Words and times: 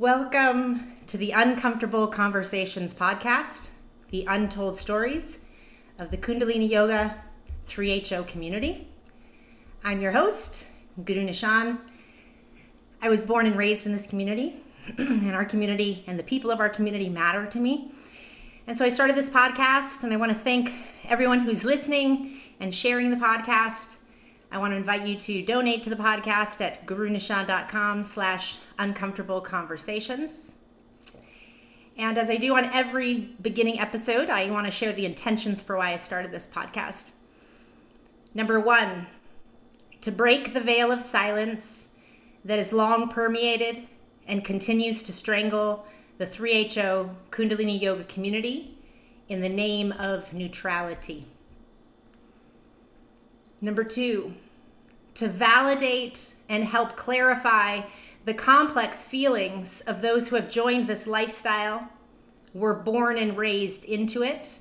Welcome 0.00 0.94
to 1.08 1.18
the 1.18 1.32
Uncomfortable 1.32 2.06
Conversations 2.06 2.94
podcast, 2.94 3.68
the 4.08 4.24
untold 4.26 4.78
stories 4.78 5.40
of 5.98 6.10
the 6.10 6.16
Kundalini 6.16 6.70
Yoga 6.70 7.22
3HO 7.68 8.26
community. 8.26 8.88
I'm 9.84 10.00
your 10.00 10.12
host, 10.12 10.64
Guru 11.04 11.26
Nishan. 11.26 11.80
I 13.02 13.10
was 13.10 13.26
born 13.26 13.44
and 13.44 13.58
raised 13.58 13.84
in 13.84 13.92
this 13.92 14.06
community, 14.06 14.62
and 14.96 15.34
our 15.34 15.44
community 15.44 16.02
and 16.06 16.18
the 16.18 16.24
people 16.24 16.50
of 16.50 16.60
our 16.60 16.70
community 16.70 17.10
matter 17.10 17.44
to 17.44 17.60
me. 17.60 17.92
And 18.66 18.78
so 18.78 18.86
I 18.86 18.88
started 18.88 19.16
this 19.16 19.28
podcast, 19.28 20.02
and 20.02 20.14
I 20.14 20.16
want 20.16 20.32
to 20.32 20.38
thank 20.38 20.72
everyone 21.10 21.40
who's 21.40 21.62
listening 21.62 22.40
and 22.58 22.74
sharing 22.74 23.10
the 23.10 23.18
podcast. 23.18 23.96
I 24.52 24.58
want 24.58 24.72
to 24.72 24.76
invite 24.76 25.06
you 25.06 25.16
to 25.16 25.42
donate 25.42 25.82
to 25.84 25.90
the 25.90 25.96
podcast 25.96 26.60
at 26.60 26.84
gurunishan.com 26.86 28.02
slash 28.02 28.58
uncomfortable 28.78 29.40
conversations. 29.40 30.54
And 31.96 32.18
as 32.18 32.28
I 32.30 32.36
do 32.36 32.56
on 32.56 32.64
every 32.64 33.30
beginning 33.40 33.78
episode, 33.78 34.28
I 34.28 34.50
want 34.50 34.66
to 34.66 34.72
share 34.72 34.92
the 34.92 35.06
intentions 35.06 35.62
for 35.62 35.76
why 35.76 35.92
I 35.92 35.98
started 35.98 36.32
this 36.32 36.48
podcast. 36.52 37.12
Number 38.34 38.58
one, 38.58 39.06
to 40.00 40.10
break 40.10 40.54
the 40.54 40.60
veil 40.60 40.90
of 40.90 41.02
silence 41.02 41.90
that 42.44 42.58
has 42.58 42.72
long 42.72 43.08
permeated 43.08 43.86
and 44.26 44.44
continues 44.44 45.02
to 45.04 45.12
strangle 45.12 45.86
the 46.18 46.26
3HO 46.26 47.14
Kundalini 47.30 47.80
Yoga 47.80 48.04
community 48.04 48.78
in 49.28 49.40
the 49.40 49.48
name 49.48 49.92
of 49.92 50.32
neutrality. 50.34 51.26
Number 53.60 53.84
two, 53.84 54.34
to 55.14 55.28
validate 55.28 56.34
and 56.48 56.64
help 56.64 56.96
clarify 56.96 57.82
the 58.24 58.34
complex 58.34 59.04
feelings 59.04 59.80
of 59.82 60.02
those 60.02 60.28
who 60.28 60.36
have 60.36 60.48
joined 60.48 60.86
this 60.86 61.06
lifestyle, 61.06 61.90
were 62.54 62.74
born 62.74 63.16
and 63.16 63.36
raised 63.36 63.84
into 63.84 64.22
it, 64.22 64.58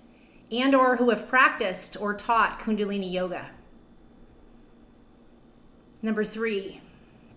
and 0.51 0.75
or 0.75 0.97
who 0.97 1.09
have 1.09 1.27
practiced 1.27 1.97
or 1.99 2.13
taught 2.13 2.59
Kundalini 2.59 3.11
Yoga. 3.11 3.49
Number 6.01 6.23
3, 6.23 6.81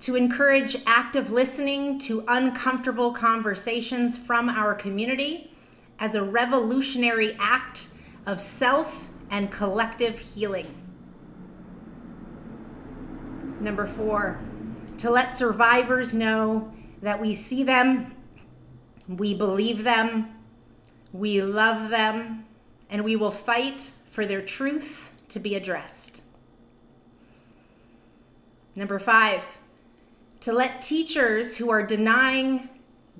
to 0.00 0.16
encourage 0.16 0.76
active 0.86 1.30
listening 1.30 1.98
to 2.00 2.24
uncomfortable 2.28 3.12
conversations 3.12 4.19
from 4.19 4.48
our 4.48 4.74
community 4.74 5.52
as 5.98 6.14
a 6.14 6.22
revolutionary 6.22 7.36
act 7.38 7.88
of 8.26 8.41
self 8.41 9.08
and 9.30 9.50
collective 9.50 10.19
healing. 10.19 10.81
Number 13.62 13.86
four, 13.86 14.41
to 14.98 15.08
let 15.08 15.36
survivors 15.36 16.12
know 16.12 16.72
that 17.00 17.20
we 17.20 17.36
see 17.36 17.62
them, 17.62 18.12
we 19.08 19.34
believe 19.34 19.84
them, 19.84 20.34
we 21.12 21.41
love 21.41 21.88
them, 21.88 22.44
and 22.91 23.04
we 23.04 23.14
will 23.14 23.30
fight 23.30 23.92
for 24.10 24.27
their 24.27 24.42
truth 24.42 25.12
to 25.28 25.38
be 25.38 25.54
addressed. 25.54 26.22
Number 28.74 28.98
five, 28.98 29.58
to 30.41 30.52
let 30.52 30.82
teachers 30.82 31.58
who 31.58 31.70
are 31.70 31.86
denying, 31.86 32.69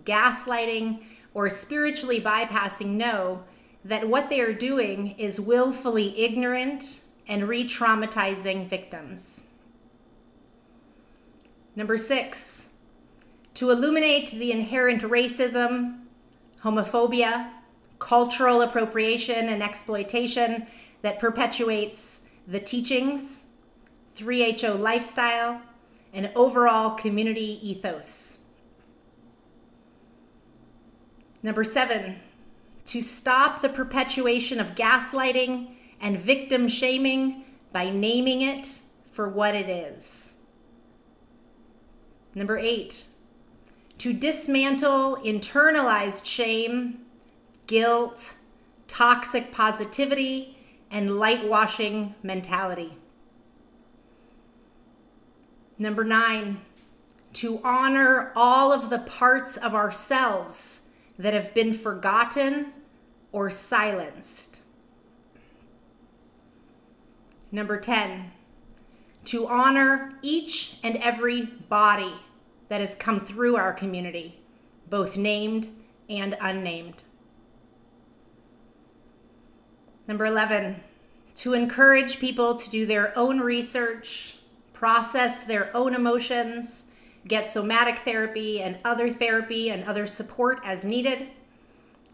gaslighting, 0.03 1.05
or 1.35 1.49
spiritually 1.51 2.21
bypassing 2.21 2.97
know 2.97 3.45
that 3.85 4.09
what 4.09 4.29
they 4.29 4.41
are 4.41 4.53
doing 4.53 5.15
is 5.19 5.41
willfully 5.41 6.19
ignorant 6.19 7.03
and 7.29 7.47
re 7.47 7.65
traumatizing 7.65 8.67
victims. 8.67 9.45
Number 11.75 11.97
six, 11.97 12.69
to 13.55 13.71
illuminate 13.71 14.31
the 14.31 14.53
inherent 14.53 15.03
racism, 15.03 16.01
homophobia, 16.63 17.51
cultural 17.99 18.61
appropriation, 18.63 19.49
and 19.49 19.63
exploitation 19.63 20.67
that 21.03 21.19
perpetuates 21.19 22.21
the 22.47 22.61
teachings, 22.61 23.47
3HO 24.17 24.79
lifestyle, 24.79 25.63
and 26.13 26.31
overall 26.37 26.91
community 26.91 27.59
ethos. 27.67 28.41
Number 31.43 31.65
seven, 31.65 32.17
to 32.87 33.01
stop 33.01 33.63
the 33.63 33.69
perpetuation 33.69 34.61
of 34.61 34.75
gaslighting 34.75 35.75
and 36.01 36.19
victim 36.19 36.69
shaming 36.69 37.45
by 37.73 37.91
naming 37.91 38.43
it 38.43 38.83
for 39.11 39.29
what 39.29 39.55
it 39.55 39.69
is. 39.69 40.32
Number 42.35 42.59
eight, 42.59 43.07
to 43.99 44.13
dismantle 44.13 45.17
internalized 45.25 46.25
shame, 46.25 47.03
guilt, 47.67 48.35
toxic 48.89 49.53
positivity, 49.53 50.57
and 50.91 51.19
light 51.19 51.47
washing 51.47 52.15
mentality. 52.23 52.97
Number 55.79 56.05
nine, 56.05 56.61
to 57.35 57.61
honor 57.65 58.33
all 58.37 58.73
of 58.73 58.91
the 58.91 58.99
parts 58.99 59.57
of 59.57 59.75
ourselves 59.75 60.83
that 61.19 61.35
have 61.35 61.55
been 61.55 61.73
forgotten 61.73 62.73
or 63.33 63.51
silenced. 63.51 64.61
Number 67.51 67.79
10, 67.79 68.33
to 69.25 69.47
honor 69.47 70.15
each 70.23 70.77
and 70.83 70.97
every 70.97 71.43
body 71.43 72.15
that 72.69 72.81
has 72.81 72.95
come 72.95 73.21
through 73.21 73.57
our 73.57 73.73
community, 73.73 74.37
both 74.89 75.17
named 75.17 75.69
and 76.09 76.37
unnamed. 76.41 77.03
Number 80.09 80.27
11, 80.27 80.77
to 81.37 81.55
encourage 81.55 82.19
people 82.19 82.57
to 82.57 82.71
do 82.71 82.85
their 82.85 83.17
own 83.17 83.41
research, 83.41 84.37
process 84.73 85.45
their 85.45 85.75
own 85.77 85.95
emotions, 85.95 86.91
get 87.29 87.49
somatic 87.49 88.01
therapy 88.01 88.61
and 88.61 88.79
other 88.85 89.09
therapy 89.09 89.71
and 89.71 89.85
other 89.85 90.07
support 90.07 90.61
as 90.65 90.85
needed, 90.85 91.29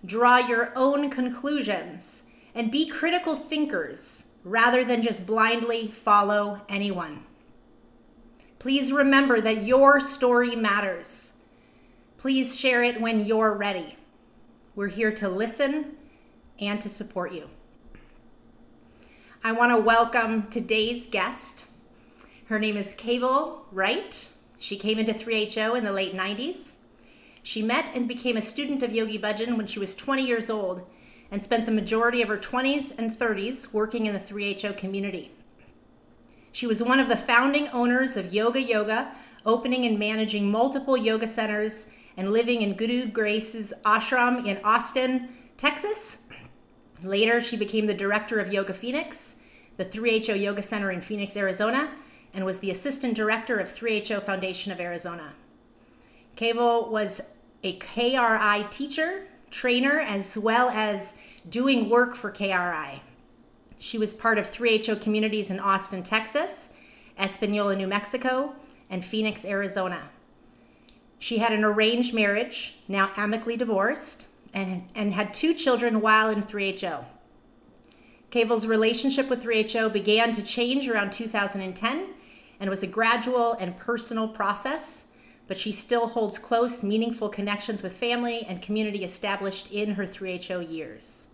draw 0.05 0.37
your 0.37 0.73
own 0.77 1.09
conclusions, 1.09 2.25
and 2.55 2.71
be 2.71 2.87
critical 2.87 3.35
thinkers 3.35 4.28
rather 4.49 4.85
than 4.85 5.03
just 5.03 5.27
blindly 5.27 5.89
follow 5.89 6.63
anyone. 6.69 7.25
Please 8.59 8.91
remember 8.91 9.41
that 9.41 9.63
your 9.63 10.01
story 10.01 10.57
matters. 10.57 11.35
Please 12.17 12.59
share 12.59 12.83
it 12.83 13.01
when 13.01 13.25
you're 13.25 13.55
ready. 13.55 13.97
We're 14.75 14.89
here 14.89 15.13
to 15.13 15.29
listen 15.29 15.97
and 16.59 16.81
to 16.81 16.89
support 16.89 17.33
you. 17.33 17.49
I 19.45 19.53
want 19.53 19.71
to 19.71 19.79
welcome 19.79 20.49
today's 20.49 21.07
guest. 21.07 21.67
Her 22.47 22.59
name 22.59 22.77
is 22.77 22.95
Kaval 22.95 23.61
Wright. 23.71 24.29
She 24.59 24.77
came 24.77 24.99
into 24.99 25.13
3HO 25.13 25.77
in 25.77 25.85
the 25.85 25.93
late 25.93 26.15
90s. 26.15 26.77
She 27.43 27.63
met 27.63 27.95
and 27.95 28.09
became 28.09 28.37
a 28.37 28.43
student 28.43 28.83
of 28.83 28.95
Yogi 28.95 29.19
Bhajan 29.19 29.57
when 29.57 29.67
she 29.67 29.79
was 29.79 29.95
20 29.95 30.27
years 30.27 30.51
old 30.51 30.85
and 31.31 31.43
spent 31.43 31.67
the 31.67 31.73
majority 31.73 32.23
of 32.23 32.29
her 32.29 32.39
20s 32.39 32.97
and 32.99 33.11
30s 33.11 33.73
working 33.73 34.07
in 34.07 34.15
the 34.15 34.21
3HO 34.21 34.77
community. 34.77 35.33
She 36.53 36.67
was 36.67 36.83
one 36.83 37.01
of 37.01 37.09
the 37.09 37.17
founding 37.17 37.69
owners 37.69 38.17
of 38.17 38.33
Yoga 38.33 38.61
Yoga, 38.61 39.15
opening 39.45 39.85
and 39.85 39.99
managing 39.99 40.51
multiple 40.51 40.97
yoga 40.97 41.29
centers 41.29 41.87
and 42.17 42.33
living 42.33 42.63
in 42.63 42.75
Guru 42.75 43.07
Grace's 43.07 43.73
ashram 43.85 44.45
in 44.45 44.59
Austin, 44.65 45.29
Texas. 45.57 46.19
Later, 47.03 47.41
she 47.41 47.57
became 47.57 47.87
the 47.87 47.95
director 47.95 48.41
of 48.41 48.53
Yoga 48.53 48.75
Phoenix, 48.75 49.37
the 49.77 49.85
3HO 49.85 50.39
Yoga 50.39 50.63
Center 50.63 50.91
in 50.91 51.01
Phoenix, 51.01 51.37
Arizona, 51.37 51.93
and 52.35 52.45
was 52.45 52.59
the 52.59 52.71
assistant 52.71 53.15
director 53.15 53.59
of 53.59 53.69
3HO 53.69 54.23
Foundation 54.23 54.73
of 54.73 54.81
Arizona. 54.81 55.35
Kaval 56.37 56.89
was 56.91 57.21
a 57.63 57.79
KRI 57.79 58.69
teacher 58.71 59.27
trainer 59.51 60.01
as 60.01 60.37
well 60.37 60.71
as 60.71 61.15
doing 61.49 61.89
work 61.89 62.15
for 62.15 62.31
KRI. 62.31 63.01
She 63.79 63.99
was 63.99 64.15
part 64.15 64.39
of 64.39 64.47
3HO 64.47 65.01
communities 65.01 65.51
in 65.51 65.61
Austin, 65.61 66.03
Texas, 66.03 66.71
Espanola, 67.19 67.77
New 67.77 67.87
Mexico, 67.87 68.55
and 68.91 69.05
Phoenix, 69.05 69.45
Arizona. 69.45 70.11
She 71.19 71.39
had 71.39 71.53
an 71.53 71.65
arranged 71.65 72.15
marriage, 72.15 72.77
now 72.87 73.13
amicably 73.17 73.57
divorced, 73.57 74.29
and, 74.55 74.85
and 74.95 75.13
had 75.13 75.35
two 75.35 75.53
children 75.55 76.01
while 76.01 76.31
in 76.31 76.43
3HO. 76.43 77.05
Kaval's 78.31 78.67
relationship 78.67 79.29
with 79.29 79.43
3HO 79.43 79.93
began 79.93 80.33
to 80.33 80.43
change 80.43 80.89
around 80.89 81.13
2010 81.13 82.09
and 82.61 82.71
was 82.71 82.83
a 82.83 82.87
gradual 82.87 83.53
and 83.55 83.77
personal 83.77 84.29
process 84.29 85.07
but 85.49 85.57
she 85.57 85.73
still 85.73 86.09
holds 86.09 86.39
close, 86.39 86.85
meaningful 86.85 87.31
connections 87.31 87.83
with 87.83 87.97
family 87.97 88.45
and 88.47 88.63
community 88.63 89.03
established 89.03 89.73
in 89.73 89.95
her 89.95 90.05
3HO 90.05 90.71
years. 90.71 91.29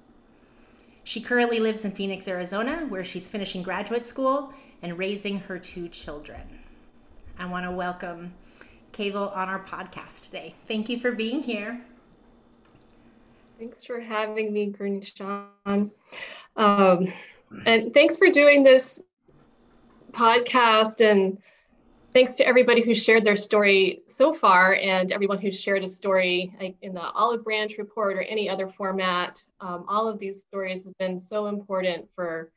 She 1.02 1.20
currently 1.20 1.60
lives 1.60 1.84
in 1.84 1.90
Phoenix, 1.90 2.26
Arizona, 2.28 2.86
where 2.88 3.04
she's 3.04 3.28
finishing 3.28 3.62
graduate 3.62 4.06
school 4.06 4.54
and 4.82 4.96
raising 4.96 5.40
her 5.40 5.58
two 5.58 5.88
children. 5.88 6.60
I 7.38 7.46
want 7.46 7.66
to 7.66 7.72
welcome 7.72 8.32
Kaval 8.92 9.36
on 9.36 9.48
our 9.48 9.62
podcast 9.64 10.24
today. 10.24 10.54
Thank 10.64 10.88
you 10.88 10.98
for 10.98 11.10
being 11.12 11.42
here. 11.42 11.84
Thanks 13.58 13.84
for 13.84 14.00
having 14.00 14.52
me, 14.52 14.72
Gurnishan. 14.72 15.90
Um, 16.56 17.12
and 17.66 17.92
thanks 17.92 18.16
for 18.16 18.28
doing 18.28 18.62
this 18.62 19.02
podcast 20.12 21.00
and 21.00 21.38
thanks 22.14 22.34
to 22.34 22.46
everybody 22.46 22.80
who 22.80 22.94
shared 22.94 23.24
their 23.24 23.36
story 23.36 24.02
so 24.06 24.32
far 24.32 24.76
and 24.76 25.10
everyone 25.10 25.38
who 25.38 25.50
shared 25.50 25.82
a 25.82 25.88
story 25.88 26.54
in 26.80 26.94
the 26.94 27.00
olive 27.00 27.42
branch 27.42 27.76
report 27.76 28.16
or 28.16 28.22
any 28.22 28.48
other 28.48 28.68
format. 28.68 29.42
Um, 29.60 29.84
all 29.88 30.06
of 30.06 30.20
these 30.20 30.42
stories 30.42 30.84
have 30.84 30.96
been 30.98 31.18
so 31.18 31.46
important 31.46 32.08
for 32.14 32.52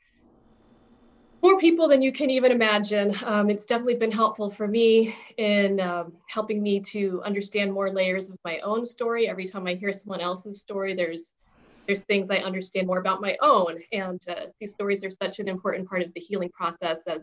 more 1.41 1.57
people 1.57 1.87
than 1.87 2.03
you 2.03 2.11
can 2.11 2.29
even 2.29 2.51
imagine. 2.51 3.15
Um, 3.23 3.49
it's 3.49 3.65
definitely 3.65 3.95
been 3.95 4.11
helpful 4.11 4.51
for 4.51 4.67
me 4.67 5.15
in 5.37 5.79
um, 5.79 6.13
helping 6.27 6.61
me 6.61 6.79
to 6.91 7.21
understand 7.23 7.73
more 7.73 7.91
layers 7.91 8.29
of 8.29 8.37
my 8.45 8.59
own 8.59 8.85
story. 8.85 9.27
Every 9.27 9.47
time 9.47 9.65
i 9.65 9.73
hear 9.73 9.91
someone 9.91 10.19
else's 10.19 10.61
story 10.61 10.93
there's 10.93 11.31
there's 11.87 12.03
things 12.03 12.29
i 12.29 12.37
understand 12.37 12.85
more 12.85 12.99
about 12.99 13.21
my 13.21 13.35
own. 13.41 13.81
And 13.91 14.21
uh, 14.27 14.47
these 14.59 14.73
stories 14.73 15.03
are 15.03 15.09
such 15.09 15.39
an 15.39 15.47
important 15.47 15.89
part 15.89 16.03
of 16.03 16.13
the 16.13 16.19
healing 16.19 16.49
process 16.49 16.97
as 17.07 17.21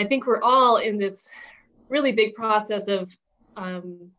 I 0.00 0.04
think 0.04 0.26
we're 0.26 0.42
all 0.42 0.76
in 0.76 0.96
this 0.96 1.26
really 1.88 2.12
big 2.12 2.34
process 2.34 2.86
of 2.88 3.14
um, 3.56 4.10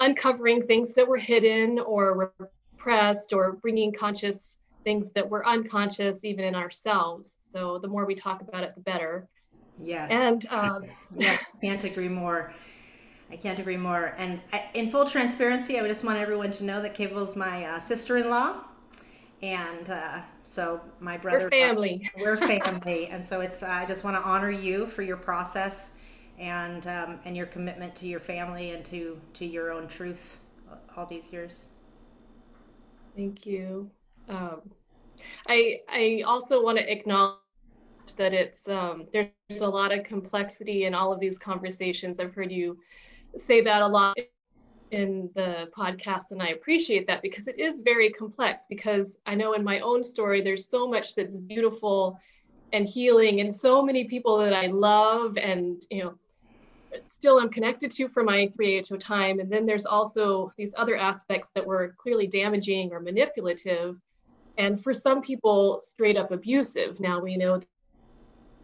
uncovering 0.00 0.66
things 0.66 0.92
that 0.94 1.06
were 1.06 1.16
hidden 1.16 1.78
or 1.78 2.32
repressed 2.38 3.32
or 3.32 3.52
bringing 3.52 3.92
conscious 3.92 4.58
things 4.84 5.10
that 5.10 5.28
were 5.28 5.46
unconscious 5.46 6.24
even 6.24 6.44
in 6.44 6.54
ourselves. 6.54 7.38
So 7.52 7.78
the 7.78 7.88
more 7.88 8.06
we 8.06 8.14
talk 8.14 8.42
about 8.42 8.64
it, 8.64 8.74
the 8.74 8.80
better. 8.80 9.28
Yes. 9.80 10.10
And 10.10 10.46
um, 10.50 10.84
yeah, 11.16 11.38
can't 11.60 11.84
agree 11.84 12.08
more. 12.08 12.52
I 13.30 13.36
can't 13.36 13.58
agree 13.58 13.76
more. 13.76 14.14
And 14.16 14.40
I, 14.52 14.64
in 14.74 14.90
full 14.90 15.04
transparency, 15.04 15.78
I 15.78 15.82
would 15.82 15.88
just 15.88 16.04
want 16.04 16.18
everyone 16.18 16.50
to 16.52 16.64
know 16.64 16.80
that 16.80 16.94
Kaval's 16.94 17.36
my 17.36 17.64
uh, 17.64 17.78
sister-in-law, 17.78 18.56
and 19.42 19.90
uh, 19.90 20.20
so 20.44 20.80
my 20.98 21.18
brother, 21.18 21.44
we're 21.44 21.50
family. 21.50 22.10
We're 22.16 22.38
family, 22.38 23.08
and 23.08 23.24
so 23.24 23.40
it's. 23.40 23.62
I 23.62 23.84
just 23.84 24.02
want 24.02 24.16
to 24.16 24.22
honor 24.22 24.50
you 24.50 24.86
for 24.86 25.02
your 25.02 25.18
process 25.18 25.92
and 26.38 26.86
um, 26.86 27.18
and 27.24 27.36
your 27.36 27.46
commitment 27.46 27.94
to 27.96 28.06
your 28.06 28.20
family 28.20 28.70
and 28.70 28.84
to 28.86 29.20
to 29.34 29.44
your 29.44 29.72
own 29.72 29.88
truth 29.88 30.40
all 30.96 31.06
these 31.06 31.32
years. 31.32 31.68
Thank 33.16 33.46
you. 33.46 33.90
Um, 34.28 34.60
I 35.46 35.80
I 35.88 36.22
also 36.26 36.62
want 36.62 36.78
to 36.78 36.90
acknowledge 36.90 37.38
that 38.16 38.32
it's 38.32 38.68
um, 38.68 39.06
there's 39.12 39.60
a 39.60 39.68
lot 39.68 39.92
of 39.92 40.04
complexity 40.04 40.84
in 40.84 40.94
all 40.94 41.12
of 41.12 41.20
these 41.20 41.38
conversations. 41.38 42.20
I've 42.20 42.34
heard 42.34 42.52
you 42.52 42.78
say 43.36 43.60
that 43.62 43.82
a 43.82 43.86
lot 43.86 44.16
in 44.90 45.30
the 45.34 45.68
podcast 45.76 46.30
and 46.30 46.42
I 46.42 46.48
appreciate 46.48 47.06
that 47.06 47.20
because 47.20 47.46
it 47.46 47.58
is 47.58 47.80
very 47.80 48.10
complex 48.10 48.62
because 48.70 49.18
I 49.26 49.34
know 49.34 49.52
in 49.52 49.62
my 49.62 49.80
own 49.80 50.02
story 50.02 50.40
there's 50.40 50.68
so 50.68 50.88
much 50.88 51.14
that's 51.14 51.36
beautiful 51.36 52.18
and 52.72 52.88
healing 52.88 53.40
and 53.40 53.54
so 53.54 53.82
many 53.82 54.04
people 54.04 54.38
that 54.38 54.54
I 54.54 54.68
love 54.68 55.36
and 55.36 55.84
you 55.90 56.04
know 56.04 56.14
still 56.96 57.38
I'm 57.38 57.50
connected 57.50 57.90
to 57.92 58.08
for 58.08 58.22
my 58.22 58.50
3HO 58.58 58.98
time. 58.98 59.40
And 59.40 59.50
then 59.50 59.66
there's 59.66 59.86
also 59.86 60.52
these 60.56 60.72
other 60.76 60.96
aspects 60.96 61.50
that 61.54 61.66
were 61.66 61.94
clearly 61.98 62.26
damaging 62.26 62.92
or 62.92 63.00
manipulative 63.00 64.00
and 64.58 64.82
for 64.82 64.92
some 64.92 65.22
people 65.22 65.80
straight 65.82 66.16
up 66.16 66.32
abusive. 66.32 66.98
Now 67.00 67.20
we 67.20 67.36
know 67.36 67.60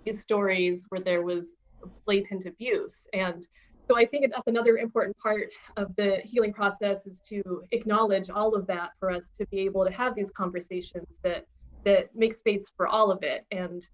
these 0.04 0.20
stories 0.20 0.86
where 0.88 1.00
there 1.00 1.22
was 1.22 1.56
blatant 2.04 2.46
abuse. 2.46 3.06
And 3.12 3.46
so 3.86 3.96
I 3.96 4.04
think 4.04 4.30
that's 4.32 4.46
another 4.46 4.78
important 4.78 5.16
part 5.18 5.50
of 5.76 5.94
the 5.96 6.16
healing 6.24 6.52
process 6.52 7.06
is 7.06 7.20
to 7.28 7.62
acknowledge 7.70 8.28
all 8.28 8.54
of 8.54 8.66
that 8.66 8.90
for 8.98 9.10
us 9.10 9.28
to 9.36 9.46
be 9.46 9.60
able 9.60 9.84
to 9.84 9.92
have 9.92 10.14
these 10.14 10.30
conversations 10.30 11.18
that 11.22 11.46
that 11.84 12.08
make 12.16 12.34
space 12.34 12.72
for 12.76 12.86
all 12.86 13.10
of 13.10 13.22
it. 13.22 13.44
And 13.50 13.86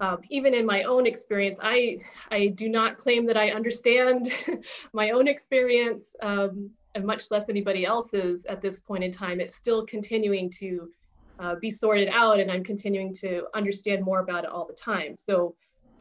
um, 0.00 0.18
even 0.30 0.54
in 0.54 0.64
my 0.64 0.82
own 0.84 1.06
experience, 1.06 1.58
I 1.62 1.98
I 2.30 2.48
do 2.48 2.68
not 2.68 2.96
claim 2.96 3.26
that 3.26 3.36
I 3.36 3.50
understand 3.50 4.32
my 4.92 5.10
own 5.10 5.28
experience, 5.28 6.16
um, 6.22 6.70
and 6.94 7.04
much 7.04 7.30
less 7.30 7.48
anybody 7.48 7.84
else's 7.84 8.46
at 8.46 8.62
this 8.62 8.80
point 8.80 9.04
in 9.04 9.12
time. 9.12 9.40
It's 9.40 9.54
still 9.54 9.84
continuing 9.86 10.50
to 10.58 10.90
uh, 11.38 11.54
be 11.60 11.70
sorted 11.70 12.08
out, 12.08 12.40
and 12.40 12.50
I'm 12.50 12.64
continuing 12.64 13.14
to 13.16 13.46
understand 13.54 14.02
more 14.02 14.20
about 14.20 14.44
it 14.44 14.50
all 14.50 14.66
the 14.66 14.74
time. 14.74 15.16
So 15.16 15.54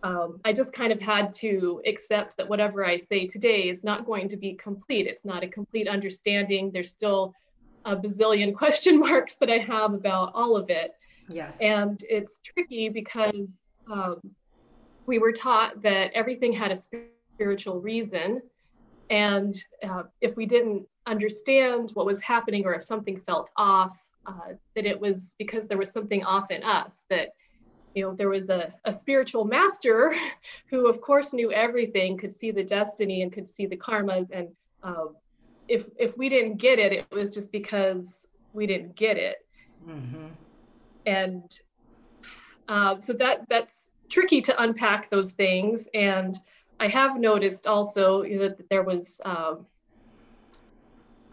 um, 0.04 0.40
I 0.46 0.54
just 0.54 0.72
kind 0.72 0.94
of 0.94 1.02
had 1.02 1.34
to 1.34 1.82
accept 1.86 2.38
that 2.38 2.48
whatever 2.48 2.86
I 2.86 2.96
say 2.96 3.28
today 3.28 3.70
is 3.70 3.84
not 3.84 4.06
going 4.06 4.30
to 4.30 4.38
be 4.38 4.54
complete. 4.54 5.08
It's 5.08 5.26
not 5.26 5.44
a 5.44 5.48
complete 5.48 5.88
understanding. 5.90 6.72
There's 6.72 6.92
still 6.92 7.34
a 7.86 7.96
bazillion 7.96 8.56
question 8.64 8.98
marks 9.00 9.36
that 9.36 9.50
I 9.50 9.58
have 9.58 9.94
about 9.94 10.32
all 10.34 10.56
of 10.56 10.70
it. 10.70 10.94
Yes. 11.30 11.60
And 11.60 12.02
it's 12.10 12.40
tricky 12.40 12.90
because 12.90 13.48
um, 13.90 14.20
we 15.06 15.20
were 15.20 15.32
taught 15.32 15.82
that 15.82 16.12
everything 16.14 16.54
had 16.54 16.72
a 16.72 16.78
spiritual 17.38 17.82
reason. 17.82 18.42
And 19.10 19.56
uh, 19.84 20.04
if 20.22 20.36
we 20.36 20.46
didn't 20.46 20.88
understand 21.08 21.92
what 21.94 22.06
was 22.06 22.22
happening 22.22 22.66
or 22.66 22.76
if 22.76 22.84
something 22.84 23.20
felt 23.22 23.52
off, 23.58 24.00
uh, 24.26 24.54
that 24.76 24.86
it 24.86 25.00
was 25.00 25.34
because 25.40 25.66
there 25.68 25.78
was 25.78 25.92
something 25.92 26.24
off 26.24 26.52
in 26.52 26.62
us, 26.62 27.06
that 27.10 27.30
you 27.96 28.04
know 28.04 28.14
there 28.14 28.30
was 28.30 28.50
a, 28.50 28.74
a 28.86 28.94
spiritual 28.94 29.46
master 29.46 30.14
who 30.70 30.88
of 30.88 31.02
course 31.02 31.34
knew 31.34 31.52
everything 31.52 32.18
could 32.18 32.34
see 32.34 32.52
the 32.52 32.64
destiny 32.64 33.24
and 33.24 33.32
could 33.32 33.48
see 33.48 33.66
the 33.66 33.76
karmas 33.78 34.30
and 34.32 34.50
um, 34.84 35.16
if 35.68 35.90
if 35.98 36.18
we 36.18 36.30
didn't 36.30 36.58
get 36.58 36.80
it 36.80 36.94
it 36.94 37.06
was 37.12 37.32
just 37.32 37.52
because 37.52 38.28
we 38.54 38.66
didn't 38.66 38.96
get 38.96 39.18
it 39.18 39.38
mm-hmm. 39.88 40.28
and 41.06 41.62
uh, 42.70 42.98
so 42.98 43.12
that 43.14 43.48
that's 43.50 43.92
tricky 44.10 44.42
to 44.42 44.62
unpack 44.64 45.10
those 45.10 45.32
things 45.32 45.88
and 45.94 46.40
i 46.80 46.88
have 46.88 47.20
noticed 47.20 47.68
also 47.68 48.24
you 48.24 48.38
know, 48.38 48.48
that 48.48 48.70
there 48.70 48.84
was 48.84 49.20
um, 49.26 49.66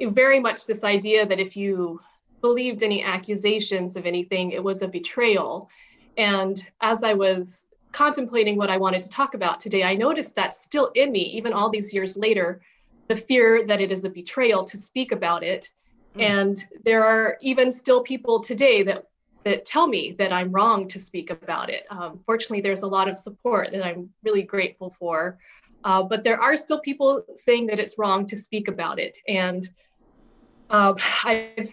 very 0.00 0.40
much 0.40 0.66
this 0.66 0.82
idea 0.82 1.24
that 1.24 1.38
if 1.38 1.56
you 1.56 2.00
believed 2.40 2.82
any 2.82 3.02
accusations 3.02 3.96
of 3.96 4.04
anything 4.04 4.50
it 4.50 4.62
was 4.62 4.82
a 4.82 4.88
betrayal 4.88 5.70
and 6.16 6.68
as 6.80 7.02
I 7.02 7.14
was 7.14 7.66
contemplating 7.92 8.56
what 8.56 8.70
I 8.70 8.76
wanted 8.76 9.02
to 9.02 9.08
talk 9.08 9.34
about 9.34 9.60
today, 9.60 9.82
I 9.82 9.94
noticed 9.94 10.34
that 10.36 10.54
still 10.54 10.90
in 10.94 11.12
me, 11.12 11.20
even 11.20 11.52
all 11.52 11.70
these 11.70 11.92
years 11.92 12.16
later, 12.16 12.60
the 13.08 13.16
fear 13.16 13.66
that 13.66 13.80
it 13.80 13.92
is 13.92 14.04
a 14.04 14.10
betrayal 14.10 14.64
to 14.64 14.76
speak 14.76 15.12
about 15.12 15.42
it. 15.42 15.70
Mm. 16.16 16.22
And 16.22 16.64
there 16.84 17.04
are 17.04 17.38
even 17.40 17.70
still 17.70 18.02
people 18.02 18.40
today 18.40 18.82
that 18.82 19.06
that 19.46 19.64
tell 19.64 19.86
me 19.86 20.12
that 20.18 20.32
I'm 20.32 20.50
wrong 20.50 20.88
to 20.88 20.98
speak 20.98 21.30
about 21.30 21.70
it. 21.70 21.86
Um, 21.88 22.18
fortunately, 22.26 22.60
there's 22.60 22.82
a 22.82 22.86
lot 22.88 23.08
of 23.08 23.16
support 23.16 23.70
that 23.70 23.86
I'm 23.86 24.10
really 24.24 24.42
grateful 24.42 24.92
for. 24.98 25.38
Uh, 25.84 26.02
but 26.02 26.24
there 26.24 26.42
are 26.42 26.56
still 26.56 26.80
people 26.80 27.24
saying 27.36 27.68
that 27.68 27.78
it's 27.78 27.96
wrong 27.96 28.26
to 28.26 28.36
speak 28.36 28.66
about 28.66 28.98
it. 28.98 29.16
And 29.28 29.68
uh, 30.68 30.94
I've 31.22 31.72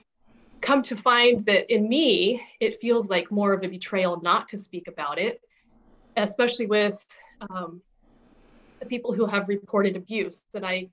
come 0.61 0.83
to 0.83 0.95
find 0.95 1.43
that 1.47 1.73
in 1.73 1.89
me, 1.89 2.43
it 2.59 2.79
feels 2.79 3.09
like 3.09 3.31
more 3.31 3.53
of 3.53 3.63
a 3.63 3.67
betrayal 3.67 4.21
not 4.21 4.47
to 4.49 4.57
speak 4.59 4.87
about 4.87 5.17
it, 5.17 5.41
especially 6.15 6.67
with 6.67 7.03
um, 7.49 7.81
the 8.79 8.85
people 8.85 9.13
who 9.13 9.25
have 9.25 9.47
reported 9.47 9.95
abuse. 9.95 10.43
And 10.53 10.63
I, 10.63 10.91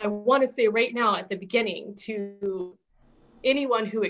I 0.00 0.06
want 0.06 0.40
to 0.44 0.48
say 0.48 0.66
right 0.66 0.94
now 0.94 1.14
at 1.14 1.28
the 1.28 1.36
beginning 1.36 1.94
to 2.06 2.78
anyone 3.44 3.84
who 3.84 4.02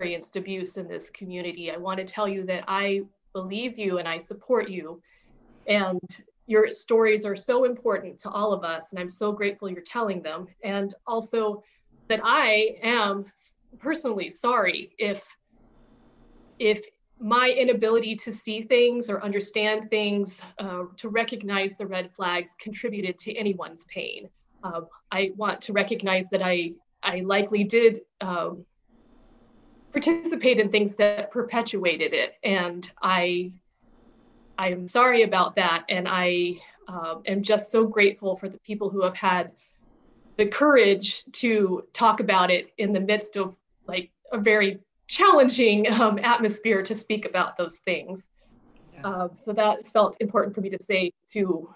experienced 0.00 0.36
abuse 0.36 0.78
in 0.78 0.88
this 0.88 1.10
community, 1.10 1.70
I 1.70 1.76
want 1.76 1.98
to 1.98 2.04
tell 2.04 2.26
you 2.26 2.44
that 2.46 2.64
I 2.66 3.02
believe 3.34 3.78
you 3.78 3.98
and 3.98 4.08
I 4.08 4.16
support 4.16 4.70
you. 4.70 5.02
And 5.66 6.00
your 6.46 6.72
stories 6.72 7.26
are 7.26 7.36
so 7.36 7.64
important 7.64 8.18
to 8.20 8.30
all 8.30 8.54
of 8.54 8.64
us. 8.64 8.90
And 8.90 8.98
I'm 8.98 9.10
so 9.10 9.30
grateful 9.30 9.68
you're 9.68 9.82
telling 9.82 10.22
them. 10.22 10.46
And 10.64 10.94
also, 11.06 11.62
that 12.08 12.20
I 12.24 12.78
am 12.82 13.26
personally 13.78 14.30
sorry 14.30 14.90
if 14.98 15.22
if 16.58 16.82
my 17.20 17.50
inability 17.50 18.16
to 18.16 18.32
see 18.32 18.62
things 18.62 19.10
or 19.10 19.22
understand 19.22 19.90
things, 19.90 20.40
uh, 20.58 20.84
to 20.96 21.08
recognize 21.10 21.76
the 21.76 21.86
red 21.86 22.10
flags 22.16 22.56
contributed 22.58 23.18
to 23.18 23.36
anyone's 23.36 23.84
pain. 23.84 24.28
Um, 24.64 24.88
I 25.12 25.32
want 25.36 25.60
to 25.62 25.72
recognize 25.74 26.26
that 26.28 26.42
I 26.42 26.72
I 27.02 27.20
likely 27.20 27.64
did 27.64 28.00
um, 28.22 28.64
participate 29.92 30.60
in 30.60 30.68
things 30.68 30.94
that 30.96 31.30
perpetuated 31.30 32.12
it, 32.12 32.34
and 32.42 32.90
I 33.02 33.52
I 34.58 34.70
am 34.70 34.86
sorry 34.88 35.22
about 35.22 35.56
that, 35.56 35.84
and 35.88 36.06
I 36.08 36.54
um, 36.86 37.22
am 37.26 37.42
just 37.42 37.70
so 37.70 37.86
grateful 37.86 38.36
for 38.36 38.48
the 38.48 38.58
people 38.58 38.90
who 38.90 39.02
have 39.02 39.16
had 39.16 39.52
the 40.36 40.46
courage 40.46 41.24
to 41.32 41.84
talk 41.92 42.20
about 42.20 42.50
it 42.50 42.72
in 42.78 42.92
the 42.92 43.00
midst 43.00 43.36
of 43.36 43.54
like 43.86 44.10
a 44.32 44.38
very 44.38 44.80
challenging 45.06 45.90
um, 45.90 46.18
atmosphere 46.22 46.82
to 46.82 46.94
speak 46.94 47.24
about 47.24 47.56
those 47.56 47.78
things. 47.78 48.28
Yes. 48.92 49.04
Um, 49.04 49.30
so 49.34 49.52
that 49.52 49.86
felt 49.88 50.16
important 50.20 50.54
for 50.54 50.60
me 50.60 50.70
to 50.70 50.82
say 50.82 51.12
to 51.32 51.74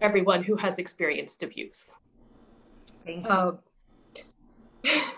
everyone 0.00 0.42
who 0.42 0.56
has 0.56 0.78
experienced 0.78 1.42
abuse. 1.42 1.90
Thank 3.04 3.24
you. 3.24 3.30
Um, 3.30 3.58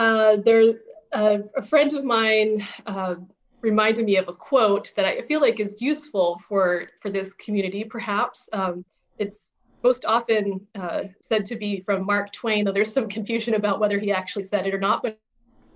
uh, 0.00 0.36
there's 0.46 0.76
a, 1.12 1.40
a, 1.58 1.62
friend 1.62 1.92
of 1.92 2.04
mine 2.04 2.66
uh, 2.86 3.16
reminded 3.60 4.06
me 4.06 4.16
of 4.16 4.28
a 4.28 4.32
quote 4.32 4.94
that 4.96 5.04
I 5.04 5.20
feel 5.20 5.42
like 5.42 5.60
is 5.60 5.82
useful 5.82 6.40
for 6.48 6.86
for 7.02 7.10
this 7.10 7.34
community. 7.34 7.84
Perhaps 7.84 8.48
um, 8.54 8.82
it's 9.18 9.48
most 9.82 10.06
often 10.06 10.66
uh, 10.74 11.02
said 11.20 11.44
to 11.46 11.56
be 11.56 11.80
from 11.80 12.06
Mark 12.06 12.32
Twain, 12.32 12.64
though 12.64 12.72
there's 12.72 12.94
some 12.94 13.10
confusion 13.10 13.54
about 13.54 13.78
whether 13.78 13.98
he 13.98 14.10
actually 14.10 14.44
said 14.44 14.66
it 14.66 14.74
or 14.74 14.80
not. 14.80 15.02
But 15.02 15.18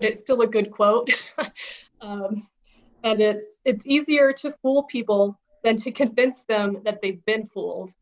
it's 0.00 0.20
still 0.20 0.40
a 0.40 0.46
good 0.46 0.70
quote. 0.70 1.10
um, 2.00 2.48
and 3.02 3.20
it's 3.20 3.60
it's 3.66 3.86
easier 3.86 4.32
to 4.32 4.54
fool 4.62 4.84
people 4.84 5.38
than 5.62 5.76
to 5.76 5.92
convince 5.92 6.44
them 6.44 6.78
that 6.86 7.02
they've 7.02 7.22
been 7.26 7.46
fooled. 7.46 7.92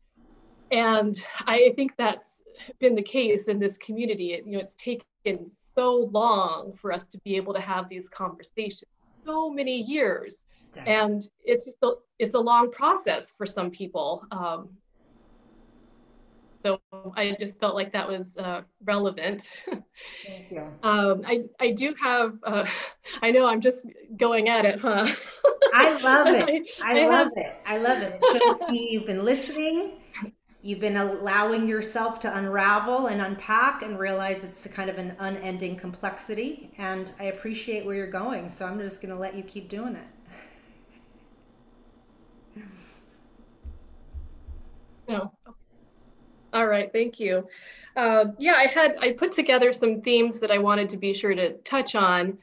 And 0.71 1.15
I 1.41 1.73
think 1.75 1.91
that's 1.97 2.32
been 2.79 2.95
the 2.95 3.01
case 3.03 3.45
in 3.45 3.59
this 3.59 3.77
community. 3.77 4.33
It, 4.33 4.45
you 4.45 4.53
know, 4.53 4.59
it's 4.59 4.75
taken 4.75 5.49
so 5.73 6.09
long 6.11 6.73
for 6.81 6.91
us 6.91 7.07
to 7.07 7.17
be 7.23 7.35
able 7.35 7.53
to 7.53 7.61
have 7.61 7.89
these 7.89 8.07
conversations, 8.09 8.89
so 9.25 9.49
many 9.49 9.81
years, 9.81 10.45
and 10.85 11.27
it's 11.43 11.65
just 11.65 11.77
a, 11.83 11.93
it's 12.19 12.35
a 12.35 12.39
long 12.39 12.71
process 12.71 13.31
for 13.37 13.45
some 13.45 13.69
people. 13.69 14.25
Um, 14.31 14.69
so 16.63 16.79
I 17.17 17.35
just 17.37 17.59
felt 17.59 17.75
like 17.75 17.91
that 17.91 18.07
was 18.07 18.37
uh, 18.37 18.61
relevant. 18.85 19.49
Thank 20.25 20.49
you. 20.49 20.61
um, 20.83 21.21
I, 21.25 21.43
I 21.59 21.71
do 21.71 21.93
have, 22.01 22.37
uh, 22.43 22.65
I 23.21 23.31
know 23.31 23.45
I'm 23.45 23.59
just 23.59 23.85
going 24.15 24.47
at 24.47 24.63
it, 24.65 24.79
huh? 24.79 25.07
I 25.73 26.01
love 26.01 26.27
it. 26.49 26.69
I, 26.81 27.01
I 27.01 27.07
love 27.07 27.27
have... 27.27 27.31
it. 27.35 27.55
I 27.65 27.77
love 27.77 28.01
it. 28.01 28.17
It 28.21 28.41
shows 28.41 28.69
me 28.69 28.91
you've 28.91 29.05
been 29.05 29.25
listening. 29.25 29.91
You've 30.65 30.79
been 30.79 30.95
allowing 30.95 31.67
yourself 31.67 32.21
to 32.21 32.37
unravel 32.37 33.07
and 33.07 33.21
unpack 33.21 33.81
and 33.81 33.99
realize 33.99 34.45
it's 34.45 34.65
kind 34.67 34.89
of 34.89 34.97
an 34.97 35.13
unending 35.19 35.75
complexity. 35.75 36.71
And 36.77 37.11
I 37.19 37.25
appreciate 37.25 37.85
where 37.85 37.95
you're 37.95 38.07
going. 38.07 38.47
So 38.47 38.65
I'm 38.65 38.79
just 38.79 39.01
going 39.01 39.13
to 39.13 39.19
let 39.19 39.35
you 39.35 39.43
keep 39.43 39.67
doing 39.69 39.97
it. 39.97 40.07
No. 45.05 45.33
All 46.53 46.65
right, 46.65 46.89
thank 46.93 47.19
you. 47.19 47.45
Uh, 47.97 48.25
yeah, 48.37 48.53
I 48.53 48.67
had 48.67 48.95
I 49.01 49.11
put 49.11 49.33
together 49.33 49.73
some 49.73 50.01
themes 50.01 50.39
that 50.39 50.49
I 50.49 50.59
wanted 50.59 50.87
to 50.89 50.97
be 50.97 51.13
sure 51.13 51.35
to 51.35 51.53
touch 51.57 51.93
on. 51.93 52.37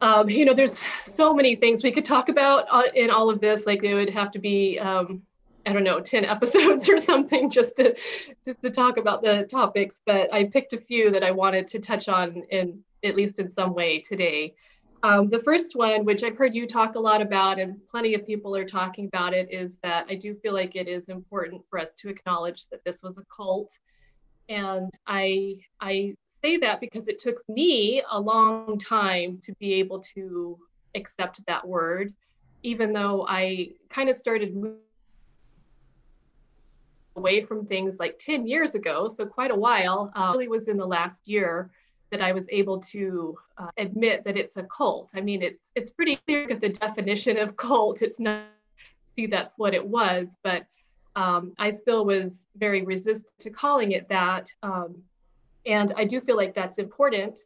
Um, 0.00 0.28
you 0.30 0.44
know, 0.44 0.54
there's 0.54 0.84
so 1.02 1.32
many 1.32 1.54
things 1.54 1.84
we 1.84 1.92
could 1.92 2.04
talk 2.04 2.28
about 2.28 2.66
uh, 2.70 2.82
in 2.94 3.10
all 3.10 3.30
of 3.30 3.40
this. 3.40 3.64
Like, 3.64 3.84
it 3.84 3.94
would 3.94 4.10
have 4.10 4.32
to 4.32 4.40
be, 4.40 4.78
um, 4.80 5.22
I 5.68 5.72
don't 5.72 5.84
know, 5.84 6.00
ten 6.00 6.24
episodes 6.36 6.88
or 6.88 6.98
something 6.98 7.50
just 7.50 7.76
to 7.76 7.94
just 8.44 8.62
to 8.62 8.70
talk 8.70 8.96
about 8.96 9.22
the 9.22 9.46
topics. 9.50 10.00
But 10.06 10.32
I 10.32 10.44
picked 10.44 10.72
a 10.72 10.80
few 10.80 11.10
that 11.10 11.22
I 11.22 11.30
wanted 11.30 11.68
to 11.68 11.78
touch 11.78 12.08
on 12.08 12.42
in 12.50 12.82
at 13.04 13.14
least 13.14 13.38
in 13.38 13.48
some 13.48 13.74
way 13.74 14.00
today. 14.00 14.54
Um, 15.04 15.28
the 15.28 15.38
first 15.38 15.76
one, 15.76 16.04
which 16.04 16.24
I've 16.24 16.36
heard 16.36 16.54
you 16.54 16.66
talk 16.66 16.96
a 16.96 17.00
lot 17.00 17.22
about, 17.22 17.60
and 17.60 17.76
plenty 17.86 18.14
of 18.14 18.26
people 18.26 18.56
are 18.56 18.64
talking 18.64 19.06
about 19.06 19.32
it, 19.32 19.52
is 19.52 19.78
that 19.84 20.06
I 20.08 20.16
do 20.16 20.34
feel 20.34 20.54
like 20.54 20.74
it 20.74 20.88
is 20.88 21.08
important 21.08 21.62
for 21.70 21.78
us 21.78 21.94
to 21.98 22.08
acknowledge 22.08 22.64
that 22.70 22.82
this 22.84 23.00
was 23.02 23.16
a 23.16 23.24
cult. 23.34 23.70
And 24.48 24.90
I, 25.06 25.54
I 25.80 26.16
say 26.42 26.56
that 26.56 26.80
because 26.80 27.06
it 27.06 27.20
took 27.20 27.36
me 27.48 28.02
a 28.10 28.18
long 28.18 28.76
time 28.78 29.38
to 29.42 29.52
be 29.60 29.74
able 29.74 30.00
to 30.14 30.58
accept 30.96 31.46
that 31.46 31.68
word, 31.68 32.12
even 32.64 32.92
though 32.92 33.24
I 33.28 33.74
kind 33.90 34.08
of 34.08 34.16
started 34.16 34.56
away 37.18 37.42
from 37.42 37.66
things 37.66 37.98
like 37.98 38.18
10 38.18 38.46
years 38.46 38.74
ago, 38.74 39.08
so 39.08 39.26
quite 39.26 39.50
a 39.50 39.60
while, 39.66 40.10
uh, 40.14 40.30
really 40.32 40.48
was 40.48 40.68
in 40.68 40.76
the 40.76 40.86
last 40.86 41.28
year 41.28 41.70
that 42.10 42.22
I 42.22 42.32
was 42.32 42.46
able 42.48 42.80
to 42.94 43.36
uh, 43.58 43.70
admit 43.76 44.24
that 44.24 44.36
it's 44.36 44.56
a 44.56 44.62
cult. 44.64 45.10
I 45.14 45.20
mean, 45.20 45.42
it's 45.42 45.64
it's 45.74 45.90
pretty 45.90 46.16
clear 46.26 46.46
at 46.50 46.60
the 46.60 46.70
definition 46.70 47.36
of 47.36 47.56
cult. 47.56 48.00
It's 48.00 48.18
not 48.18 48.44
see 49.14 49.26
that's 49.26 49.54
what 49.58 49.74
it 49.74 49.86
was, 49.86 50.28
but 50.42 50.66
um, 51.16 51.52
I 51.58 51.70
still 51.70 52.04
was 52.06 52.44
very 52.56 52.82
resistant 52.82 53.38
to 53.40 53.50
calling 53.50 53.92
it 53.92 54.08
that. 54.08 54.50
Um, 54.62 55.02
and 55.66 55.92
I 55.96 56.04
do 56.04 56.20
feel 56.20 56.36
like 56.36 56.54
that's 56.54 56.78
important 56.78 57.40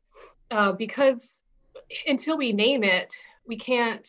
uh, 0.50 0.72
because 0.72 1.42
until 2.06 2.36
we 2.36 2.52
name 2.52 2.84
it, 2.84 3.12
we 3.46 3.56
can't 3.56 4.06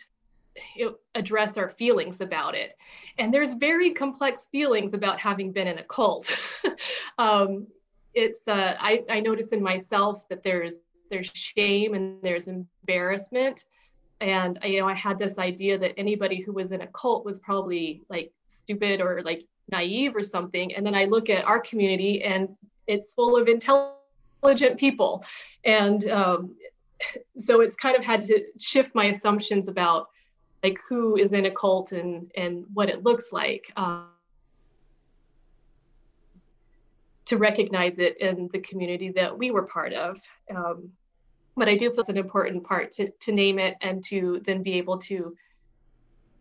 address 1.16 1.58
our 1.58 1.70
feelings 1.70 2.22
about 2.22 2.56
it. 2.56 2.76
And 3.18 3.34
there's 3.34 3.54
very 3.54 3.92
complex 3.92 4.48
feelings 4.48 4.94
about 4.94 5.20
having 5.20 5.52
been 5.52 5.68
in 5.68 5.80
a 5.80 5.84
cult. 5.84 6.36
um, 7.18 7.68
it's 8.14 8.48
uh, 8.48 8.76
I, 8.80 9.04
I 9.10 9.20
notice 9.20 9.48
in 9.48 9.62
myself 9.62 10.28
that 10.30 10.44
there's 10.44 10.80
there's 11.10 11.32
shame 11.34 11.94
and 11.94 12.22
there's 12.22 12.48
embarrassment 12.48 13.66
and 14.22 14.58
you 14.64 14.80
know 14.80 14.88
i 14.88 14.94
had 14.94 15.20
this 15.20 15.38
idea 15.38 15.78
that 15.78 15.94
anybody 15.98 16.42
who 16.42 16.54
was 16.54 16.72
in 16.72 16.82
a 16.82 16.88
cult 16.88 17.26
was 17.26 17.40
probably 17.40 18.02
like 18.10 18.32
stupid 18.48 19.02
or 19.02 19.22
like 19.24 19.46
naive 19.70 20.16
or 20.16 20.24
something 20.24 20.74
and 20.76 20.86
then 20.86 20.96
i 20.96 21.06
look 21.06 21.30
at 21.30 21.46
our 21.46 21.60
community 21.60 22.24
and 22.24 22.50
it's 22.88 23.14
full 23.14 23.38
of 23.38 23.48
intelligent 23.48 24.78
people 24.78 25.24
and 25.66 26.10
um, 26.10 26.56
so 27.38 27.62
it's 27.62 27.76
kind 27.76 27.96
of 27.96 28.04
had 28.04 28.26
to 28.26 28.44
shift 28.60 28.96
my 28.96 29.06
assumptions 29.06 29.68
about 29.68 30.08
like 30.64 30.80
who 30.88 31.18
is 31.18 31.34
in 31.34 31.46
a 31.46 31.52
cult 31.52 31.92
and 31.92 32.32
and 32.36 32.66
what 32.74 32.90
it 32.90 33.04
looks 33.04 33.34
like 33.34 33.72
um, 33.76 34.08
to 37.26 37.38
recognize 37.38 38.00
it 38.00 38.18
in 38.18 38.50
the 38.54 38.60
community 38.60 39.12
that 39.12 39.38
we 39.38 39.52
were 39.52 39.64
part 39.64 39.94
of. 39.94 40.20
Um, 40.54 40.90
but 41.56 41.70
I 41.70 41.78
do 41.78 41.90
feel 41.92 42.00
it's 42.00 42.10
an 42.10 42.18
important 42.18 42.64
part 42.64 42.92
to, 42.94 43.10
to 43.10 43.32
name 43.32 43.60
it 43.60 43.76
and 43.82 44.04
to 44.06 44.42
then 44.46 44.64
be 44.64 44.74
able 44.74 44.98
to 45.00 45.36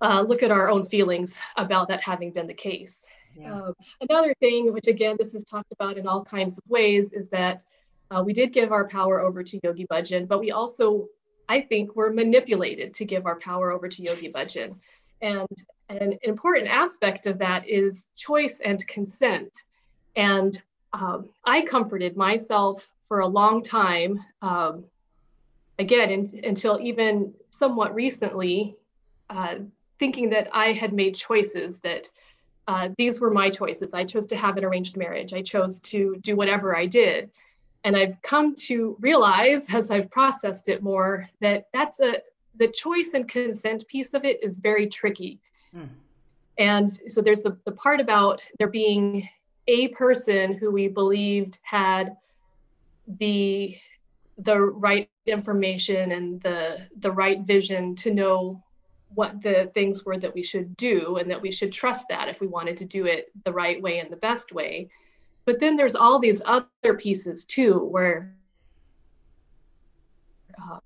uh, 0.01 0.23
look 0.27 0.43
at 0.43 0.51
our 0.51 0.71
own 0.71 0.85
feelings 0.85 1.39
about 1.57 1.89
that 1.89 2.03
having 2.03 2.33
been 2.33 2.47
the 2.47 2.55
case. 2.55 3.05
Yeah. 3.37 3.55
Um, 3.55 3.75
another 4.01 4.35
thing, 4.41 4.73
which 4.73 4.87
again, 4.89 5.17
this 5.19 5.35
is 5.35 5.45
talked 5.45 5.71
about 5.73 5.99
in 5.99 6.07
all 6.07 6.25
kinds 6.25 6.59
of 6.59 6.65
ways, 6.69 7.13
is 7.13 7.29
that 7.29 7.65
uh, 8.11 8.23
we 8.25 8.33
did 8.33 8.53
give 8.53 8.73
our 8.73 8.89
power 8.89 9.21
over 9.21 9.43
to 9.43 9.61
Yogi 9.63 9.87
Bhajan, 9.87 10.27
but 10.27 10.41
we 10.41 10.51
also, 10.51 11.09
I 11.49 11.61
think, 11.61 11.97
were 11.97 12.13
manipulated 12.13 12.95
to 12.95 13.05
give 13.05 13.27
our 13.27 13.39
power 13.39 13.71
over 13.71 13.89
to 13.89 14.03
Yogi 14.03 14.31
Bhajan. 14.31 14.77
And 15.21 15.47
an 15.89 16.19
important 16.23 16.69
aspect 16.69 17.27
of 17.27 17.39
that 17.39 17.69
is 17.69 18.07
choice 18.17 18.61
and 18.61 18.87
consent. 18.87 19.65
And 20.17 20.61
um, 20.93 21.29
I 21.45 21.63
comforted 21.63 22.17
myself 22.17 22.93
for 23.09 23.21
a 23.21 23.27
long 23.27 23.63
time, 23.63 24.21
um, 24.43 24.85
again, 25.79 26.11
in, 26.11 26.45
until 26.45 26.81
even 26.81 27.35
somewhat 27.51 27.95
recently, 27.95 28.77
uh, 29.31 29.57
thinking 29.99 30.31
that 30.31 30.49
I 30.53 30.73
had 30.73 30.93
made 30.93 31.15
choices 31.15 31.79
that 31.81 32.09
uh, 32.69 32.89
these 32.97 33.21
were 33.21 33.31
my 33.31 33.51
choices. 33.51 33.95
I 33.95 34.05
chose 34.05 34.27
to 34.27 34.37
have 34.37 34.57
an 34.57 34.65
arranged 34.65 34.97
marriage. 34.97 35.33
I 35.33 35.43
chose 35.43 35.81
to 35.81 36.17
do 36.21 36.37
whatever 36.37 36.77
I 36.77 36.87
did. 36.87 37.31
And 37.85 37.97
I've 37.97 38.21
come 38.23 38.55
to 38.67 38.97
realize 39.01 39.73
as 39.73 39.91
I've 39.91 40.11
processed 40.11 40.69
it 40.69 40.83
more 40.83 41.29
that 41.41 41.67
that's 41.73 42.01
a 42.01 42.23
the 42.57 42.69
choice 42.69 43.15
and 43.15 43.27
consent 43.29 43.87
piece 43.89 44.15
of 44.15 44.25
it 44.25 44.43
is 44.43 44.59
very 44.59 44.87
tricky. 44.87 45.41
Mm. 45.75 45.89
And 46.59 46.93
so 46.93 47.23
there's 47.23 47.43
the, 47.43 47.57
the 47.65 47.73
part 47.73 47.99
about 47.99 48.45
there 48.59 48.69
being 48.69 49.29
a 49.69 49.89
person 49.89 50.55
who 50.55 50.71
we 50.71 50.89
believed 50.89 51.59
had 51.63 52.17
the 53.07 53.77
the 54.39 54.59
right 54.59 55.09
information 55.27 56.13
and 56.13 56.41
the 56.43 56.87
the 56.99 57.11
right 57.11 57.41
vision 57.41 57.95
to 57.97 58.13
know 58.13 58.63
what 59.15 59.43
the 59.43 59.71
things 59.75 60.05
were 60.05 60.17
that 60.17 60.35
we 60.35 60.43
should 60.43 60.77
do 60.77 61.17
and 61.17 61.31
that 61.31 61.41
we 61.41 61.53
should 61.53 61.73
trust 61.73 62.09
that 62.09 62.29
if 62.29 62.41
we 62.41 62.47
wanted 62.47 62.77
to 62.77 62.85
do 62.85 63.07
it 63.07 63.31
the 63.45 63.53
right 63.53 63.81
way 63.83 63.99
and 63.99 64.11
the 64.11 64.17
best 64.17 64.53
way 64.53 64.91
but 65.45 65.59
then 65.59 65.77
there's 65.77 65.95
all 65.95 66.19
these 66.19 66.43
other 66.45 66.95
pieces 66.97 67.45
too 67.45 67.79
where 67.79 68.35
uh, 70.63 70.79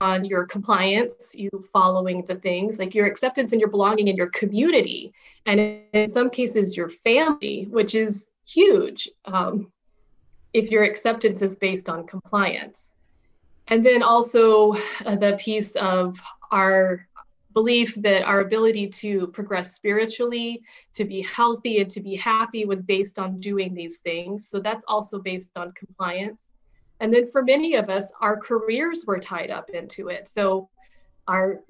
on 0.00 0.24
your 0.24 0.46
compliance, 0.46 1.34
you 1.34 1.50
following 1.72 2.24
the 2.26 2.34
things 2.36 2.78
like 2.78 2.94
your 2.94 3.06
acceptance 3.06 3.52
and 3.52 3.60
your 3.60 3.70
belonging 3.70 4.08
in 4.08 4.16
your 4.16 4.30
community, 4.30 5.12
and 5.46 5.60
in 5.92 6.08
some 6.08 6.30
cases, 6.30 6.76
your 6.76 6.88
family, 6.88 7.66
which 7.70 7.94
is 7.94 8.32
huge 8.46 9.08
um, 9.26 9.70
if 10.52 10.70
your 10.70 10.84
acceptance 10.84 11.42
is 11.42 11.56
based 11.56 11.88
on 11.88 12.06
compliance. 12.06 12.92
And 13.68 13.84
then 13.84 14.02
also 14.02 14.74
uh, 15.04 15.16
the 15.16 15.36
piece 15.38 15.76
of 15.76 16.18
our 16.50 17.06
belief 17.52 17.94
that 17.96 18.22
our 18.24 18.40
ability 18.40 18.88
to 18.88 19.26
progress 19.28 19.74
spiritually, 19.74 20.62
to 20.94 21.04
be 21.04 21.22
healthy, 21.22 21.80
and 21.80 21.90
to 21.90 22.00
be 22.00 22.14
happy 22.14 22.64
was 22.64 22.82
based 22.82 23.18
on 23.18 23.40
doing 23.40 23.74
these 23.74 23.98
things. 23.98 24.48
So 24.48 24.60
that's 24.60 24.84
also 24.86 25.18
based 25.18 25.56
on 25.56 25.72
compliance. 25.72 26.48
And 27.00 27.12
then 27.12 27.30
for 27.30 27.42
many 27.42 27.74
of 27.74 27.88
us, 27.88 28.12
our 28.20 28.36
careers 28.36 29.04
were 29.06 29.18
tied 29.18 29.50
up 29.50 29.70
into 29.70 30.08
it. 30.08 30.28
So 30.28 30.68
our 31.26 31.60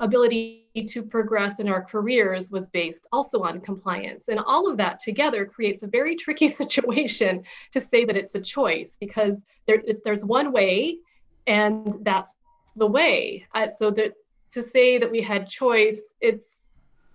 ability 0.00 0.66
to 0.86 1.02
progress 1.02 1.58
in 1.58 1.68
our 1.68 1.82
careers 1.82 2.50
was 2.50 2.66
based 2.68 3.06
also 3.12 3.42
on 3.42 3.60
compliance. 3.60 4.28
And 4.28 4.38
all 4.38 4.70
of 4.70 4.76
that 4.76 5.00
together 5.00 5.46
creates 5.46 5.82
a 5.82 5.86
very 5.86 6.16
tricky 6.16 6.48
situation 6.62 7.42
to 7.72 7.80
say 7.80 8.04
that 8.04 8.16
it's 8.16 8.34
a 8.34 8.40
choice 8.40 8.96
because 9.00 9.40
there 9.66 9.80
is, 9.80 10.00
there's 10.02 10.24
one 10.24 10.52
way 10.52 10.98
and 11.46 11.96
that's 12.02 12.32
the 12.76 12.86
way. 12.86 13.46
Uh, 13.54 13.68
so 13.70 13.90
that 13.90 14.12
to 14.52 14.62
say 14.62 14.98
that 14.98 15.10
we 15.10 15.20
had 15.20 15.48
choice, 15.48 16.00
it's 16.20 16.56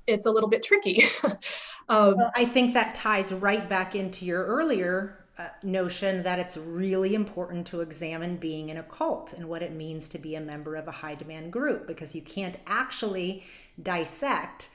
it's 0.08 0.26
a 0.26 0.32
little 0.32 0.50
bit 0.50 0.64
tricky. 0.64 1.06
um, 1.90 2.18
well, 2.18 2.32
I 2.36 2.46
think 2.46 2.74
that 2.74 2.96
ties 2.96 3.32
right 3.32 3.68
back 3.68 3.96
into 3.96 4.26
your 4.26 4.46
earlier 4.46 5.22
uh, 5.38 5.48
notion 5.64 6.24
that 6.24 6.40
it's 6.40 6.58
really 6.58 7.16
important 7.16 7.66
to 7.68 7.82
examine 7.82 8.36
being 8.36 8.70
in 8.70 8.78
a 8.78 8.84
cult 8.84 9.34
and 9.34 9.48
what 9.48 9.62
it 9.62 9.72
means 9.72 10.10
to 10.10 10.18
be 10.18 10.36
a 10.36 10.42
member 10.42 10.76
of 10.76 10.88
a 10.88 10.92
high 10.92 11.16
demand 11.16 11.54
group 11.54 11.88
because 11.88 12.14
you 12.14 12.22
can't 12.22 12.58
actually 12.68 13.44
dissect 13.82 14.70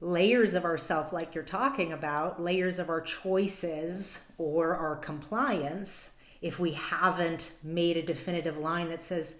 layers 0.00 0.54
of 0.54 0.64
ourself 0.64 1.12
like 1.12 1.34
you're 1.34 1.44
talking 1.44 1.92
about, 1.92 2.40
layers 2.40 2.78
of 2.78 2.88
our 2.88 3.00
choices 3.00 4.26
or 4.38 4.74
our 4.74 4.96
compliance 4.96 6.10
if 6.42 6.58
we 6.58 6.72
haven't 6.72 7.52
made 7.62 7.96
a 7.96 8.02
definitive 8.02 8.58
line 8.58 8.88
that 8.88 9.00
says 9.00 9.36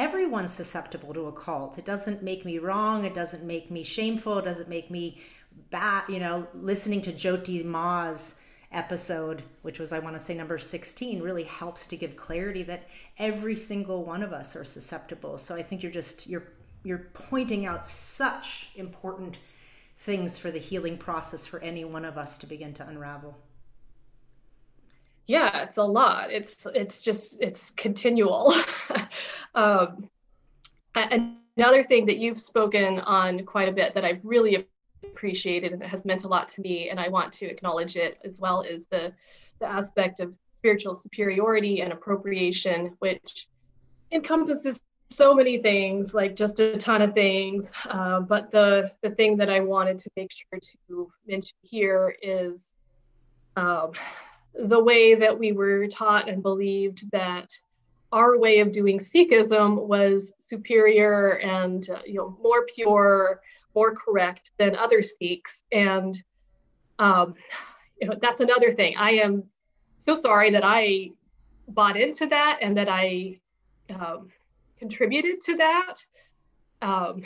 everyone's 0.00 0.50
susceptible 0.50 1.12
to 1.12 1.26
a 1.26 1.32
cult. 1.32 1.76
It 1.76 1.84
doesn't 1.84 2.22
make 2.22 2.46
me 2.46 2.58
wrong, 2.58 3.04
it 3.04 3.14
doesn't 3.14 3.44
make 3.44 3.70
me 3.70 3.82
shameful, 3.84 4.38
it 4.38 4.46
doesn't 4.46 4.68
make 4.68 4.90
me 4.90 5.20
bad, 5.68 6.04
you 6.08 6.18
know, 6.18 6.48
listening 6.54 7.02
to 7.02 7.12
Jyoti 7.12 7.62
Ma's 7.62 8.36
episode, 8.72 9.42
which 9.60 9.78
was, 9.78 9.92
I 9.92 9.98
want 9.98 10.16
to 10.16 10.20
say, 10.20 10.32
number 10.32 10.56
16, 10.56 11.20
really 11.20 11.42
helps 11.42 11.86
to 11.88 11.98
give 11.98 12.16
clarity 12.16 12.62
that 12.62 12.88
every 13.18 13.54
single 13.54 14.02
one 14.02 14.22
of 14.22 14.32
us 14.32 14.56
are 14.56 14.64
susceptible. 14.64 15.36
So 15.36 15.54
I 15.54 15.62
think 15.62 15.82
you're 15.82 15.92
just, 15.92 16.26
you're, 16.26 16.48
you're 16.82 17.10
pointing 17.12 17.66
out 17.66 17.84
such 17.84 18.70
important 18.76 19.36
things 19.98 20.38
for 20.38 20.50
the 20.50 20.58
healing 20.58 20.96
process 20.96 21.46
for 21.46 21.60
any 21.60 21.84
one 21.84 22.06
of 22.06 22.16
us 22.16 22.38
to 22.38 22.46
begin 22.46 22.72
to 22.72 22.88
unravel. 22.88 23.36
Yeah, 25.30 25.62
it's 25.62 25.76
a 25.76 25.84
lot. 25.84 26.32
It's, 26.32 26.66
it's 26.74 27.02
just, 27.02 27.40
it's 27.40 27.70
continual. 27.70 28.52
um, 29.54 30.10
another 31.56 31.84
thing 31.84 32.04
that 32.06 32.18
you've 32.18 32.40
spoken 32.40 32.98
on 32.98 33.46
quite 33.46 33.68
a 33.68 33.72
bit 33.72 33.94
that 33.94 34.04
I've 34.04 34.24
really 34.24 34.66
appreciated 35.04 35.72
and 35.72 35.82
it 35.82 35.86
has 35.86 36.04
meant 36.04 36.24
a 36.24 36.28
lot 36.28 36.48
to 36.48 36.60
me 36.60 36.90
and 36.90 37.00
i 37.00 37.08
want 37.08 37.32
to 37.32 37.46
acknowledge 37.46 37.96
it 37.96 38.18
as 38.22 38.38
well 38.38 38.60
is 38.60 38.84
the 38.90 39.12
the 39.58 39.66
aspect 39.66 40.20
of 40.20 40.36
spiritual 40.52 40.94
superiority 40.94 41.80
and 41.80 41.92
appropriation 41.92 42.94
which 42.98 43.48
encompasses 44.12 44.82
so 45.08 45.34
many 45.34 45.60
things 45.60 46.12
like 46.12 46.36
just 46.36 46.60
a 46.60 46.76
ton 46.76 47.00
of 47.00 47.14
things 47.14 47.70
uh, 47.88 48.20
but 48.20 48.50
the 48.50 48.90
the 49.02 49.10
thing 49.10 49.36
that 49.36 49.48
i 49.48 49.58
wanted 49.58 49.96
to 49.98 50.10
make 50.16 50.30
sure 50.30 50.60
to 50.60 51.10
mention 51.26 51.56
here 51.62 52.14
is 52.22 52.60
um, 53.56 53.92
the 54.54 54.82
way 54.82 55.14
that 55.14 55.38
we 55.38 55.52
were 55.52 55.86
taught 55.86 56.28
and 56.28 56.42
believed 56.42 57.10
that 57.12 57.48
our 58.12 58.38
way 58.38 58.60
of 58.60 58.72
doing 58.72 58.98
Sikhism 58.98 59.86
was 59.86 60.32
superior 60.40 61.38
and 61.38 61.88
uh, 61.90 62.00
you 62.04 62.14
know 62.14 62.36
more 62.42 62.66
pure 62.74 63.40
more 63.74 63.94
correct 63.94 64.50
than 64.58 64.74
other 64.76 65.02
Sikhs. 65.02 65.62
And 65.72 66.20
um, 66.98 67.34
you 68.00 68.08
know, 68.08 68.16
that's 68.20 68.40
another 68.40 68.72
thing. 68.72 68.94
I 68.96 69.12
am 69.12 69.44
so 69.98 70.14
sorry 70.14 70.50
that 70.50 70.64
I 70.64 71.10
bought 71.68 71.96
into 71.96 72.26
that 72.26 72.58
and 72.62 72.76
that 72.76 72.88
I 72.88 73.38
um, 73.90 74.30
contributed 74.78 75.40
to 75.42 75.56
that. 75.56 75.94
Um, 76.82 77.22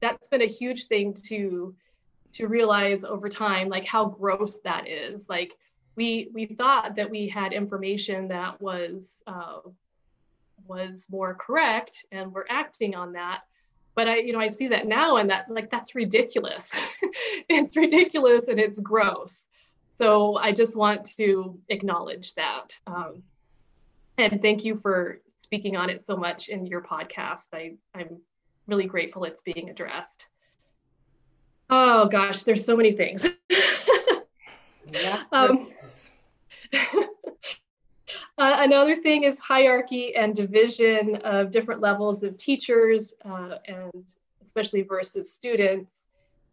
that's 0.00 0.28
been 0.28 0.42
a 0.42 0.46
huge 0.46 0.86
thing 0.86 1.14
to 1.28 1.74
to 2.32 2.48
realize 2.48 3.04
over 3.04 3.28
time, 3.28 3.68
like 3.68 3.84
how 3.84 4.06
gross 4.06 4.58
that 4.64 4.88
is. 4.88 5.28
Like 5.28 5.52
we 5.96 6.28
we 6.32 6.46
thought 6.46 6.96
that 6.96 7.10
we 7.10 7.28
had 7.28 7.52
information 7.52 8.28
that 8.28 8.60
was 8.60 9.22
uh, 9.26 9.60
was 10.66 11.06
more 11.10 11.34
correct, 11.34 12.06
and 12.12 12.32
we're 12.32 12.46
acting 12.48 12.94
on 12.94 13.12
that. 13.12 13.42
But 13.94 14.08
i 14.08 14.16
you 14.16 14.32
know 14.32 14.40
i 14.40 14.48
see 14.48 14.68
that 14.68 14.86
now 14.86 15.16
and 15.16 15.30
that 15.30 15.48
like 15.50 15.70
that's 15.70 15.94
ridiculous. 15.94 16.76
It's 17.48 17.76
ridiculous 17.76 18.48
and 18.48 18.58
it's 18.58 18.80
gross. 18.80 19.46
So 19.94 20.36
i 20.36 20.50
just 20.50 20.76
want 20.76 21.06
to 21.16 21.58
acknowledge 21.68 22.34
that. 22.34 22.76
Um, 22.86 23.22
and 24.18 24.40
thank 24.42 24.64
you 24.64 24.76
for 24.76 25.20
speaking 25.36 25.76
on 25.76 25.90
it 25.90 26.04
so 26.04 26.16
much 26.16 26.48
in 26.48 26.66
your 26.66 26.82
podcast. 26.82 27.46
I 27.52 27.74
i'm 27.94 28.18
really 28.66 28.86
grateful 28.86 29.24
it's 29.24 29.42
being 29.42 29.70
addressed. 29.70 30.28
Oh 31.70 32.08
gosh 32.08 32.42
there's 32.42 32.64
so 32.64 32.76
many 32.76 32.92
things 32.92 33.26
yeah 34.92 35.22
um, 35.32 35.70
uh, 36.72 37.06
another 38.38 38.94
thing 38.94 39.24
is 39.24 39.38
hierarchy 39.38 40.14
and 40.16 40.34
division 40.34 41.16
of 41.16 41.50
different 41.50 41.80
levels 41.80 42.22
of 42.22 42.36
teachers 42.36 43.14
uh, 43.24 43.56
and 43.66 44.14
especially 44.44 44.82
versus 44.82 45.32
students. 45.32 46.02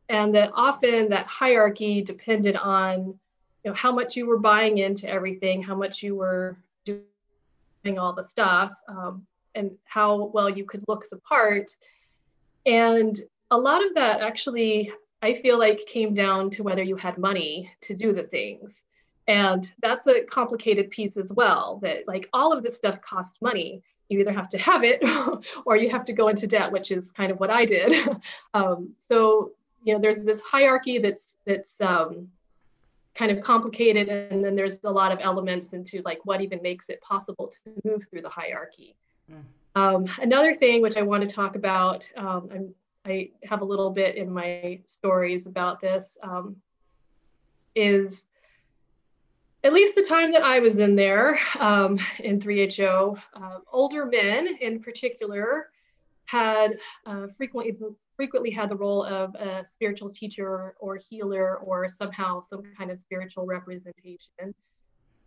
And 0.10 0.34
that 0.36 0.52
often 0.56 1.10
that 1.10 1.28
hierarchy 1.28 2.02
depended 2.02 2.56
on 2.56 3.20
you 3.64 3.70
know, 3.70 3.74
how 3.74 3.92
much 3.92 4.16
you 4.16 4.26
were 4.26 4.40
buying 4.40 4.80
into 4.80 5.08
everything, 5.08 5.62
how 5.62 5.76
much 5.76 6.02
you 6.02 6.16
were 6.16 6.58
doing 6.86 8.00
all 8.00 8.12
the 8.12 8.24
stuff, 8.24 8.74
um, 8.88 9.26
and 9.54 9.72
how 9.86 10.32
well 10.34 10.50
you 10.50 10.66
could 10.66 10.84
look 10.88 11.08
the 11.10 11.18
part. 11.18 11.76
And 12.66 13.20
a 13.52 13.58
lot 13.58 13.86
of 13.86 13.94
that 13.94 14.22
actually, 14.22 14.92
I 15.22 15.34
feel 15.34 15.60
like 15.60 15.86
came 15.86 16.14
down 16.14 16.50
to 16.52 16.64
whether 16.64 16.84
you 16.84 16.96
had 16.96 17.18
money 17.18 17.72
to 17.82 17.96
do 17.96 18.14
the 18.14 18.24
things. 18.24 18.82
And 19.28 19.72
that's 19.82 20.08
a 20.08 20.24
complicated 20.24 20.90
piece 20.90 21.16
as 21.16 21.32
well 21.32 21.80
that 21.84 22.08
like 22.08 22.28
all 22.34 22.52
of 22.52 22.64
this 22.64 22.76
stuff 22.76 23.02
costs 23.02 23.42
money. 23.42 23.84
You 24.10 24.20
either 24.20 24.34
have 24.34 24.50
to 24.50 24.58
have 24.58 24.84
it 24.84 25.02
or 25.66 25.78
you 25.78 25.90
have 25.90 26.04
to 26.06 26.14
go 26.14 26.28
into 26.28 26.48
debt, 26.48 26.72
which 26.72 26.92
is 26.92 27.12
kind 27.12 27.32
of 27.32 27.40
what 27.40 27.50
I 27.50 27.66
did. 27.66 27.94
um, 28.54 28.94
so, 29.00 29.52
you 29.84 29.94
know, 29.94 30.00
there's 30.00 30.26
this 30.26 30.42
hierarchy 30.42 30.98
that's, 30.98 31.38
that's 31.46 31.80
um, 31.82 32.28
kind 33.16 33.32
of 33.32 33.42
complicated. 33.42 34.10
And 34.10 34.44
then 34.44 34.56
there's 34.56 34.80
a 34.84 34.92
lot 34.92 35.12
of 35.12 35.20
elements 35.22 35.74
into 35.74 36.02
like 36.04 36.20
what 36.26 36.42
even 36.42 36.62
makes 36.62 36.90
it 36.90 37.00
possible 37.02 37.48
to 37.48 37.60
move 37.86 38.08
through 38.10 38.22
the 38.22 38.30
hierarchy. 38.30 38.96
Mm. 39.32 39.44
Um, 39.76 40.06
another 40.20 40.54
thing 40.54 40.82
which 40.82 40.98
I 40.98 41.02
want 41.02 41.24
to 41.24 41.30
talk 41.30 41.56
about, 41.56 42.10
um, 42.18 42.74
i 43.06 43.30
have 43.44 43.62
a 43.62 43.66
little 43.66 43.90
bit 43.90 44.16
in 44.16 44.32
my 44.32 44.80
stories 44.86 45.48
about 45.48 45.82
this, 45.82 46.18
um, 46.24 46.56
is 47.76 48.26
at 49.64 49.74
least 49.74 49.96
the 49.96 50.02
time 50.02 50.32
that 50.32 50.44
I 50.44 50.60
was 50.60 50.80
in 50.80 50.96
there 50.96 51.40
um, 51.60 52.00
in 52.20 52.40
3HO, 52.40 53.22
uh, 53.36 53.60
older 53.72 54.06
men 54.06 54.48
in 54.60 54.82
particular 54.82 55.70
had 56.26 56.78
uh, 57.06 57.28
frequently 57.38 57.78
frequently 58.16 58.52
had 58.52 58.70
the 58.70 58.76
role 58.76 59.04
of 59.04 59.34
a 59.36 59.66
spiritual 59.66 60.10
teacher 60.10 60.76
or 60.80 60.96
healer 60.96 61.58
or 61.58 61.90
somehow 61.90 62.40
some 62.40 62.62
kind 62.78 62.92
of 62.92 63.00
spiritual 63.00 63.46
representation, 63.46 64.54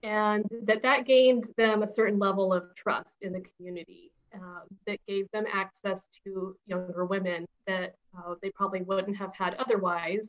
and 0.03 0.45
that 0.63 0.83
that 0.83 1.05
gained 1.05 1.49
them 1.57 1.83
a 1.83 1.89
certain 1.89 2.19
level 2.19 2.53
of 2.53 2.75
trust 2.77 3.19
in 3.23 3.33
the 3.33 3.41
community. 3.41 4.14
Uh, 4.35 4.61
that 4.87 4.99
gave 5.07 5.31
them 5.33 5.45
access 5.53 6.09
to 6.25 6.57
younger 6.67 7.05
women 7.05 7.47
that 7.67 7.95
uh, 8.17 8.35
they 8.43 8.51
probably 8.51 8.83
wouldn't 8.83 9.17
have 9.17 9.35
had 9.35 9.55
otherwise, 9.55 10.29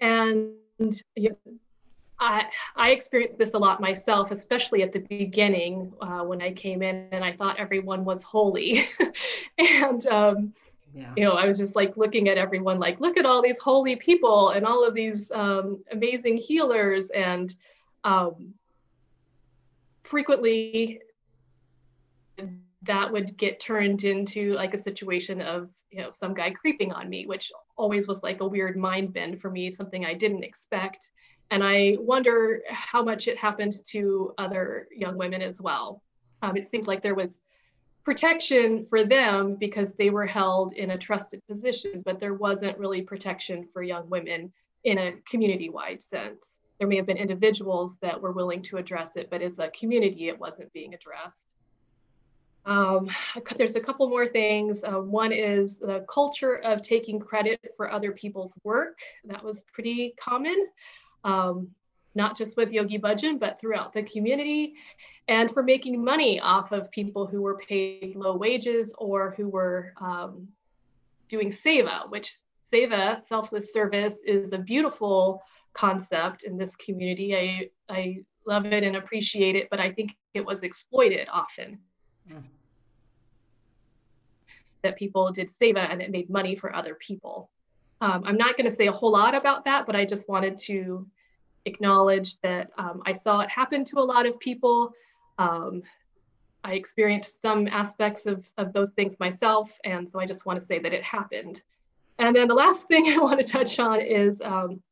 and 0.00 0.54
you 1.16 1.30
know, 1.30 1.52
I, 2.22 2.46
I 2.76 2.90
experienced 2.90 3.36
this 3.36 3.54
a 3.54 3.58
lot 3.58 3.80
myself, 3.80 4.30
especially 4.30 4.82
at 4.82 4.92
the 4.92 5.00
beginning 5.00 5.92
uh, 6.00 6.20
when 6.20 6.40
I 6.40 6.52
came 6.52 6.80
in 6.80 7.08
and 7.10 7.24
I 7.24 7.32
thought 7.32 7.58
everyone 7.58 8.04
was 8.04 8.22
holy. 8.22 8.88
and, 9.58 10.06
um, 10.06 10.54
yeah. 10.94 11.12
you 11.16 11.24
know, 11.24 11.32
I 11.32 11.46
was 11.46 11.58
just 11.58 11.74
like 11.74 11.96
looking 11.96 12.28
at 12.28 12.38
everyone 12.38 12.78
like, 12.78 13.00
look 13.00 13.16
at 13.16 13.26
all 13.26 13.42
these 13.42 13.58
holy 13.58 13.96
people 13.96 14.50
and 14.50 14.64
all 14.64 14.86
of 14.86 14.94
these 14.94 15.32
um, 15.32 15.82
amazing 15.90 16.36
healers. 16.36 17.10
And 17.10 17.52
um, 18.04 18.54
frequently 20.02 21.00
that 22.84 23.12
would 23.12 23.36
get 23.36 23.60
turned 23.60 24.04
into 24.04 24.54
like 24.54 24.74
a 24.74 24.82
situation 24.82 25.40
of, 25.40 25.70
you 25.90 26.00
know, 26.00 26.10
some 26.10 26.34
guy 26.34 26.50
creeping 26.50 26.92
on 26.92 27.08
me, 27.08 27.26
which 27.26 27.52
always 27.76 28.08
was 28.08 28.22
like 28.22 28.40
a 28.40 28.46
weird 28.46 28.76
mind 28.76 29.12
bend 29.12 29.40
for 29.40 29.50
me, 29.50 29.70
something 29.70 30.04
I 30.04 30.14
didn't 30.14 30.44
expect 30.44 31.10
and 31.52 31.62
I 31.62 31.98
wonder 32.00 32.62
how 32.70 33.04
much 33.04 33.28
it 33.28 33.36
happened 33.36 33.74
to 33.88 34.32
other 34.38 34.88
young 34.90 35.18
women 35.18 35.42
as 35.42 35.60
well. 35.60 36.02
Um, 36.40 36.56
it 36.56 36.66
seemed 36.66 36.86
like 36.86 37.02
there 37.02 37.14
was 37.14 37.40
protection 38.04 38.86
for 38.88 39.04
them 39.04 39.56
because 39.56 39.92
they 39.92 40.08
were 40.08 40.24
held 40.24 40.72
in 40.72 40.92
a 40.92 40.98
trusted 40.98 41.46
position, 41.46 42.00
but 42.06 42.18
there 42.18 42.32
wasn't 42.32 42.78
really 42.78 43.02
protection 43.02 43.68
for 43.70 43.82
young 43.82 44.08
women 44.08 44.50
in 44.84 44.96
a 44.96 45.12
community 45.28 45.68
wide 45.68 46.02
sense. 46.02 46.54
There 46.78 46.88
may 46.88 46.96
have 46.96 47.04
been 47.04 47.18
individuals 47.18 47.98
that 48.00 48.18
were 48.18 48.32
willing 48.32 48.62
to 48.62 48.78
address 48.78 49.16
it, 49.16 49.28
but 49.28 49.42
as 49.42 49.58
a 49.58 49.68
community, 49.78 50.28
it 50.28 50.40
wasn't 50.40 50.72
being 50.72 50.94
addressed. 50.94 51.36
Um, 52.64 53.10
there's 53.56 53.76
a 53.76 53.80
couple 53.80 54.08
more 54.08 54.26
things. 54.26 54.80
Uh, 54.84 55.00
one 55.00 55.32
is 55.32 55.78
the 55.78 56.04
culture 56.08 56.56
of 56.56 56.82
taking 56.82 57.18
credit 57.18 57.60
for 57.76 57.90
other 57.90 58.12
people's 58.12 58.58
work. 58.64 58.98
That 59.24 59.42
was 59.42 59.62
pretty 59.72 60.14
common, 60.18 60.68
um, 61.24 61.68
not 62.14 62.36
just 62.36 62.56
with 62.56 62.72
Yogi 62.72 62.98
Bhajan, 62.98 63.40
but 63.40 63.60
throughout 63.60 63.92
the 63.92 64.02
community. 64.02 64.74
And 65.28 65.50
for 65.50 65.62
making 65.62 66.02
money 66.02 66.40
off 66.40 66.72
of 66.72 66.90
people 66.90 67.26
who 67.26 67.42
were 67.42 67.58
paid 67.58 68.14
low 68.16 68.36
wages 68.36 68.92
or 68.98 69.34
who 69.36 69.48
were 69.48 69.92
um, 70.00 70.48
doing 71.28 71.50
seva, 71.50 72.10
which 72.10 72.34
seva, 72.72 73.24
selfless 73.24 73.72
service, 73.72 74.16
is 74.26 74.52
a 74.52 74.58
beautiful 74.58 75.42
concept 75.74 76.42
in 76.44 76.58
this 76.58 76.74
community. 76.76 77.34
I, 77.34 77.70
I 77.88 78.18
love 78.46 78.66
it 78.66 78.82
and 78.82 78.96
appreciate 78.96 79.56
it, 79.56 79.68
but 79.70 79.80
I 79.80 79.92
think 79.92 80.16
it 80.34 80.44
was 80.44 80.62
exploited 80.62 81.28
often. 81.32 81.78
That 84.82 84.96
people 84.96 85.30
did 85.30 85.48
seva 85.48 85.90
and 85.90 86.02
it 86.02 86.10
made 86.10 86.28
money 86.28 86.56
for 86.56 86.74
other 86.74 86.94
people. 86.94 87.50
Um, 88.00 88.24
I'm 88.26 88.36
not 88.36 88.56
going 88.56 88.68
to 88.68 88.76
say 88.76 88.88
a 88.88 88.92
whole 88.92 89.12
lot 89.12 89.34
about 89.34 89.64
that, 89.64 89.86
but 89.86 89.94
I 89.94 90.04
just 90.04 90.28
wanted 90.28 90.56
to 90.62 91.06
acknowledge 91.66 92.40
that 92.40 92.70
um, 92.76 93.02
I 93.06 93.12
saw 93.12 93.40
it 93.40 93.48
happen 93.48 93.84
to 93.86 93.98
a 93.98 94.00
lot 94.00 94.26
of 94.26 94.38
people. 94.40 94.92
Um, 95.38 95.82
I 96.64 96.74
experienced 96.74 97.40
some 97.40 97.68
aspects 97.68 98.26
of, 98.26 98.44
of 98.58 98.72
those 98.72 98.90
things 98.90 99.16
myself, 99.18 99.70
and 99.84 100.08
so 100.08 100.20
I 100.20 100.26
just 100.26 100.46
want 100.46 100.60
to 100.60 100.66
say 100.66 100.78
that 100.80 100.92
it 100.92 101.02
happened. 101.02 101.62
And 102.18 102.34
then 102.34 102.48
the 102.48 102.54
last 102.54 102.88
thing 102.88 103.08
I 103.08 103.18
want 103.18 103.40
to 103.40 103.46
touch 103.46 103.78
on 103.78 104.00
is 104.00 104.40
um, 104.42 104.82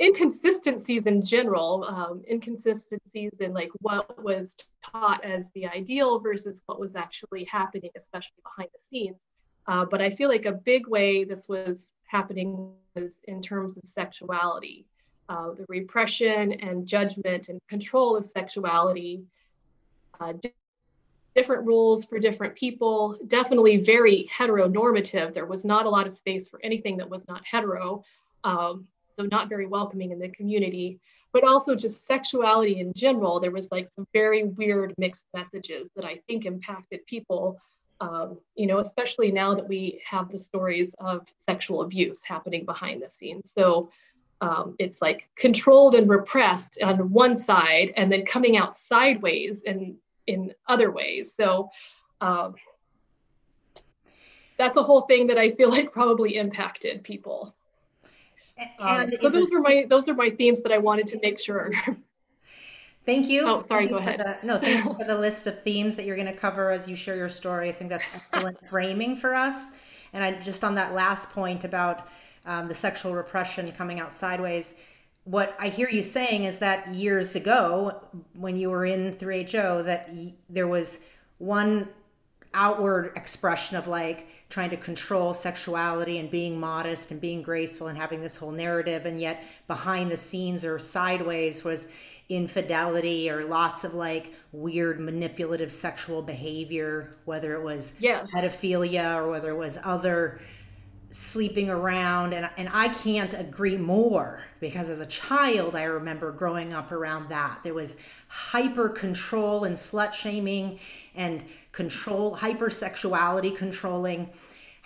inconsistencies 0.00 1.06
in 1.06 1.22
general, 1.22 1.84
um, 1.84 2.22
inconsistencies 2.30 3.32
in 3.40 3.52
like 3.52 3.70
what 3.80 4.22
was 4.22 4.54
taught 4.82 5.22
as 5.24 5.44
the 5.54 5.66
ideal 5.66 6.20
versus 6.20 6.62
what 6.66 6.80
was 6.80 6.96
actually 6.96 7.44
happening, 7.44 7.90
especially 7.96 8.42
behind 8.42 8.70
the 8.72 8.80
scenes. 8.88 9.16
Uh, 9.66 9.84
but 9.84 10.00
I 10.00 10.10
feel 10.10 10.28
like 10.28 10.46
a 10.46 10.52
big 10.52 10.88
way 10.88 11.24
this 11.24 11.48
was 11.48 11.92
happening 12.06 12.72
was 12.94 13.20
in 13.28 13.42
terms 13.42 13.76
of 13.76 13.84
sexuality, 13.84 14.86
uh, 15.28 15.52
the 15.52 15.66
repression 15.68 16.52
and 16.52 16.86
judgment 16.86 17.48
and 17.48 17.60
control 17.68 18.16
of 18.16 18.24
sexuality, 18.24 19.22
uh, 20.18 20.32
different 21.36 21.66
rules 21.66 22.04
for 22.04 22.18
different 22.18 22.54
people, 22.56 23.18
definitely 23.26 23.76
very 23.76 24.28
heteronormative. 24.34 25.34
There 25.34 25.46
was 25.46 25.64
not 25.64 25.86
a 25.86 25.90
lot 25.90 26.06
of 26.06 26.12
space 26.12 26.48
for 26.48 26.58
anything 26.64 26.96
that 26.96 27.08
was 27.08 27.26
not 27.28 27.46
hetero. 27.46 28.02
Um, 28.42 28.88
so 29.20 29.26
not 29.26 29.48
very 29.48 29.66
welcoming 29.66 30.12
in 30.12 30.18
the 30.18 30.28
community, 30.28 30.98
but 31.32 31.44
also 31.44 31.74
just 31.74 32.06
sexuality 32.06 32.80
in 32.80 32.92
general. 32.94 33.38
There 33.38 33.50
was 33.50 33.70
like 33.70 33.86
some 33.94 34.06
very 34.12 34.44
weird 34.44 34.94
mixed 34.98 35.26
messages 35.34 35.90
that 35.94 36.04
I 36.04 36.20
think 36.26 36.46
impacted 36.46 37.06
people, 37.06 37.60
um, 38.00 38.38
you 38.54 38.66
know, 38.66 38.78
especially 38.78 39.30
now 39.30 39.54
that 39.54 39.68
we 39.68 40.00
have 40.08 40.30
the 40.30 40.38
stories 40.38 40.94
of 40.98 41.26
sexual 41.38 41.82
abuse 41.82 42.20
happening 42.24 42.64
behind 42.64 43.02
the 43.02 43.10
scenes. 43.10 43.50
So 43.54 43.90
um, 44.40 44.74
it's 44.78 45.02
like 45.02 45.28
controlled 45.36 45.94
and 45.94 46.08
repressed 46.08 46.78
on 46.82 47.10
one 47.10 47.36
side 47.36 47.92
and 47.96 48.10
then 48.10 48.24
coming 48.24 48.56
out 48.56 48.74
sideways 48.74 49.58
and 49.66 49.96
in 50.26 50.54
other 50.66 50.90
ways. 50.90 51.34
So 51.34 51.68
um, 52.22 52.54
that's 54.56 54.78
a 54.78 54.82
whole 54.82 55.02
thing 55.02 55.26
that 55.26 55.36
I 55.36 55.50
feel 55.50 55.68
like 55.68 55.92
probably 55.92 56.36
impacted 56.36 57.04
people. 57.04 57.54
Um, 58.78 59.10
so 59.16 59.28
those 59.30 59.52
are 59.52 59.60
my 59.60 59.86
those 59.88 60.08
are 60.08 60.14
my 60.14 60.30
themes 60.30 60.62
that 60.62 60.72
I 60.72 60.78
wanted 60.78 61.06
to 61.08 61.20
make 61.20 61.38
sure. 61.38 61.72
Thank 63.06 63.28
you. 63.28 63.44
Oh, 63.48 63.60
sorry. 63.60 63.88
Thank 63.88 63.90
go 63.92 63.96
ahead. 63.98 64.18
The, 64.18 64.46
no, 64.46 64.58
thank 64.58 64.84
you 64.84 64.94
for 64.94 65.04
the 65.04 65.16
list 65.18 65.46
of 65.46 65.62
themes 65.62 65.96
that 65.96 66.04
you're 66.04 66.16
going 66.16 66.28
to 66.28 66.34
cover 66.34 66.70
as 66.70 66.86
you 66.86 66.94
share 66.94 67.16
your 67.16 67.28
story. 67.30 67.68
I 67.68 67.72
think 67.72 67.90
that's 67.90 68.06
excellent 68.14 68.58
framing 68.68 69.16
for 69.16 69.34
us. 69.34 69.70
And 70.12 70.22
I 70.22 70.32
just 70.40 70.62
on 70.64 70.74
that 70.74 70.92
last 70.92 71.30
point 71.30 71.64
about 71.64 72.06
um, 72.44 72.68
the 72.68 72.74
sexual 72.74 73.14
repression 73.14 73.70
coming 73.72 74.00
out 74.00 74.14
sideways. 74.14 74.74
What 75.24 75.56
I 75.58 75.68
hear 75.68 75.88
you 75.88 76.02
saying 76.02 76.44
is 76.44 76.58
that 76.58 76.94
years 76.94 77.34
ago, 77.34 78.02
when 78.34 78.56
you 78.56 78.70
were 78.70 78.84
in 78.84 79.12
3HO, 79.12 79.82
that 79.82 80.10
y- 80.12 80.34
there 80.48 80.68
was 80.68 81.00
one 81.38 81.88
outward 82.54 83.12
expression 83.16 83.76
of 83.76 83.86
like 83.86 84.26
trying 84.48 84.70
to 84.70 84.76
control 84.76 85.32
sexuality 85.32 86.18
and 86.18 86.30
being 86.30 86.58
modest 86.58 87.10
and 87.10 87.20
being 87.20 87.42
graceful 87.42 87.86
and 87.86 87.96
having 87.96 88.20
this 88.20 88.36
whole 88.36 88.50
narrative 88.50 89.06
and 89.06 89.20
yet 89.20 89.44
behind 89.68 90.10
the 90.10 90.16
scenes 90.16 90.64
or 90.64 90.78
sideways 90.78 91.62
was 91.62 91.88
infidelity 92.28 93.30
or 93.30 93.44
lots 93.44 93.84
of 93.84 93.94
like 93.94 94.34
weird 94.52 95.00
manipulative 95.00 95.70
sexual 95.70 96.22
behavior 96.22 97.10
whether 97.24 97.54
it 97.54 97.62
was 97.62 97.94
yes. 97.98 98.28
pedophilia 98.32 99.16
or 99.16 99.30
whether 99.30 99.50
it 99.50 99.56
was 99.56 99.78
other 99.84 100.40
sleeping 101.12 101.68
around 101.68 102.32
and, 102.32 102.48
and 102.56 102.68
i 102.72 102.88
can't 102.88 103.34
agree 103.34 103.76
more 103.76 104.44
because 104.60 104.88
as 104.88 105.00
a 105.00 105.06
child 105.06 105.74
i 105.74 105.82
remember 105.82 106.30
growing 106.30 106.72
up 106.72 106.92
around 106.92 107.28
that. 107.28 107.60
There 107.62 107.74
was 107.74 107.96
hyper 108.28 108.88
control 108.88 109.64
and 109.64 109.76
slut 109.76 110.12
shaming 110.12 110.78
and 111.14 111.44
control 111.72 112.36
hypersexuality 112.36 113.56
controlling 113.56 114.30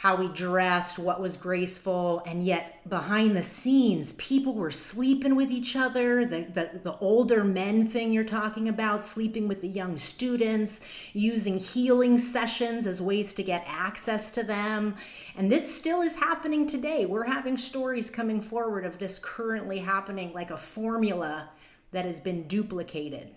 how 0.05 0.15
we 0.15 0.29
dressed, 0.29 0.99
what 0.99 1.19
was 1.19 1.39
graceful, 1.39 2.23
and 2.27 2.45
yet 2.45 2.87
behind 2.87 3.35
the 3.35 3.43
scenes, 3.43 4.13
people 4.13 4.53
were 4.53 4.71
sleeping 4.71 5.35
with 5.35 5.51
each 5.51 5.75
other. 5.75 6.27
The, 6.27 6.43
the, 6.43 6.79
the 6.79 6.99
older 6.99 7.43
men 7.43 7.87
thing 7.87 8.13
you're 8.13 8.23
talking 8.23 8.69
about, 8.69 9.07
sleeping 9.07 9.49
with 9.49 9.63
the 9.63 9.69
young 9.69 9.97
students, 9.97 10.83
using 11.15 11.57
healing 11.57 12.19
sessions 12.19 12.87
as 12.87 13.01
ways 13.01 13.33
to 13.33 13.43
get 13.43 13.65
access 13.67 14.31
to 14.33 14.43
them. 14.43 14.95
And 15.39 15.51
this 15.51 15.75
still 15.75 16.03
is 16.03 16.17
happening 16.17 16.67
today. 16.67 17.07
We're 17.07 17.25
having 17.25 17.57
stories 17.57 18.11
coming 18.11 18.43
forward 18.43 18.85
of 18.85 18.99
this 18.99 19.19
currently 19.19 19.79
happening 19.79 20.35
like 20.35 20.51
a 20.51 20.59
formula 20.59 21.49
that 21.93 22.05
has 22.05 22.21
been 22.21 22.47
duplicated 22.47 23.31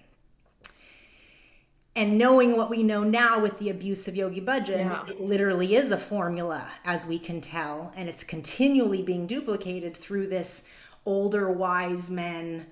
and 1.97 2.15
knowing 2.15 2.55
what 2.55 2.69
we 2.69 2.83
know 2.83 3.03
now 3.03 3.39
with 3.39 3.57
the 3.57 3.71
abuse 3.71 4.07
of 4.07 4.15
Yogi 4.15 4.39
Bhajan, 4.39 4.86
yeah. 4.86 5.03
it 5.07 5.19
literally 5.19 5.75
is 5.75 5.89
a 5.89 5.97
formula, 5.97 6.67
as 6.86 7.07
we 7.07 7.17
can 7.17 7.41
tell, 7.41 7.91
and 7.97 8.07
it's 8.07 8.23
continually 8.23 9.01
being 9.01 9.25
duplicated 9.25 9.97
through 9.97 10.27
this 10.27 10.63
older 11.07 11.51
wise 11.51 12.12
men 12.12 12.67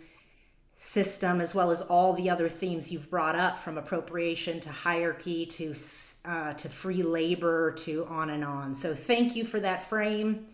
system, 0.76 1.42
as 1.42 1.56
well 1.56 1.72
as 1.72 1.82
all 1.82 2.14
the 2.14 2.30
other 2.30 2.48
themes 2.48 2.92
you've 2.92 3.10
brought 3.10 3.36
up, 3.36 3.58
from 3.58 3.80
appropriation 3.80 4.60
to 4.60 4.70
hierarchy 4.70 5.48
to 5.48 5.74
uh, 6.26 6.54
to 6.54 6.70
free 6.70 7.02
labor 7.02 7.72
to 7.72 8.06
on 8.06 8.30
and 8.30 8.44
on. 8.44 8.76
So 8.76 8.94
thank 8.94 9.36
you 9.36 9.44
for 9.44 9.60
that 9.60 9.82
frame. 9.82 10.46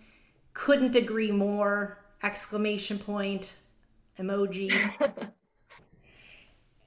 Couldn't 0.54 0.96
agree 0.96 1.32
more! 1.32 1.98
Exclamation 2.24 3.00
point 3.00 3.58
emoji. 4.18 4.72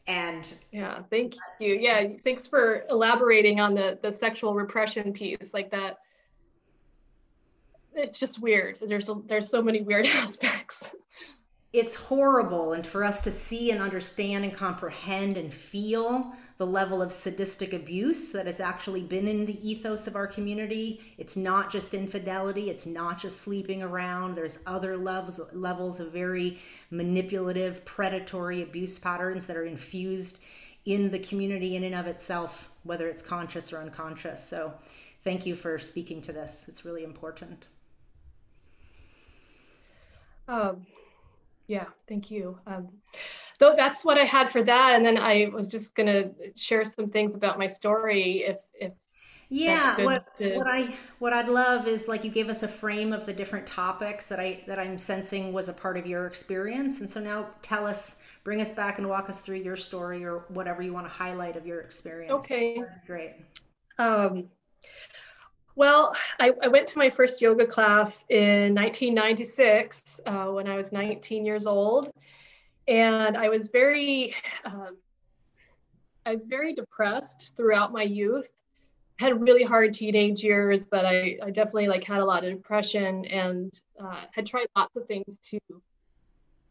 and 0.06 0.56
yeah 0.70 1.02
thank 1.10 1.34
you. 1.58 1.74
Yeah 1.74 2.08
thanks 2.24 2.46
for 2.46 2.84
elaborating 2.90 3.60
on 3.60 3.74
the 3.74 3.98
the 4.02 4.12
sexual 4.12 4.54
repression 4.54 5.12
piece 5.12 5.54
like 5.54 5.70
that. 5.70 5.98
It's 7.94 8.18
just 8.18 8.40
weird. 8.40 8.78
There's 8.84 9.08
a, 9.08 9.14
there's 9.26 9.48
so 9.48 9.62
many 9.62 9.82
weird 9.82 10.06
aspects. 10.22 10.94
It's 11.72 11.94
horrible 11.96 12.72
and 12.72 12.86
for 12.86 13.02
us 13.02 13.22
to 13.22 13.30
see 13.30 13.70
and 13.70 13.80
understand 13.80 14.44
and 14.44 14.54
comprehend 14.54 15.36
and 15.36 15.52
feel 15.52 16.32
the 16.56 16.66
level 16.66 17.02
of 17.02 17.10
sadistic 17.12 17.72
abuse 17.72 18.30
that 18.32 18.46
has 18.46 18.60
actually 18.60 19.02
been 19.02 19.26
in 19.26 19.44
the 19.44 19.68
ethos 19.68 20.06
of 20.06 20.14
our 20.14 20.26
community. 20.26 21.00
It's 21.18 21.36
not 21.36 21.70
just 21.70 21.94
infidelity. 21.94 22.70
It's 22.70 22.86
not 22.86 23.18
just 23.18 23.40
sleeping 23.40 23.82
around. 23.82 24.34
There's 24.34 24.60
other 24.66 24.96
levels 24.96 25.40
levels 25.52 25.98
of 25.98 26.12
very 26.12 26.60
manipulative 26.90 27.84
predatory 27.84 28.62
abuse 28.62 28.98
patterns 28.98 29.46
that 29.46 29.56
are 29.56 29.64
infused 29.64 30.42
in 30.84 31.10
the 31.10 31.18
community 31.18 31.76
in 31.76 31.84
and 31.84 31.94
of 31.94 32.06
itself 32.06 32.70
whether 32.84 33.08
it's 33.08 33.22
conscious 33.22 33.72
or 33.72 33.78
unconscious. 33.78 34.44
So 34.44 34.74
thank 35.22 35.46
you 35.46 35.54
for 35.54 35.78
speaking 35.78 36.22
to 36.22 36.32
this. 36.32 36.66
It's 36.68 36.84
really 36.84 37.02
important. 37.02 37.66
Um, 40.46 40.86
yeah, 41.66 41.84
thank 42.06 42.30
you. 42.30 42.58
Um, 42.66 42.88
though 43.58 43.74
that's 43.76 44.04
what 44.04 44.18
I 44.18 44.24
had 44.24 44.48
for 44.48 44.62
that, 44.62 44.94
and 44.94 45.04
then 45.04 45.18
I 45.18 45.50
was 45.52 45.70
just 45.70 45.94
gonna 45.94 46.30
share 46.56 46.84
some 46.84 47.10
things 47.10 47.34
about 47.34 47.58
my 47.58 47.66
story 47.66 48.44
if 48.44 48.58
if 48.80 48.92
yeah 49.50 50.02
what 50.02 50.26
what 50.54 50.66
i 50.66 50.96
what 51.18 51.32
i'd 51.34 51.50
love 51.50 51.86
is 51.86 52.08
like 52.08 52.24
you 52.24 52.30
gave 52.30 52.48
us 52.48 52.62
a 52.62 52.68
frame 52.68 53.12
of 53.12 53.26
the 53.26 53.32
different 53.32 53.66
topics 53.66 54.26
that 54.26 54.40
i 54.40 54.64
that 54.66 54.78
i'm 54.78 54.96
sensing 54.96 55.52
was 55.52 55.68
a 55.68 55.72
part 55.72 55.96
of 55.96 56.06
your 56.06 56.26
experience. 56.26 57.00
And 57.00 57.08
so 57.08 57.20
now 57.20 57.48
tell 57.62 57.86
us 57.86 58.16
bring 58.42 58.60
us 58.60 58.72
back 58.72 58.98
and 58.98 59.08
walk 59.08 59.30
us 59.30 59.40
through 59.40 59.56
your 59.56 59.76
story 59.76 60.24
or 60.24 60.44
whatever 60.48 60.82
you 60.82 60.92
want 60.92 61.06
to 61.06 61.12
highlight 61.12 61.56
of 61.56 61.66
your 61.66 61.80
experience. 61.80 62.32
Okay. 62.32 62.82
Great. 63.06 63.36
Um 63.98 64.48
well, 65.76 66.14
I, 66.38 66.52
I, 66.62 66.68
went 66.68 66.86
to 66.88 66.98
my 66.98 67.10
first 67.10 67.42
yoga 67.42 67.66
class 67.66 68.24
in 68.28 68.76
1996 68.76 70.20
uh, 70.24 70.46
when 70.46 70.68
I 70.68 70.76
was 70.76 70.92
19 70.92 71.44
years 71.44 71.66
old, 71.66 72.12
and 72.88 73.36
I 73.36 73.48
was 73.48 73.68
very, 73.68 74.34
uh, 74.64 74.90
I 76.26 76.30
was 76.30 76.44
very 76.44 76.74
depressed 76.74 77.54
throughout 77.56 77.92
my 77.92 78.02
youth. 78.02 78.50
had 79.18 79.40
really 79.40 79.62
hard 79.62 79.92
teenage 79.92 80.42
years, 80.42 80.86
but 80.86 81.04
I, 81.04 81.38
I 81.42 81.50
definitely 81.50 81.88
like 81.88 82.04
had 82.04 82.20
a 82.20 82.24
lot 82.24 82.44
of 82.44 82.52
depression 82.52 83.24
and 83.26 83.72
uh, 84.00 84.24
had 84.32 84.46
tried 84.46 84.66
lots 84.76 84.96
of 84.96 85.06
things 85.06 85.38
to 85.50 85.58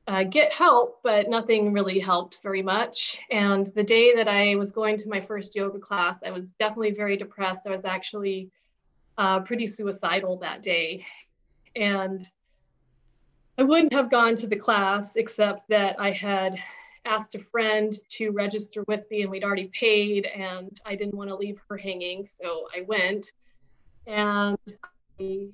uh, 0.08 0.23
get 0.23 0.54
help, 0.54 0.99
but 1.04 1.30
nothing 1.30 1.71
really 1.71 1.99
helped 1.99 2.39
very 2.43 2.62
much. 2.62 3.19
And 3.32 3.67
the 3.67 3.84
day 3.84 4.13
that 4.15 4.28
I 4.28 4.56
was 4.56 4.71
going 4.71 4.97
to 4.97 5.10
my 5.10 5.21
first 5.21 5.56
yoga 5.56 5.80
class, 5.80 6.19
I 6.26 6.32
was 6.32 6.52
definitely 6.54 6.91
very 6.91 7.15
depressed. 7.15 7.65
I 7.65 7.71
was 7.71 7.86
actually 7.86 8.49
uh, 9.17 9.39
pretty 9.41 9.67
suicidal 9.67 10.38
that 10.39 10.62
day. 10.62 11.06
And 11.76 12.28
I 13.58 13.63
wouldn't 13.63 13.94
have 13.94 14.10
gone 14.10 14.36
to 14.36 14.48
the 14.48 14.56
class 14.56 15.16
except 15.16 15.70
that 15.70 16.00
I 16.00 16.12
had 16.12 16.58
asked 17.06 17.36
a 17.36 17.39
friend 17.39 17.94
to 18.10 18.32
register 18.32 18.84
with 18.88 19.10
me 19.12 19.22
and 19.22 19.30
we'd 19.30 19.44
already 19.44 19.68
paid 19.68 20.26
and 20.26 20.80
I 20.86 20.96
didn't 20.96 21.16
want 21.16 21.30
to 21.30 21.36
leave 21.36 21.60
her 21.70 21.78
hanging. 21.78 22.26
So 22.26 22.68
I 22.76 22.82
went 22.82 23.32
and 24.08 24.58
I, 25.20 25.50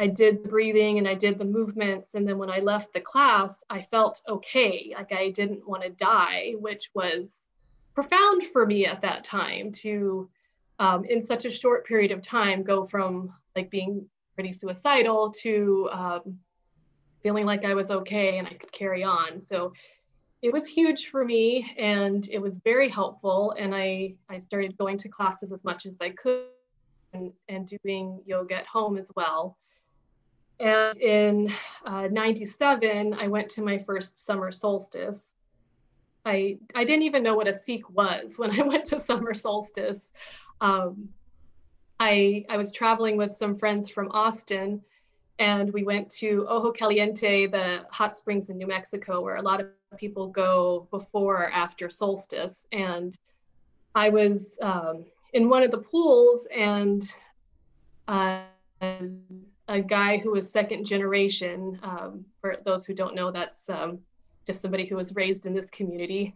I 0.00 0.08
did 0.08 0.42
the 0.42 0.48
breathing 0.48 0.98
and 0.98 1.06
I 1.06 1.14
did 1.14 1.38
the 1.38 1.44
movements. 1.44 2.14
And 2.14 2.26
then 2.26 2.36
when 2.38 2.50
I 2.50 2.58
left 2.58 2.92
the 2.92 3.00
class, 3.00 3.62
I 3.70 3.82
felt 3.82 4.20
okay. 4.28 4.92
Like 4.96 5.12
I 5.12 5.30
didn't 5.30 5.68
want 5.68 5.84
to 5.84 5.90
die, 5.90 6.54
which 6.58 6.90
was 6.94 7.38
profound 7.94 8.42
for 8.44 8.66
me 8.66 8.86
at 8.86 9.02
that 9.02 9.22
time 9.22 9.70
to, 9.72 10.28
um, 10.80 11.04
in 11.04 11.22
such 11.22 11.44
a 11.44 11.50
short 11.50 11.86
period 11.86 12.10
of 12.10 12.22
time, 12.22 12.64
go 12.64 12.84
from 12.84 13.32
like 13.54 13.70
being 13.70 14.08
pretty 14.34 14.52
suicidal 14.52 15.32
to 15.42 15.88
um, 15.92 16.38
feeling 17.22 17.46
like 17.46 17.64
I 17.64 17.74
was 17.74 17.90
okay 17.90 18.38
and 18.38 18.46
I 18.46 18.54
could 18.54 18.72
carry 18.72 19.02
on. 19.02 19.40
So 19.40 19.72
it 20.42 20.52
was 20.52 20.66
huge 20.66 21.06
for 21.06 21.24
me 21.24 21.74
and 21.78 22.28
it 22.30 22.40
was 22.40 22.58
very 22.58 22.88
helpful. 22.88 23.54
And 23.58 23.74
I, 23.74 24.12
I 24.28 24.38
started 24.38 24.76
going 24.76 24.98
to 24.98 25.08
classes 25.08 25.52
as 25.52 25.64
much 25.64 25.86
as 25.86 25.96
I 26.00 26.10
could 26.10 26.44
and, 27.12 27.32
and 27.48 27.70
doing 27.82 28.20
yoga 28.26 28.56
at 28.56 28.66
home 28.66 28.98
as 28.98 29.10
well. 29.16 29.56
And 30.60 30.96
in 30.98 31.52
uh, 31.84 32.08
97, 32.10 33.14
I 33.14 33.28
went 33.28 33.50
to 33.50 33.62
my 33.62 33.78
first 33.78 34.24
summer 34.24 34.50
solstice. 34.52 35.32
I, 36.24 36.58
I 36.74 36.84
didn't 36.84 37.02
even 37.02 37.22
know 37.22 37.36
what 37.36 37.48
a 37.48 37.52
Sikh 37.52 37.88
was 37.90 38.38
when 38.38 38.50
I 38.50 38.62
went 38.66 38.84
to 38.86 39.00
summer 39.00 39.34
solstice. 39.34 40.12
Um, 40.60 41.08
I, 41.98 42.44
I 42.48 42.56
was 42.56 42.72
traveling 42.72 43.16
with 43.16 43.32
some 43.32 43.54
friends 43.54 43.88
from 43.88 44.10
Austin 44.12 44.82
and 45.38 45.72
we 45.72 45.84
went 45.84 46.10
to 46.10 46.46
Ojo 46.48 46.72
Caliente, 46.72 47.46
the 47.46 47.86
hot 47.90 48.16
springs 48.16 48.48
in 48.48 48.56
New 48.56 48.66
Mexico, 48.66 49.20
where 49.20 49.36
a 49.36 49.42
lot 49.42 49.60
of 49.60 49.68
people 49.96 50.28
go 50.28 50.88
before 50.90 51.36
or 51.36 51.50
after 51.50 51.90
solstice. 51.90 52.66
And 52.72 53.16
I 53.94 54.08
was 54.08 54.56
um, 54.62 55.04
in 55.34 55.48
one 55.48 55.62
of 55.62 55.70
the 55.70 55.78
pools, 55.78 56.46
and 56.54 57.02
uh, 58.08 58.42
a 59.68 59.80
guy 59.82 60.16
who 60.18 60.32
was 60.32 60.50
second 60.50 60.84
generation, 60.84 61.78
um, 61.82 62.24
for 62.40 62.56
those 62.64 62.86
who 62.86 62.94
don't 62.94 63.14
know, 63.14 63.30
that's 63.30 63.68
um, 63.68 63.98
just 64.46 64.62
somebody 64.62 64.86
who 64.86 64.96
was 64.96 65.14
raised 65.14 65.44
in 65.44 65.54
this 65.54 65.66
community. 65.66 66.34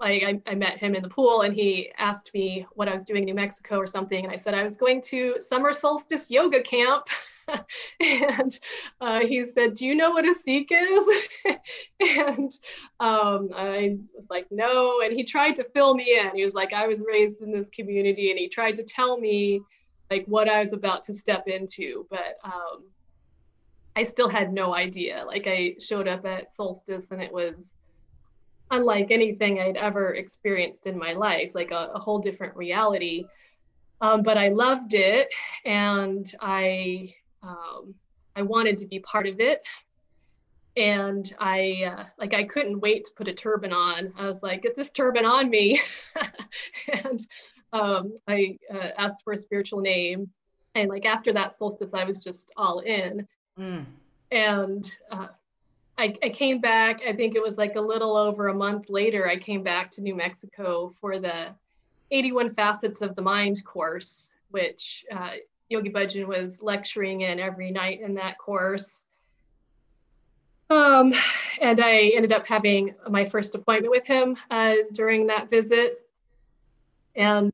Like 0.00 0.22
I, 0.22 0.40
I, 0.46 0.54
met 0.54 0.78
him 0.78 0.94
in 0.94 1.02
the 1.02 1.08
pool 1.08 1.42
and 1.42 1.54
he 1.54 1.90
asked 1.98 2.30
me 2.34 2.66
what 2.74 2.88
I 2.88 2.92
was 2.92 3.04
doing 3.04 3.20
in 3.20 3.26
New 3.26 3.34
Mexico 3.34 3.78
or 3.78 3.86
something. 3.86 4.24
And 4.24 4.32
I 4.32 4.36
said, 4.36 4.54
I 4.54 4.62
was 4.62 4.76
going 4.76 5.00
to 5.02 5.36
summer 5.40 5.72
solstice 5.72 6.30
yoga 6.30 6.60
camp. 6.62 7.06
and 8.00 8.58
uh, 9.00 9.20
he 9.20 9.44
said, 9.46 9.74
do 9.74 9.86
you 9.86 9.94
know 9.94 10.10
what 10.10 10.28
a 10.28 10.34
Sikh 10.34 10.70
is? 10.70 11.08
and 12.00 12.52
um, 13.00 13.50
I 13.54 13.96
was 14.14 14.26
like, 14.28 14.46
no. 14.50 15.00
And 15.00 15.12
he 15.12 15.24
tried 15.24 15.56
to 15.56 15.64
fill 15.64 15.94
me 15.94 16.18
in. 16.18 16.36
He 16.36 16.44
was 16.44 16.54
like, 16.54 16.72
I 16.72 16.86
was 16.86 17.02
raised 17.06 17.42
in 17.42 17.52
this 17.52 17.70
community 17.70 18.30
and 18.30 18.38
he 18.38 18.48
tried 18.48 18.76
to 18.76 18.82
tell 18.82 19.18
me 19.18 19.62
like 20.10 20.26
what 20.26 20.48
I 20.48 20.60
was 20.60 20.72
about 20.72 21.04
to 21.04 21.14
step 21.14 21.48
into. 21.48 22.06
But 22.10 22.38
um, 22.44 22.84
I 23.96 24.02
still 24.02 24.28
had 24.28 24.52
no 24.52 24.74
idea. 24.74 25.24
Like 25.26 25.46
I 25.46 25.76
showed 25.80 26.06
up 26.06 26.26
at 26.26 26.52
solstice 26.52 27.06
and 27.10 27.22
it 27.22 27.32
was 27.32 27.54
unlike 28.70 29.10
anything 29.10 29.60
I'd 29.60 29.76
ever 29.76 30.14
experienced 30.14 30.86
in 30.86 30.98
my 30.98 31.12
life, 31.12 31.54
like 31.54 31.70
a, 31.70 31.90
a 31.94 31.98
whole 31.98 32.18
different 32.18 32.56
reality. 32.56 33.26
Um, 34.00 34.22
but 34.22 34.36
I 34.36 34.48
loved 34.48 34.94
it, 34.94 35.28
and 35.64 36.30
I 36.40 37.14
um, 37.42 37.94
I 38.34 38.42
wanted 38.42 38.78
to 38.78 38.86
be 38.86 38.98
part 39.00 39.26
of 39.26 39.40
it. 39.40 39.62
And 40.76 41.32
I 41.40 41.94
uh, 41.96 42.04
like 42.18 42.34
I 42.34 42.44
couldn't 42.44 42.80
wait 42.80 43.06
to 43.06 43.12
put 43.16 43.28
a 43.28 43.32
turban 43.32 43.72
on. 43.72 44.12
I 44.18 44.26
was 44.26 44.42
like, 44.42 44.62
get 44.62 44.76
this 44.76 44.90
turban 44.90 45.24
on 45.24 45.48
me, 45.48 45.80
and 47.04 47.20
um, 47.72 48.14
I 48.28 48.58
uh, 48.72 48.90
asked 48.98 49.22
for 49.24 49.32
a 49.32 49.36
spiritual 49.36 49.80
name. 49.80 50.30
And 50.74 50.90
like 50.90 51.06
after 51.06 51.32
that 51.32 51.52
solstice, 51.52 51.94
I 51.94 52.04
was 52.04 52.22
just 52.22 52.52
all 52.58 52.80
in. 52.80 53.26
Mm. 53.58 53.86
And 54.30 54.90
uh, 55.10 55.28
I, 55.98 56.14
I, 56.22 56.28
came 56.28 56.60
back, 56.60 57.00
I 57.06 57.12
think 57.14 57.34
it 57.34 57.42
was 57.42 57.56
like 57.56 57.76
a 57.76 57.80
little 57.80 58.16
over 58.16 58.48
a 58.48 58.54
month 58.54 58.90
later, 58.90 59.26
I 59.26 59.36
came 59.36 59.62
back 59.62 59.90
to 59.92 60.02
New 60.02 60.14
Mexico 60.14 60.94
for 61.00 61.18
the 61.18 61.54
81 62.10 62.54
Facets 62.54 63.00
of 63.00 63.14
the 63.14 63.22
Mind 63.22 63.64
course, 63.64 64.34
which 64.50 65.06
uh, 65.10 65.32
Yogi 65.68 65.90
Bhajan 65.90 66.26
was 66.26 66.62
lecturing 66.62 67.22
in 67.22 67.40
every 67.40 67.70
night 67.70 68.00
in 68.00 68.14
that 68.14 68.38
course. 68.38 69.04
Um, 70.68 71.14
and 71.60 71.80
I 71.80 72.12
ended 72.14 72.32
up 72.32 72.46
having 72.46 72.94
my 73.08 73.24
first 73.24 73.54
appointment 73.54 73.90
with 73.90 74.04
him 74.04 74.36
uh, 74.50 74.74
during 74.92 75.26
that 75.28 75.48
visit. 75.48 76.06
And 77.14 77.52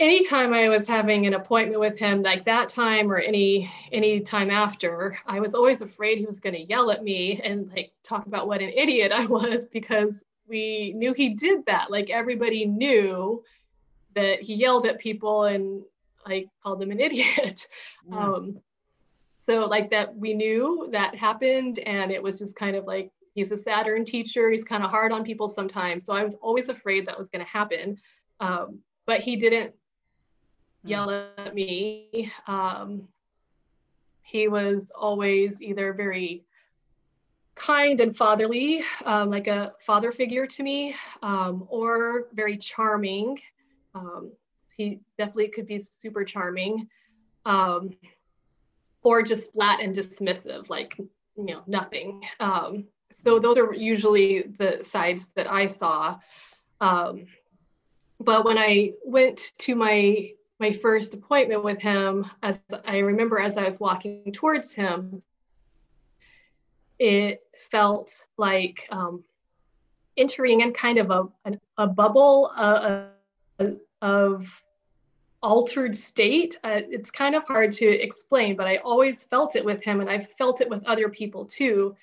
anytime 0.00 0.54
I 0.54 0.68
was 0.68 0.88
having 0.88 1.26
an 1.26 1.34
appointment 1.34 1.78
with 1.78 1.98
him, 1.98 2.22
like 2.22 2.44
that 2.46 2.68
time 2.68 3.12
or 3.12 3.18
any 3.18 3.70
any 3.92 4.20
time 4.20 4.50
after, 4.50 5.16
I 5.26 5.38
was 5.38 5.54
always 5.54 5.82
afraid 5.82 6.18
he 6.18 6.26
was 6.26 6.40
going 6.40 6.54
to 6.54 6.62
yell 6.62 6.90
at 6.90 7.04
me 7.04 7.40
and 7.44 7.70
like 7.70 7.92
talk 8.02 8.26
about 8.26 8.48
what 8.48 8.62
an 8.62 8.70
idiot 8.70 9.12
I 9.12 9.26
was 9.26 9.66
because 9.66 10.24
we 10.48 10.92
knew 10.96 11.12
he 11.12 11.28
did 11.34 11.64
that. 11.66 11.90
Like 11.90 12.10
everybody 12.10 12.66
knew 12.66 13.44
that 14.14 14.40
he 14.40 14.54
yelled 14.54 14.86
at 14.86 14.98
people 14.98 15.44
and 15.44 15.82
like 16.26 16.48
called 16.62 16.80
them 16.80 16.90
an 16.90 17.00
idiot. 17.00 17.68
Yeah. 18.08 18.18
Um, 18.18 18.60
so 19.40 19.66
like 19.66 19.90
that 19.90 20.16
we 20.16 20.34
knew 20.34 20.88
that 20.92 21.14
happened 21.14 21.78
and 21.80 22.10
it 22.10 22.22
was 22.22 22.38
just 22.38 22.56
kind 22.56 22.76
of 22.76 22.84
like 22.84 23.10
he's 23.34 23.52
a 23.52 23.56
Saturn 23.56 24.04
teacher. 24.04 24.50
He's 24.50 24.64
kind 24.64 24.82
of 24.82 24.90
hard 24.90 25.12
on 25.12 25.24
people 25.24 25.48
sometimes. 25.48 26.04
So 26.04 26.12
I 26.12 26.24
was 26.24 26.34
always 26.36 26.68
afraid 26.68 27.06
that 27.06 27.18
was 27.18 27.28
going 27.28 27.44
to 27.44 27.50
happen. 27.50 27.98
Um, 28.40 28.80
but 29.06 29.20
he 29.20 29.36
didn't 29.36 29.74
yell 30.84 31.10
at 31.10 31.54
me. 31.54 32.32
Um, 32.46 33.08
he 34.22 34.48
was 34.48 34.90
always 34.94 35.60
either 35.60 35.92
very 35.92 36.44
kind 37.54 38.00
and 38.00 38.16
fatherly, 38.16 38.84
um, 39.04 39.28
like 39.28 39.46
a 39.46 39.74
father 39.80 40.12
figure 40.12 40.46
to 40.46 40.62
me, 40.62 40.94
um, 41.22 41.66
or 41.68 42.28
very 42.32 42.56
charming. 42.56 43.38
Um, 43.94 44.32
he 44.76 45.00
definitely 45.18 45.48
could 45.48 45.66
be 45.66 45.78
super 45.78 46.24
charming, 46.24 46.88
um, 47.44 47.90
or 49.02 49.22
just 49.22 49.52
flat 49.52 49.80
and 49.80 49.94
dismissive, 49.94 50.70
like 50.70 50.96
you 50.98 51.44
know 51.44 51.62
nothing. 51.66 52.22
Um, 52.38 52.86
so 53.12 53.38
those 53.38 53.58
are 53.58 53.74
usually 53.74 54.42
the 54.58 54.82
sides 54.84 55.26
that 55.34 55.50
I 55.50 55.66
saw. 55.66 56.18
But 56.80 58.44
when 58.44 58.58
I 58.58 58.92
went 59.04 59.52
to 59.60 59.74
my 59.74 60.30
my 60.60 60.70
first 60.70 61.14
appointment 61.14 61.64
with 61.64 61.80
him, 61.80 62.30
as 62.42 62.62
I 62.84 62.98
remember 62.98 63.40
as 63.40 63.56
I 63.56 63.64
was 63.64 63.80
walking 63.80 64.30
towards 64.32 64.72
him, 64.72 65.22
it 66.98 67.42
felt 67.70 68.26
like 68.36 68.86
um, 68.90 69.24
entering 70.18 70.60
in 70.60 70.72
kind 70.72 70.98
of 70.98 71.10
a, 71.10 71.26
a, 71.78 71.86
bubble 71.86 72.52
uh, 72.54 73.06
uh, 73.58 73.70
of 74.02 74.46
altered 75.42 75.96
state. 75.96 76.58
Uh, 76.62 76.80
it's 76.90 77.10
kind 77.10 77.34
of 77.34 77.44
hard 77.44 77.72
to 77.72 77.88
explain, 77.88 78.54
but 78.54 78.66
I 78.66 78.76
always 78.76 79.24
felt 79.24 79.56
it 79.56 79.64
with 79.64 79.82
him, 79.82 80.02
and 80.02 80.10
I've 80.10 80.30
felt 80.32 80.60
it 80.60 80.68
with 80.68 80.84
other 80.84 81.08
people 81.08 81.46
too. 81.46 81.96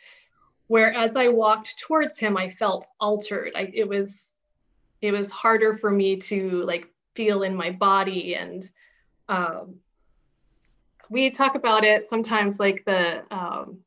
Where 0.65 0.91
as 0.93 1.15
I 1.15 1.27
walked 1.27 1.77
towards 1.77 2.17
him, 2.17 2.35
I 2.35 2.49
felt 2.49 2.87
altered. 2.99 3.51
I, 3.55 3.71
it 3.71 3.87
was 3.87 4.33
it 5.01 5.11
was 5.11 5.29
harder 5.29 5.75
for 5.75 5.91
me 5.91 6.17
to 6.17 6.63
like 6.63 6.89
feel 7.17 7.43
in 7.43 7.53
my 7.53 7.71
body 7.71 8.35
and 8.35 8.71
um, 9.27 9.75
we 11.09 11.29
talk 11.29 11.55
about 11.55 11.83
it 11.83 12.07
sometimes 12.07 12.59
like 12.59 12.83
the 12.85 13.23
um, 13.31 13.79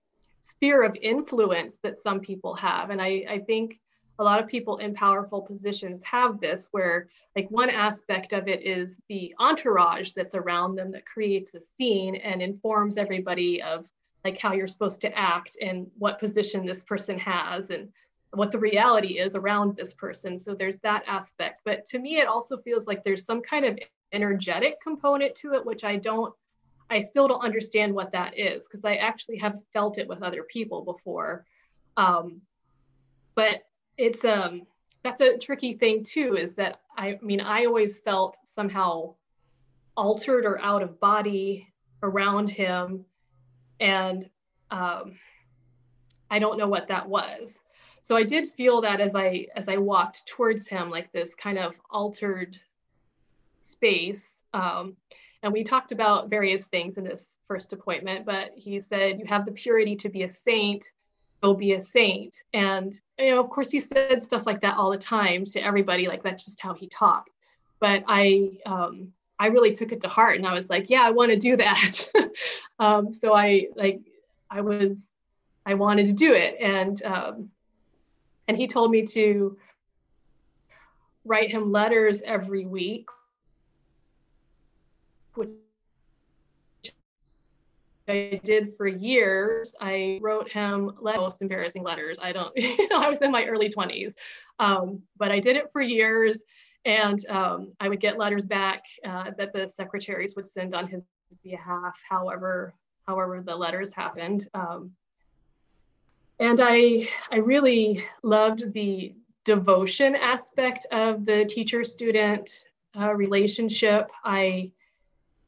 sphere 0.42 0.82
of 0.82 0.96
influence 1.00 1.78
that 1.82 1.98
some 1.98 2.20
people 2.20 2.54
have. 2.54 2.90
And 2.90 3.00
I, 3.00 3.24
I 3.28 3.38
think 3.40 3.78
a 4.18 4.24
lot 4.24 4.40
of 4.40 4.46
people 4.46 4.78
in 4.78 4.94
powerful 4.94 5.40
positions 5.40 6.02
have 6.02 6.40
this 6.40 6.68
where 6.72 7.08
like 7.36 7.50
one 7.50 7.70
aspect 7.70 8.32
of 8.32 8.48
it 8.48 8.62
is 8.62 8.98
the 9.08 9.34
entourage 9.38 10.12
that's 10.12 10.34
around 10.34 10.74
them 10.74 10.90
that 10.90 11.06
creates 11.06 11.54
a 11.54 11.60
scene 11.76 12.16
and 12.16 12.42
informs 12.42 12.96
everybody 12.96 13.62
of 13.62 13.86
like 14.24 14.36
how 14.36 14.52
you're 14.52 14.68
supposed 14.68 15.00
to 15.00 15.18
act 15.18 15.56
and 15.62 15.86
what 15.98 16.20
position 16.20 16.66
this 16.66 16.82
person 16.82 17.18
has. 17.18 17.70
And 17.70 17.88
what 18.32 18.50
the 18.50 18.58
reality 18.58 19.18
is 19.18 19.34
around 19.34 19.76
this 19.76 19.92
person. 19.92 20.38
So 20.38 20.54
there's 20.54 20.78
that 20.78 21.04
aspect. 21.06 21.62
But 21.64 21.86
to 21.86 21.98
me, 21.98 22.18
it 22.18 22.28
also 22.28 22.58
feels 22.58 22.86
like 22.86 23.02
there's 23.02 23.24
some 23.24 23.42
kind 23.42 23.64
of 23.64 23.78
energetic 24.12 24.80
component 24.80 25.34
to 25.36 25.54
it, 25.54 25.64
which 25.66 25.82
I 25.84 25.96
don't, 25.96 26.32
I 26.90 27.00
still 27.00 27.26
don't 27.28 27.44
understand 27.44 27.92
what 27.94 28.12
that 28.12 28.38
is 28.38 28.64
because 28.64 28.84
I 28.84 28.96
actually 28.96 29.38
have 29.38 29.60
felt 29.72 29.98
it 29.98 30.08
with 30.08 30.22
other 30.22 30.44
people 30.44 30.82
before. 30.82 31.44
Um, 31.96 32.40
but 33.34 33.62
it's 33.96 34.24
um 34.24 34.62
that's 35.02 35.20
a 35.20 35.38
tricky 35.38 35.74
thing 35.74 36.04
too 36.04 36.36
is 36.36 36.54
that 36.54 36.80
I, 36.96 37.18
mean 37.22 37.40
I 37.40 37.64
always 37.64 38.00
felt 38.00 38.36
somehow 38.44 39.14
altered 39.96 40.44
or 40.44 40.60
out 40.60 40.82
of 40.82 41.00
body 41.00 41.68
around 42.02 42.50
him 42.50 43.04
and 43.78 44.28
um, 44.70 45.18
I 46.30 46.38
don't 46.38 46.58
know 46.58 46.68
what 46.68 46.88
that 46.88 47.08
was. 47.08 47.58
So 48.02 48.16
I 48.16 48.22
did 48.22 48.50
feel 48.50 48.80
that 48.80 49.00
as 49.00 49.14
I 49.14 49.46
as 49.56 49.68
I 49.68 49.76
walked 49.76 50.26
towards 50.26 50.66
him, 50.66 50.90
like 50.90 51.12
this 51.12 51.34
kind 51.34 51.58
of 51.58 51.78
altered 51.90 52.58
space. 53.58 54.42
Um, 54.52 54.96
and 55.42 55.52
we 55.52 55.64
talked 55.64 55.92
about 55.92 56.28
various 56.28 56.66
things 56.66 56.98
in 56.98 57.04
this 57.04 57.36
first 57.48 57.72
appointment, 57.72 58.26
but 58.26 58.52
he 58.54 58.80
said, 58.80 59.18
You 59.18 59.26
have 59.26 59.46
the 59.46 59.52
purity 59.52 59.96
to 59.96 60.08
be 60.08 60.24
a 60.24 60.30
saint, 60.30 60.84
go 61.42 61.54
be 61.54 61.72
a 61.72 61.80
saint. 61.80 62.36
And, 62.52 62.94
you 63.18 63.30
know, 63.30 63.40
of 63.40 63.48
course, 63.48 63.70
he 63.70 63.80
said 63.80 64.22
stuff 64.22 64.46
like 64.46 64.60
that 64.60 64.76
all 64.76 64.90
the 64.90 64.98
time 64.98 65.44
to 65.46 65.64
everybody, 65.64 66.08
like 66.08 66.22
that's 66.22 66.44
just 66.44 66.60
how 66.60 66.74
he 66.74 66.88
talked. 66.88 67.30
But 67.80 68.04
I, 68.06 68.58
um, 68.66 69.12
I 69.38 69.46
really 69.46 69.72
took 69.72 69.92
it 69.92 70.02
to 70.02 70.08
heart 70.08 70.36
and 70.36 70.46
I 70.46 70.52
was 70.52 70.68
like, 70.68 70.90
yeah, 70.90 71.02
I 71.02 71.10
want 71.10 71.30
to 71.30 71.38
do 71.38 71.56
that. 71.56 72.08
um, 72.78 73.10
so 73.10 73.34
I 73.34 73.68
like, 73.74 74.00
I 74.50 74.60
was, 74.60 75.06
I 75.64 75.74
wanted 75.74 76.06
to 76.06 76.12
do 76.12 76.34
it. 76.34 76.60
And, 76.60 77.02
um, 77.02 77.50
and 78.50 78.58
he 78.58 78.66
told 78.66 78.90
me 78.90 79.02
to 79.02 79.56
write 81.24 81.52
him 81.52 81.70
letters 81.70 82.20
every 82.22 82.66
week, 82.66 83.08
which 85.34 85.50
I 88.08 88.40
did 88.42 88.76
for 88.76 88.88
years. 88.88 89.72
I 89.80 90.18
wrote 90.20 90.50
him 90.50 90.90
most 91.00 91.42
embarrassing 91.42 91.84
letters. 91.84 92.18
I 92.20 92.32
don't, 92.32 92.50
you 92.56 92.88
know, 92.90 92.98
I 92.98 93.08
was 93.08 93.22
in 93.22 93.30
my 93.30 93.44
early 93.44 93.70
20s, 93.70 94.14
um, 94.58 95.00
but 95.16 95.30
I 95.30 95.38
did 95.38 95.54
it 95.54 95.70
for 95.72 95.80
years. 95.80 96.42
And 96.84 97.24
um, 97.28 97.72
I 97.78 97.88
would 97.88 98.00
get 98.00 98.18
letters 98.18 98.46
back 98.46 98.82
uh, 99.04 99.30
that 99.38 99.52
the 99.52 99.68
secretaries 99.68 100.34
would 100.34 100.48
send 100.48 100.74
on 100.74 100.88
his 100.88 101.04
behalf, 101.44 101.96
however, 102.08 102.74
however 103.06 103.44
the 103.46 103.54
letters 103.54 103.92
happened. 103.92 104.48
Um, 104.54 104.90
and 106.40 106.58
I, 106.62 107.06
I 107.30 107.36
really 107.36 108.02
loved 108.22 108.72
the 108.72 109.14
devotion 109.44 110.16
aspect 110.16 110.86
of 110.90 111.26
the 111.26 111.44
teacher-student 111.44 112.64
uh, 112.98 113.12
relationship. 113.14 114.10
I, 114.24 114.72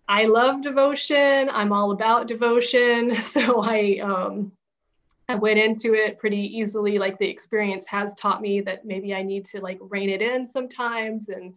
I 0.06 0.26
love 0.26 0.60
devotion. 0.60 1.48
I'm 1.50 1.72
all 1.72 1.92
about 1.92 2.28
devotion. 2.28 3.16
So 3.22 3.62
I, 3.62 4.00
um, 4.02 4.52
I 5.28 5.36
went 5.36 5.58
into 5.58 5.94
it 5.94 6.18
pretty 6.18 6.58
easily. 6.58 6.98
Like 6.98 7.18
the 7.18 7.28
experience 7.28 7.86
has 7.86 8.14
taught 8.14 8.42
me 8.42 8.60
that 8.60 8.84
maybe 8.84 9.14
I 9.14 9.22
need 9.22 9.46
to 9.46 9.60
like 9.62 9.78
rein 9.80 10.10
it 10.10 10.20
in 10.20 10.44
sometimes 10.44 11.30
and, 11.30 11.54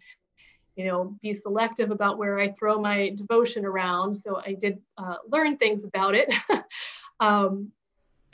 you 0.77 0.85
know, 0.85 1.17
be 1.21 1.33
selective 1.33 1.91
about 1.91 2.17
where 2.17 2.39
I 2.39 2.53
throw 2.53 2.79
my 2.79 3.09
devotion 3.09 3.65
around. 3.65 4.15
So 4.15 4.41
I 4.45 4.53
did 4.53 4.79
uh, 4.97 5.15
learn 5.27 5.57
things 5.57 5.83
about 5.83 6.15
it. 6.15 6.31
um, 7.19 7.71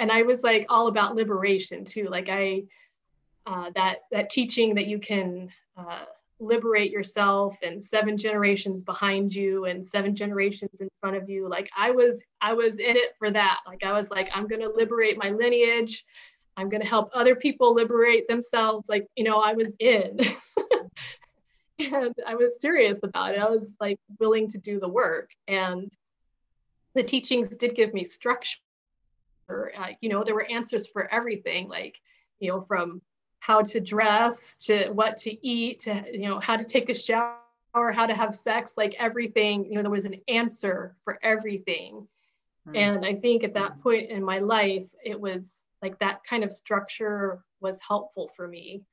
and 0.01 0.11
I 0.11 0.23
was 0.23 0.43
like 0.43 0.65
all 0.67 0.87
about 0.87 1.15
liberation 1.15 1.85
too. 1.85 2.07
Like 2.09 2.27
I, 2.27 2.63
uh, 3.45 3.69
that 3.75 3.99
that 4.11 4.31
teaching 4.31 4.73
that 4.75 4.87
you 4.87 4.99
can 4.99 5.49
uh, 5.77 6.05
liberate 6.39 6.91
yourself 6.91 7.55
and 7.61 7.83
seven 7.83 8.17
generations 8.17 8.81
behind 8.81 9.33
you 9.33 9.65
and 9.65 9.85
seven 9.85 10.15
generations 10.15 10.81
in 10.81 10.89
front 10.99 11.15
of 11.15 11.29
you. 11.29 11.47
Like 11.47 11.69
i 11.77 11.91
was 11.91 12.21
i 12.41 12.51
was 12.51 12.79
in 12.79 12.97
it 12.97 13.15
for 13.19 13.29
that. 13.29 13.59
Like 13.67 13.83
i 13.83 13.93
was 13.93 14.09
like 14.09 14.29
i'm 14.33 14.49
to 14.49 14.69
liberate 14.75 15.17
my 15.17 15.29
lineage. 15.29 16.03
I'm 16.57 16.69
to 16.71 16.79
help 16.79 17.11
other 17.13 17.35
people 17.35 17.73
liberate 17.75 18.27
themselves. 18.27 18.89
Like 18.89 19.05
you 19.15 19.23
know 19.23 19.39
i 19.39 19.53
was 19.53 19.71
in. 19.79 20.19
And 21.79 22.13
i 22.27 22.35
was 22.35 22.61
serious 22.61 22.99
about 23.01 23.33
it. 23.33 23.39
I 23.39 23.49
was 23.49 23.75
like 23.79 23.97
willing 24.19 24.47
to 24.49 24.59
do 24.59 24.79
the 24.79 24.87
work. 24.87 25.31
And 25.47 25.91
the 26.93 27.01
teachings 27.01 27.55
did 27.57 27.73
give 27.73 27.91
me 27.91 28.05
structure 28.05 28.59
uh, 29.77 29.89
you 30.01 30.09
know 30.09 30.23
there 30.23 30.35
were 30.35 30.49
answers 30.49 30.87
for 30.87 31.11
everything 31.13 31.67
like 31.67 31.99
you 32.39 32.49
know 32.49 32.61
from 32.61 33.01
how 33.39 33.61
to 33.61 33.79
dress 33.79 34.55
to 34.55 34.89
what 34.91 35.17
to 35.17 35.47
eat 35.47 35.79
to 35.79 36.03
you 36.11 36.27
know 36.27 36.39
how 36.39 36.55
to 36.55 36.63
take 36.63 36.89
a 36.89 36.93
shower 36.93 37.37
how 37.73 38.05
to 38.05 38.13
have 38.13 38.33
sex 38.33 38.73
like 38.77 38.95
everything 38.99 39.65
you 39.65 39.75
know 39.75 39.81
there 39.81 39.91
was 39.91 40.05
an 40.05 40.21
answer 40.27 40.95
for 41.01 41.17
everything. 41.23 42.07
Mm. 42.67 42.77
and 42.77 43.05
i 43.05 43.15
think 43.15 43.43
at 43.43 43.55
that 43.55 43.81
point 43.81 44.09
in 44.11 44.23
my 44.23 44.37
life 44.37 44.93
it 45.03 45.19
was 45.19 45.63
like 45.81 45.97
that 45.97 46.23
kind 46.23 46.43
of 46.43 46.51
structure 46.51 47.43
was 47.59 47.79
helpful 47.79 48.29
for 48.35 48.47
me. 48.47 48.83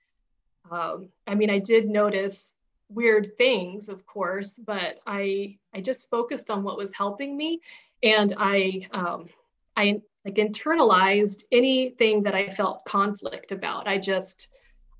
Um, 0.71 1.11
i 1.27 1.35
mean 1.35 1.51
i 1.51 1.59
did 1.59 1.87
notice 1.89 2.55
weird 2.89 3.37
things 3.37 3.91
of 3.91 4.07
course 4.07 4.59
but 4.59 4.99
i 5.07 5.59
i 5.75 5.81
just 5.83 6.09
focused 6.09 6.51
on 6.51 6.63
what 6.63 6.79
was 6.79 6.93
helping 6.95 7.37
me. 7.37 7.61
And 8.03 8.33
i 8.39 8.87
um, 8.93 9.29
i 9.77 10.01
like 10.29 10.37
internalized 10.37 11.45
anything 11.53 12.23
that 12.23 12.35
I 12.35 12.49
felt 12.49 12.85
conflict 12.85 13.53
about. 13.53 13.89
I 13.89 13.99
just, 13.99 14.49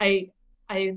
I, 0.01 0.31
I 0.69 0.97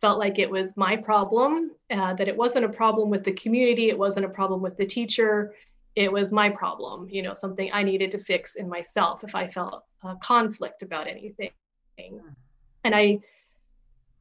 felt 0.00 0.18
like 0.18 0.38
it 0.38 0.50
was 0.50 0.76
my 0.76 0.96
problem, 0.96 1.72
uh, 1.90 2.14
that 2.14 2.28
it 2.28 2.36
wasn't 2.36 2.64
a 2.64 2.68
problem 2.68 3.10
with 3.10 3.24
the 3.24 3.32
community, 3.32 3.88
it 3.88 3.98
wasn't 3.98 4.26
a 4.26 4.28
problem 4.28 4.60
with 4.60 4.76
the 4.76 4.86
teacher, 4.86 5.54
it 5.96 6.12
was 6.12 6.32
my 6.32 6.48
problem, 6.48 7.08
you 7.10 7.22
know, 7.22 7.34
something 7.34 7.70
I 7.72 7.82
needed 7.82 8.10
to 8.12 8.18
fix 8.18 8.56
in 8.56 8.68
myself 8.68 9.24
if 9.24 9.34
I 9.34 9.48
felt 9.48 9.84
a 10.02 10.14
conflict 10.16 10.82
about 10.82 11.08
anything. 11.08 11.50
And 12.84 12.94
I, 12.94 13.20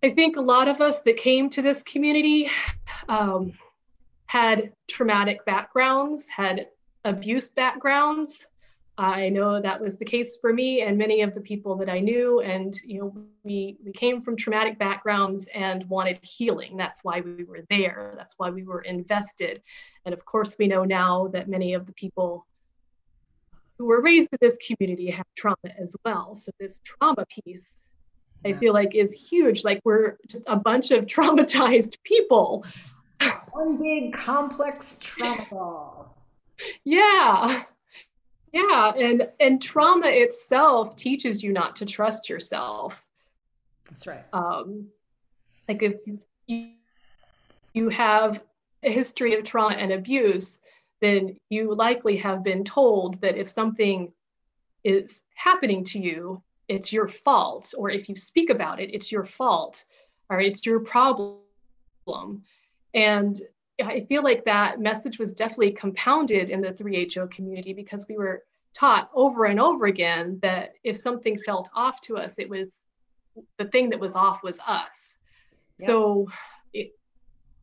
I 0.04 0.10
think 0.10 0.38
a 0.38 0.42
lot 0.42 0.68
of 0.68 0.82
us 0.82 1.02
that 1.02 1.18
came 1.18 1.50
to 1.52 1.62
this 1.62 1.84
community 1.84 2.50
um, 3.10 3.54
had 4.26 4.72
traumatic 4.88 5.46
backgrounds, 5.46 6.28
had 6.28 6.68
abuse 7.06 7.50
backgrounds, 7.50 8.48
I 9.00 9.30
know 9.30 9.62
that 9.62 9.80
was 9.80 9.98
the 9.98 10.06
case 10.06 10.38
for 10.38 10.52
me 10.52 10.82
and 10.82 10.98
many 10.98 11.22
of 11.22 11.36
the 11.36 11.42
people 11.42 11.76
that 11.78 11.90
I 11.90 12.00
knew. 12.00 12.42
And, 12.42 12.76
you 12.84 13.00
know, 13.00 13.16
we, 13.44 13.78
we 13.86 13.92
came 13.92 14.24
from 14.24 14.36
traumatic 14.36 14.80
backgrounds 14.80 15.48
and 15.54 15.88
wanted 15.88 16.20
healing. 16.24 16.78
That's 16.78 17.04
why 17.04 17.22
we 17.22 17.44
were 17.44 17.62
there. 17.70 18.16
That's 18.18 18.34
why 18.38 18.50
we 18.50 18.64
were 18.64 18.82
invested. 18.82 19.62
And 20.06 20.14
of 20.14 20.26
course, 20.26 20.56
we 20.58 20.68
know 20.68 20.84
now 20.84 21.28
that 21.28 21.48
many 21.48 21.76
of 21.76 21.86
the 21.86 21.94
people 21.94 22.48
who 23.78 23.86
were 23.86 24.02
raised 24.02 24.30
in 24.32 24.40
this 24.42 24.58
community 24.58 25.12
have 25.12 25.28
trauma 25.36 25.58
as 25.78 25.96
well. 26.04 26.34
So 26.34 26.52
this 26.60 26.82
trauma 26.84 27.24
piece, 27.28 27.68
I 28.46 28.54
feel 28.54 28.74
like 28.74 28.96
is 28.96 29.14
huge. 29.14 29.64
Like 29.64 29.80
we're 29.84 30.18
just 30.28 30.44
a 30.48 30.56
bunch 30.56 30.90
of 30.90 31.06
traumatized 31.06 31.98
people. 32.04 32.66
One 33.52 33.78
big 33.78 34.14
complex 34.14 34.98
trauma. 35.00 36.06
yeah 36.84 37.64
yeah 38.54 38.94
and 38.96 39.30
and 39.40 39.62
trauma 39.62 40.08
itself 40.08 40.96
teaches 40.96 41.44
you 41.44 41.52
not 41.52 41.76
to 41.78 41.86
trust 41.86 42.30
yourself. 42.30 43.06
That's 43.90 44.08
right. 44.08 44.24
Um 44.34 44.88
like 45.68 45.84
if 45.84 46.00
you 46.06 46.20
you 47.74 47.90
have 47.90 48.44
a 48.84 48.92
history 48.92 49.36
of 49.36 49.44
trauma 49.44 49.76
and 49.76 49.92
abuse 49.92 50.60
then 51.00 51.38
you 51.50 51.74
likely 51.74 52.18
have 52.18 52.44
been 52.44 52.64
told 52.64 53.22
that 53.22 53.38
if 53.38 53.48
something 53.48 54.12
is 54.84 55.24
happening 55.36 55.84
to 55.84 56.00
you 56.00 56.42
it's 56.68 56.92
your 56.92 57.08
fault 57.08 57.74
or 57.78 57.90
if 57.90 58.10
you 58.10 58.16
speak 58.16 58.50
about 58.50 58.80
it 58.80 58.94
it's 58.94 59.12
your 59.12 59.26
fault 59.26 59.86
or 60.30 60.40
it's 60.40 60.66
your 60.66 60.80
problem. 60.80 61.38
And 62.94 63.40
I 63.84 64.06
feel 64.10 64.24
like 64.24 64.46
that 64.46 64.80
message 64.80 65.20
was 65.20 65.34
definitely 65.34 65.72
compounded 65.72 66.50
in 66.50 66.62
the 66.62 66.72
3HO 66.72 67.30
community 67.30 67.74
because 67.74 68.08
we 68.08 68.18
were 68.18 68.44
taught 68.74 69.10
over 69.14 69.46
and 69.46 69.60
over 69.60 69.86
again 69.86 70.40
that 70.42 70.74
if 70.84 70.98
something 70.98 71.38
felt 71.38 71.70
off 71.76 72.02
to 72.02 72.18
us, 72.18 72.40
it 72.40 72.50
was 72.50 72.84
the 73.58 73.66
thing 73.66 73.90
that 73.90 74.00
was 74.00 74.16
off 74.16 74.44
was 74.44 74.60
us. 74.68 75.18
Yep. 75.80 75.88
So 75.88 76.28
it, 76.74 76.92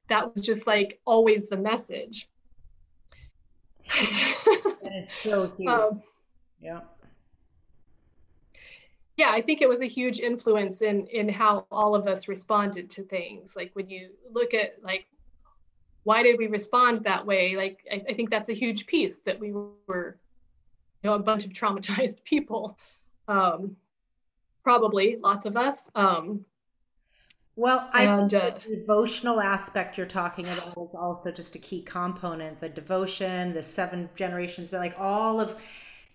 that 0.08 0.32
was 0.32 0.44
just 0.44 0.66
like 0.66 1.00
always 1.04 1.46
the 1.46 1.56
message. 1.56 2.28
that 3.92 4.92
is 4.96 5.10
so 5.10 5.48
huge. 5.56 5.68
Um, 5.68 6.02
yeah. 6.60 6.80
Yeah, 9.16 9.30
I 9.30 9.42
think 9.42 9.62
it 9.62 9.68
was 9.68 9.82
a 9.82 9.86
huge 9.86 10.18
influence 10.18 10.82
in 10.82 11.06
in 11.06 11.28
how 11.28 11.66
all 11.70 11.94
of 11.94 12.08
us 12.08 12.26
responded 12.26 12.90
to 12.90 13.04
things. 13.04 13.54
Like 13.54 13.70
when 13.74 13.88
you 13.88 14.10
look 14.32 14.54
at 14.54 14.82
like 14.82 15.06
why 16.04 16.22
did 16.22 16.38
we 16.38 16.46
respond 16.46 16.98
that 16.98 17.26
way 17.26 17.56
like 17.56 17.84
I, 17.90 18.02
I, 18.08 18.14
think 18.14 18.30
that's 18.30 18.48
a 18.48 18.54
huge 18.54 18.86
piece 18.86 19.18
that 19.20 19.38
we 19.38 19.52
were 19.52 20.16
you 21.02 21.10
know 21.10 21.14
a 21.14 21.18
bunch 21.18 21.44
of 21.44 21.52
traumatized 21.52 22.22
people 22.24 22.78
um, 23.28 23.76
probably 24.64 25.18
lots 25.22 25.44
of 25.44 25.56
us. 25.56 25.90
Um, 25.94 26.44
well, 27.54 27.88
I 27.92 28.04
and, 28.04 28.30
think 28.30 28.42
uh, 28.42 28.58
the 28.58 28.76
devotional 28.76 29.40
aspect 29.40 29.96
you're 29.96 30.06
talking 30.06 30.46
about 30.46 30.76
is 30.78 30.94
also 30.94 31.30
just 31.30 31.54
a 31.54 31.58
key 31.58 31.82
component. 31.82 32.60
The 32.60 32.68
devotion, 32.68 33.52
the 33.52 33.62
seven 33.62 34.08
generations, 34.16 34.72
but 34.72 34.80
like 34.80 34.96
all 34.98 35.38
of 35.38 35.54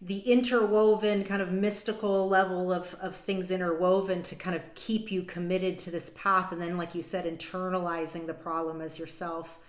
the 0.02 0.20
interwoven 0.20 1.24
kind 1.24 1.42
of 1.42 1.52
mystical 1.52 2.28
level 2.28 2.74
of, 2.74 2.96
of 3.02 3.16
things 3.16 3.52
interwoven 3.52 4.22
to 4.24 4.36
kind 4.36 4.56
of 4.56 4.62
keep 4.74 5.12
you 5.12 5.24
committed 5.24 5.78
to 5.80 5.92
this 5.92 6.10
path. 6.12 6.52
And 6.52 6.62
then, 6.62 6.78
like 6.78 6.94
you 6.94 7.02
said, 7.02 7.26
internalizing 7.26 8.26
the 8.26 8.34
problem 8.34 8.82
as 8.82 9.00
yourself. 9.00 9.60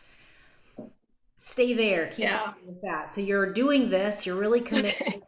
Stay 1.43 1.73
there. 1.73 2.09
Keep 2.09 2.19
yeah. 2.19 2.53
with 2.67 2.83
that. 2.83 3.09
So 3.09 3.23
you're 3.23 3.51
doing 3.51 3.89
this, 3.89 4.27
you're 4.27 4.37
really 4.37 4.61
committed. 4.71 5.01
Okay. 5.01 5.23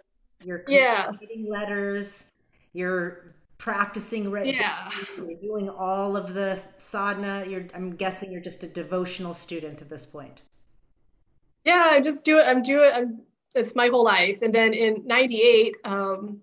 You're 0.45 0.63
yeah. 0.69 1.07
writing 1.07 1.49
letters, 1.49 2.31
you're 2.75 3.35
practicing 3.57 4.31
yeah. 4.45 4.91
you're 5.17 5.39
doing 5.41 5.71
all 5.71 6.17
of 6.17 6.35
the 6.35 6.59
sadhana. 6.77 7.47
You're 7.49 7.67
I'm 7.75 7.97
guessing 7.97 8.31
you're 8.31 8.43
just 8.43 8.63
a 8.63 8.69
devotional 8.69 9.33
student 9.33 9.81
at 9.81 9.89
this 9.89 10.05
point. 10.05 10.43
Yeah, 11.65 11.89
I 11.91 12.01
just 12.01 12.27
do 12.27 12.39
it. 12.39 12.43
I'm 12.43 12.63
doing 12.63 12.91
I'm 12.93 13.21
it's 13.55 13.75
my 13.75 13.89
whole 13.89 14.05
life. 14.05 14.43
And 14.43 14.55
then 14.55 14.75
in 14.75 15.07
98, 15.07 15.77
um, 15.85 16.43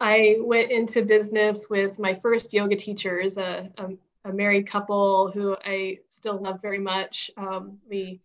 I 0.00 0.36
went 0.40 0.70
into 0.70 1.02
business 1.02 1.66
with 1.68 1.98
my 1.98 2.14
first 2.14 2.52
yoga 2.54 2.76
teachers, 2.76 3.36
a, 3.36 3.70
a, 3.76 3.88
a 4.24 4.32
married 4.32 4.66
couple 4.66 5.30
who 5.32 5.54
I 5.64 5.98
still 6.08 6.40
love 6.40 6.62
very 6.62 6.78
much. 6.78 7.30
Um, 7.36 7.78
we 7.88 8.20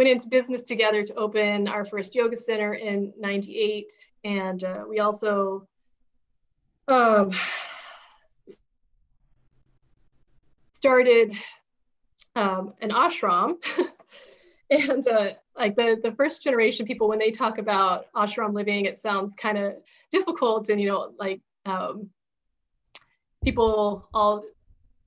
went 0.00 0.08
into 0.08 0.28
business 0.28 0.62
together 0.62 1.02
to 1.02 1.14
open 1.16 1.68
our 1.68 1.84
first 1.84 2.14
yoga 2.14 2.34
center 2.34 2.72
in 2.72 3.12
98. 3.18 3.92
And 4.24 4.64
uh, 4.64 4.84
we 4.88 4.98
also 4.98 5.68
um, 6.88 7.32
started 10.72 11.34
um, 12.34 12.72
an 12.80 12.88
ashram. 12.88 13.56
and 14.70 15.06
uh, 15.06 15.32
like 15.54 15.76
the, 15.76 16.00
the 16.02 16.12
first 16.12 16.42
generation 16.42 16.86
people, 16.86 17.06
when 17.06 17.18
they 17.18 17.30
talk 17.30 17.58
about 17.58 18.06
ashram 18.16 18.54
living, 18.54 18.86
it 18.86 18.96
sounds 18.96 19.34
kind 19.34 19.58
of 19.58 19.74
difficult 20.10 20.70
and, 20.70 20.80
you 20.80 20.88
know, 20.88 21.12
like 21.18 21.42
um, 21.66 22.08
people 23.44 24.08
all 24.14 24.44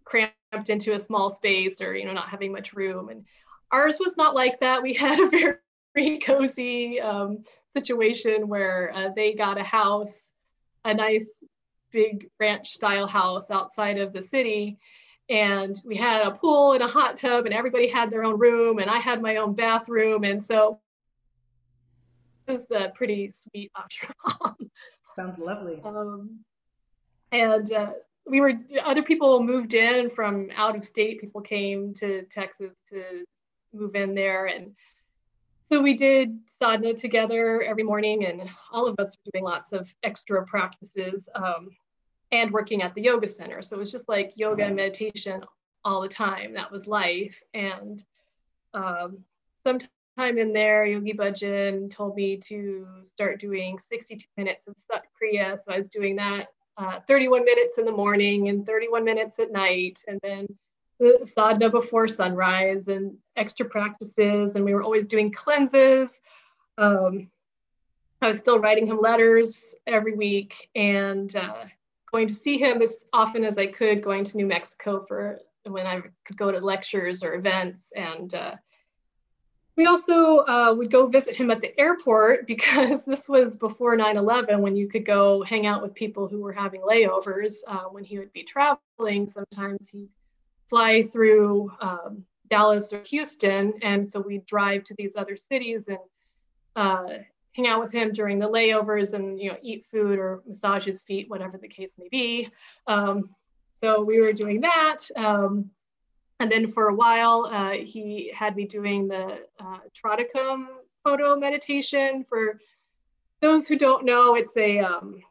cramped 0.03 0.69
into 0.69 0.93
a 0.93 0.99
small 0.99 1.31
space 1.31 1.81
or, 1.81 1.95
you 1.95 2.05
know, 2.05 2.13
not 2.13 2.29
having 2.29 2.51
much 2.51 2.73
room. 2.73 3.09
And 3.09 3.25
ours 3.73 3.97
was 3.99 4.15
not 4.15 4.35
like 4.35 4.59
that. 4.59 4.81
We 4.81 4.93
had 4.93 5.19
a 5.19 5.27
very 5.95 6.19
cozy 6.19 7.01
um, 7.01 7.43
situation 7.75 8.47
where 8.47 8.91
uh, 8.93 9.09
they 9.15 9.33
got 9.33 9.59
a 9.59 9.63
house, 9.63 10.31
a 10.85 10.93
nice 10.93 11.43
big 11.91 12.29
ranch 12.39 12.69
style 12.69 13.07
house 13.07 13.51
outside 13.51 13.97
of 13.97 14.13
the 14.13 14.21
city. 14.21 14.77
And 15.29 15.79
we 15.85 15.95
had 15.95 16.21
a 16.21 16.31
pool 16.31 16.73
and 16.73 16.83
a 16.83 16.87
hot 16.87 17.17
tub, 17.17 17.45
and 17.45 17.53
everybody 17.53 17.87
had 17.87 18.11
their 18.11 18.23
own 18.23 18.37
room, 18.37 18.79
and 18.79 18.89
I 18.89 18.97
had 18.97 19.21
my 19.21 19.37
own 19.37 19.53
bathroom. 19.55 20.23
And 20.23 20.41
so 20.41 20.79
it 22.47 22.51
was 22.51 22.69
a 22.71 22.91
pretty 22.93 23.31
sweet 23.31 23.71
ashram. 23.77 24.69
Sounds 25.15 25.39
lovely. 25.39 25.81
Um, 25.83 26.39
and 27.31 27.71
uh, 27.71 27.93
we 28.25 28.41
were 28.41 28.53
other 28.83 29.01
people 29.01 29.41
moved 29.41 29.73
in 29.73 30.09
from 30.09 30.49
out 30.55 30.75
of 30.75 30.83
state 30.83 31.19
people 31.19 31.41
came 31.41 31.93
to 31.93 32.23
texas 32.23 32.71
to 32.87 33.25
move 33.73 33.95
in 33.95 34.15
there. 34.15 34.45
And 34.45 34.75
so 35.61 35.81
we 35.81 35.95
did 35.95 36.37
sadhana 36.45 36.93
together 36.93 37.61
every 37.61 37.83
morning, 37.83 38.25
and 38.25 38.49
all 38.71 38.87
of 38.87 38.95
us 38.99 39.15
were 39.15 39.31
doing 39.33 39.45
lots 39.45 39.71
of 39.71 39.93
extra 40.03 40.45
practices 40.45 41.27
um, 41.35 41.69
and 42.31 42.51
working 42.51 42.81
at 42.81 42.93
the 42.95 43.01
yoga 43.01 43.27
center. 43.27 43.61
So 43.61 43.75
it 43.75 43.79
was 43.79 43.91
just 43.91 44.09
like 44.09 44.33
yoga 44.35 44.65
and 44.65 44.75
meditation 44.75 45.43
all 45.85 46.01
the 46.01 46.09
time. 46.09 46.53
That 46.53 46.71
was 46.71 46.87
life. 46.87 47.41
And 47.53 48.03
um, 48.73 49.23
sometime 49.63 50.37
in 50.37 50.53
there, 50.53 50.85
Yogi 50.85 51.13
Bhajan 51.13 51.91
told 51.91 52.15
me 52.15 52.37
to 52.47 52.87
start 53.03 53.39
doing 53.39 53.79
62 53.89 54.25
minutes 54.37 54.67
of 54.67 54.75
Sat 54.91 55.03
Kriya. 55.21 55.57
So 55.63 55.73
I 55.73 55.77
was 55.77 55.89
doing 55.89 56.15
that 56.17 56.47
uh, 56.77 56.99
31 57.07 57.45
minutes 57.45 57.77
in 57.77 57.85
the 57.85 57.91
morning 57.91 58.49
and 58.49 58.65
31 58.65 59.03
minutes 59.03 59.39
at 59.39 59.51
night. 59.51 59.99
And 60.07 60.19
then 60.23 60.45
the 60.47 60.55
sadhana 61.23 61.69
before 61.69 62.07
sunrise 62.07 62.87
and 62.87 63.15
extra 63.35 63.65
practices. 63.65 64.51
And 64.55 64.63
we 64.63 64.73
were 64.73 64.83
always 64.83 65.07
doing 65.07 65.31
cleanses. 65.31 66.19
Um, 66.77 67.29
I 68.21 68.27
was 68.27 68.39
still 68.39 68.59
writing 68.59 68.87
him 68.87 68.99
letters 69.01 69.75
every 69.85 70.15
week 70.15 70.69
and 70.75 71.35
uh, 71.35 71.65
going 72.11 72.27
to 72.27 72.33
see 72.33 72.57
him 72.57 72.81
as 72.81 73.05
often 73.11 73.43
as 73.43 73.57
I 73.57 73.67
could, 73.67 74.01
going 74.01 74.23
to 74.23 74.37
New 74.37 74.45
Mexico 74.45 75.05
for 75.07 75.39
when 75.65 75.85
I 75.85 76.01
could 76.25 76.37
go 76.37 76.51
to 76.51 76.59
lectures 76.59 77.23
or 77.23 77.35
events. 77.35 77.91
And 77.95 78.33
uh, 78.33 78.55
we 79.75 79.87
also 79.87 80.39
uh, 80.39 80.73
would 80.77 80.91
go 80.91 81.07
visit 81.07 81.35
him 81.35 81.51
at 81.51 81.59
the 81.59 81.77
airport 81.79 82.47
because 82.53 83.03
this 83.03 83.27
was 83.27 83.57
before 83.57 83.95
9 83.97 84.17
11 84.17 84.61
when 84.61 84.75
you 84.75 84.87
could 84.87 85.05
go 85.05 85.43
hang 85.43 85.65
out 85.65 85.81
with 85.81 85.93
people 85.93 86.27
who 86.27 86.39
were 86.39 86.53
having 86.53 86.81
layovers. 86.81 87.55
Uh, 87.67 87.85
when 87.91 88.03
he 88.03 88.19
would 88.19 88.31
be 88.31 88.43
traveling, 88.43 89.27
sometimes 89.27 89.89
he'd 89.89 90.07
fly 90.69 91.03
through 91.03 91.71
um, 91.81 92.25
Dallas 92.49 92.93
or 92.93 93.01
Houston, 93.03 93.73
and 93.81 94.09
so 94.09 94.19
we'd 94.19 94.45
drive 94.45 94.83
to 94.85 94.95
these 94.95 95.13
other 95.15 95.37
cities 95.37 95.87
and 95.87 95.97
uh, 96.75 97.19
hang 97.53 97.67
out 97.67 97.79
with 97.79 97.91
him 97.91 98.11
during 98.11 98.39
the 98.39 98.49
layovers 98.49 99.13
and 99.13 99.39
you 99.39 99.49
know 99.49 99.57
eat 99.61 99.85
food 99.85 100.19
or 100.19 100.41
massage 100.47 100.85
his 100.85 101.03
feet, 101.03 101.29
whatever 101.29 101.57
the 101.57 101.67
case 101.67 101.95
may 101.97 102.09
be. 102.09 102.49
Um, 102.87 103.29
so 103.79 104.03
we 104.03 104.21
were 104.21 104.33
doing 104.33 104.61
that. 104.61 104.99
Um, 105.15 105.69
and 106.39 106.51
then 106.51 106.67
for 106.67 106.89
a 106.89 106.95
while, 106.95 107.49
uh, 107.51 107.71
he 107.71 108.31
had 108.35 108.55
me 108.55 108.65
doing 108.65 109.07
the 109.07 109.41
uh, 109.59 109.79
Tratakam 109.95 110.67
photo 111.03 111.35
meditation. 111.35 112.25
For 112.27 112.59
those 113.41 113.67
who 113.67 113.77
don't 113.77 114.05
know, 114.05 114.35
it's 114.35 114.55
a 114.57 114.79
um, 114.79 115.21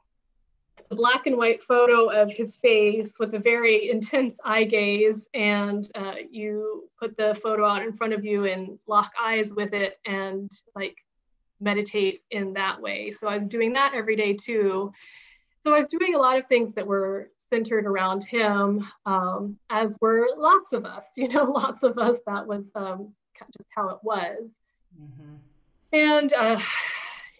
a 0.90 0.94
black 0.94 1.26
and 1.26 1.36
white 1.36 1.62
photo 1.62 2.08
of 2.08 2.32
his 2.32 2.56
face 2.56 3.14
with 3.18 3.34
a 3.34 3.38
very 3.38 3.90
intense 3.90 4.38
eye 4.44 4.64
gaze 4.64 5.26
and 5.34 5.90
uh, 5.94 6.14
you 6.30 6.88
put 6.98 7.16
the 7.16 7.38
photo 7.42 7.64
out 7.66 7.82
in 7.82 7.92
front 7.92 8.12
of 8.12 8.24
you 8.24 8.44
and 8.44 8.78
lock 8.86 9.12
eyes 9.20 9.52
with 9.52 9.72
it 9.72 9.98
and 10.06 10.50
like 10.74 10.96
meditate 11.60 12.22
in 12.30 12.52
that 12.54 12.80
way. 12.80 13.10
So 13.10 13.28
i 13.28 13.36
was 13.38 13.48
doing 13.48 13.72
that 13.74 13.92
every 13.94 14.16
day 14.16 14.34
too. 14.34 14.92
So 15.62 15.74
i 15.74 15.78
was 15.78 15.86
doing 15.86 16.14
a 16.14 16.18
lot 16.18 16.36
of 16.36 16.46
things 16.46 16.74
that 16.74 16.86
were 16.86 17.30
centered 17.50 17.86
around 17.86 18.24
him 18.24 18.88
um, 19.04 19.58
as 19.68 19.96
were 20.00 20.26
lots 20.36 20.72
of 20.72 20.86
us 20.86 21.04
you 21.16 21.28
know 21.28 21.44
lots 21.44 21.82
of 21.82 21.98
us. 21.98 22.20
That 22.26 22.46
was 22.46 22.64
um, 22.74 23.12
just 23.56 23.68
how 23.74 23.88
it 23.90 23.98
was. 24.02 24.50
Mm-hmm. 25.00 25.34
and 25.94 26.32
uh, 26.34 26.60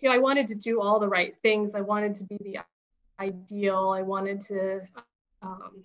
you 0.00 0.08
know 0.08 0.14
i 0.14 0.18
wanted 0.18 0.46
to 0.46 0.54
do 0.54 0.80
all 0.80 0.98
the 0.98 1.08
right 1.08 1.34
things. 1.42 1.74
I 1.74 1.82
wanted 1.82 2.14
to 2.14 2.24
be 2.24 2.38
the 2.40 2.58
ideal. 3.18 3.90
I 3.96 4.02
wanted 4.02 4.40
to 4.42 4.80
um, 5.42 5.84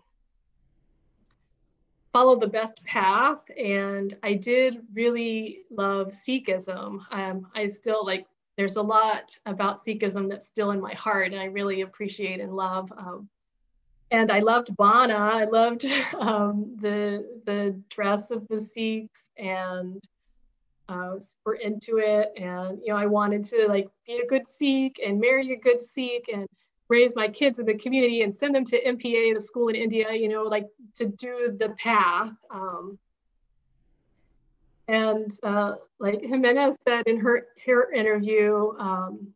follow 2.14 2.40
the 2.40 2.48
best 2.48 2.84
path, 2.84 3.40
and 3.58 4.18
I 4.24 4.34
did 4.34 4.82
really 4.94 5.60
love 5.70 6.08
Sikhism. 6.08 7.02
Um, 7.12 7.48
I 7.56 7.68
still 7.68 8.06
like. 8.06 8.26
There's 8.58 8.78
a 8.78 8.82
lot 8.82 9.38
about 9.46 9.86
Sikhism 9.86 10.28
that's 10.28 10.48
still 10.48 10.72
in 10.72 10.82
my 10.82 10.94
heart, 10.94 11.32
and 11.32 11.40
I 11.40 11.46
really 11.46 11.82
appreciate 11.82 12.40
and 12.40 12.56
love. 12.56 12.92
Um, 12.98 13.30
and 14.10 14.32
I 14.32 14.40
loved 14.40 14.76
Bana. 14.76 15.16
I 15.16 15.46
loved 15.46 15.86
um, 16.20 16.76
the 16.82 17.42
the 17.46 17.80
dress 17.90 18.32
of 18.32 18.48
the 18.48 18.60
Sikhs, 18.60 19.30
and 19.38 20.04
uh, 20.90 21.12
was 21.14 21.36
super 21.36 21.56
into 21.56 21.98
it. 21.98 22.32
And 22.38 22.80
you 22.84 22.94
know, 22.94 23.00
I 23.00 23.06
wanted 23.06 23.44
to 23.46 23.68
like 23.68 23.90
be 24.06 24.18
a 24.18 24.28
good 24.28 24.48
Sikh 24.48 25.00
and 25.06 25.20
marry 25.20 25.52
a 25.52 25.58
good 25.58 25.82
Sikh, 25.82 26.30
and 26.34 26.48
raise 26.90 27.16
my 27.16 27.28
kids 27.28 27.60
in 27.60 27.66
the 27.66 27.76
community 27.76 28.22
and 28.22 28.34
send 28.34 28.56
them 28.56 28.66
to 28.66 28.82
MPA, 28.84 29.34
the 29.34 29.42
school 29.42 29.68
in 29.68 29.76
India, 29.76 30.14
you 30.14 30.30
know, 30.30 30.44
like 30.44 30.68
to 30.96 31.08
do 31.08 31.56
the 31.60 31.70
path. 31.72 32.32
Um, 32.50 32.98
and 34.88 35.38
uh, 35.44 35.76
like 36.00 36.22
Jimenez 36.22 36.78
said 36.88 37.08
in 37.08 37.18
her, 37.20 37.48
her 37.66 37.92
interview, 37.92 38.72
um, 38.80 39.34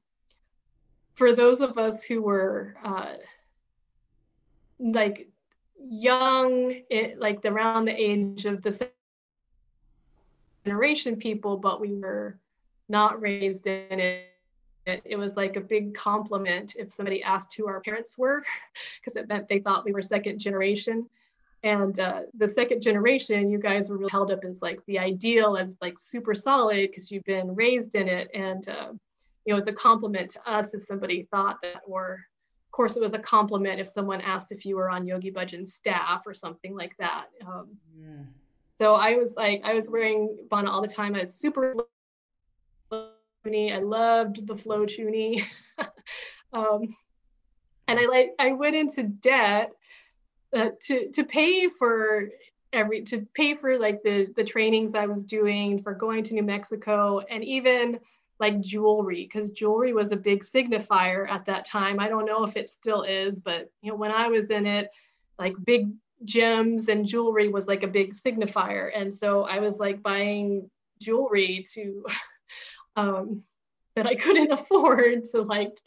for 1.15 1.35
those 1.35 1.59
of 1.59 1.77
us 1.77 2.03
who 2.03 2.21
were 2.21 2.75
uh, 2.85 3.15
like 4.79 5.27
young, 5.77 6.73
it, 6.89 7.19
like 7.19 7.41
around 7.43 7.85
the 7.85 8.01
age 8.01 8.45
of 8.45 8.61
the 8.61 8.89
generation 10.65 11.17
people, 11.17 11.57
but 11.57 11.81
we 11.81 11.95
were 11.95 12.39
not 12.87 13.21
raised 13.21 13.67
in 13.67 13.99
it 13.99 14.30
it, 14.85 15.01
it 15.05 15.15
was 15.15 15.37
like 15.37 15.55
a 15.55 15.61
big 15.61 15.93
compliment 15.93 16.75
if 16.77 16.91
somebody 16.91 17.21
asked 17.23 17.55
who 17.55 17.67
our 17.67 17.81
parents 17.81 18.17
were, 18.17 18.43
because 18.99 19.19
it 19.19 19.27
meant 19.27 19.47
they 19.47 19.59
thought 19.59 19.85
we 19.85 19.93
were 19.93 20.01
second 20.01 20.39
generation. 20.39 21.07
And 21.63 21.99
uh, 21.99 22.21
the 22.35 22.47
second 22.47 22.81
generation, 22.81 23.51
you 23.51 23.59
guys 23.59 23.89
were 23.89 23.97
really 23.97 24.09
held 24.09 24.31
up 24.31 24.43
as 24.43 24.61
like 24.63 24.83
the 24.87 24.97
ideal, 24.97 25.57
as 25.57 25.77
like 25.79 25.99
super 25.99 26.33
solid 26.33 26.89
because 26.89 27.11
you've 27.11 27.23
been 27.25 27.53
raised 27.53 27.93
in 27.93 28.07
it. 28.07 28.29
And 28.33 28.67
uh, 28.67 28.93
you 29.45 29.53
know, 29.53 29.57
it's 29.57 29.67
a 29.67 29.73
compliment 29.73 30.31
to 30.31 30.49
us 30.49 30.73
if 30.73 30.81
somebody 30.81 31.27
thought 31.29 31.61
that, 31.61 31.81
or 31.85 32.13
of 32.13 32.71
course, 32.71 32.95
it 32.95 33.01
was 33.01 33.13
a 33.13 33.19
compliment 33.19 33.79
if 33.79 33.87
someone 33.87 34.21
asked 34.21 34.51
if 34.51 34.65
you 34.65 34.75
were 34.75 34.89
on 34.89 35.05
Yogi 35.05 35.31
Bhajan's 35.31 35.73
staff 35.73 36.25
or 36.25 36.33
something 36.33 36.75
like 36.75 36.95
that. 36.97 37.25
Um, 37.45 37.67
mm. 37.95 38.25
So 38.77 38.95
I 38.95 39.15
was 39.15 39.35
like, 39.35 39.61
I 39.63 39.75
was 39.75 39.89
wearing 39.89 40.35
Bana 40.49 40.71
all 40.71 40.81
the 40.81 40.87
time. 40.87 41.13
I 41.13 41.21
was 41.21 41.33
super 41.33 41.75
I 43.45 43.79
loved 43.79 44.45
the 44.47 44.55
flow 44.55 44.85
chuni. 44.85 45.43
um, 46.53 46.95
and 47.87 47.99
I 47.99 48.05
like 48.05 48.31
I 48.39 48.53
went 48.53 48.75
into 48.75 49.03
debt 49.03 49.71
uh, 50.55 50.69
to 50.87 51.11
to 51.11 51.23
pay 51.23 51.67
for 51.67 52.29
every 52.73 53.03
to 53.03 53.27
pay 53.33 53.53
for 53.53 53.77
like 53.77 54.03
the 54.03 54.31
the 54.35 54.43
trainings 54.43 54.95
I 54.95 55.05
was 55.05 55.23
doing 55.23 55.81
for 55.81 55.93
going 55.93 56.23
to 56.25 56.33
New 56.33 56.43
Mexico 56.43 57.19
and 57.29 57.43
even 57.43 57.99
like 58.39 58.59
jewelry 58.59 59.23
because 59.23 59.51
jewelry 59.51 59.93
was 59.93 60.11
a 60.11 60.15
big 60.15 60.43
signifier 60.43 61.29
at 61.29 61.45
that 61.45 61.65
time. 61.65 61.99
I 61.99 62.07
don't 62.07 62.25
know 62.25 62.43
if 62.43 62.55
it 62.55 62.69
still 62.69 63.03
is, 63.03 63.39
but 63.39 63.71
you 63.81 63.91
know 63.91 63.97
when 63.97 64.11
I 64.11 64.27
was 64.27 64.49
in 64.49 64.65
it, 64.65 64.89
like 65.37 65.53
big 65.65 65.91
gems 66.25 66.87
and 66.87 67.05
jewelry 67.05 67.49
was 67.49 67.67
like 67.67 67.83
a 67.83 67.87
big 67.87 68.13
signifier, 68.13 68.91
and 68.95 69.13
so 69.13 69.43
I 69.43 69.59
was 69.59 69.79
like 69.79 70.01
buying 70.01 70.69
jewelry 70.99 71.65
to 71.73 72.05
um, 72.95 73.43
that 73.95 74.07
I 74.07 74.15
couldn't 74.23 74.51
afford 74.51 75.25
to 75.31 75.41
like 75.41 75.77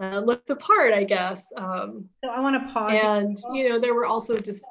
uh, 0.00 0.20
look 0.20 0.44
the 0.46 0.56
part, 0.56 0.92
I 0.92 1.04
guess. 1.04 1.52
Um, 1.56 2.08
so 2.24 2.30
I 2.30 2.40
want 2.40 2.62
to 2.62 2.72
pause. 2.72 2.98
And 3.02 3.36
you 3.52 3.68
know, 3.68 3.78
there 3.78 3.94
were 3.94 4.06
also 4.06 4.38
just. 4.38 4.64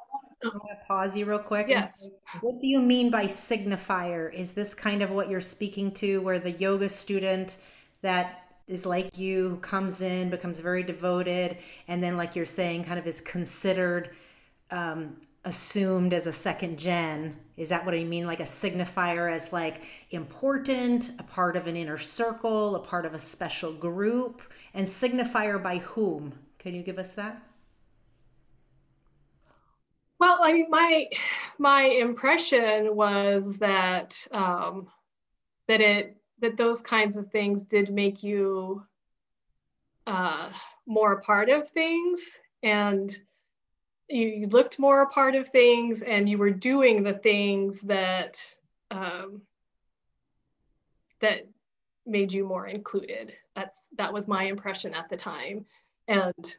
I 0.44 0.48
want 0.48 0.70
to 0.70 0.86
pause 0.88 1.16
you 1.16 1.24
real 1.24 1.38
quick. 1.38 1.68
Yes. 1.68 2.00
Say, 2.00 2.10
what 2.40 2.58
do 2.58 2.66
you 2.66 2.80
mean 2.80 3.10
by 3.10 3.26
signifier? 3.26 4.32
Is 4.34 4.54
this 4.54 4.74
kind 4.74 5.00
of 5.00 5.10
what 5.10 5.30
you're 5.30 5.40
speaking 5.40 5.92
to, 5.92 6.20
where 6.20 6.40
the 6.40 6.50
yoga 6.50 6.88
student 6.88 7.58
that 8.00 8.42
is 8.66 8.84
like 8.84 9.16
you 9.16 9.58
comes 9.62 10.00
in, 10.00 10.30
becomes 10.30 10.58
very 10.58 10.82
devoted, 10.82 11.58
and 11.86 12.02
then, 12.02 12.16
like 12.16 12.34
you're 12.34 12.44
saying, 12.44 12.84
kind 12.84 12.98
of 12.98 13.06
is 13.06 13.20
considered 13.20 14.10
um, 14.72 15.16
assumed 15.44 16.12
as 16.12 16.26
a 16.26 16.32
second 16.32 16.78
gen 16.78 17.36
is 17.56 17.68
that 17.68 17.84
what 17.84 17.94
i 17.94 18.04
mean? 18.04 18.26
Like 18.26 18.40
a 18.40 18.44
signifier 18.44 19.30
as 19.30 19.52
like 19.52 19.82
important 20.10 21.10
a 21.18 21.22
part 21.22 21.56
of 21.56 21.66
an 21.66 21.76
inner 21.76 21.98
circle 21.98 22.76
a 22.76 22.80
part 22.80 23.06
of 23.06 23.14
a 23.14 23.18
special 23.18 23.72
group 23.72 24.42
and 24.74 24.86
signifier 24.86 25.62
by 25.62 25.78
whom? 25.78 26.34
Can 26.58 26.74
you 26.74 26.82
give 26.82 26.98
us 26.98 27.14
that? 27.14 27.42
Well 30.18 30.38
i 30.40 30.52
mean 30.52 30.66
my 30.70 31.08
my 31.58 31.84
impression 31.84 32.94
was 32.94 33.56
that 33.58 34.16
um 34.32 34.88
that 35.68 35.80
it 35.80 36.16
that 36.40 36.56
those 36.56 36.80
kinds 36.80 37.16
of 37.16 37.30
things 37.30 37.62
did 37.62 37.90
make 37.90 38.22
you 38.22 38.82
uh 40.06 40.50
more 40.86 41.12
a 41.14 41.20
part 41.20 41.48
of 41.48 41.68
things. 41.68 42.38
And 42.62 43.16
you 44.12 44.46
looked 44.46 44.78
more 44.78 45.02
a 45.02 45.06
part 45.06 45.34
of 45.34 45.48
things 45.48 46.02
and 46.02 46.28
you 46.28 46.38
were 46.38 46.50
doing 46.50 47.02
the 47.02 47.14
things 47.14 47.80
that 47.82 48.44
um, 48.90 49.42
that 51.20 51.46
made 52.06 52.32
you 52.32 52.44
more 52.44 52.66
included. 52.66 53.32
That's 53.54 53.88
that 53.96 54.12
was 54.12 54.28
my 54.28 54.44
impression 54.44 54.94
at 54.94 55.08
the 55.08 55.16
time. 55.16 55.64
And 56.08 56.54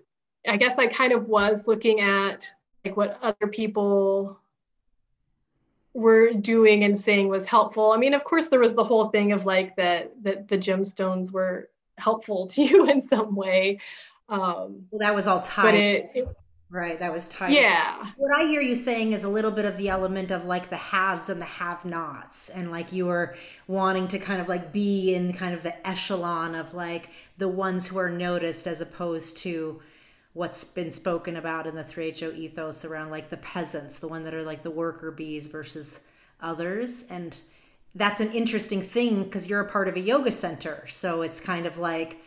i 0.48 0.58
guess 0.58 0.78
i 0.78 0.86
kind 0.88 1.14
of 1.14 1.30
was 1.30 1.68
looking 1.68 2.02
at 2.02 2.50
like 2.84 2.98
what 2.98 3.18
other 3.22 3.48
people 3.48 4.38
were 5.94 6.34
doing 6.34 6.84
and 6.84 6.98
saying 6.98 7.28
was 7.30 7.46
helpful. 7.46 7.92
I 7.92 7.98
mean 7.98 8.14
of 8.14 8.24
course 8.24 8.48
there 8.48 8.60
was 8.60 8.74
the 8.74 8.84
whole 8.84 9.06
thing 9.06 9.32
of 9.32 9.46
like 9.46 9.76
that 9.76 10.12
that 10.24 10.48
the 10.48 10.58
gemstones 10.58 11.32
were 11.32 11.70
helpful 11.98 12.48
to 12.54 12.64
you 12.64 12.90
in 12.90 13.00
some 13.00 13.36
way. 13.36 13.80
Um 14.30 14.88
well 14.92 15.00
that 15.00 15.14
was 15.14 15.28
all 15.28 15.42
tied 15.42 15.76
it, 15.76 16.12
it 16.16 16.28
Right, 16.74 16.98
that 16.98 17.14
was 17.14 17.28
tight. 17.28 17.52
Yeah. 17.52 18.04
What 18.18 18.36
I 18.36 18.48
hear 18.48 18.60
you 18.60 18.74
saying 18.74 19.14
is 19.14 19.24
a 19.24 19.30
little 19.30 19.52
bit 19.52 19.66
of 19.66 19.78
the 19.78 19.90
element 19.90 20.32
of 20.32 20.46
like 20.46 20.72
the 20.72 20.76
haves 20.76 21.30
and 21.30 21.40
the 21.40 21.46
have-nots, 21.46 22.50
and 22.50 22.72
like 22.72 22.92
you 22.92 23.06
were 23.06 23.36
wanting 23.68 24.08
to 24.08 24.18
kind 24.18 24.42
of 24.42 24.50
like 24.50 24.74
be 24.74 25.14
in 25.14 25.34
kind 25.34 25.54
of 25.54 25.62
the 25.62 25.88
echelon 25.88 26.56
of 26.56 26.74
like 26.74 27.12
the 27.38 27.48
ones 27.48 27.90
who 27.90 28.00
are 28.00 28.10
noticed, 28.10 28.66
as 28.66 28.82
opposed 28.82 29.38
to 29.38 29.84
what's 30.34 30.66
been 30.66 30.90
spoken 30.90 31.38
about 31.38 31.68
in 31.68 31.76
the 31.76 31.84
3HO 31.84 32.36
ethos 32.36 32.84
around 32.84 33.12
like 33.12 33.30
the 33.30 33.38
peasants, 33.38 34.00
the 34.00 34.08
one 34.08 34.24
that 34.24 34.34
are 34.34 34.42
like 34.42 34.64
the 34.64 34.72
worker 34.72 35.12
bees 35.12 35.46
versus 35.46 36.00
others, 36.42 37.06
and 37.08 37.42
that's 37.94 38.20
an 38.20 38.32
interesting 38.32 38.82
thing 38.82 39.26
because 39.26 39.48
you're 39.48 39.62
a 39.62 39.70
part 39.70 39.88
of 39.88 39.96
a 39.96 40.00
yoga 40.00 40.32
center, 40.32 40.88
so 40.88 41.22
it's 41.22 41.40
kind 41.40 41.68
of 41.68 41.78
like 41.78 42.18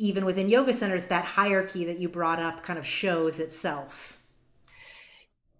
even 0.00 0.24
within 0.24 0.48
yoga 0.48 0.72
centers, 0.72 1.06
that 1.06 1.24
hierarchy 1.24 1.84
that 1.84 1.98
you 1.98 2.08
brought 2.08 2.40
up 2.40 2.62
kind 2.62 2.78
of 2.78 2.86
shows 2.86 3.38
itself. 3.38 4.20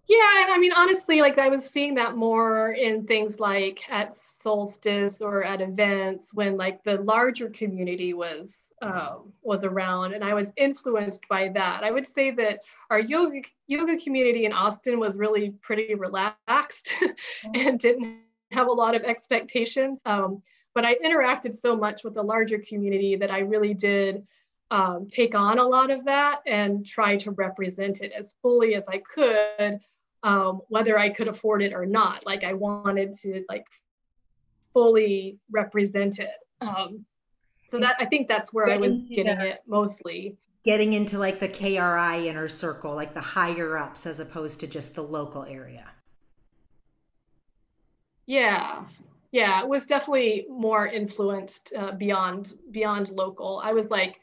Yeah, 0.07 0.43
and 0.43 0.51
I 0.51 0.57
mean, 0.57 0.73
honestly, 0.73 1.21
like 1.21 1.37
I 1.37 1.47
was 1.47 1.65
seeing 1.65 1.95
that 1.95 2.17
more 2.17 2.71
in 2.71 3.05
things 3.07 3.39
like 3.39 3.89
at 3.89 4.13
solstice 4.13 5.21
or 5.21 5.43
at 5.43 5.61
events 5.61 6.33
when 6.33 6.57
like 6.57 6.83
the 6.83 6.97
larger 6.97 7.49
community 7.49 8.13
was 8.13 8.69
um, 8.81 9.31
was 9.41 9.63
around, 9.63 10.13
and 10.13 10.23
I 10.23 10.33
was 10.33 10.51
influenced 10.57 11.21
by 11.29 11.47
that. 11.49 11.85
I 11.85 11.91
would 11.91 12.11
say 12.11 12.31
that 12.31 12.59
our 12.89 12.99
yoga 12.99 13.41
yoga 13.67 13.95
community 13.97 14.45
in 14.45 14.51
Austin 14.51 14.99
was 14.99 15.17
really 15.17 15.51
pretty 15.61 15.95
relaxed 15.95 16.91
and 17.53 17.79
didn't 17.79 18.17
have 18.51 18.67
a 18.67 18.71
lot 18.71 18.95
of 18.95 19.03
expectations. 19.03 20.01
Um, 20.05 20.41
but 20.73 20.85
I 20.85 20.95
interacted 20.95 21.59
so 21.59 21.75
much 21.75 22.03
with 22.03 22.13
the 22.13 22.23
larger 22.23 22.59
community 22.59 23.15
that 23.15 23.31
I 23.31 23.39
really 23.39 23.73
did 23.73 24.25
um, 24.71 25.07
take 25.11 25.35
on 25.35 25.59
a 25.59 25.63
lot 25.63 25.91
of 25.91 26.05
that 26.05 26.39
and 26.47 26.85
try 26.85 27.17
to 27.17 27.31
represent 27.31 27.99
it 28.01 28.13
as 28.13 28.35
fully 28.41 28.75
as 28.75 28.87
I 28.87 28.99
could, 28.99 29.79
um, 30.23 30.61
whether 30.69 30.97
I 30.97 31.09
could 31.09 31.27
afford 31.27 31.61
it 31.61 31.73
or 31.73 31.85
not. 31.85 32.25
Like 32.25 32.43
I 32.45 32.53
wanted 32.53 33.17
to 33.19 33.43
like 33.49 33.67
fully 34.73 35.37
represent 35.51 36.19
it. 36.19 36.29
Um, 36.61 37.05
so 37.69 37.79
that 37.79 37.95
I 37.99 38.05
think 38.05 38.27
that's 38.27 38.53
where 38.53 38.69
I 38.69 38.77
was 38.77 39.07
getting 39.07 39.37
the, 39.37 39.49
it 39.51 39.59
mostly. 39.67 40.37
Getting 40.63 40.93
into 40.93 41.17
like 41.17 41.39
the 41.39 41.49
KRI 41.49 42.25
inner 42.25 42.47
circle, 42.47 42.95
like 42.95 43.13
the 43.13 43.21
higher 43.21 43.77
ups 43.77 44.05
as 44.05 44.19
opposed 44.19 44.59
to 44.61 44.67
just 44.67 44.95
the 44.95 45.03
local 45.03 45.43
area. 45.43 45.89
Yeah, 48.25 48.83
yeah, 49.31 49.61
it 49.61 49.67
was 49.67 49.85
definitely 49.85 50.45
more 50.49 50.87
influenced 50.87 51.73
uh, 51.77 51.93
beyond 51.93 52.53
beyond 52.71 53.09
local. 53.11 53.61
I 53.63 53.71
was 53.71 53.89
like 53.89 54.19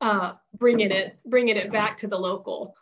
uh, 0.00 0.34
bringing 0.58 0.90
it 0.90 1.18
bringing 1.26 1.56
it 1.56 1.70
back 1.70 1.98
to 1.98 2.06
the 2.06 2.18
local. 2.18 2.74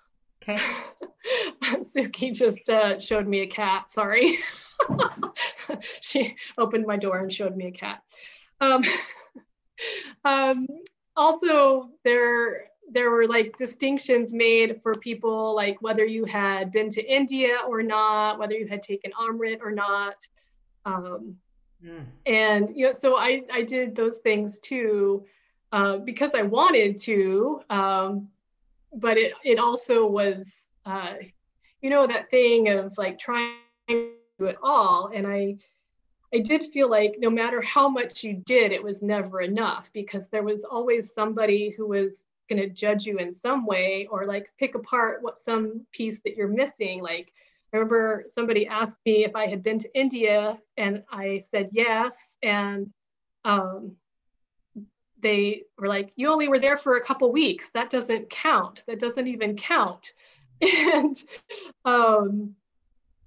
Okay. 0.42 0.58
Suki 1.64 2.32
just 2.32 2.68
uh, 2.68 2.98
showed 2.98 3.26
me 3.26 3.40
a 3.40 3.46
cat. 3.46 3.90
Sorry, 3.90 4.38
she 6.00 6.36
opened 6.58 6.86
my 6.86 6.96
door 6.96 7.18
and 7.18 7.32
showed 7.32 7.56
me 7.56 7.66
a 7.66 7.72
cat. 7.72 8.02
Um, 8.60 8.84
um, 10.24 10.68
also, 11.16 11.90
there 12.04 12.66
there 12.92 13.10
were 13.10 13.26
like 13.26 13.56
distinctions 13.56 14.32
made 14.32 14.80
for 14.82 14.94
people 14.94 15.54
like 15.56 15.80
whether 15.80 16.04
you 16.04 16.24
had 16.24 16.70
been 16.70 16.90
to 16.90 17.02
India 17.02 17.58
or 17.66 17.82
not, 17.82 18.38
whether 18.38 18.54
you 18.54 18.68
had 18.68 18.82
taken 18.82 19.10
Amrit 19.12 19.60
or 19.60 19.72
not. 19.72 20.16
Um, 20.84 21.38
Mm. 21.84 22.06
And 22.26 22.76
you 22.76 22.86
know, 22.86 22.92
so 22.92 23.16
I 23.16 23.42
I 23.52 23.62
did 23.62 23.94
those 23.94 24.18
things 24.18 24.58
too 24.58 25.24
uh, 25.72 25.98
because 25.98 26.30
I 26.34 26.42
wanted 26.42 26.96
to, 26.98 27.60
um, 27.70 28.28
but 28.92 29.18
it 29.18 29.34
it 29.44 29.58
also 29.58 30.06
was 30.06 30.62
uh, 30.86 31.14
you 31.82 31.90
know 31.90 32.06
that 32.06 32.30
thing 32.30 32.68
of 32.68 32.96
like 32.96 33.18
trying 33.18 33.56
to 33.88 34.12
do 34.38 34.46
it 34.46 34.56
all, 34.62 35.10
and 35.14 35.26
I 35.26 35.56
I 36.32 36.38
did 36.38 36.64
feel 36.72 36.88
like 36.88 37.16
no 37.18 37.30
matter 37.30 37.60
how 37.60 37.88
much 37.88 38.24
you 38.24 38.42
did, 38.44 38.72
it 38.72 38.82
was 38.82 39.02
never 39.02 39.40
enough 39.40 39.90
because 39.92 40.28
there 40.28 40.42
was 40.42 40.64
always 40.64 41.12
somebody 41.12 41.70
who 41.70 41.86
was 41.86 42.24
going 42.48 42.60
to 42.60 42.68
judge 42.68 43.06
you 43.06 43.18
in 43.18 43.32
some 43.32 43.66
way 43.66 44.06
or 44.10 44.26
like 44.26 44.52
pick 44.58 44.74
apart 44.74 45.22
what 45.22 45.40
some 45.40 45.86
piece 45.92 46.18
that 46.24 46.36
you're 46.36 46.48
missing 46.48 47.00
like 47.00 47.32
I 47.74 47.78
remember 47.78 48.26
somebody 48.36 48.68
asked 48.68 48.98
me 49.04 49.24
if 49.24 49.34
I 49.34 49.48
had 49.48 49.64
been 49.64 49.80
to 49.80 49.98
India, 49.98 50.60
and 50.76 51.02
I 51.10 51.40
said 51.50 51.70
yes. 51.72 52.36
And 52.40 52.88
um, 53.44 53.96
they 55.20 55.64
were 55.76 55.88
like, 55.88 56.12
"You 56.14 56.30
only 56.30 56.46
were 56.46 56.60
there 56.60 56.76
for 56.76 56.96
a 56.96 57.04
couple 57.04 57.32
weeks. 57.32 57.70
That 57.70 57.90
doesn't 57.90 58.30
count. 58.30 58.84
That 58.86 59.00
doesn't 59.00 59.26
even 59.26 59.56
count." 59.56 60.12
And 60.62 61.20
um, 61.84 62.54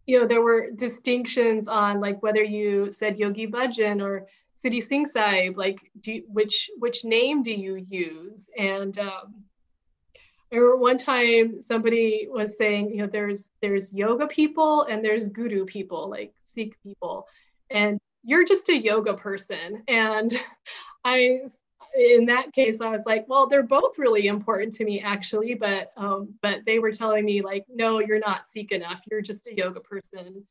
you 0.06 0.18
know, 0.18 0.26
there 0.26 0.42
were 0.42 0.72
distinctions 0.72 1.68
on 1.68 2.00
like 2.00 2.24
whether 2.24 2.42
you 2.42 2.90
said 2.90 3.20
Yogi 3.20 3.48
Bhajan 3.48 4.02
or 4.02 4.28
Siri 4.56 4.80
Singh 4.80 5.06
Sahib, 5.06 5.58
like 5.58 5.92
do, 6.00 6.24
which 6.30 6.72
which 6.80 7.04
name 7.04 7.44
do 7.44 7.52
you 7.52 7.86
use? 7.90 8.50
And 8.58 8.98
um, 8.98 9.44
I 10.52 10.56
remember 10.56 10.78
one 10.78 10.98
time 10.98 11.62
somebody 11.62 12.28
was 12.30 12.58
saying, 12.58 12.92
you 12.92 12.98
know, 12.98 13.08
there's 13.08 13.50
there's 13.62 13.92
yoga 13.94 14.28
people 14.28 14.84
and 14.84 15.04
there's 15.04 15.28
guru 15.28 15.66
people, 15.66 16.10
like 16.10 16.34
Sikh 16.46 16.82
people, 16.84 17.28
and 17.70 18.00
you're 18.24 18.46
just 18.46 18.70
a 18.70 18.78
yoga 18.78 19.14
person. 19.14 19.84
And 19.88 20.40
I 21.06 21.42
in 21.96 22.26
that 22.26 22.54
case, 22.54 22.80
I 22.80 22.90
was 22.90 23.04
like, 23.06 23.26
well, 23.28 23.48
they're 23.48 23.64
both 23.64 23.98
really 23.98 24.28
important 24.28 24.74
to 24.76 24.86
me 24.86 25.02
actually, 25.02 25.56
but 25.56 25.92
um, 25.98 26.34
but 26.42 26.62
they 26.66 26.80
were 26.80 26.92
telling 26.92 27.26
me 27.26 27.42
like, 27.42 27.66
no, 27.70 28.00
you're 28.00 28.20
not 28.20 28.46
Sikh 28.46 28.72
enough. 28.72 29.02
You're 29.10 29.22
just 29.22 29.48
a 29.48 29.56
yoga 29.56 29.82
person, 29.82 30.46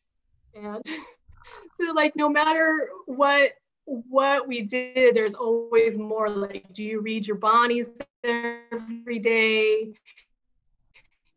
and 0.55 0.85
so 1.81 1.93
like 1.95 2.17
no 2.17 2.29
matter 2.29 2.91
what 3.07 3.53
what 3.87 4.47
we 4.47 4.63
did, 4.63 5.15
there's 5.15 5.35
always 5.35 5.97
more 5.97 6.29
like, 6.29 6.73
do 6.73 6.83
you 6.83 7.01
read 7.01 7.27
your 7.27 7.37
banis 7.37 7.89
every 8.25 9.19
day? 9.21 9.93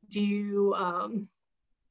Do 0.09 0.19
you 0.19 0.73
um, 0.73 1.27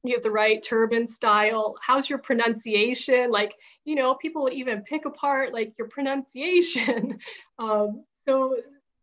you 0.03 0.13
have 0.13 0.23
the 0.23 0.31
right 0.31 0.61
turban 0.61 1.07
style? 1.07 1.75
How's 1.81 2.09
your 2.09 2.19
pronunciation? 2.19 3.31
Like, 3.31 3.55
you 3.85 3.95
know, 3.95 4.15
people 4.15 4.43
will 4.43 4.53
even 4.53 4.81
pick 4.81 5.05
apart 5.05 5.53
like 5.53 5.73
your 5.77 5.87
pronunciation. 5.87 7.19
um, 7.59 8.03
so 8.25 8.57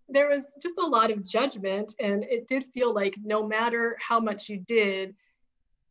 there 0.08 0.28
was 0.28 0.46
just 0.62 0.78
a 0.78 0.86
lot 0.86 1.10
of 1.10 1.24
judgment, 1.24 1.94
and 1.98 2.22
it 2.24 2.46
did 2.48 2.66
feel 2.74 2.94
like 2.94 3.14
no 3.24 3.46
matter 3.46 3.96
how 3.98 4.20
much 4.20 4.48
you 4.48 4.58
did, 4.58 5.14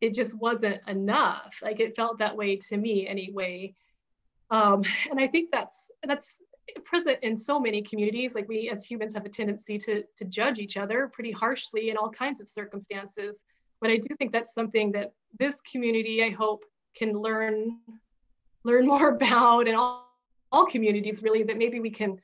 it 0.00 0.14
just 0.14 0.38
wasn't 0.38 0.80
enough. 0.86 1.58
Like 1.60 1.80
it 1.80 1.96
felt 1.96 2.18
that 2.18 2.36
way 2.36 2.56
to 2.68 2.76
me 2.76 3.06
anyway. 3.06 3.74
Um, 4.50 4.82
and 5.10 5.18
I 5.18 5.26
think 5.26 5.50
that's 5.50 5.90
that's 6.04 6.40
present 6.84 7.18
in 7.22 7.36
so 7.36 7.58
many 7.58 7.82
communities. 7.82 8.34
Like 8.34 8.48
we 8.48 8.68
as 8.68 8.84
humans 8.84 9.14
have 9.14 9.24
a 9.24 9.28
tendency 9.28 9.78
to 9.78 10.04
to 10.16 10.24
judge 10.24 10.58
each 10.58 10.76
other 10.76 11.08
pretty 11.12 11.32
harshly 11.32 11.90
in 11.90 11.96
all 11.96 12.10
kinds 12.10 12.40
of 12.40 12.48
circumstances. 12.48 13.42
But 13.80 13.90
I 13.90 13.96
do 13.96 14.08
think 14.16 14.32
that's 14.32 14.54
something 14.54 14.92
that 14.92 15.12
this 15.38 15.60
community, 15.60 16.22
I 16.22 16.30
hope, 16.30 16.64
can 16.94 17.12
learn 17.12 17.78
learn 18.64 18.86
more 18.94 19.10
about, 19.10 19.66
and 19.68 19.76
all 19.76 20.06
all 20.52 20.66
communities 20.66 21.22
really 21.22 21.42
that 21.42 21.58
maybe 21.58 21.80
we 21.80 21.90
can 21.90 22.20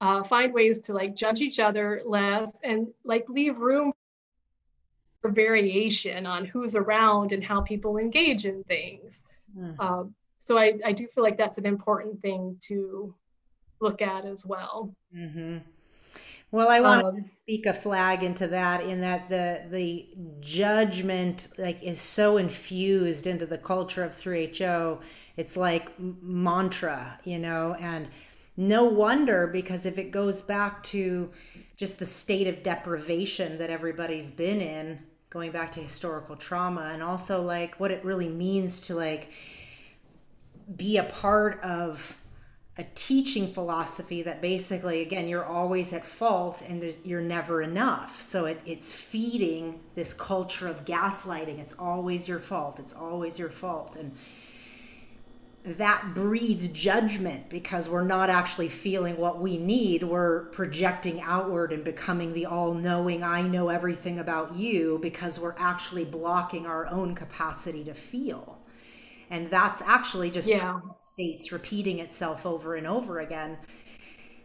uh, 0.00 0.22
find 0.22 0.52
ways 0.52 0.78
to 0.80 0.92
like 0.92 1.14
judge 1.14 1.40
each 1.40 1.58
other 1.58 2.02
less 2.04 2.60
and 2.62 2.88
like 3.04 3.24
leave 3.28 3.58
room 3.58 3.92
for 5.22 5.30
variation 5.30 6.26
on 6.26 6.44
who's 6.44 6.76
around 6.76 7.32
and 7.32 7.42
how 7.42 7.62
people 7.62 7.96
engage 7.96 8.44
in 8.44 8.62
things. 8.64 9.24
Mm. 9.56 9.80
Um, 9.80 10.14
so 10.44 10.58
I, 10.58 10.74
I 10.84 10.92
do 10.92 11.08
feel 11.08 11.24
like 11.24 11.38
that's 11.38 11.56
an 11.56 11.64
important 11.64 12.20
thing 12.20 12.58
to 12.68 13.14
look 13.80 14.02
at 14.02 14.26
as 14.26 14.44
well. 14.44 14.94
Mm-hmm. 15.16 15.58
Well, 16.50 16.68
I 16.68 16.80
want 16.82 17.04
um, 17.04 17.16
to 17.16 17.22
speak 17.42 17.64
a 17.64 17.72
flag 17.72 18.22
into 18.22 18.46
that 18.48 18.84
in 18.84 19.00
that 19.00 19.28
the 19.30 19.62
the 19.70 20.06
judgment 20.40 21.48
like 21.58 21.82
is 21.82 22.00
so 22.00 22.36
infused 22.36 23.26
into 23.26 23.46
the 23.46 23.58
culture 23.58 24.04
of 24.04 24.12
3HO. 24.12 25.00
It's 25.38 25.56
like 25.56 25.98
mantra, 25.98 27.18
you 27.24 27.38
know, 27.38 27.74
and 27.80 28.08
no 28.56 28.84
wonder 28.84 29.46
because 29.46 29.86
if 29.86 29.98
it 29.98 30.12
goes 30.12 30.42
back 30.42 30.82
to 30.84 31.30
just 31.76 31.98
the 31.98 32.06
state 32.06 32.46
of 32.46 32.62
deprivation 32.62 33.58
that 33.58 33.70
everybody's 33.70 34.30
been 34.30 34.60
in, 34.60 35.00
going 35.30 35.50
back 35.50 35.72
to 35.72 35.80
historical 35.80 36.36
trauma 36.36 36.90
and 36.92 37.02
also 37.02 37.40
like 37.40 37.80
what 37.80 37.90
it 37.90 38.04
really 38.04 38.28
means 38.28 38.78
to 38.78 38.94
like 38.94 39.30
be 40.76 40.96
a 40.96 41.04
part 41.04 41.60
of 41.62 42.16
a 42.76 42.84
teaching 42.94 43.46
philosophy 43.46 44.22
that 44.22 44.42
basically 44.42 45.00
again 45.00 45.28
you're 45.28 45.44
always 45.44 45.92
at 45.92 46.04
fault 46.04 46.62
and 46.66 46.96
you're 47.04 47.20
never 47.20 47.62
enough. 47.62 48.20
So 48.20 48.46
it, 48.46 48.60
it's 48.66 48.92
feeding 48.92 49.80
this 49.94 50.12
culture 50.12 50.66
of 50.66 50.84
gaslighting. 50.84 51.60
It's 51.60 51.74
always 51.78 52.26
your 52.26 52.40
fault. 52.40 52.80
It's 52.80 52.92
always 52.92 53.38
your 53.38 53.50
fault. 53.50 53.94
And 53.94 54.12
that 55.64 56.14
breeds 56.14 56.68
judgment 56.68 57.48
because 57.48 57.88
we're 57.88 58.04
not 58.04 58.28
actually 58.28 58.68
feeling 58.68 59.16
what 59.16 59.40
we 59.40 59.56
need. 59.56 60.02
We're 60.02 60.46
projecting 60.46 61.22
outward 61.22 61.72
and 61.72 61.84
becoming 61.84 62.34
the 62.34 62.46
all-knowing 62.46 63.22
i 63.22 63.40
know 63.40 63.68
everything 63.68 64.18
about 64.18 64.54
you 64.54 64.98
because 65.00 65.40
we're 65.40 65.54
actually 65.56 66.04
blocking 66.04 66.66
our 66.66 66.86
own 66.88 67.14
capacity 67.14 67.84
to 67.84 67.94
feel 67.94 68.58
and 69.30 69.48
that's 69.48 69.82
actually 69.82 70.30
just 70.30 70.48
yeah. 70.48 70.78
states 70.92 71.52
repeating 71.52 71.98
itself 71.98 72.44
over 72.46 72.74
and 72.74 72.86
over 72.86 73.20
again 73.20 73.58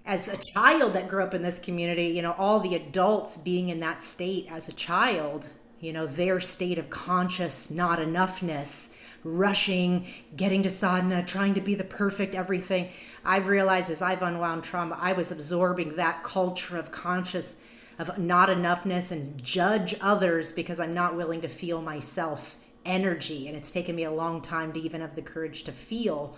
as 0.05 0.27
a 0.27 0.37
child 0.37 0.93
that 0.93 1.07
grew 1.07 1.23
up 1.23 1.33
in 1.33 1.41
this 1.41 1.59
community 1.59 2.07
you 2.07 2.21
know 2.21 2.33
all 2.37 2.59
the 2.59 2.75
adults 2.75 3.37
being 3.37 3.69
in 3.69 3.79
that 3.79 3.99
state 3.99 4.47
as 4.49 4.67
a 4.67 4.73
child 4.73 5.47
you 5.79 5.93
know 5.93 6.05
their 6.07 6.39
state 6.39 6.77
of 6.77 6.89
conscious 6.89 7.69
not 7.69 7.99
enoughness 7.99 8.89
rushing 9.23 10.05
getting 10.35 10.63
to 10.63 10.69
sadhana 10.69 11.23
trying 11.23 11.53
to 11.53 11.61
be 11.61 11.75
the 11.75 11.83
perfect 11.83 12.33
everything 12.33 12.89
i've 13.25 13.47
realized 13.47 13.89
as 13.89 14.01
i've 14.01 14.21
unwound 14.21 14.63
trauma 14.63 14.97
i 14.99 15.11
was 15.13 15.31
absorbing 15.31 15.95
that 15.95 16.23
culture 16.23 16.77
of 16.77 16.91
conscious 16.91 17.57
of 17.97 18.17
not 18.17 18.47
enoughness 18.47 19.11
and 19.11 19.43
judge 19.43 19.93
others 19.99 20.53
because 20.53 20.79
i'm 20.79 20.93
not 20.93 21.15
willing 21.15 21.41
to 21.41 21.47
feel 21.47 21.81
myself 21.81 22.55
energy 22.85 23.47
and 23.47 23.55
it's 23.55 23.71
taken 23.71 23.95
me 23.95 24.03
a 24.03 24.11
long 24.11 24.41
time 24.41 24.71
to 24.73 24.79
even 24.79 25.01
have 25.01 25.15
the 25.15 25.21
courage 25.21 25.63
to 25.63 25.71
feel 25.71 26.35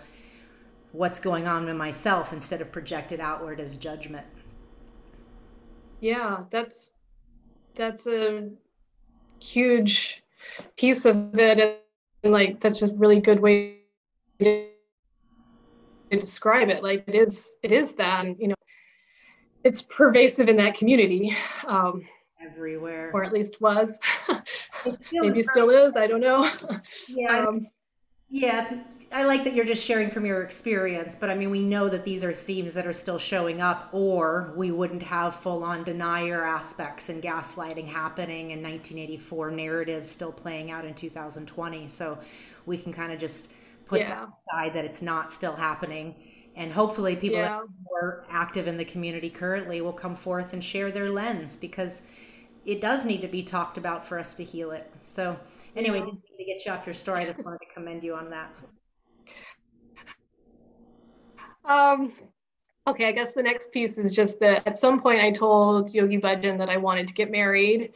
what's 0.92 1.18
going 1.18 1.46
on 1.46 1.68
in 1.68 1.76
myself 1.76 2.32
instead 2.32 2.60
of 2.60 2.70
projected 2.70 3.20
outward 3.20 3.60
as 3.60 3.76
judgment. 3.76 4.26
Yeah 6.00 6.44
that's 6.50 6.92
that's 7.74 8.06
a 8.06 8.50
huge 9.40 10.22
piece 10.76 11.04
of 11.04 11.34
it 11.38 11.82
and 12.22 12.32
like 12.32 12.60
that's 12.60 12.80
just 12.80 12.94
really 12.96 13.20
good 13.20 13.40
way 13.40 13.78
to 14.40 14.68
describe 16.10 16.68
it. 16.68 16.82
Like 16.82 17.04
it 17.06 17.14
is 17.14 17.56
it 17.62 17.72
is 17.72 17.92
that 17.92 18.40
you 18.40 18.48
know 18.48 18.54
it's 19.64 19.82
pervasive 19.82 20.48
in 20.48 20.56
that 20.56 20.74
community. 20.74 21.36
Um, 21.66 22.04
everywhere. 22.44 23.10
Or 23.12 23.24
at 23.24 23.32
least 23.32 23.60
was. 23.60 23.98
Still 24.98 25.26
maybe 25.28 25.42
still 25.42 25.70
is 25.70 25.96
i 25.96 26.06
don't 26.06 26.20
know. 26.20 26.50
Yeah. 27.08 27.46
Um, 27.48 27.66
yeah 28.34 28.78
i 29.12 29.24
like 29.24 29.44
that 29.44 29.52
you're 29.52 29.66
just 29.66 29.84
sharing 29.84 30.08
from 30.08 30.24
your 30.24 30.42
experience 30.42 31.14
but 31.14 31.28
i 31.28 31.34
mean 31.34 31.50
we 31.50 31.60
know 31.60 31.90
that 31.90 32.02
these 32.02 32.24
are 32.24 32.32
themes 32.32 32.72
that 32.72 32.86
are 32.86 32.92
still 32.94 33.18
showing 33.18 33.60
up 33.60 33.90
or 33.92 34.54
we 34.56 34.70
wouldn't 34.70 35.02
have 35.02 35.34
full-on 35.34 35.84
denier 35.84 36.42
aspects 36.42 37.10
and 37.10 37.22
gaslighting 37.22 37.86
happening 37.86 38.52
in 38.52 38.62
1984 38.62 39.50
narratives 39.50 40.08
still 40.08 40.32
playing 40.32 40.70
out 40.70 40.86
in 40.86 40.94
2020 40.94 41.88
so 41.88 42.18
we 42.64 42.78
can 42.78 42.90
kind 42.90 43.12
of 43.12 43.18
just 43.18 43.52
put 43.92 44.00
yeah. 44.00 44.08
that 44.08 44.28
aside 44.28 44.72
that 44.72 44.84
it's 44.86 45.02
not 45.02 45.32
still 45.32 45.54
happening. 45.54 46.14
And 46.56 46.72
hopefully 46.72 47.14
people 47.14 47.38
yeah. 47.38 47.48
that 47.48 47.52
are 47.52 47.66
more 47.90 48.24
active 48.30 48.66
in 48.66 48.76
the 48.76 48.84
community 48.84 49.28
currently 49.30 49.80
will 49.80 49.92
come 49.92 50.16
forth 50.16 50.52
and 50.52 50.64
share 50.64 50.90
their 50.90 51.10
lens 51.10 51.56
because 51.56 52.02
it 52.64 52.80
does 52.80 53.04
need 53.04 53.20
to 53.20 53.28
be 53.28 53.42
talked 53.42 53.76
about 53.76 54.06
for 54.06 54.18
us 54.18 54.34
to 54.36 54.44
heal 54.44 54.70
it. 54.70 54.90
So 55.04 55.38
anyway, 55.76 55.98
yeah. 55.98 56.04
to 56.38 56.44
get 56.44 56.64
you 56.64 56.72
off 56.72 56.86
your 56.86 56.94
story, 56.94 57.22
I 57.22 57.26
just 57.26 57.44
wanted 57.44 57.60
to 57.60 57.74
commend 57.74 58.04
you 58.04 58.14
on 58.14 58.30
that. 58.30 58.50
Um, 61.64 62.12
okay, 62.86 63.08
I 63.08 63.12
guess 63.12 63.32
the 63.32 63.42
next 63.42 63.72
piece 63.72 63.98
is 63.98 64.14
just 64.14 64.40
that 64.40 64.66
at 64.66 64.76
some 64.76 65.00
point 65.00 65.20
I 65.20 65.30
told 65.30 65.92
Yogi 65.92 66.18
Bhajan 66.18 66.58
that 66.58 66.68
I 66.68 66.76
wanted 66.76 67.08
to 67.08 67.14
get 67.14 67.30
married. 67.30 67.92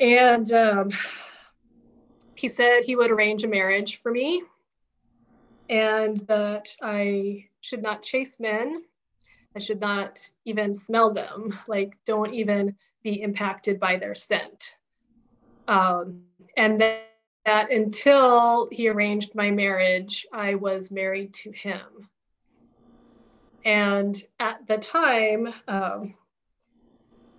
And 0.00 0.50
um, 0.52 0.90
he 2.34 2.48
said 2.48 2.82
he 2.84 2.96
would 2.96 3.10
arrange 3.10 3.44
a 3.44 3.48
marriage 3.48 4.00
for 4.00 4.10
me 4.10 4.42
and 5.68 6.18
that 6.28 6.76
I 6.82 7.46
should 7.60 7.82
not 7.82 8.02
chase 8.02 8.36
men. 8.40 8.82
I 9.54 9.58
should 9.58 9.80
not 9.80 10.20
even 10.44 10.74
smell 10.74 11.12
them. 11.12 11.58
Like, 11.68 11.96
don't 12.06 12.34
even 12.34 12.76
be 13.02 13.22
impacted 13.22 13.80
by 13.80 13.96
their 13.96 14.14
scent. 14.14 14.76
Um, 15.68 16.22
and 16.56 16.80
that, 16.80 17.08
that 17.44 17.70
until 17.70 18.68
he 18.70 18.88
arranged 18.88 19.34
my 19.34 19.50
marriage, 19.50 20.26
I 20.32 20.54
was 20.54 20.90
married 20.90 21.34
to 21.34 21.50
him. 21.50 22.08
And 23.64 24.20
at 24.40 24.66
the 24.66 24.78
time, 24.78 25.52
um, 25.68 26.14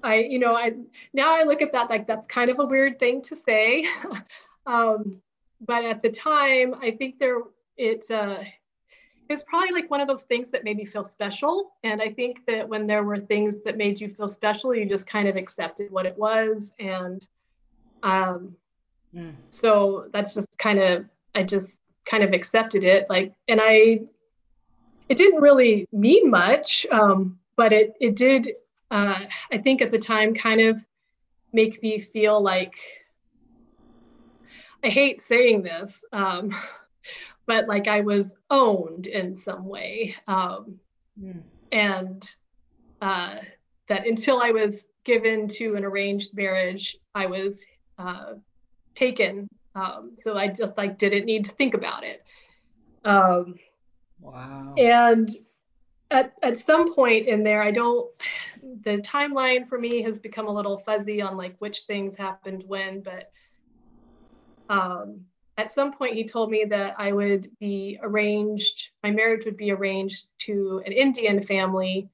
I, 0.03 0.16
you 0.16 0.39
know, 0.39 0.55
I 0.55 0.74
now 1.14 1.36
I 1.36 1.43
look 1.43 1.61
at 1.61 1.72
that 1.74 1.89
like 1.89 2.07
that's 2.07 2.28
kind 2.28 2.49
of 2.49 2.59
a 2.59 2.66
weird 2.66 2.99
thing 2.99 3.22
to 3.24 3.36
say. 3.36 3.88
um, 4.66 5.22
but 5.66 5.86
at 5.86 6.01
the 6.01 6.11
time, 6.11 6.76
I 6.82 6.91
think 6.91 7.20
there 7.20 7.39
it's 7.78 8.11
uh, 8.11 8.43
it's 9.34 9.43
probably 9.43 9.71
like 9.71 9.91
one 9.91 9.99
of 9.99 10.07
those 10.07 10.21
things 10.21 10.47
that 10.49 10.63
made 10.63 10.77
me 10.77 10.86
feel 10.86 11.03
special. 11.03 11.73
And 11.84 12.01
I 12.01 12.09
think 12.09 12.45
that 12.47 12.67
when 12.67 12.88
there 12.88 13.03
were 13.03 13.19
things 13.19 13.55
that 13.65 13.75
made 13.75 13.99
you 13.99 14.07
feel 14.07 14.27
special, 14.27 14.73
you 14.73 14.86
just 14.86 15.07
kind 15.07 15.27
of 15.27 15.36
accepted 15.36 15.91
what 15.91 16.05
it 16.05 16.17
was. 16.17 16.71
And 16.79 17.27
um, 18.03 18.55
mm. 19.13 19.34
so 19.49 20.07
that's 20.13 20.34
just 20.34 20.57
kind 20.57 20.79
of, 20.79 21.05
I 21.36 21.43
just 21.43 21.75
kind 22.05 22.23
of 22.23 22.31
accepted 22.34 22.84
it. 22.84 23.09
Like, 23.09 23.34
and 23.47 23.59
I, 23.61 24.01
it 25.09 25.17
didn't 25.17 25.41
really 25.41 25.88
mean 25.91 26.29
much, 26.29 26.86
um, 26.91 27.38
but 27.55 27.73
it, 27.73 27.95
it 27.99 28.15
did, 28.15 28.53
uh, 28.91 29.25
I 29.51 29.57
think 29.57 29.81
at 29.81 29.91
the 29.91 29.99
time, 29.99 30.34
kind 30.34 30.61
of 30.61 30.79
make 31.51 31.81
me 31.84 31.99
feel 31.99 32.41
like, 32.41 32.75
I 34.84 34.89
hate 34.89 35.21
saying 35.21 35.63
this. 35.63 36.03
Um, 36.11 36.53
but 37.45 37.67
like 37.67 37.87
I 37.87 38.01
was 38.01 38.35
owned 38.49 39.07
in 39.07 39.35
some 39.35 39.65
way. 39.65 40.15
Um, 40.27 40.79
mm. 41.21 41.41
And 41.71 42.29
uh, 43.01 43.37
that 43.87 44.07
until 44.07 44.41
I 44.41 44.51
was 44.51 44.85
given 45.03 45.47
to 45.49 45.75
an 45.75 45.83
arranged 45.83 46.33
marriage, 46.33 46.97
I 47.13 47.25
was 47.25 47.65
uh, 47.97 48.33
taken. 48.95 49.49
Um, 49.75 50.11
so 50.15 50.37
I 50.37 50.47
just 50.47 50.77
like 50.77 50.97
didn't 50.97 51.25
need 51.25 51.45
to 51.45 51.51
think 51.51 51.73
about 51.73 52.03
it. 52.03 52.23
Um, 53.03 53.55
wow. 54.21 54.73
And 54.77 55.29
at, 56.11 56.33
at 56.43 56.57
some 56.57 56.93
point 56.93 57.27
in 57.27 57.43
there, 57.43 57.61
I 57.61 57.71
don't, 57.71 58.09
the 58.83 58.97
timeline 58.99 59.67
for 59.67 59.77
me 59.79 60.01
has 60.03 60.19
become 60.19 60.47
a 60.47 60.53
little 60.53 60.77
fuzzy 60.77 61.21
on 61.21 61.35
like 61.35 61.55
which 61.57 61.81
things 61.81 62.15
happened 62.15 62.63
when, 62.67 63.01
but 63.01 63.31
um, 64.69 65.25
at 65.57 65.71
some 65.71 65.93
point 65.93 66.15
he 66.15 66.23
told 66.23 66.49
me 66.49 66.65
that 66.65 66.95
I 66.97 67.11
would 67.11 67.49
be 67.59 67.99
arranged, 68.01 68.89
my 69.03 69.11
marriage 69.11 69.45
would 69.45 69.57
be 69.57 69.71
arranged 69.71 70.29
to 70.39 70.81
an 70.85 70.91
Indian 70.91 71.41
family 71.41 72.09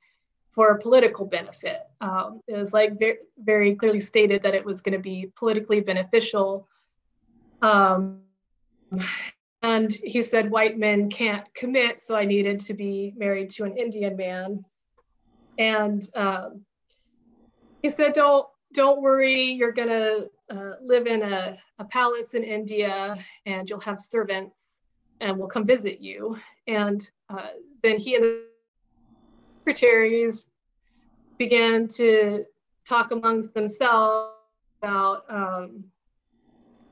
for 0.52 0.72
a 0.72 0.82
political 0.82 1.26
benefit. 1.26 1.82
Um, 2.02 2.42
it 2.48 2.58
was 2.58 2.74
like 2.74 3.00
very, 3.00 3.20
very 3.38 3.76
clearly 3.76 4.00
stated 4.00 4.42
that 4.44 4.56
it 4.56 4.66
was 4.66 4.82
going 4.82 4.94
to 4.94 5.00
be 5.00 5.32
politically 5.36 5.80
beneficial. 5.80 6.68
Um, 7.62 8.22
and 9.62 9.92
he 9.92 10.22
said 10.22 10.52
white 10.52 10.78
men 10.78 11.10
can't 11.10 11.46
commit, 11.54 12.00
so 12.00 12.16
I 12.16 12.26
needed 12.26 12.60
to 12.62 12.74
be 12.74 13.14
married 13.18 13.50
to 13.52 13.64
an 13.64 13.78
Indian 13.78 14.18
man. 14.18 14.66
And 15.58 16.02
um, 16.16 16.66
he 17.82 17.90
said, 17.90 18.14
"Don't 18.14 18.48
don't 18.74 19.02
worry, 19.02 19.52
you're 19.52 19.74
gonna 19.74 20.28
uh, 20.50 20.74
live 20.82 21.08
in 21.08 21.22
a, 21.24 21.58
a 21.80 21.86
palace 21.86 22.34
in 22.34 22.44
India, 22.44 23.18
and 23.46 23.70
you'll 23.70 23.80
have 23.80 24.00
servants, 24.00 24.74
and 25.22 25.38
we'll 25.38 25.48
come 25.48 25.66
visit 25.66 26.00
you." 26.02 26.38
And 26.68 27.10
uh, 27.30 27.50
then 27.84 27.98
he 27.98 28.16
and 28.16 28.24
the 28.24 28.44
secretaries 29.60 30.48
began 31.38 31.88
to 31.88 32.44
talk 32.86 33.12
amongst 33.12 33.54
themselves 33.54 34.34
about 34.82 35.24
um, 35.30 35.84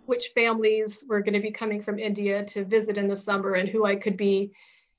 which 0.06 0.30
families 0.34 1.04
were 1.08 1.22
going 1.22 1.34
to 1.34 1.40
be 1.40 1.52
coming 1.52 1.82
from 1.82 2.00
India 2.00 2.44
to 2.46 2.64
visit 2.64 2.98
in 2.98 3.08
the 3.08 3.18
summer 3.18 3.54
and 3.54 3.68
who 3.68 3.86
I 3.86 3.96
could 3.96 4.18
be 4.18 4.52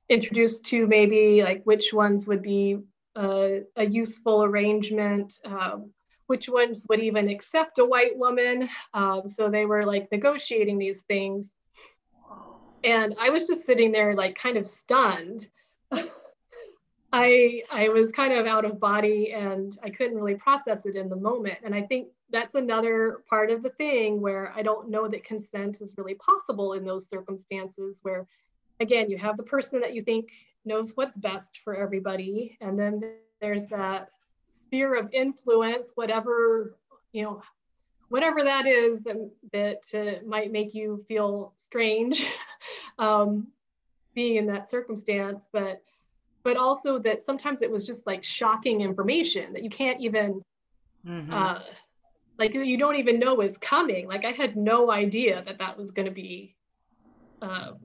introduced 0.08 0.66
to, 0.66 0.86
maybe 0.86 1.42
like 1.42 1.62
which 1.64 1.92
ones 1.92 2.26
would 2.26 2.42
be 2.42 2.78
uh, 3.16 3.48
a 3.76 3.86
useful 3.86 4.44
arrangement, 4.44 5.38
um, 5.44 5.90
which 6.28 6.48
ones 6.48 6.86
would 6.88 7.00
even 7.00 7.28
accept 7.28 7.78
a 7.78 7.84
white 7.84 8.16
woman. 8.16 8.68
Um, 8.94 9.28
so 9.28 9.48
they 9.48 9.64
were 9.64 9.84
like 9.84 10.12
negotiating 10.12 10.78
these 10.78 11.02
things. 11.02 11.54
And 12.84 13.16
I 13.18 13.30
was 13.30 13.46
just 13.46 13.64
sitting 13.64 13.90
there, 13.90 14.14
like 14.14 14.36
kind 14.36 14.56
of 14.56 14.64
stunned. 14.64 15.48
I 17.12 17.62
I 17.72 17.88
was 17.88 18.12
kind 18.12 18.34
of 18.34 18.46
out 18.46 18.66
of 18.66 18.78
body 18.78 19.32
and 19.32 19.76
I 19.82 19.88
couldn't 19.88 20.16
really 20.16 20.34
process 20.34 20.84
it 20.84 20.96
in 20.96 21.08
the 21.08 21.16
moment. 21.16 21.58
And 21.64 21.74
I 21.74 21.82
think 21.82 22.08
that's 22.30 22.54
another 22.54 23.22
part 23.28 23.50
of 23.50 23.62
the 23.62 23.70
thing 23.70 24.20
where 24.20 24.52
I 24.54 24.62
don't 24.62 24.90
know 24.90 25.08
that 25.08 25.24
consent 25.24 25.80
is 25.80 25.94
really 25.96 26.14
possible 26.14 26.74
in 26.74 26.84
those 26.84 27.08
circumstances 27.08 27.96
where 28.02 28.26
again 28.80 29.10
you 29.10 29.16
have 29.16 29.38
the 29.38 29.42
person 29.42 29.80
that 29.80 29.94
you 29.94 30.02
think 30.02 30.30
knows 30.66 30.92
what's 30.94 31.16
best 31.16 31.60
for 31.64 31.74
everybody 31.74 32.58
and 32.60 32.78
then 32.78 33.02
there's 33.40 33.66
that 33.68 34.10
sphere 34.68 34.96
of 34.96 35.08
influence 35.12 35.92
whatever 35.94 36.76
you 37.12 37.22
know 37.22 37.42
whatever 38.08 38.42
that 38.44 38.66
is 38.66 39.00
that 39.00 39.30
that 39.52 39.82
uh, 39.94 40.24
might 40.26 40.52
make 40.52 40.74
you 40.74 41.04
feel 41.08 41.52
strange 41.56 42.26
um, 42.98 43.46
being 44.14 44.36
in 44.36 44.46
that 44.46 44.70
circumstance 44.70 45.48
but 45.52 45.82
but 46.42 46.56
also 46.56 46.98
that 46.98 47.22
sometimes 47.22 47.62
it 47.62 47.70
was 47.70 47.86
just 47.86 48.06
like 48.06 48.22
shocking 48.22 48.80
information 48.80 49.52
that 49.52 49.62
you 49.62 49.70
can't 49.70 50.00
even 50.00 50.42
mm-hmm. 51.06 51.32
uh, 51.32 51.60
like 52.38 52.54
you 52.54 52.76
don't 52.76 52.96
even 52.96 53.18
know 53.18 53.40
is 53.40 53.56
coming 53.58 54.06
like 54.06 54.24
i 54.24 54.32
had 54.32 54.56
no 54.56 54.90
idea 54.90 55.42
that 55.46 55.58
that 55.58 55.76
was 55.76 55.90
going 55.90 56.06
to 56.06 56.12
be 56.12 56.54
um, 57.40 57.78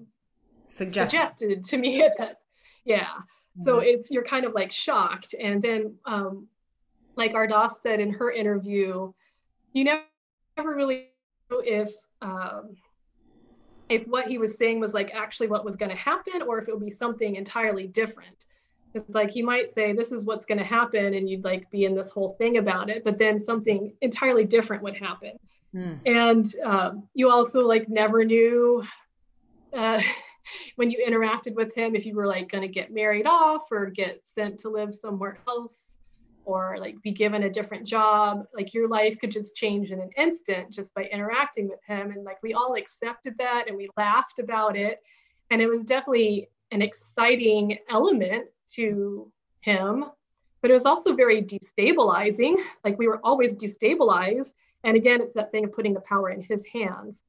suggested. 0.67 1.11
suggested 1.11 1.63
to 1.63 1.77
me 1.77 2.03
at 2.05 2.17
that 2.17 2.39
yeah 2.83 3.05
mm-hmm. 3.05 3.61
so 3.61 3.79
it's 3.79 4.11
you're 4.11 4.23
kind 4.23 4.45
of 4.45 4.53
like 4.53 4.71
shocked 4.71 5.33
and 5.39 5.61
then 5.61 5.95
um, 6.05 6.47
like 7.15 7.33
ardas 7.33 7.81
said 7.81 7.99
in 7.99 8.11
her 8.11 8.31
interview 8.31 9.11
you 9.73 9.83
never, 9.83 10.03
never 10.57 10.75
really 10.75 11.09
know 11.49 11.61
if 11.63 11.91
um, 12.21 12.77
if 13.89 14.07
what 14.07 14.27
he 14.27 14.37
was 14.37 14.57
saying 14.57 14.79
was 14.79 14.93
like 14.93 15.13
actually 15.13 15.47
what 15.47 15.65
was 15.65 15.75
going 15.75 15.89
to 15.89 15.97
happen 15.97 16.41
or 16.41 16.57
if 16.57 16.67
it 16.67 16.73
would 16.73 16.85
be 16.85 16.91
something 16.91 17.35
entirely 17.35 17.87
different. 17.87 18.45
It's 18.93 19.13
like 19.15 19.31
he 19.31 19.41
might 19.41 19.69
say 19.69 19.91
this 19.91 20.11
is 20.11 20.23
what's 20.23 20.45
going 20.45 20.59
to 20.59 20.63
happen 20.63 21.15
and 21.15 21.29
you'd 21.29 21.43
like 21.43 21.69
be 21.71 21.85
in 21.85 21.95
this 21.95 22.11
whole 22.11 22.29
thing 22.29 22.57
about 22.57 22.89
it 22.89 23.03
but 23.03 23.17
then 23.17 23.39
something 23.39 23.91
entirely 24.01 24.45
different 24.45 24.83
would 24.83 24.95
happen. 24.95 25.37
Mm. 25.75 25.99
and 26.05 26.55
um, 26.63 27.09
you 27.15 27.31
also 27.31 27.65
like 27.65 27.89
never 27.89 28.23
knew 28.23 28.83
uh, 29.73 29.99
when 30.75 30.91
you 30.91 31.03
interacted 31.03 31.55
with 31.55 31.73
him 31.73 31.95
if 31.95 32.05
you 32.05 32.13
were 32.13 32.27
like 32.27 32.51
going 32.51 32.61
to 32.61 32.67
get 32.67 32.93
married 32.93 33.25
off 33.25 33.71
or 33.71 33.87
get 33.87 34.21
sent 34.23 34.59
to 34.59 34.69
live 34.69 34.93
somewhere 34.93 35.39
else 35.47 35.92
or 36.45 36.77
like 36.79 37.01
be 37.01 37.11
given 37.11 37.43
a 37.43 37.49
different 37.49 37.85
job 37.87 38.45
like 38.53 38.73
your 38.73 38.87
life 38.87 39.17
could 39.19 39.31
just 39.31 39.55
change 39.55 39.91
in 39.91 39.99
an 39.99 40.09
instant 40.17 40.69
just 40.69 40.93
by 40.93 41.03
interacting 41.05 41.69
with 41.69 41.79
him 41.87 42.11
and 42.11 42.23
like 42.23 42.41
we 42.43 42.53
all 42.53 42.75
accepted 42.75 43.33
that 43.37 43.65
and 43.67 43.77
we 43.77 43.89
laughed 43.97 44.39
about 44.39 44.75
it 44.75 45.01
and 45.51 45.61
it 45.61 45.67
was 45.67 45.83
definitely 45.83 46.49
an 46.71 46.81
exciting 46.81 47.77
element 47.89 48.45
to 48.75 49.31
him, 49.61 50.05
but 50.61 50.71
it 50.71 50.73
was 50.73 50.85
also 50.85 51.15
very 51.15 51.41
destabilizing. 51.41 52.55
Like 52.83 52.97
we 52.97 53.07
were 53.07 53.19
always 53.23 53.55
destabilized. 53.55 54.53
And 54.83 54.97
again, 54.97 55.21
it's 55.21 55.33
that 55.35 55.51
thing 55.51 55.65
of 55.65 55.73
putting 55.73 55.93
the 55.93 56.01
power 56.01 56.29
in 56.31 56.41
his 56.41 56.63
hands. 56.73 57.19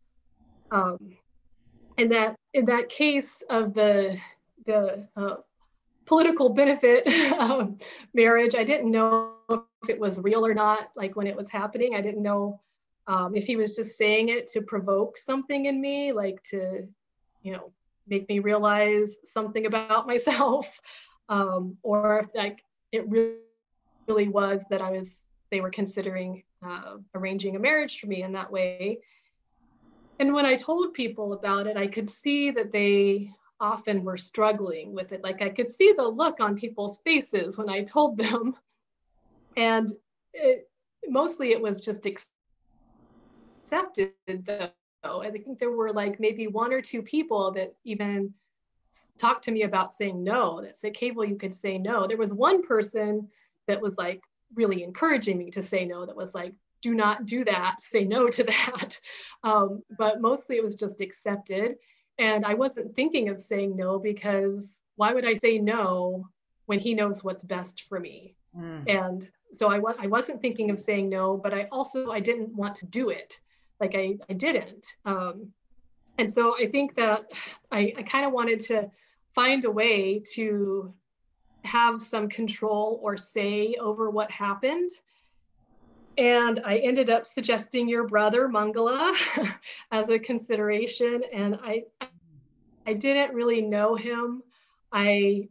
Um, 0.71 0.99
and 1.99 2.11
that 2.11 2.35
in 2.55 2.65
that 2.65 2.89
case 2.89 3.43
of 3.51 3.75
the 3.75 4.19
the 4.67 5.07
uh, 5.17 5.37
political 6.07 6.49
benefit 6.49 7.07
of 7.39 7.81
marriage, 8.13 8.55
I 8.55 8.65
didn't 8.65 8.91
know 8.91 9.33
if 9.51 9.89
it 9.89 9.99
was 9.99 10.19
real 10.21 10.45
or 10.45 10.55
not. 10.55 10.91
Like 10.97 11.17
when 11.17 11.27
it 11.27 11.37
was 11.37 11.49
happening, 11.49 11.95
I 11.95 12.01
didn't 12.01 12.23
know 12.23 12.61
um, 13.07 13.35
if 13.35 13.45
he 13.45 13.57
was 13.57 13.77
just 13.77 13.97
saying 13.97 14.31
it 14.31 14.47
to 14.49 14.63
provoke 14.63 15.19
something 15.19 15.67
in 15.67 15.81
me, 15.81 16.13
like 16.13 16.43
to, 16.51 16.87
you 17.43 17.53
know, 17.53 17.73
make 18.07 18.29
me 18.29 18.39
realize 18.39 19.19
something 19.25 19.67
about 19.67 20.07
myself 20.13 20.81
um, 21.29 21.77
or 21.83 22.21
if 22.21 22.27
like 22.35 22.63
it 22.93 23.09
really, 23.09 23.37
really 24.09 24.29
was 24.29 24.65
that 24.71 24.83
I 24.83 24.91
was 24.91 25.25
they 25.51 25.61
were 25.61 25.71
considering 25.71 26.43
uh, 26.67 26.97
arranging 27.15 27.57
a 27.57 27.59
marriage 27.59 28.01
for 28.01 28.07
me 28.07 28.23
in 28.23 28.33
that 28.33 28.51
way. 28.51 28.99
And 30.19 30.33
when 30.33 30.47
I 30.47 30.57
told 30.57 30.95
people 30.95 31.33
about 31.33 31.67
it, 31.67 31.77
I 31.77 31.87
could 31.87 32.09
see 32.09 32.51
that 32.53 32.73
they 32.73 33.31
often 33.65 34.05
were 34.05 34.19
struggling 34.19 34.93
with 34.93 35.13
it. 35.13 35.25
Like 35.25 35.41
I 35.41 35.49
could 35.49 35.71
see 35.71 35.93
the 35.97 36.07
look 36.07 36.39
on 36.39 36.55
people's 36.55 36.99
faces 36.99 37.57
when 37.57 37.71
I 37.71 37.83
told 37.83 38.19
them. 38.19 38.55
And 39.57 39.91
it, 40.35 40.69
mostly 41.09 41.53
it 41.53 41.63
was 41.63 41.81
just 41.81 42.07
accepted 42.07 42.43
though. 44.27 45.23
I 45.23 45.31
think 45.31 45.59
there 45.59 45.71
were 45.71 45.93
like 45.93 46.21
maybe 46.21 46.47
one 46.47 46.73
or 46.73 46.83
two 46.83 47.03
people 47.03 47.53
that 47.53 47.75
even 47.85 48.35
talked 49.19 49.45
to 49.45 49.51
me 49.51 49.63
about 49.63 49.93
saying 49.93 50.23
no 50.23 50.61
that 50.63 50.77
said 50.77 50.95
Kaval 50.95 51.29
you 51.29 51.37
could 51.37 51.53
say 51.53 51.79
no 51.79 52.07
there 52.07 52.17
was 52.17 52.33
one 52.33 52.63
person 52.63 53.29
that 53.67 53.81
was 53.81 53.97
like 53.97 54.21
really 54.55 54.85
encouraging 54.85 55.37
me 55.37 55.51
to 55.51 55.65
say 55.65 55.85
no 55.85 56.07
that 56.07 56.15
was 56.15 56.33
like 56.33 56.55
do 56.81 56.95
not 56.95 57.27
do 57.27 57.45
that 57.45 57.77
say 57.81 58.05
no 58.05 58.29
to 58.29 58.45
that 58.45 59.01
um, 59.43 59.83
but 59.99 60.21
mostly 60.21 60.57
it 60.57 60.63
was 60.63 60.77
just 60.77 61.01
accepted 61.01 61.75
and 62.19 62.45
i 62.45 62.55
wasn't 62.55 62.95
thinking 62.95 63.29
of 63.29 63.41
saying 63.41 63.77
no 63.77 63.99
because 63.99 64.85
why 64.97 65.13
would 65.13 65.25
i 65.25 65.35
say 65.35 65.59
no 65.59 66.27
when 66.67 66.79
he 66.79 66.95
knows 66.95 67.23
what's 67.23 67.43
best 67.43 67.83
for 67.89 68.01
me 68.01 68.35
mm. 68.59 68.83
and 68.89 69.29
so 69.53 69.69
I, 69.69 69.79
wa- 69.79 69.95
I 69.99 70.09
wasn't 70.09 70.41
thinking 70.41 70.71
of 70.71 70.81
saying 70.81 71.09
no 71.09 71.37
but 71.37 71.55
i 71.55 71.69
also 71.71 72.11
i 72.11 72.21
didn't 72.21 72.55
want 72.55 72.75
to 72.77 72.87
do 72.87 73.11
it 73.11 73.41
like 73.81 73.95
i, 73.95 74.17
I 74.29 74.33
didn't 74.35 74.87
um, 75.05 75.53
and 76.19 76.31
so 76.31 76.57
I 76.57 76.67
think 76.67 76.95
that 76.97 77.31
I, 77.73 77.93
I 77.97 78.03
kind 78.03 78.25
of 78.27 78.33
wanted 78.33 78.61
to 78.61 78.91
find 79.35 79.65
a 79.65 79.71
way 79.71 80.23
to 80.35 80.93
have 81.65 82.01
some 82.01 82.29
control 82.29 83.01
or 83.03 83.17
say 83.17 83.75
over 83.81 84.11
what 84.11 84.31
happened. 84.31 84.91
And 86.17 86.61
I 86.65 86.77
ended 86.79 87.11
up 87.11 87.27
suggesting 87.27 87.89
your 87.89 88.07
brother 88.07 88.49
Mangala 88.49 89.15
as 89.91 90.09
a 90.11 90.19
consideration. 90.19 91.23
And 91.33 91.59
I 91.63 91.85
I 92.87 92.93
didn't 92.95 93.35
really 93.35 93.61
know 93.61 93.97
him. 93.97 94.43
I 94.93 95.49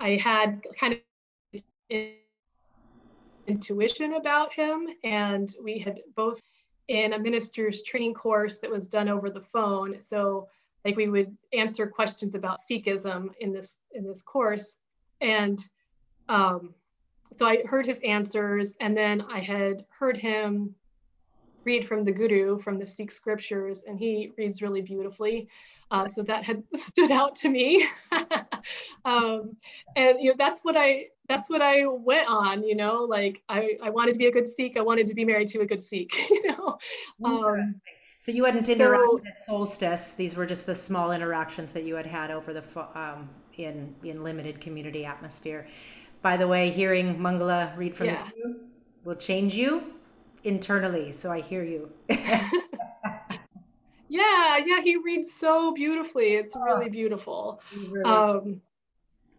I 0.00 0.10
had 0.16 0.62
kind 0.78 1.00
of 1.54 1.60
intuition 3.46 4.14
about 4.14 4.52
him 4.52 4.86
and 5.02 5.54
we 5.62 5.78
had 5.78 6.00
both 6.14 6.40
in 6.88 7.14
a 7.14 7.18
minister's 7.18 7.82
training 7.82 8.14
course 8.14 8.58
that 8.58 8.70
was 8.70 8.88
done 8.88 9.08
over 9.08 9.30
the 9.30 9.40
phone. 9.40 10.00
So 10.00 10.48
like 10.84 10.96
we 10.96 11.08
would 11.08 11.36
answer 11.52 11.86
questions 11.86 12.34
about 12.34 12.58
Sikhism 12.60 13.30
in 13.40 13.52
this 13.52 13.78
in 13.92 14.06
this 14.06 14.22
course. 14.22 14.76
And 15.20 15.58
um, 16.28 16.74
so 17.36 17.46
I 17.46 17.62
heard 17.64 17.86
his 17.86 18.00
answers, 18.00 18.74
and 18.80 18.96
then 18.96 19.22
I 19.22 19.40
had 19.40 19.84
heard 19.90 20.16
him 20.16 20.74
read 21.64 21.86
from 21.86 22.04
the 22.04 22.12
Guru, 22.12 22.58
from 22.58 22.78
the 22.78 22.86
Sikh 22.86 23.10
scriptures, 23.10 23.84
and 23.86 23.98
he 23.98 24.32
reads 24.38 24.62
really 24.62 24.80
beautifully. 24.80 25.48
Uh, 25.90 26.06
so 26.06 26.22
that 26.22 26.44
had 26.44 26.62
stood 26.74 27.10
out 27.10 27.34
to 27.36 27.48
me, 27.48 27.86
um, 29.04 29.56
and 29.96 30.20
you 30.20 30.30
know 30.30 30.34
that's 30.38 30.60
what 30.62 30.76
I 30.76 31.08
that's 31.28 31.48
what 31.48 31.62
I 31.62 31.86
went 31.86 32.28
on. 32.28 32.62
You 32.62 32.76
know, 32.76 33.04
like 33.04 33.42
I 33.48 33.78
I 33.82 33.90
wanted 33.90 34.12
to 34.14 34.18
be 34.18 34.26
a 34.26 34.32
good 34.32 34.48
Sikh. 34.48 34.76
I 34.76 34.82
wanted 34.82 35.06
to 35.06 35.14
be 35.14 35.24
married 35.24 35.48
to 35.48 35.60
a 35.60 35.66
good 35.66 35.82
Sikh. 35.82 36.14
You 36.30 36.52
know. 36.52 36.78
Um, 37.24 37.80
so 38.20 38.32
you 38.32 38.44
hadn't 38.44 38.66
interacted 38.66 39.20
so, 39.20 39.28
at 39.28 39.44
Solstice. 39.46 40.12
These 40.12 40.34
were 40.34 40.44
just 40.44 40.66
the 40.66 40.74
small 40.74 41.12
interactions 41.12 41.70
that 41.72 41.84
you 41.84 41.94
had 41.94 42.06
had 42.06 42.30
over 42.30 42.52
the 42.52 42.64
um, 42.98 43.30
in 43.56 43.94
in 44.02 44.22
limited 44.22 44.60
community 44.60 45.04
atmosphere. 45.04 45.66
By 46.22 46.36
the 46.36 46.46
way, 46.48 46.70
hearing 46.70 47.18
Mangala 47.18 47.76
read 47.76 47.94
from 47.94 48.06
yeah. 48.08 48.28
the 48.36 48.56
will 49.04 49.14
change 49.14 49.54
you 49.54 49.82
internally. 50.44 51.12
So 51.12 51.30
I 51.30 51.40
hear 51.40 51.64
you. 51.64 51.90
yeah, 52.08 52.50
yeah, 54.08 54.80
he 54.82 54.96
reads 54.96 55.32
so 55.32 55.72
beautifully. 55.72 56.34
It's 56.34 56.54
oh, 56.56 56.62
really 56.62 56.90
beautiful. 56.90 57.60
Really 57.88 58.04
um, 58.04 58.60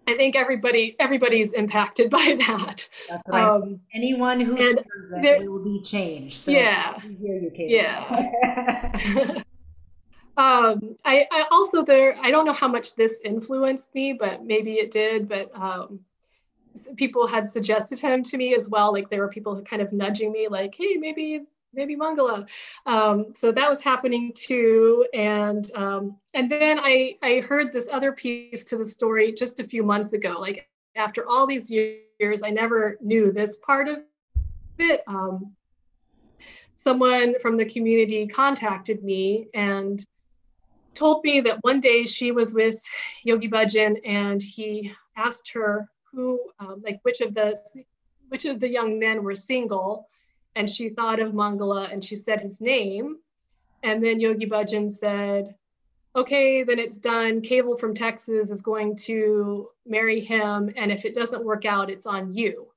I 0.08 0.16
think 0.18 0.36
everybody 0.36 0.96
everybody's 1.00 1.54
impacted 1.54 2.10
by 2.20 2.38
that. 2.48 2.90
Um, 3.32 3.80
Anyone 3.94 4.40
who 4.40 4.56
hears 4.56 4.76
it 4.76 4.88
there, 5.22 5.50
will 5.50 5.64
be 5.64 5.82
changed. 5.84 6.38
So 6.38 6.52
yeah, 6.52 7.00
hear 7.00 7.36
you, 7.36 7.52
Kate. 7.52 7.70
Yeah. 7.70 8.00
um, 10.38 10.96
I, 11.06 11.28
I 11.32 11.46
also 11.52 11.84
there. 11.84 12.16
I 12.20 12.32
don't 12.32 12.46
know 12.46 12.54
how 12.54 12.68
much 12.68 12.96
this 12.96 13.22
influenced 13.24 13.94
me, 13.94 14.14
but 14.14 14.44
maybe 14.44 14.74
it 14.74 14.90
did. 14.90 15.30
But 15.30 15.52
um, 15.54 16.00
people 16.96 17.28
had 17.28 17.50
suggested 17.50 18.00
him 18.00 18.24
to 18.24 18.38
me 18.38 18.56
as 18.56 18.70
well. 18.70 18.92
Like 18.92 19.10
there 19.10 19.22
were 19.22 19.30
people 19.30 19.62
kind 19.62 19.82
of 19.82 19.92
nudging 19.94 20.32
me, 20.32 20.48
like, 20.48 20.76
"Hey, 20.76 20.96
maybe 20.98 21.46
maybe 21.74 21.96
Mangala." 21.96 22.48
Um, 22.86 23.34
so 23.34 23.52
that 23.52 23.70
was 23.70 23.82
happening 23.82 24.32
too. 24.36 25.06
And 25.14 25.70
um, 25.76 26.18
and 26.34 26.50
then 26.50 26.80
I 26.80 27.18
I 27.22 27.40
heard 27.42 27.72
this 27.72 27.90
other 27.92 28.12
piece 28.12 28.64
to 28.66 28.78
the 28.78 28.86
story 28.86 29.32
just 29.32 29.60
a 29.60 29.64
few 29.64 29.84
months 29.84 30.14
ago. 30.14 30.38
Like 30.40 30.68
after 30.96 31.28
all 31.28 31.48
these 31.48 31.70
years, 31.70 32.42
I 32.44 32.50
never 32.50 32.98
knew 33.02 33.32
this 33.32 33.58
part 33.58 33.88
of 33.88 34.00
it. 34.78 35.04
Um, 35.08 35.56
someone 36.76 37.38
from 37.42 37.58
the 37.58 37.66
community 37.66 38.26
contacted 38.28 39.04
me 39.04 39.48
and 39.54 40.06
told 40.94 41.24
me 41.24 41.42
that 41.42 41.58
one 41.62 41.82
day 41.82 42.06
she 42.06 42.32
was 42.32 42.54
with 42.54 42.82
Yogi 43.24 43.50
Bhajan 43.50 44.00
and 44.06 44.42
he 44.42 44.92
asked 45.16 45.52
her 45.52 45.88
who, 46.12 46.40
um, 46.60 46.82
like 46.84 47.00
which 47.04 47.22
of 47.22 47.34
the 47.34 47.60
which 48.30 48.46
of 48.46 48.60
the 48.60 48.70
young 48.70 49.00
men 49.00 49.24
were 49.24 49.36
single, 49.36 50.08
and 50.56 50.70
she 50.70 50.90
thought 50.90 51.20
of 51.20 51.34
Mangala 51.34 51.92
and 51.92 52.04
she 52.04 52.16
said 52.16 52.42
his 52.42 52.62
name, 52.62 53.18
and 53.84 54.04
then 54.04 54.20
Yogi 54.20 54.46
Bhajan 54.46 54.92
said, 54.92 55.56
"Okay, 56.16 56.64
then 56.64 56.80
it's 56.80 56.98
done. 56.98 57.42
Kaval 57.42 57.80
from 57.80 57.94
Texas 57.94 58.52
is 58.52 58.62
going 58.62 58.96
to 58.98 59.70
marry 59.86 60.20
him, 60.20 60.72
and 60.76 60.92
if 60.92 61.06
it 61.06 61.16
doesn't 61.16 61.46
work 61.46 61.66
out, 61.66 61.90
it's 61.90 62.06
on 62.06 62.34
you." 62.34 62.68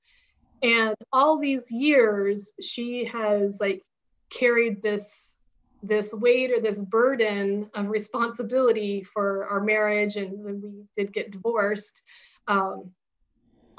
And 0.62 0.94
all 1.12 1.38
these 1.38 1.70
years, 1.72 2.52
she 2.60 3.04
has 3.06 3.60
like 3.60 3.82
carried 4.30 4.82
this 4.82 5.36
this 5.82 6.14
weight 6.14 6.52
or 6.52 6.60
this 6.60 6.80
burden 6.80 7.68
of 7.74 7.88
responsibility 7.88 9.02
for 9.02 9.46
our 9.46 9.60
marriage 9.60 10.16
and 10.16 10.44
when 10.44 10.62
we 10.62 10.84
did 10.96 11.12
get 11.12 11.32
divorced 11.32 12.02
um, 12.46 12.92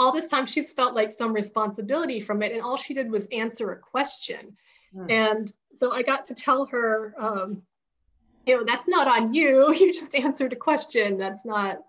all 0.04 0.12
this 0.12 0.28
time 0.28 0.46
she's 0.46 0.72
felt 0.72 0.94
like 0.94 1.10
some 1.10 1.32
responsibility 1.34 2.20
from 2.20 2.44
it 2.44 2.52
and 2.52 2.62
all 2.62 2.76
she 2.76 2.94
did 2.94 3.10
was 3.10 3.26
answer 3.32 3.72
a 3.72 3.78
question. 3.78 4.56
Mm. 4.96 5.10
and 5.10 5.54
so 5.74 5.92
i 5.92 6.04
got 6.04 6.24
to 6.26 6.36
tell 6.36 6.68
her 6.68 7.16
um, 7.18 7.64
you 8.46 8.56
know 8.56 8.64
that's 8.64 8.88
not 8.88 9.08
on 9.08 9.34
you. 9.34 9.74
You 9.80 9.92
just 9.94 10.14
answered 10.16 10.54
a 10.54 10.56
question. 10.56 11.18
That's 11.18 11.46
not 11.46 11.80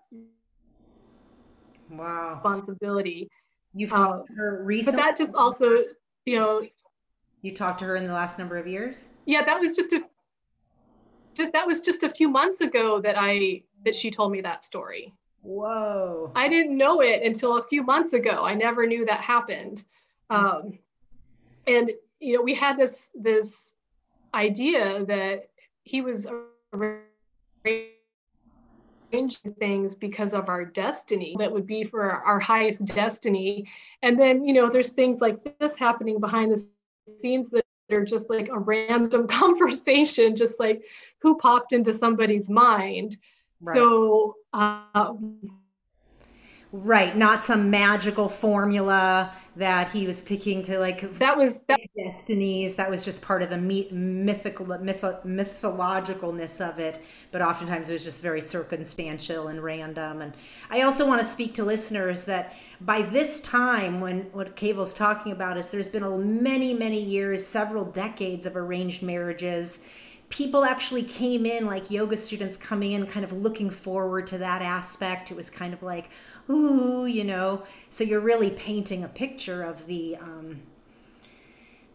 wow. 1.89 2.33
responsibility. 2.33 3.29
You've 3.73 3.89
talked 3.89 4.21
um, 4.21 4.27
to 4.27 4.33
her 4.33 4.63
recently 4.63 4.97
but 4.97 5.03
that 5.03 5.17
just 5.17 5.35
also 5.35 5.83
you 6.25 6.39
know 6.39 6.65
you 7.41 7.53
talked 7.53 7.79
to 7.79 7.85
her 7.85 7.95
in 7.95 8.07
the 8.07 8.13
last 8.13 8.39
number 8.39 8.57
of 8.57 8.65
years? 8.65 9.09
Yeah 9.25 9.43
that 9.43 9.59
was 9.59 9.75
just 9.75 9.93
a 9.93 10.01
just 11.35 11.51
that 11.51 11.67
was 11.67 11.81
just 11.81 12.03
a 12.03 12.09
few 12.09 12.29
months 12.29 12.61
ago 12.61 12.99
that 13.01 13.15
i 13.17 13.61
that 13.83 13.93
she 13.93 14.09
told 14.09 14.31
me 14.31 14.41
that 14.41 14.63
story 14.63 15.13
Whoa. 15.45 16.31
I 16.35 16.49
didn't 16.49 16.75
know 16.75 17.01
it 17.01 17.21
until 17.21 17.57
a 17.57 17.61
few 17.61 17.83
months 17.83 18.13
ago. 18.13 18.43
I 18.43 18.55
never 18.55 18.87
knew 18.87 19.05
that 19.05 19.21
happened. 19.21 19.83
Um, 20.31 20.79
and 21.67 21.91
you 22.19 22.35
know, 22.35 22.41
we 22.41 22.55
had 22.55 22.77
this 22.77 23.11
this 23.13 23.75
idea 24.33 25.05
that 25.05 25.43
he 25.83 26.01
was 26.01 26.27
arranging 26.73 27.91
things 29.59 29.93
because 29.93 30.33
of 30.33 30.49
our 30.49 30.65
destiny 30.65 31.35
that 31.37 31.51
would 31.51 31.67
be 31.67 31.83
for 31.83 32.03
our, 32.03 32.23
our 32.23 32.39
highest 32.39 32.83
destiny. 32.85 33.69
And 34.01 34.19
then, 34.19 34.43
you 34.43 34.53
know, 34.53 34.67
there's 34.67 34.93
things 34.93 35.21
like 35.21 35.59
this 35.59 35.77
happening 35.77 36.19
behind 36.19 36.51
the 36.51 36.67
scenes 37.19 37.51
that 37.51 37.63
are 37.91 38.03
just 38.03 38.31
like 38.31 38.49
a 38.49 38.57
random 38.57 39.27
conversation, 39.41 40.35
just 40.35 40.59
like 40.59 40.83
who 41.19 41.37
popped 41.37 41.71
into 41.71 41.93
somebody's 41.93 42.49
mind. 42.49 43.17
Right. 43.61 43.75
So, 43.75 44.35
right, 46.71 47.15
not 47.15 47.43
some 47.43 47.69
magical 47.69 48.29
formula 48.29 49.31
that 49.55 49.89
he 49.91 50.05
was 50.05 50.21
picking 50.21 50.61
to 50.61 50.77
like 50.77 51.13
that 51.13 51.37
was 51.37 51.63
that, 51.63 51.79
destinies. 51.97 52.75
That 52.75 52.89
was 52.89 53.05
just 53.05 53.21
part 53.21 53.41
of 53.41 53.49
the 53.49 53.57
mythical 53.57 54.65
mytho, 54.65 55.25
mythologicalness 55.25 56.59
of 56.67 56.77
it. 56.79 57.01
But 57.31 57.41
oftentimes 57.41 57.87
it 57.89 57.93
was 57.93 58.03
just 58.03 58.21
very 58.21 58.41
circumstantial 58.41 59.47
and 59.47 59.63
random. 59.63 60.21
And 60.21 60.33
I 60.69 60.81
also 60.81 61.07
want 61.07 61.21
to 61.21 61.25
speak 61.25 61.53
to 61.55 61.63
listeners 61.63 62.25
that 62.25 62.53
by 62.81 63.01
this 63.03 63.39
time, 63.39 64.01
when 64.01 64.23
what 64.33 64.57
Kaval's 64.57 64.93
talking 64.93 65.31
about 65.31 65.57
is 65.57 65.69
there's 65.69 65.89
been 65.89 66.03
a 66.03 66.17
many 66.17 66.73
many 66.73 67.01
years, 67.01 67.45
several 67.45 67.85
decades 67.85 68.45
of 68.45 68.57
arranged 68.57 69.01
marriages 69.01 69.79
people 70.29 70.63
actually 70.65 71.03
came 71.03 71.45
in 71.45 71.65
like 71.65 71.91
yoga 71.91 72.17
students 72.17 72.57
coming 72.57 72.91
in 72.93 73.05
kind 73.05 73.23
of 73.23 73.31
looking 73.31 73.69
forward 73.69 74.27
to 74.27 74.37
that 74.37 74.61
aspect. 74.61 75.31
It 75.31 75.37
was 75.37 75.49
kind 75.49 75.73
of 75.73 75.83
like 75.83 76.09
ooh 76.49 77.05
you 77.05 77.23
know? 77.23 77.63
So 77.89 78.03
you're 78.03 78.19
really 78.19 78.51
painting 78.51 79.03
a 79.03 79.07
picture 79.07 79.63
of 79.63 79.85
the 79.87 80.17
um, 80.17 80.61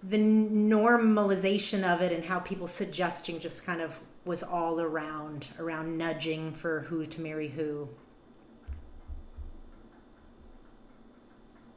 the 0.03 0.19
normalization 0.19 1.83
of 1.85 2.01
it 2.01 2.13
and 2.13 2.25
how 2.25 2.39
people 2.39 2.67
suggesting 2.67 3.39
just 3.39 3.65
kind 3.65 3.81
of 3.83 4.01
was 4.25 4.43
all 4.43 4.81
around 4.81 5.49
around 5.59 5.97
nudging 5.99 6.53
for 6.55 6.81
who 6.81 7.05
to 7.07 7.21
marry 7.21 7.49
who. 7.49 7.89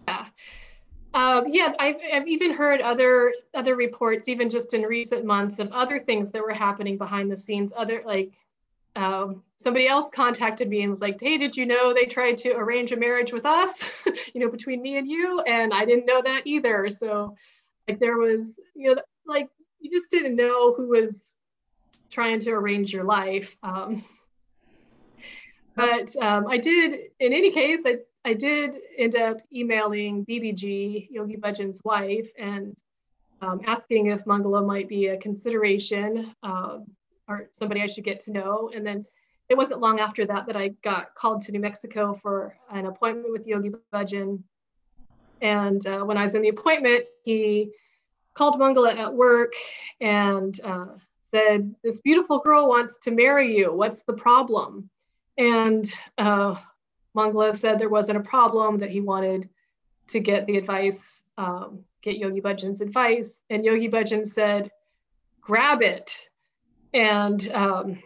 Yeah 0.07 0.25
um, 1.13 1.45
yeah, 1.47 1.73
I've, 1.79 1.97
I've 2.11 2.27
even 2.27 2.53
heard 2.53 2.81
other 2.81 3.33
other 3.53 3.75
reports, 3.75 4.27
even 4.27 4.49
just 4.49 4.73
in 4.73 4.81
recent 4.81 5.25
months, 5.25 5.59
of 5.59 5.71
other 5.71 5.99
things 5.99 6.31
that 6.31 6.41
were 6.41 6.53
happening 6.53 6.97
behind 6.97 7.31
the 7.31 7.37
scenes. 7.37 7.71
Other 7.75 8.01
like 8.05 8.33
um, 8.95 9.43
somebody 9.57 9.87
else 9.87 10.09
contacted 10.09 10.69
me 10.69 10.81
and 10.81 10.89
was 10.89 11.01
like, 11.01 11.19
"Hey, 11.21 11.37
did 11.37 11.55
you 11.55 11.65
know 11.65 11.93
they 11.93 12.05
tried 12.05 12.37
to 12.37 12.53
arrange 12.55 12.91
a 12.91 12.97
marriage 12.97 13.31
with 13.31 13.45
us? 13.45 13.89
you 14.33 14.41
know, 14.41 14.49
between 14.49 14.81
me 14.81 14.97
and 14.97 15.07
you?" 15.07 15.39
And 15.41 15.73
I 15.73 15.85
didn't 15.85 16.05
know 16.07 16.21
that 16.23 16.47
either. 16.47 16.89
So, 16.89 17.35
like, 17.87 17.99
there 17.99 18.17
was, 18.17 18.59
you 18.75 18.95
know, 18.95 19.01
like 19.27 19.49
you 19.79 19.91
just 19.91 20.09
didn't 20.09 20.35
know 20.35 20.73
who 20.73 20.89
was 20.89 21.35
trying 22.09 22.39
to 22.39 22.51
arrange 22.51 22.91
your 22.91 23.03
life. 23.03 23.55
Um, 23.61 24.03
but 25.75 26.15
um, 26.17 26.47
I 26.47 26.57
did, 26.57 26.93
in 27.19 27.33
any 27.33 27.51
case, 27.51 27.81
I 27.85 27.97
I 28.25 28.33
did 28.33 28.77
end 28.97 29.15
up 29.15 29.41
emailing 29.51 30.25
BBG, 30.25 31.09
Yogi 31.11 31.35
Bhajan's 31.35 31.81
wife, 31.83 32.29
and 32.37 32.75
um, 33.41 33.59
asking 33.65 34.07
if 34.07 34.23
Mangala 34.23 34.65
might 34.65 34.87
be 34.87 35.07
a 35.07 35.17
consideration 35.17 36.33
um, 36.43 36.85
or 37.27 37.49
somebody 37.51 37.81
I 37.81 37.87
should 37.87 38.05
get 38.05 38.21
to 38.21 38.31
know. 38.31 38.71
And 38.73 38.85
then 38.85 39.05
it 39.49 39.57
wasn't 39.57 39.81
long 39.81 39.99
after 39.99 40.25
that 40.25 40.47
that 40.47 40.55
I 40.55 40.69
got 40.83 41.13
called 41.15 41.41
to 41.41 41.51
New 41.51 41.59
Mexico 41.59 42.13
for 42.13 42.55
an 42.71 42.85
appointment 42.85 43.31
with 43.31 43.45
Yogi 43.45 43.71
Bhajan. 43.93 44.41
And 45.41 45.85
uh, 45.85 46.03
when 46.03 46.17
I 46.17 46.23
was 46.23 46.35
in 46.35 46.41
the 46.41 46.49
appointment, 46.49 47.05
he 47.25 47.71
called 48.33 48.59
Mangala 48.59 48.97
at 48.97 49.13
work 49.13 49.51
and 49.99 50.57
uh, 50.63 50.87
said, 51.33 51.75
This 51.83 51.99
beautiful 51.99 52.39
girl 52.39 52.69
wants 52.69 52.97
to 53.03 53.11
marry 53.11 53.57
you. 53.57 53.73
What's 53.73 54.03
the 54.03 54.13
problem? 54.13 54.89
And 55.37 55.91
uh, 56.17 56.55
Mangala 57.15 57.55
said 57.55 57.79
there 57.79 57.89
wasn't 57.89 58.17
a 58.17 58.21
problem, 58.21 58.79
that 58.79 58.89
he 58.89 59.01
wanted 59.01 59.49
to 60.07 60.19
get 60.19 60.45
the 60.45 60.57
advice, 60.57 61.23
um, 61.37 61.83
get 62.01 62.17
Yogi 62.17 62.41
Bhajan's 62.41 62.81
advice. 62.81 63.41
And 63.49 63.63
Yogi 63.63 63.89
Bhajan 63.89 64.25
said, 64.25 64.71
grab 65.41 65.81
it. 65.81 66.29
And 66.93 67.51
um, 67.53 67.99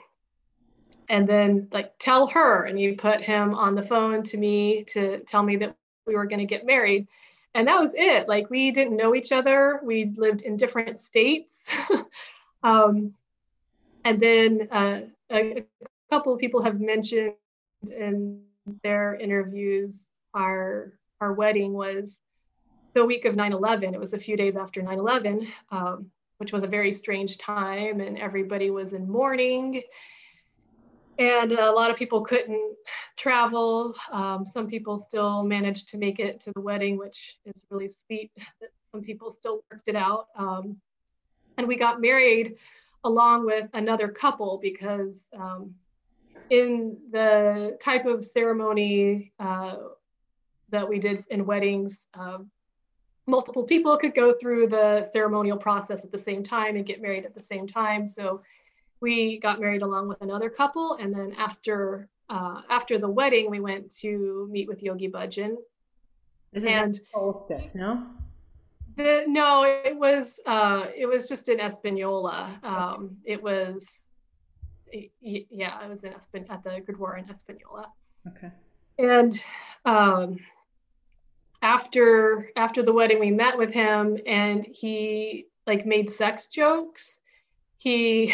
and 1.10 1.28
then 1.28 1.68
like 1.72 1.94
tell 2.00 2.28
her. 2.28 2.64
And 2.64 2.78
he 2.78 2.94
put 2.94 3.22
him 3.22 3.54
on 3.54 3.76
the 3.76 3.84
phone 3.84 4.24
to 4.24 4.38
me 4.38 4.84
to 4.90 5.20
tell 5.20 5.44
me 5.44 5.58
that 5.58 5.76
we 6.06 6.16
were 6.16 6.26
going 6.26 6.40
to 6.40 6.46
get 6.46 6.66
married. 6.66 7.08
And 7.54 7.68
that 7.68 7.80
was 7.80 7.94
it. 7.96 8.28
Like 8.28 8.50
we 8.50 8.72
didn't 8.72 8.98
know 8.98 9.16
each 9.16 9.32
other. 9.32 9.80
We 9.84 10.14
lived 10.16 10.42
in 10.42 10.58
different 10.58 11.00
states. 11.00 11.68
um, 12.64 13.14
and 14.04 14.20
then 14.20 14.68
uh, 14.72 15.02
a, 15.32 15.58
a 15.60 15.66
couple 16.10 16.34
of 16.34 16.40
people 16.40 16.62
have 16.62 16.80
mentioned 16.80 17.34
in 17.90 18.42
their 18.84 19.16
interviews 19.16 20.08
our 20.34 20.94
our 21.22 21.34
wedding 21.34 21.74
was 21.74 22.20
the 22.94 23.06
week 23.06 23.26
of 23.26 23.36
9-11 23.36 23.94
it 23.94 24.00
was 24.00 24.14
a 24.14 24.18
few 24.18 24.36
days 24.36 24.56
after 24.56 24.82
9-11 24.82 25.48
um, 25.72 26.12
which 26.38 26.52
was 26.52 26.64
a 26.64 26.68
very 26.68 26.92
strange 26.92 27.38
time 27.38 28.00
and 28.00 28.18
everybody 28.18 28.70
was 28.70 28.94
in 28.94 29.10
mourning. 29.10 29.82
And 31.20 31.52
a 31.52 31.72
lot 31.72 31.90
of 31.90 31.98
people 31.98 32.22
couldn't 32.22 32.76
travel. 33.16 33.96
Um, 34.12 34.46
some 34.46 34.68
people 34.68 35.00
still 35.00 35.44
managed 35.44 35.90
to 35.90 35.98
make 35.98 36.20
it 36.20 36.40
to 36.42 36.52
the 36.54 36.62
wedding 36.62 36.98
which 36.98 37.38
is 37.46 37.66
really 37.70 37.90
sweet 37.90 38.32
some 38.92 39.02
people 39.02 39.32
still 39.32 39.64
worked 39.72 39.88
it 39.88 39.96
out. 39.96 40.28
Um, 40.38 40.78
and 41.58 41.68
we 41.68 41.76
got 41.76 42.00
married 42.00 42.56
along 43.04 43.46
with 43.46 43.68
another 43.74 44.08
couple 44.08 44.60
because 44.62 45.28
um, 45.36 45.74
in 46.50 46.98
the 47.12 47.78
type 47.82 48.06
of 48.06 48.24
ceremony 48.24 49.34
uh, 49.40 49.76
that 50.70 50.88
we 50.88 51.00
did 51.00 51.24
in 51.30 51.46
weddings, 51.46 52.08
um, 52.14 52.50
multiple 53.26 53.64
people 53.64 53.98
could 53.98 54.16
go 54.16 54.34
through 54.34 54.68
the 54.68 55.08
ceremonial 55.12 55.58
process 55.58 56.04
at 56.04 56.12
the 56.12 56.18
same 56.18 56.44
time 56.44 56.76
and 56.76 56.86
get 56.86 57.02
married 57.02 57.26
at 57.26 57.36
the 57.36 57.42
same 57.42 57.68
time. 57.68 58.06
So 58.06 58.42
we 59.00 59.40
got 59.40 59.60
married 59.60 59.82
along 59.82 60.08
with 60.08 60.22
another 60.22 60.50
couple, 60.50 60.96
and 60.96 61.14
then 61.14 61.34
after 61.38 62.10
uh, 62.30 62.62
after 62.70 62.98
the 62.98 63.08
wedding, 63.08 63.50
we 63.50 63.60
went 63.60 63.94
to 63.98 64.48
meet 64.52 64.68
with 64.68 64.84
Yogi 64.84 65.08
Bhajan. 65.10 65.56
This 66.52 66.64
is 66.64 66.70
and 66.70 67.00
solstice, 67.14 67.76
no? 67.76 68.06
The, 68.96 69.26
no, 69.28 69.64
it 69.64 69.96
was 69.96 70.40
uh, 70.46 70.88
it 70.96 71.06
was 71.06 71.28
just 71.28 71.50
in 71.50 71.60
Espanola. 71.60 72.58
Um, 72.64 73.16
it 73.26 73.42
was 73.42 74.02
yeah, 75.22 75.78
I 75.80 75.88
was 75.88 76.04
in 76.04 76.14
Espan- 76.14 76.50
at 76.50 76.64
the 76.64 76.82
Gurdwara 76.82 77.20
in 77.20 77.30
Espanola. 77.30 77.92
Okay. 78.28 78.52
And 79.00 79.44
um, 79.86 80.38
after 81.62 82.50
after 82.56 82.84
the 82.84 82.94
wedding, 82.94 83.20
we 83.20 83.32
met 83.32 83.58
with 83.58 83.74
him, 83.74 84.18
and 84.26 84.66
he 84.66 85.48
like 85.66 85.86
made 85.86 86.10
sex 86.10 86.48
jokes. 86.48 87.20
He 87.78 88.34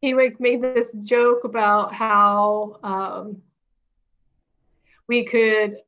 he 0.00 0.14
like 0.14 0.40
made 0.40 0.62
this 0.62 0.92
joke 0.92 1.44
about 1.44 1.92
how 1.92 2.78
um, 2.82 3.42
we 5.08 5.24
could 5.24 5.78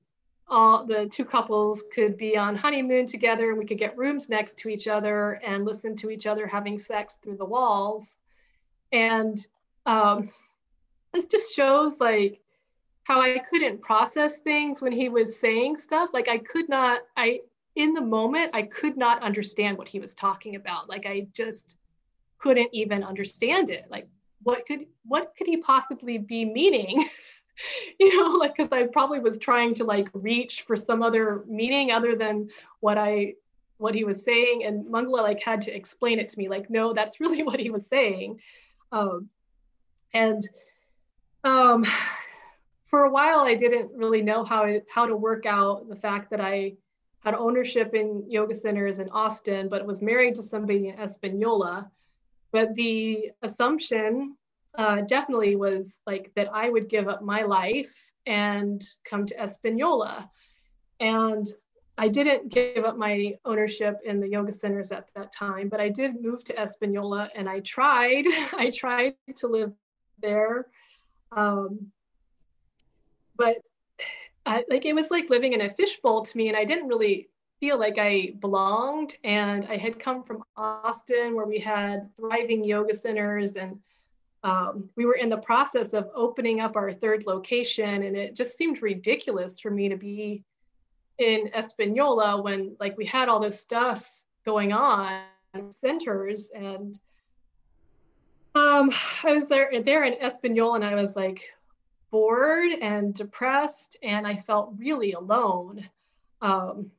all 0.51 0.87
the 0.87 1.07
two 1.07 1.25
couples 1.25 1.85
could 1.95 2.17
be 2.17 2.37
on 2.37 2.57
honeymoon 2.57 3.07
together 3.07 3.51
and 3.51 3.59
we 3.59 3.67
could 3.67 3.79
get 3.79 3.97
rooms 3.99 4.31
next 4.31 4.57
to 4.59 4.71
each 4.71 4.89
other 4.89 5.41
and 5.45 5.67
listen 5.67 5.95
to 5.95 6.09
each 6.09 6.27
other 6.27 6.47
having 6.47 6.79
sex 6.79 7.17
through 7.17 7.37
the 7.37 7.45
walls 7.45 8.17
and 8.93 9.47
um, 9.87 10.31
this 11.13 11.27
just 11.27 11.55
shows 11.55 12.01
like 12.01 12.41
how 13.05 13.21
I 13.21 13.39
couldn't 13.39 13.81
process 13.81 14.39
things 14.39 14.83
when 14.83 14.93
he 14.93 15.09
was 15.09 15.39
saying 15.39 15.77
stuff. 15.77 16.11
Like 16.13 16.29
I 16.29 16.39
could 16.39 16.69
not, 16.69 17.03
I 17.17 17.41
in 17.77 17.95
the 17.95 18.01
moment, 18.01 18.51
I 18.55 18.63
could 18.63 18.97
not 18.97 19.23
understand 19.23 19.79
what 19.79 19.89
he 19.89 20.01
was 20.01 20.15
talking 20.15 20.57
about. 20.57 20.89
Like 20.89 21.07
I 21.07 21.27
just 21.33 21.77
couldn't 22.39 22.71
even 22.73 23.03
understand 23.03 23.71
it. 23.71 23.87
Like 23.91 24.09
what 24.43 24.67
could 24.67 24.87
what 25.05 25.33
could 25.37 25.47
he 25.47 25.57
possibly 25.59 26.19
be 26.19 26.45
meaning? 26.45 27.09
you 28.01 28.17
know, 28.17 28.37
like 28.37 28.57
because 28.57 28.73
I 28.73 28.87
probably 28.87 29.21
was 29.21 29.39
trying 29.39 29.75
to 29.75 29.85
like 29.85 30.09
reach 30.13 30.63
for 30.63 30.77
some 30.77 31.03
other 31.03 31.45
meaning 31.49 31.91
other 31.91 32.15
than 32.15 32.49
what 32.81 32.99
I 32.99 33.35
what 33.79 33.95
he 33.95 34.05
was 34.05 34.25
saying, 34.25 34.65
and 34.65 34.85
Mangala 34.87 35.23
like 35.23 35.41
had 35.41 35.61
to 35.63 35.75
explain 35.75 36.19
it 36.19 36.29
to 36.31 36.39
me. 36.39 36.49
Like, 36.49 36.69
no, 36.69 36.93
that's 36.93 37.21
really 37.21 37.43
what 37.43 37.61
he 37.61 37.71
was 37.71 37.87
saying. 37.89 38.41
Um, 38.93 39.29
and 40.15 40.43
um, 41.45 41.85
for 42.85 43.05
a 43.05 43.11
while, 43.11 43.41
I 43.41 43.55
didn't 43.55 43.93
really 43.95 44.23
know 44.23 44.45
how 44.45 44.65
it, 44.65 44.89
how 44.93 45.07
to 45.07 45.17
work 45.17 45.47
out 45.47 45.89
the 45.89 45.97
fact 45.97 46.31
that 46.31 46.41
I 46.41 46.75
had 47.21 47.35
ownership 47.35 47.95
in 47.95 48.25
yoga 48.29 48.55
centers 48.55 49.01
in 49.01 49.11
Austin, 49.11 49.69
but 49.69 49.85
was 49.87 50.01
married 50.01 50.35
to 50.37 50.43
somebody 50.43 50.89
in 50.89 50.99
Espanola. 50.99 51.91
But 52.53 52.75
the 52.75 53.31
assumption 53.43 54.37
uh, 54.77 55.03
definitely 55.03 55.57
was 55.57 56.01
like 56.07 56.33
that 56.37 56.49
I 56.55 56.71
would 56.71 56.89
give 56.89 57.09
up 57.09 57.23
my 57.23 57.43
life 57.43 57.95
and 58.27 58.83
come 59.05 59.27
to 59.27 59.43
Espanola. 59.43 60.31
And 61.01 61.47
I 61.99 62.09
didn't 62.09 62.49
give 62.49 62.85
up 62.85 62.97
my 62.97 63.37
ownership 63.45 63.99
in 64.05 64.21
the 64.21 64.29
yoga 64.29 64.53
centers 64.53 64.93
at 64.93 65.09
that 65.17 65.33
time, 65.33 65.69
but 65.69 65.81
I 65.81 65.89
did 65.89 66.23
move 66.23 66.45
to 66.45 66.59
Espanola 66.59 67.29
and 67.35 67.49
I 67.49 67.61
tried, 67.61 68.25
I 68.53 68.71
tried 68.75 69.15
to 69.37 69.49
live 69.49 69.73
there. 70.21 70.67
Um, 71.33 71.91
but 73.37 73.59
I, 74.47 74.65
like 74.71 74.87
it 74.87 74.95
was 74.95 75.11
like 75.11 75.31
living 75.31 75.53
in 75.53 75.63
a 75.63 75.71
fishbowl 75.71 76.25
to 76.25 76.37
me, 76.37 76.49
and 76.49 76.57
I 76.57 76.65
didn't 76.65 76.89
really 76.89 77.29
feel 77.61 77.79
like 77.79 77.99
I 77.99 78.35
belonged. 78.41 79.17
And 79.25 79.67
I 79.67 79.77
had 79.77 79.99
come 79.99 80.23
from 80.23 80.43
Austin, 80.57 81.35
where 81.35 81.47
we 81.47 81.59
had 81.59 82.09
thriving 82.17 82.65
yoga 82.65 82.95
centers, 82.95 83.57
and 83.57 83.79
um, 84.45 84.89
we 84.97 85.05
were 85.05 85.17
in 85.17 85.29
the 85.29 85.39
process 85.39 85.93
of 85.93 86.09
opening 86.15 86.61
up 86.61 86.77
our 86.77 86.93
third 86.93 87.27
location, 87.27 88.05
and 88.05 88.17
it 88.17 88.35
just 88.35 88.57
seemed 88.57 88.83
ridiculous 88.83 89.61
for 89.61 89.71
me 89.71 89.89
to 89.89 89.97
be 89.97 90.45
in 91.19 91.51
Espanola 91.55 92.41
when 92.41 92.77
like 92.79 92.97
we 92.97 93.05
had 93.05 93.29
all 93.29 93.41
this 93.41 93.61
stuff 93.61 94.09
going 94.45 94.73
on 94.73 95.23
centers 95.71 96.51
and 96.55 97.01
um, 98.59 98.91
I 99.25 99.33
was 99.33 99.49
there 99.49 99.71
there 99.83 100.05
in 100.05 100.15
Espanola, 100.15 100.77
and 100.77 100.85
I 100.85 100.95
was 100.95 101.15
like 101.17 101.49
bored 102.11 102.73
and 102.81 103.15
depressed, 103.15 103.97
and 104.03 104.27
I 104.27 104.35
felt 104.35 104.75
really 104.77 105.13
alone. 105.13 105.89
Um, 106.43 106.91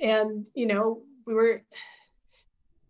and 0.00 0.48
you 0.54 0.66
know, 0.66 1.02
we 1.26 1.34
were 1.34 1.62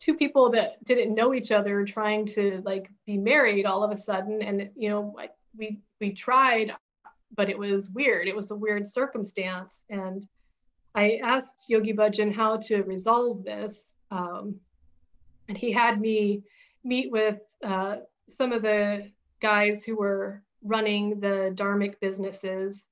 two 0.01 0.15
people 0.15 0.51
that 0.51 0.85
didn't 0.85 1.15
know 1.15 1.33
each 1.35 1.51
other 1.51 1.85
trying 1.85 2.27
to 2.27 2.61
like 2.65 2.91
be 3.07 3.17
married 3.17 3.65
all 3.65 3.83
of 3.83 3.91
a 3.91 3.97
sudden, 3.97 4.43
and 4.43 4.69
you 4.77 4.91
know, 4.91 5.17
we 5.57 5.81
we 6.01 6.13
tried, 6.13 6.73
but 7.35 7.49
it 7.49 7.59
was 7.59 7.91
weird. 7.91 8.29
It 8.29 8.37
was 8.37 8.51
a 8.51 8.57
weird 8.57 8.87
circumstance, 8.87 9.85
and 9.89 10.27
I 10.95 11.21
asked 11.25 11.65
Yogi 11.69 11.95
Bhajan 11.95 12.33
how 12.33 12.59
to 12.69 12.83
resolve 12.83 13.45
this, 13.45 13.95
um, 14.11 14.57
and 15.49 15.57
he 15.57 15.73
had 15.73 16.01
me 16.01 16.43
meet 16.85 17.11
with 17.11 17.41
uh, 17.63 17.97
some 18.29 18.53
of 18.53 18.63
the 18.63 19.11
guys 19.41 19.85
who 19.85 19.97
were 19.97 20.43
running 20.63 21.21
the 21.21 21.53
dharmic 21.55 21.99
businesses. 22.01 22.87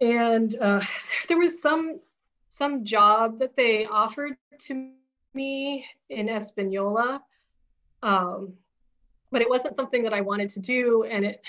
And 0.00 0.54
uh, 0.60 0.80
there 1.28 1.38
was 1.38 1.60
some 1.60 2.00
some 2.50 2.84
job 2.84 3.38
that 3.38 3.54
they 3.56 3.86
offered 3.86 4.36
to 4.58 4.90
me 5.34 5.86
in 6.08 6.28
espanola 6.28 7.22
um, 8.02 8.54
but 9.30 9.42
it 9.42 9.48
wasn't 9.48 9.76
something 9.76 10.02
that 10.02 10.14
i 10.14 10.20
wanted 10.20 10.48
to 10.50 10.60
do. 10.60 11.04
And 11.04 11.24
it 11.24 11.42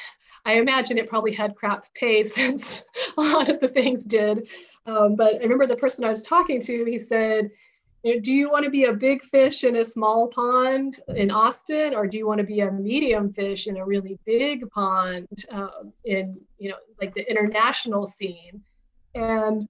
i 0.45 0.53
imagine 0.53 0.97
it 0.97 1.09
probably 1.09 1.33
had 1.33 1.55
crap 1.55 1.85
pay 1.93 2.23
since 2.37 2.85
a 3.17 3.21
lot 3.21 3.49
of 3.49 3.59
the 3.59 3.67
things 3.67 4.05
did. 4.05 4.47
Um, 4.85 5.15
but 5.15 5.35
i 5.35 5.39
remember 5.39 5.67
the 5.67 5.75
person 5.75 6.03
i 6.03 6.09
was 6.09 6.21
talking 6.21 6.59
to 6.61 6.85
he 6.85 6.97
said 6.97 7.49
do 8.03 8.31
you 8.31 8.49
want 8.49 8.63
to 8.63 8.69
be 8.69 8.85
a 8.85 8.93
big 8.93 9.21
fish 9.21 9.63
in 9.63 9.77
a 9.77 9.83
small 9.83 10.27
pond 10.27 10.99
in 11.15 11.31
Austin, 11.31 11.93
or 11.93 12.07
do 12.07 12.17
you 12.17 12.25
want 12.25 12.37
to 12.37 12.45
be 12.45 12.61
a 12.61 12.71
medium 12.71 13.33
fish 13.33 13.67
in 13.67 13.77
a 13.77 13.85
really 13.85 14.17
big 14.25 14.69
pond 14.71 15.27
um, 15.51 15.91
in, 16.05 16.39
you 16.57 16.69
know, 16.69 16.77
like 17.01 17.13
the 17.13 17.29
international 17.29 18.05
scene? 18.05 18.63
And 19.15 19.67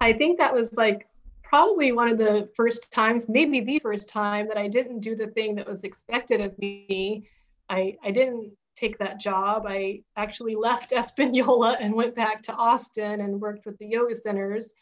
I 0.00 0.12
think 0.12 0.38
that 0.38 0.54
was 0.54 0.72
like 0.74 1.08
probably 1.42 1.92
one 1.92 2.08
of 2.08 2.16
the 2.16 2.48
first 2.54 2.92
times, 2.92 3.28
maybe 3.28 3.60
the 3.60 3.78
first 3.80 4.08
time, 4.08 4.46
that 4.48 4.56
I 4.56 4.68
didn't 4.68 5.00
do 5.00 5.16
the 5.16 5.26
thing 5.28 5.54
that 5.56 5.68
was 5.68 5.82
expected 5.82 6.40
of 6.40 6.56
me. 6.58 7.28
I, 7.68 7.96
I 8.04 8.12
didn't 8.12 8.56
take 8.76 8.98
that 8.98 9.20
job. 9.20 9.64
I 9.66 10.02
actually 10.16 10.54
left 10.54 10.92
Espanola 10.96 11.76
and 11.80 11.92
went 11.92 12.14
back 12.14 12.42
to 12.44 12.54
Austin 12.54 13.20
and 13.20 13.40
worked 13.40 13.66
with 13.66 13.78
the 13.78 13.86
yoga 13.86 14.14
centers. 14.14 14.74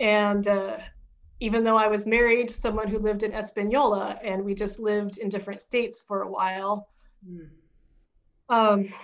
And 0.00 0.46
uh, 0.46 0.78
even 1.40 1.64
though 1.64 1.76
I 1.76 1.88
was 1.88 2.06
married 2.06 2.48
to 2.48 2.54
someone 2.54 2.88
who 2.88 2.98
lived 2.98 3.22
in 3.22 3.32
Espanola 3.32 4.18
and 4.22 4.44
we 4.44 4.54
just 4.54 4.80
lived 4.80 5.18
in 5.18 5.28
different 5.28 5.60
states 5.60 6.00
for 6.00 6.22
a 6.22 6.30
while. 6.30 6.88
Mm. 7.26 7.48
Um, 8.48 8.94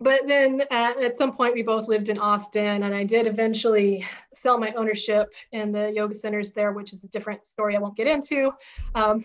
but 0.00 0.26
then 0.26 0.62
at, 0.70 1.00
at, 1.00 1.16
some 1.16 1.32
point 1.32 1.54
we 1.54 1.62
both 1.62 1.86
lived 1.86 2.08
in 2.08 2.18
Austin 2.18 2.82
and 2.82 2.94
I 2.94 3.04
did 3.04 3.26
eventually 3.26 4.04
sell 4.34 4.58
my 4.58 4.72
ownership 4.72 5.32
in 5.52 5.70
the 5.70 5.92
yoga 5.92 6.14
centers 6.14 6.50
there, 6.50 6.72
which 6.72 6.92
is 6.92 7.04
a 7.04 7.08
different 7.08 7.46
story 7.46 7.76
I 7.76 7.78
won't 7.78 7.96
get 7.96 8.08
into. 8.08 8.50
Um, 8.94 9.24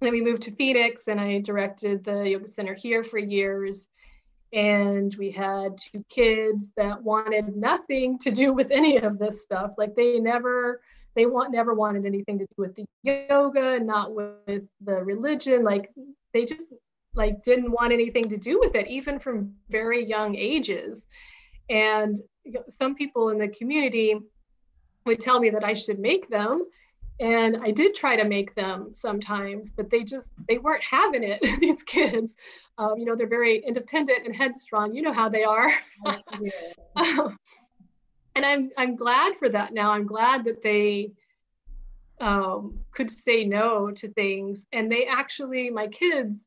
then 0.00 0.12
we 0.12 0.20
moved 0.20 0.42
to 0.42 0.52
Phoenix 0.52 1.08
and 1.08 1.20
I 1.20 1.40
directed 1.40 2.04
the 2.04 2.28
yoga 2.28 2.46
center 2.46 2.74
here 2.74 3.02
for 3.02 3.18
years. 3.18 3.88
And 4.52 5.14
we 5.16 5.30
had 5.30 5.76
two 5.76 6.04
kids 6.08 6.66
that 6.76 7.02
wanted 7.02 7.56
nothing 7.56 8.18
to 8.20 8.30
do 8.30 8.52
with 8.52 8.70
any 8.70 8.96
of 8.98 9.18
this 9.18 9.42
stuff. 9.42 9.72
Like 9.76 9.94
they 9.94 10.18
never 10.18 10.80
they 11.14 11.26
want 11.26 11.52
never 11.52 11.74
wanted 11.74 12.06
anything 12.06 12.38
to 12.38 12.44
do 12.44 12.54
with 12.62 12.74
the 12.74 12.84
yoga 13.02 13.78
not 13.80 14.14
with 14.14 14.62
the 14.80 14.94
religion. 14.94 15.64
Like 15.64 15.90
they 16.32 16.44
just 16.44 16.66
like 17.14 17.42
didn't 17.42 17.72
want 17.72 17.92
anything 17.92 18.28
to 18.28 18.36
do 18.36 18.58
with 18.58 18.74
it 18.74 18.86
even 18.88 19.18
from 19.18 19.54
very 19.68 20.04
young 20.04 20.36
ages. 20.36 21.06
And 21.68 22.18
some 22.68 22.94
people 22.94 23.30
in 23.30 23.38
the 23.38 23.48
community 23.48 24.16
would 25.04 25.20
tell 25.20 25.40
me 25.40 25.50
that 25.50 25.64
i 25.64 25.74
should 25.74 25.98
make 25.98 26.28
them 26.28 26.66
and 27.20 27.56
i 27.58 27.70
did 27.70 27.94
try 27.94 28.14
to 28.16 28.24
make 28.24 28.54
them 28.54 28.90
sometimes 28.92 29.72
but 29.72 29.90
they 29.90 30.04
just 30.04 30.32
they 30.48 30.58
weren't 30.58 30.82
having 30.82 31.22
it 31.22 31.40
these 31.60 31.82
kids. 31.82 32.36
Um, 32.78 32.94
you 32.96 33.04
know 33.04 33.16
they're 33.16 33.28
very 33.28 33.58
independent 33.58 34.24
and 34.24 34.34
headstrong. 34.34 34.94
You 34.94 35.02
know 35.02 35.12
how 35.12 35.28
they 35.28 35.44
are. 35.44 35.72
Um, 36.96 37.38
and 38.34 38.44
i'm 38.44 38.70
i'm 38.76 38.96
glad 38.96 39.36
for 39.36 39.48
that 39.48 39.72
now. 39.72 39.92
I'm 39.92 40.06
glad 40.06 40.44
that 40.44 40.62
they 40.62 41.12
um, 42.20 42.80
could 42.92 43.10
say 43.10 43.44
no 43.44 43.90
to 43.92 44.08
things. 44.08 44.66
And 44.72 44.90
they 44.90 45.06
actually 45.06 45.70
my 45.70 45.86
kids 45.86 46.44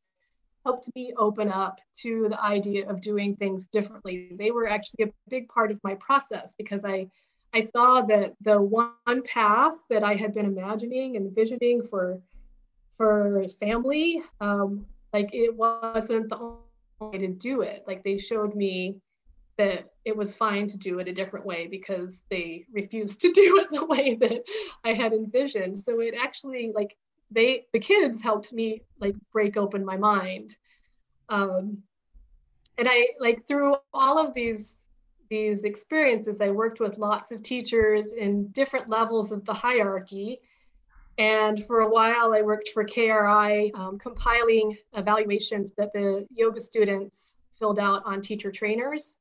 helped 0.65 0.89
me 0.95 1.13
open 1.17 1.49
up 1.49 1.79
to 1.99 2.27
the 2.29 2.41
idea 2.41 2.87
of 2.87 3.01
doing 3.01 3.35
things 3.35 3.67
differently. 3.67 4.31
They 4.37 4.51
were 4.51 4.67
actually 4.67 5.05
a 5.05 5.11
big 5.29 5.47
part 5.49 5.71
of 5.71 5.79
my 5.83 5.95
process 5.95 6.53
because 6.57 6.81
i 6.85 7.07
I 7.53 7.61
saw 7.61 8.01
that 8.03 8.33
the 8.41 8.61
one 8.61 9.23
path 9.25 9.73
that 9.89 10.03
I 10.03 10.15
had 10.15 10.33
been 10.33 10.45
imagining 10.45 11.17
and 11.17 11.27
envisioning 11.27 11.85
for 11.85 12.21
for 12.97 13.45
family, 13.59 14.21
um, 14.39 14.85
like 15.11 15.33
it 15.33 15.53
wasn't 15.55 16.29
the 16.29 16.37
only 16.37 16.59
way 16.99 17.17
to 17.17 17.27
do 17.27 17.61
it. 17.61 17.83
Like 17.87 18.03
they 18.03 18.17
showed 18.17 18.55
me 18.55 18.97
that 19.57 19.89
it 20.05 20.15
was 20.15 20.35
fine 20.35 20.67
to 20.67 20.77
do 20.77 20.99
it 20.99 21.07
a 21.07 21.13
different 21.13 21.45
way 21.45 21.67
because 21.67 22.23
they 22.29 22.65
refused 22.71 23.21
to 23.21 23.31
do 23.33 23.59
it 23.59 23.71
the 23.71 23.85
way 23.85 24.15
that 24.15 24.43
I 24.83 24.93
had 24.93 25.13
envisioned. 25.13 25.77
So 25.77 25.99
it 25.99 26.15
actually 26.19 26.71
like 26.73 26.95
they 27.31 27.65
the 27.73 27.79
kids 27.79 28.21
helped 28.21 28.53
me 28.53 28.83
like 28.99 29.15
break 29.33 29.57
open 29.57 29.83
my 29.83 29.97
mind. 29.97 30.55
Um, 31.27 31.79
and 32.77 32.87
I 32.89 33.09
like 33.19 33.47
through 33.47 33.75
all 33.93 34.17
of 34.17 34.33
these 34.33 34.81
these 35.31 35.63
experiences, 35.63 36.41
I 36.41 36.49
worked 36.49 36.81
with 36.81 36.97
lots 36.97 37.31
of 37.31 37.41
teachers 37.41 38.11
in 38.11 38.49
different 38.49 38.89
levels 38.89 39.31
of 39.31 39.45
the 39.45 39.53
hierarchy. 39.53 40.41
And 41.17 41.65
for 41.65 41.79
a 41.79 41.89
while, 41.89 42.33
I 42.33 42.41
worked 42.41 42.69
for 42.69 42.83
KRI, 42.83 43.73
um, 43.73 43.97
compiling 43.97 44.77
evaluations 44.93 45.71
that 45.77 45.93
the 45.93 46.27
yoga 46.35 46.59
students 46.59 47.39
filled 47.57 47.79
out 47.79 48.03
on 48.05 48.21
teacher 48.21 48.51
trainers. 48.51 49.17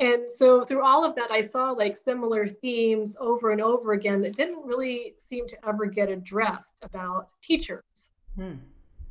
And 0.00 0.28
so 0.28 0.64
through 0.64 0.82
all 0.82 1.04
of 1.04 1.14
that, 1.14 1.30
I 1.30 1.40
saw 1.40 1.70
like 1.70 1.96
similar 1.96 2.48
themes 2.48 3.16
over 3.20 3.52
and 3.52 3.60
over 3.60 3.92
again 3.92 4.20
that 4.22 4.34
didn't 4.34 4.64
really 4.64 5.14
seem 5.28 5.46
to 5.46 5.68
ever 5.68 5.86
get 5.86 6.08
addressed 6.08 6.74
about 6.82 7.28
teachers. 7.42 8.08
Hmm. 8.34 8.54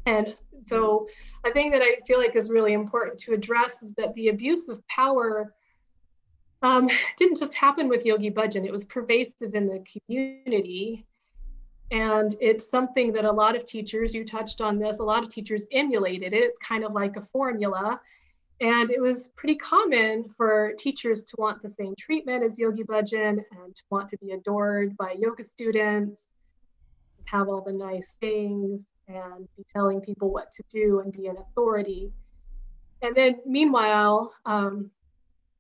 And 0.06 0.36
so 0.66 1.08
I 1.46 1.52
think 1.52 1.72
that 1.72 1.82
I 1.82 1.96
feel 2.06 2.20
like 2.20 2.36
is 2.36 2.50
really 2.50 2.74
important 2.74 3.18
to 3.22 3.34
address 3.34 3.82
is 3.82 3.94
that 3.94 4.14
the 4.16 4.28
abuse 4.28 4.68
of 4.68 4.86
power 4.88 5.54
um, 6.66 6.90
didn't 7.18 7.38
just 7.38 7.54
happen 7.54 7.88
with 7.88 8.06
Yogi 8.06 8.32
Bhajan, 8.32 8.66
it 8.66 8.72
was 8.72 8.86
pervasive 8.86 9.54
in 9.54 9.68
the 9.68 9.84
community. 9.94 11.06
And 11.92 12.36
it's 12.42 12.68
something 12.68 13.14
that 13.14 13.26
a 13.26 13.32
lot 13.32 13.56
of 13.56 13.66
teachers, 13.66 14.16
you 14.16 14.26
touched 14.26 14.60
on 14.60 14.80
this, 14.80 14.98
a 14.98 15.04
lot 15.04 15.22
of 15.22 15.30
teachers 15.30 15.68
emulated 15.72 16.34
it. 16.34 16.42
It's 16.42 16.58
kind 16.58 16.84
of 16.84 16.94
like 16.94 17.16
a 17.18 17.22
formula. 17.22 18.02
And 18.62 18.90
it 18.90 19.00
was 19.00 19.28
pretty 19.36 19.56
common 19.56 20.34
for 20.36 20.74
teachers 20.80 21.24
to 21.26 21.36
want 21.38 21.62
the 21.62 21.70
same 21.70 21.94
treatment 22.00 22.44
as 22.44 22.58
Yogi 22.58 22.84
Bhajan 22.84 23.44
and 23.52 23.76
to 23.76 23.84
want 23.92 24.10
to 24.10 24.18
be 24.18 24.32
adored 24.32 24.98
by 24.98 25.16
yoga 25.20 25.44
students, 25.54 26.18
have 27.26 27.48
all 27.48 27.62
the 27.62 27.74
nice 27.74 28.08
things, 28.20 28.82
and 29.08 29.48
be 29.56 29.66
telling 29.72 30.02
people 30.02 30.32
what 30.32 30.52
to 30.56 30.64
do 30.72 31.02
and 31.02 31.14
be 31.14 31.28
an 31.28 31.38
authority. 31.38 32.12
And 33.02 33.14
then, 33.16 33.36
meanwhile, 33.46 34.34
um, 34.46 34.90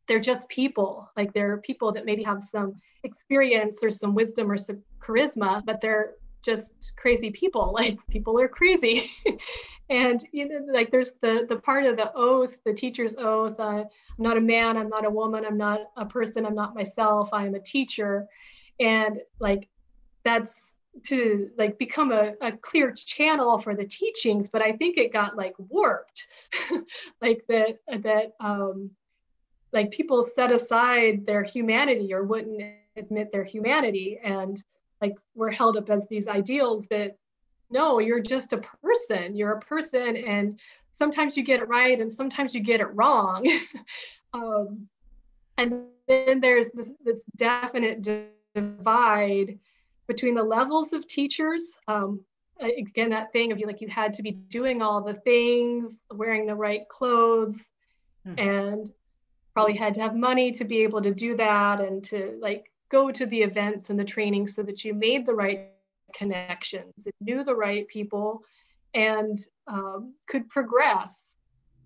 they're 0.07 0.19
just 0.19 0.47
people. 0.49 1.09
Like 1.17 1.33
they're 1.33 1.57
people 1.57 1.91
that 1.93 2.05
maybe 2.05 2.23
have 2.23 2.41
some 2.41 2.75
experience 3.03 3.79
or 3.83 3.89
some 3.89 4.13
wisdom 4.13 4.51
or 4.51 4.57
some 4.57 4.81
charisma, 4.99 5.63
but 5.65 5.81
they're 5.81 6.13
just 6.43 6.93
crazy 6.95 7.31
people. 7.31 7.73
Like 7.75 7.99
people 8.09 8.39
are 8.39 8.47
crazy. 8.47 9.11
and 9.89 10.25
you 10.31 10.47
know, 10.47 10.65
like 10.71 10.91
there's 10.91 11.13
the 11.13 11.45
the 11.49 11.57
part 11.57 11.85
of 11.85 11.97
the 11.97 12.11
oath, 12.13 12.57
the 12.63 12.73
teacher's 12.73 13.15
oath. 13.17 13.59
Uh, 13.59 13.83
I'm 13.83 13.87
not 14.17 14.37
a 14.37 14.41
man. 14.41 14.77
I'm 14.77 14.89
not 14.89 15.05
a 15.05 15.09
woman. 15.09 15.45
I'm 15.45 15.57
not 15.57 15.81
a 15.97 16.05
person. 16.05 16.45
I'm 16.45 16.55
not 16.55 16.75
myself. 16.75 17.29
I 17.33 17.45
am 17.45 17.55
a 17.55 17.59
teacher. 17.59 18.27
And 18.79 19.21
like 19.39 19.67
that's 20.23 20.75
to 21.03 21.49
like 21.57 21.77
become 21.77 22.11
a, 22.11 22.33
a 22.41 22.51
clear 22.51 22.91
channel 22.91 23.57
for 23.57 23.75
the 23.75 23.85
teachings 23.85 24.47
but 24.47 24.61
i 24.61 24.71
think 24.71 24.97
it 24.97 25.11
got 25.11 25.35
like 25.35 25.53
warped 25.57 26.27
like 27.21 27.43
that 27.49 27.77
that 28.01 28.31
um 28.39 28.89
like 29.75 29.91
people 29.91 30.23
set 30.23 30.53
aside 30.53 31.25
their 31.25 31.43
humanity 31.43 32.13
or 32.13 32.23
wouldn't 32.23 32.63
admit 32.95 33.31
their 33.31 33.43
humanity 33.43 34.17
and 34.23 34.63
like 35.01 35.13
we're 35.35 35.51
held 35.51 35.75
up 35.75 35.89
as 35.89 36.07
these 36.07 36.27
ideals 36.27 36.87
that 36.87 37.17
no 37.69 37.99
you're 37.99 38.21
just 38.21 38.53
a 38.53 38.63
person 38.81 39.35
you're 39.35 39.51
a 39.51 39.59
person 39.59 40.15
and 40.15 40.59
sometimes 40.91 41.35
you 41.35 41.43
get 41.43 41.61
it 41.61 41.67
right 41.67 41.99
and 41.99 42.11
sometimes 42.11 42.55
you 42.55 42.61
get 42.61 42.79
it 42.79 42.87
wrong 42.93 43.45
um, 44.33 44.87
and 45.57 45.83
then 46.07 46.39
there's 46.39 46.71
this, 46.71 46.93
this 47.03 47.21
definite 47.35 48.01
divide 48.55 49.59
between 50.07 50.35
the 50.35 50.43
levels 50.43 50.93
of 50.93 51.05
teachers 51.05 51.75
um, 51.89 52.21
again 52.61 53.09
that 53.09 53.33
thing 53.33 53.51
of 53.51 53.59
you 53.59 53.67
like 53.67 53.81
you 53.81 53.89
had 53.89 54.13
to 54.13 54.23
be 54.23 54.31
doing 54.31 54.81
all 54.81 55.01
the 55.01 55.15
things 55.15 55.97
wearing 56.13 56.45
the 56.45 56.55
right 56.55 56.87
clothes 56.87 57.73
mm. 58.25 58.39
and 58.39 58.89
probably 59.55 59.73
had 59.73 59.93
to 59.93 60.01
have 60.01 60.13
money 60.13 60.51
to 60.51 60.65
be 60.65 60.83
able 60.83 61.01
to 61.01 61.13
do 61.13 61.35
that 61.37 61.79
and 61.79 62.03
to 62.03 62.37
like 62.41 62.69
go 62.91 63.09
to 63.09 63.25
the 63.25 63.41
events 63.41 63.89
and 63.89 63.97
the 63.97 64.03
training 64.03 64.45
so 64.47 64.61
that 64.61 64.83
you 64.83 64.93
made 64.93 65.25
the 65.25 65.33
right 65.33 65.69
connections 66.13 66.93
and 67.05 67.13
knew 67.21 67.41
the 67.41 67.55
right 67.55 67.87
people 67.87 68.43
and 68.93 69.39
um, 69.67 70.13
could 70.27 70.47
progress. 70.49 71.15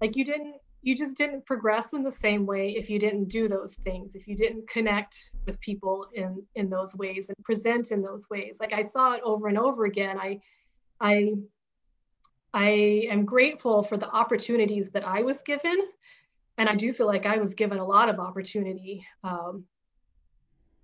Like 0.02 0.16
you 0.16 0.26
didn't 0.26 0.56
you 0.82 0.96
just 0.96 1.16
didn't 1.18 1.46
progress 1.46 1.92
in 1.94 2.04
the 2.04 2.12
same 2.12 2.46
way 2.46 2.72
if 2.72 2.90
you 2.90 3.00
didn't 3.00 3.28
do 3.28 3.50
those 3.50 3.76
things 3.76 4.16
if 4.16 4.28
you 4.28 4.36
didn't 4.36 4.68
connect 4.68 5.32
with 5.46 5.60
people 5.60 6.08
in 6.14 6.42
in 6.56 6.70
those 6.70 6.96
ways 6.96 7.28
and 7.28 7.38
present 7.46 7.92
in 7.92 8.02
those 8.02 8.28
ways. 8.32 8.58
Like 8.60 8.74
i 8.74 8.82
saw 8.82 9.14
it 9.14 9.22
over 9.24 9.48
and 9.48 9.60
over 9.60 9.86
again. 9.86 10.18
I 10.18 10.40
i 11.00 11.34
i 12.54 12.70
am 13.12 13.26
grateful 13.26 13.84
for 13.84 13.98
the 13.98 14.10
opportunities 14.10 14.90
that 14.90 15.06
i 15.06 15.22
was 15.22 15.44
given 15.44 15.78
and 16.60 16.68
I 16.68 16.76
do 16.76 16.92
feel 16.92 17.08
like 17.08 17.26
I 17.26 17.38
was 17.38 17.56
given 17.56 17.80
a 17.80 17.86
lot 17.86 18.10
of 18.10 18.20
opportunity. 18.20 19.08
Um, 19.24 19.64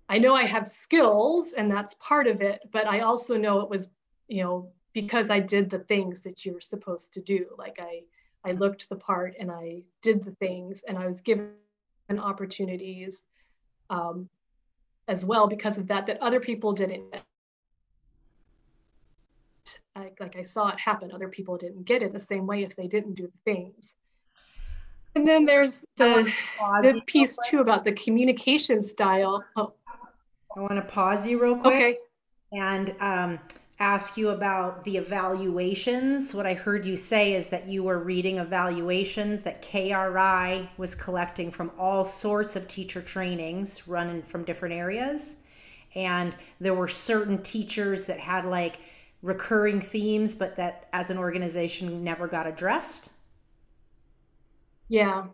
I 0.08 0.18
know 0.18 0.34
I 0.34 0.44
have 0.44 0.66
skills 0.66 1.52
and 1.52 1.70
that's 1.70 1.94
part 2.00 2.26
of 2.26 2.40
it, 2.40 2.62
but 2.72 2.86
I 2.86 3.00
also 3.00 3.36
know 3.36 3.60
it 3.60 3.68
was, 3.68 3.88
you 4.26 4.42
know, 4.42 4.72
because 4.94 5.28
I 5.30 5.38
did 5.38 5.68
the 5.68 5.80
things 5.80 6.20
that 6.20 6.46
you're 6.46 6.62
supposed 6.62 7.12
to 7.12 7.20
do. 7.20 7.44
Like 7.58 7.78
I, 7.78 8.04
I 8.42 8.52
looked 8.52 8.88
the 8.88 8.96
part 8.96 9.34
and 9.38 9.50
I 9.50 9.82
did 10.00 10.24
the 10.24 10.34
things 10.36 10.82
and 10.88 10.96
I 10.96 11.06
was 11.06 11.20
given 11.20 11.50
opportunities 12.18 13.26
um, 13.90 14.30
as 15.08 15.26
well 15.26 15.46
because 15.46 15.76
of 15.76 15.86
that, 15.88 16.06
that 16.06 16.22
other 16.22 16.40
people 16.40 16.72
didn't. 16.72 17.04
Like 19.94 20.36
I 20.38 20.42
saw 20.42 20.68
it 20.68 20.80
happen, 20.80 21.12
other 21.12 21.28
people 21.28 21.58
didn't 21.58 21.84
get 21.84 22.02
it 22.02 22.14
the 22.14 22.20
same 22.20 22.46
way 22.46 22.62
if 22.62 22.74
they 22.76 22.86
didn't 22.86 23.14
do 23.14 23.24
the 23.26 23.52
things. 23.52 23.94
And 25.16 25.26
then 25.26 25.46
there's 25.46 25.82
the, 25.96 26.30
the 26.82 27.00
piece 27.06 27.38
too 27.48 27.60
about 27.60 27.84
the 27.84 27.92
communication 27.92 28.82
style. 28.82 29.42
Oh. 29.56 29.72
I 30.54 30.60
want 30.60 30.74
to 30.74 30.82
pause 30.82 31.26
you 31.26 31.42
real 31.42 31.56
quick 31.56 31.74
okay. 31.74 31.98
and 32.52 32.94
um, 33.00 33.38
ask 33.78 34.18
you 34.18 34.28
about 34.28 34.84
the 34.84 34.98
evaluations. 34.98 36.34
What 36.34 36.44
I 36.44 36.52
heard 36.52 36.84
you 36.84 36.98
say 36.98 37.32
is 37.32 37.48
that 37.48 37.66
you 37.66 37.82
were 37.82 37.98
reading 37.98 38.36
evaluations 38.36 39.40
that 39.42 39.62
KRI 39.62 40.68
was 40.76 40.94
collecting 40.94 41.50
from 41.50 41.70
all 41.78 42.04
sorts 42.04 42.54
of 42.54 42.68
teacher 42.68 43.00
trainings 43.00 43.88
running 43.88 44.22
from 44.22 44.44
different 44.44 44.74
areas. 44.74 45.36
And 45.94 46.36
there 46.60 46.74
were 46.74 46.88
certain 46.88 47.42
teachers 47.42 48.04
that 48.04 48.20
had 48.20 48.44
like 48.44 48.80
recurring 49.22 49.80
themes, 49.80 50.34
but 50.34 50.56
that 50.56 50.88
as 50.92 51.08
an 51.08 51.16
organization 51.16 52.04
never 52.04 52.28
got 52.28 52.46
addressed. 52.46 53.12
Yeah. 54.88 55.26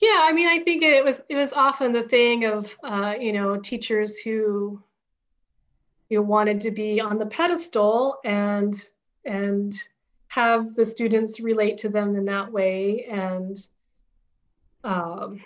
Yeah, 0.00 0.20
I 0.22 0.32
mean, 0.32 0.48
I 0.48 0.58
think 0.58 0.82
it 0.82 1.04
was 1.04 1.22
it 1.28 1.36
was 1.36 1.52
often 1.52 1.92
the 1.92 2.02
thing 2.02 2.44
of 2.44 2.76
uh, 2.82 3.14
you 3.18 3.32
know 3.32 3.56
teachers 3.56 4.18
who 4.18 4.82
you 6.08 6.18
know, 6.18 6.22
wanted 6.22 6.60
to 6.60 6.70
be 6.70 7.00
on 7.00 7.18
the 7.18 7.26
pedestal 7.26 8.18
and 8.24 8.74
and 9.24 9.74
have 10.28 10.74
the 10.74 10.84
students 10.84 11.40
relate 11.40 11.78
to 11.78 11.88
them 11.88 12.14
in 12.14 12.26
that 12.26 12.52
way 12.52 13.06
and 13.10 13.56
um, 14.84 15.40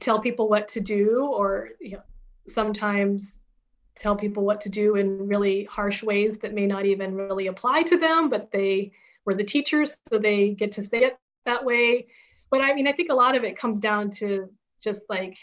tell 0.00 0.20
people 0.20 0.48
what 0.48 0.68
to 0.68 0.80
do 0.80 1.24
or 1.26 1.70
you 1.80 1.92
know 1.92 2.02
sometimes 2.46 3.38
tell 3.96 4.16
people 4.16 4.44
what 4.44 4.60
to 4.60 4.68
do 4.68 4.96
in 4.96 5.28
really 5.28 5.64
harsh 5.64 6.02
ways 6.02 6.38
that 6.38 6.52
may 6.52 6.66
not 6.66 6.84
even 6.84 7.14
really 7.14 7.46
apply 7.46 7.82
to 7.82 7.96
them 7.96 8.28
but 8.28 8.50
they 8.50 8.90
were 9.24 9.34
the 9.34 9.44
teachers 9.44 9.98
so 10.10 10.18
they 10.18 10.50
get 10.50 10.72
to 10.72 10.82
say 10.82 11.04
it 11.04 11.18
that 11.44 11.64
way. 11.64 12.06
But 12.50 12.60
i 12.60 12.72
mean 12.72 12.86
i 12.86 12.92
think 12.92 13.10
a 13.10 13.14
lot 13.14 13.36
of 13.36 13.42
it 13.42 13.58
comes 13.58 13.80
down 13.80 14.10
to 14.10 14.48
just 14.80 15.10
like 15.10 15.36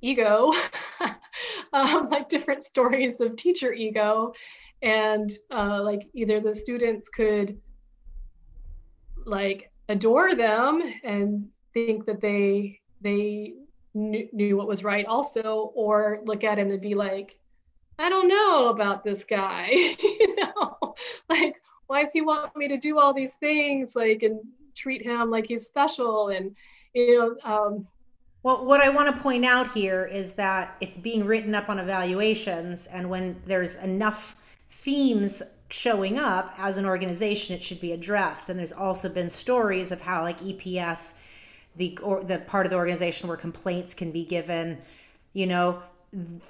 ego 0.00 0.52
um, 1.72 2.08
like 2.08 2.28
different 2.28 2.62
stories 2.62 3.20
of 3.20 3.36
teacher 3.36 3.72
ego. 3.72 4.32
And 4.82 5.30
uh, 5.50 5.82
like 5.82 6.08
either 6.14 6.40
the 6.40 6.54
students 6.54 7.08
could 7.08 7.60
like 9.24 9.70
adore 9.88 10.34
them 10.34 10.82
and 11.02 11.50
think 11.74 12.06
that 12.06 12.20
they 12.20 12.80
they 13.00 13.54
knew, 13.94 14.28
knew 14.32 14.56
what 14.56 14.68
was 14.68 14.84
right 14.84 15.06
also 15.06 15.72
or 15.74 16.20
look 16.24 16.44
at 16.44 16.58
him 16.58 16.70
and 16.70 16.80
be 16.80 16.94
like 16.94 17.38
i 17.98 18.08
don't 18.08 18.28
know 18.28 18.68
about 18.68 19.04
this 19.04 19.24
guy 19.24 19.68
you 20.02 20.36
know? 20.36 20.94
Like 21.28 21.60
why 21.88 22.04
does 22.04 22.12
he 22.12 22.20
want 22.20 22.56
me 22.56 22.68
to 22.68 22.78
do 22.78 22.98
all 22.98 23.12
these 23.12 23.34
things 23.34 23.96
like 23.96 24.22
and 24.22 24.40
treat 24.74 25.02
him 25.02 25.30
like 25.30 25.46
he's 25.46 25.66
special 25.66 26.28
and 26.28 26.54
you 26.94 27.18
know 27.18 27.36
um, 27.44 27.86
well, 28.42 28.64
what 28.64 28.80
I 28.80 28.88
want 28.88 29.14
to 29.14 29.20
point 29.20 29.44
out 29.44 29.72
here 29.72 30.04
is 30.04 30.34
that 30.34 30.76
it's 30.80 30.96
being 30.96 31.24
written 31.26 31.54
up 31.54 31.68
on 31.68 31.78
evaluations, 31.78 32.86
and 32.86 33.10
when 33.10 33.42
there's 33.46 33.74
enough 33.76 34.36
themes 34.70 35.42
showing 35.70 36.18
up 36.18 36.54
as 36.56 36.78
an 36.78 36.86
organization, 36.86 37.56
it 37.56 37.62
should 37.62 37.80
be 37.80 37.92
addressed. 37.92 38.48
And 38.48 38.58
there's 38.58 38.72
also 38.72 39.08
been 39.08 39.28
stories 39.28 39.90
of 39.90 40.02
how, 40.02 40.22
like 40.22 40.38
EPS, 40.38 41.14
the 41.76 41.98
or 42.02 42.22
the 42.22 42.38
part 42.38 42.64
of 42.64 42.70
the 42.70 42.76
organization 42.76 43.28
where 43.28 43.36
complaints 43.36 43.92
can 43.92 44.12
be 44.12 44.24
given, 44.24 44.78
you 45.32 45.46
know, 45.46 45.82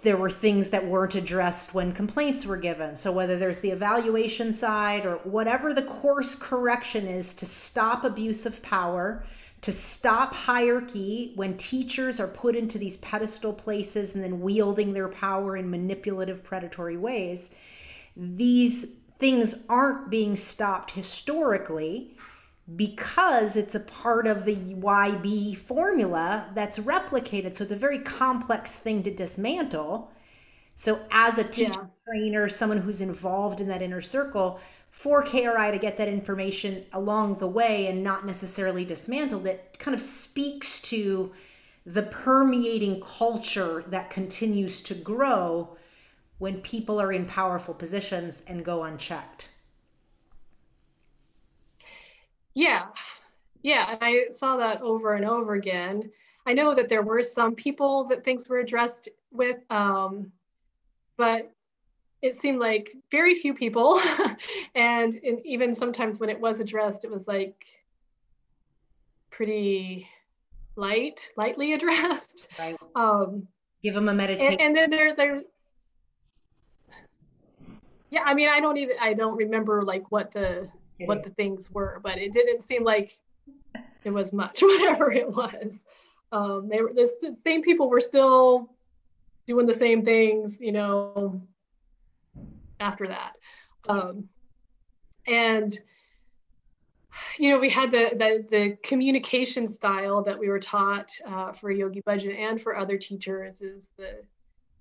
there 0.02 0.16
were 0.16 0.30
things 0.30 0.70
that 0.70 0.86
weren't 0.86 1.16
addressed 1.16 1.74
when 1.74 1.93
complaints 1.93 2.47
were 2.47 2.56
given. 2.56 2.94
So 2.94 3.10
whether 3.10 3.36
there's 3.36 3.60
the 3.60 3.70
evaluation 3.70 4.52
side 4.52 5.05
or 5.05 5.16
whatever 5.24 5.74
the 5.74 5.82
course 5.82 6.36
correction 6.36 7.06
is 7.06 7.35
to 7.35 7.47
stop 7.47 8.05
abuse 8.05 8.47
of 8.47 8.62
power, 8.62 9.24
to 9.62 9.72
stop 9.72 10.32
hierarchy 10.32 11.32
when 11.35 11.56
teachers 11.56 12.20
are 12.20 12.28
put 12.28 12.55
into 12.55 12.78
these 12.78 12.98
pedestal 12.98 13.52
places 13.52 14.14
and 14.14 14.22
then 14.22 14.40
wielding 14.40 14.93
their 14.93 15.09
power 15.09 15.56
in 15.56 15.68
manipulative 15.68 16.44
predatory 16.44 16.97
ways, 16.97 17.51
these 18.16 18.94
things 19.18 19.64
aren't 19.68 20.09
being 20.09 20.36
stopped 20.36 20.93
historically 20.93 22.16
because 22.77 23.57
it's 23.57 23.74
a 23.74 23.81
part 23.81 24.27
of 24.27 24.45
the 24.45 24.57
YB 24.57 25.57
formula 25.57 26.51
that's 26.55 26.78
replicated. 26.78 27.55
So 27.55 27.62
it's 27.65 27.73
a 27.73 27.77
very 27.77 27.99
complex 27.99 28.77
thing 28.77 29.03
to 29.05 29.11
dismantle. 29.15 30.12
So, 30.77 31.01
as 31.11 31.39
a 31.39 31.45
teacher, 31.45 31.73
yeah. 31.73 31.86
trainer, 32.07 32.47
someone 32.47 32.78
who's 32.78 33.01
involved 33.01 33.61
in 33.61 33.66
that 33.66 33.82
inner 33.82 34.01
circle, 34.01 34.61
for 34.90 35.24
KRI 35.24 35.73
to 35.73 35.78
get 35.78 35.97
that 35.97 36.09
information 36.09 36.85
along 36.93 37.35
the 37.35 37.49
way 37.49 37.86
and 37.86 38.03
not 38.03 38.24
necessarily 38.24 38.85
dismantled 38.85 39.47
it 39.47 39.77
kind 39.78 39.95
of 39.95 40.01
speaks 40.01 40.81
to 40.81 41.32
the 41.85 42.03
permeating 42.03 43.01
culture 43.01 43.82
that 43.89 44.11
continues 44.11 44.82
to 44.82 44.95
grow 44.95 45.77
when 46.39 46.61
people 46.61 47.01
are 47.01 47.12
in 47.12 47.24
powerful 47.24 47.74
positions 47.74 48.43
and 48.47 48.65
go 48.65 48.85
unchecked. 48.85 49.49
Yeah. 52.59 52.86
Yeah, 53.62 53.93
and 53.93 53.98
I 54.02 54.30
saw 54.30 54.56
that 54.56 54.82
over 54.82 55.14
and 55.14 55.24
over 55.24 55.55
again. 55.55 56.10
I 56.44 56.52
know 56.55 56.74
that 56.74 56.89
there 56.89 57.02
were 57.02 57.22
some 57.22 57.55
people 57.55 58.05
that 58.06 58.24
things 58.24 58.48
were 58.48 58.59
addressed 58.59 59.09
with, 59.30 59.59
um, 59.70 60.32
but 61.16 61.52
it 62.20 62.35
seemed 62.35 62.59
like 62.59 62.97
very 63.12 63.36
few 63.36 63.55
people 63.55 64.01
and 64.74 65.14
in, 65.14 65.40
even 65.47 65.72
sometimes 65.72 66.18
when 66.18 66.28
it 66.28 66.40
was 66.40 66.59
addressed 66.59 67.05
it 67.05 67.10
was 67.12 67.28
like 67.28 67.64
pretty 69.30 70.09
light 70.74 71.30
lightly 71.36 71.72
addressed 71.78 72.48
right. 72.59 72.76
um, 72.97 73.47
give 73.85 73.94
them 73.94 74.09
a 74.09 74.14
meditation 74.14 74.55
and, 74.55 74.60
and 74.60 74.76
then 74.76 74.90
there 74.90 75.14
there 75.14 75.43
yeah 78.10 78.22
i 78.24 78.35
mean 78.35 78.48
i 78.48 78.59
don't 78.59 78.78
even 78.78 78.97
i 79.01 79.14
don't 79.14 79.36
remember 79.36 79.82
like 79.82 80.10
what 80.10 80.32
the 80.32 80.68
what 81.07 81.23
the 81.23 81.31
things 81.31 81.70
were 81.70 82.01
but 82.03 82.19
it 82.19 82.33
didn't 82.33 82.62
seem 82.62 82.85
like 82.85 83.19
it 84.05 84.11
was 84.11 84.33
much 84.33 84.61
whatever 84.62 85.11
it 85.11 85.31
was 85.31 85.85
um 86.33 86.69
they 86.69 86.81
were 86.81 86.93
the 86.93 87.37
same 87.45 87.62
people 87.62 87.89
were 87.89 88.01
still 88.01 88.70
doing 89.47 89.66
the 89.66 89.75
same 89.75 90.05
things 90.05 90.61
you 90.61 90.73
know 90.73 91.41
after 92.81 93.07
that. 93.09 93.33
Um, 93.89 94.29
and 95.27 95.73
you 97.39 97.51
know, 97.51 97.59
we 97.59 97.70
had 97.70 97.91
the, 97.91 98.11
the, 98.12 98.47
the 98.51 98.77
communication 98.83 99.66
style 99.66 100.23
that 100.23 100.39
we 100.39 100.49
were 100.49 100.61
taught 100.61 101.11
uh, 101.27 101.53
for 101.53 101.70
Yogi 101.70 102.03
Bhajan 102.03 102.37
and 102.37 102.61
for 102.61 102.77
other 102.77 102.97
teachers 102.97 103.61
is 103.61 103.89
the 103.97 104.23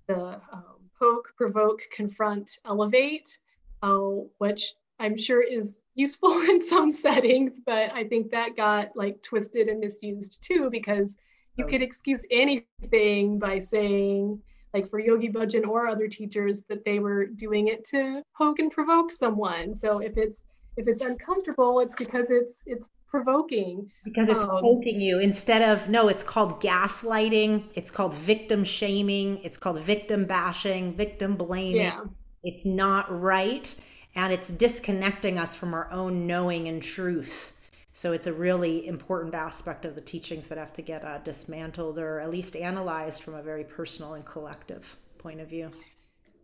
the 0.06 0.40
um, 0.52 0.64
poke, 0.98 1.34
provoke, 1.36 1.82
confront, 1.92 2.58
elevate, 2.64 3.36
uh, 3.82 3.98
which 4.38 4.74
I'm 4.98 5.18
sure 5.18 5.42
is 5.42 5.80
useful 5.98 6.40
in 6.48 6.64
some 6.64 6.90
settings, 6.90 7.60
but 7.64 7.92
I 7.92 8.04
think 8.04 8.30
that 8.30 8.56
got 8.56 8.96
like 8.96 9.22
twisted 9.22 9.68
and 9.68 9.80
misused 9.80 10.42
too 10.42 10.70
because 10.70 11.16
you 11.56 11.66
could 11.66 11.82
excuse 11.82 12.24
anything 12.30 13.38
by 13.40 13.58
saying 13.58 14.40
like 14.72 14.88
for 14.88 15.00
Yogi 15.00 15.28
Bhajan 15.28 15.66
or 15.66 15.88
other 15.88 16.06
teachers 16.06 16.62
that 16.68 16.84
they 16.84 17.00
were 17.00 17.26
doing 17.26 17.66
it 17.66 17.84
to 17.86 18.22
poke 18.36 18.60
and 18.60 18.70
provoke 18.70 19.10
someone. 19.10 19.74
So 19.74 19.98
if 19.98 20.16
it's 20.16 20.42
if 20.76 20.86
it's 20.86 21.02
uncomfortable, 21.02 21.80
it's 21.80 21.96
because 21.96 22.30
it's 22.30 22.62
it's 22.64 22.88
provoking. 23.08 23.90
Because 24.04 24.28
it's 24.28 24.44
um, 24.44 24.50
poking 24.60 25.00
you 25.00 25.18
instead 25.18 25.62
of 25.62 25.88
no, 25.88 26.06
it's 26.06 26.22
called 26.22 26.60
gaslighting, 26.62 27.64
it's 27.74 27.90
called 27.90 28.14
victim 28.14 28.62
shaming, 28.62 29.38
it's 29.42 29.56
called 29.56 29.80
victim 29.80 30.26
bashing, 30.26 30.94
victim 30.94 31.34
blaming. 31.34 31.82
Yeah. 31.82 32.04
It's 32.44 32.64
not 32.64 33.06
right 33.10 33.74
and 34.18 34.32
it's 34.32 34.48
disconnecting 34.48 35.38
us 35.38 35.54
from 35.54 35.72
our 35.72 35.88
own 35.92 36.26
knowing 36.26 36.66
and 36.66 36.82
truth. 36.82 37.52
So 37.92 38.12
it's 38.12 38.26
a 38.26 38.32
really 38.32 38.84
important 38.84 39.32
aspect 39.32 39.84
of 39.84 39.94
the 39.94 40.00
teachings 40.00 40.48
that 40.48 40.58
have 40.58 40.72
to 40.72 40.82
get 40.82 41.04
uh, 41.04 41.18
dismantled 41.18 42.00
or 42.00 42.18
at 42.18 42.28
least 42.28 42.56
analyzed 42.56 43.22
from 43.22 43.34
a 43.34 43.42
very 43.42 43.62
personal 43.62 44.14
and 44.14 44.24
collective 44.24 44.96
point 45.18 45.40
of 45.40 45.48
view. 45.48 45.70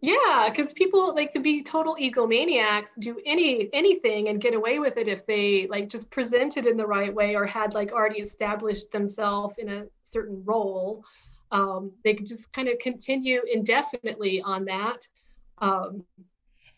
Yeah, 0.01 0.49
because 0.49 0.73
people 0.73 1.15
like 1.17 1.33
could 1.33 1.43
be 1.43 1.65
total 1.65 1.97
egomaniacs, 1.97 2.97
do 3.01 3.21
any 3.27 3.71
anything 3.73 4.29
and 4.29 4.41
get 4.41 4.55
away 4.55 4.79
with 4.79 4.97
it 4.97 5.09
if 5.09 5.27
they 5.27 5.67
like 5.67 5.89
just 5.89 6.11
presented 6.11 6.67
in 6.67 6.77
the 6.77 6.87
right 6.87 7.13
way 7.13 7.35
or 7.35 7.45
had 7.45 7.75
like 7.75 7.91
already 7.91 8.21
established 8.21 8.93
themselves 8.93 9.57
in 9.59 9.69
a 9.69 9.87
certain 10.05 10.45
role. 10.45 11.05
Um, 11.51 11.91
they 12.05 12.15
could 12.15 12.27
just 12.27 12.53
kind 12.53 12.69
of 12.69 12.79
continue 12.79 13.41
indefinitely 13.53 14.43
on 14.43 14.65
that. 14.67 15.09
Um, 15.59 16.05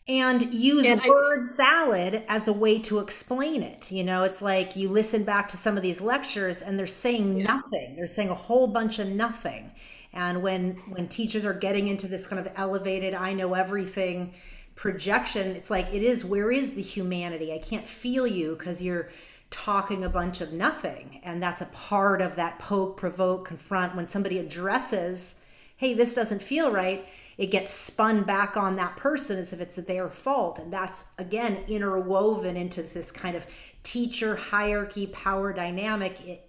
and 0.07 0.53
use 0.53 0.85
and 0.85 1.01
word 1.03 1.41
I, 1.41 1.47
salad 1.47 2.23
as 2.29 2.47
a 2.47 2.53
way 2.53 2.79
to 2.79 2.99
explain 2.99 3.61
it. 3.61 3.91
You 3.91 4.03
know, 4.03 4.23
it's 4.23 4.41
like 4.41 4.75
you 4.75 4.87
listen 4.89 5.23
back 5.23 5.49
to 5.49 5.57
some 5.57 5.75
of 5.75 5.83
these 5.83 5.99
lectures 5.99 6.61
and 6.61 6.79
they're 6.79 6.87
saying 6.87 7.39
yeah. 7.39 7.45
nothing. 7.45 7.95
They're 7.95 8.07
saying 8.07 8.29
a 8.29 8.35
whole 8.35 8.67
bunch 8.67 8.99
of 8.99 9.07
nothing. 9.07 9.71
And 10.13 10.41
when 10.41 10.75
when 10.87 11.07
teachers 11.09 11.45
are 11.45 11.53
getting 11.53 11.87
into 11.89 12.07
this 12.07 12.25
kind 12.25 12.39
of 12.39 12.51
elevated 12.55 13.13
I 13.13 13.33
know 13.33 13.53
everything 13.53 14.33
projection, 14.75 15.55
it's 15.55 15.69
like 15.69 15.93
it 15.93 16.03
is 16.03 16.23
where 16.23 16.51
is 16.51 16.73
the 16.73 16.81
humanity? 16.81 17.53
I 17.53 17.59
can't 17.59 17.87
feel 17.87 18.25
you 18.25 18.55
because 18.55 18.81
you're 18.81 19.09
talking 19.49 20.03
a 20.03 20.09
bunch 20.09 20.39
of 20.39 20.53
nothing. 20.53 21.19
And 21.23 21.41
that's 21.43 21.61
a 21.61 21.65
part 21.67 22.21
of 22.21 22.35
that 22.35 22.59
poke, 22.59 22.97
provoke, 22.97 23.45
confront 23.45 23.95
when 23.95 24.07
somebody 24.07 24.39
addresses, 24.39 25.35
"Hey, 25.75 25.93
this 25.93 26.13
doesn't 26.13 26.41
feel 26.41 26.71
right." 26.71 27.05
It 27.37 27.47
gets 27.47 27.71
spun 27.71 28.23
back 28.23 28.57
on 28.57 28.75
that 28.77 28.97
person 28.97 29.37
as 29.37 29.53
if 29.53 29.61
it's 29.61 29.75
their 29.75 30.09
fault. 30.09 30.57
And 30.57 30.73
that's, 30.73 31.05
again, 31.17 31.63
interwoven 31.67 32.57
into 32.57 32.81
this 32.81 33.11
kind 33.11 33.35
of 33.35 33.45
teacher 33.83 34.35
hierarchy 34.35 35.07
power 35.07 35.53
dynamic. 35.53 36.19
It, 36.25 36.43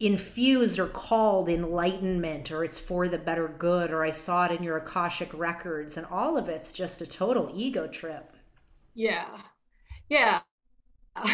infused 0.00 0.78
or 0.78 0.86
called 0.86 1.48
enlightenment 1.48 2.50
or 2.50 2.64
it's 2.64 2.78
for 2.78 3.08
the 3.08 3.16
better 3.16 3.48
good 3.48 3.90
or 3.90 4.04
I 4.04 4.10
saw 4.10 4.44
it 4.44 4.50
in 4.50 4.62
your 4.62 4.76
Akashic 4.76 5.32
records 5.32 5.96
and 5.96 6.04
all 6.06 6.36
of 6.36 6.48
it's 6.48 6.72
just 6.72 7.00
a 7.00 7.06
total 7.06 7.50
ego 7.54 7.86
trip. 7.86 8.32
Yeah. 8.94 9.28
Yeah. 10.08 10.40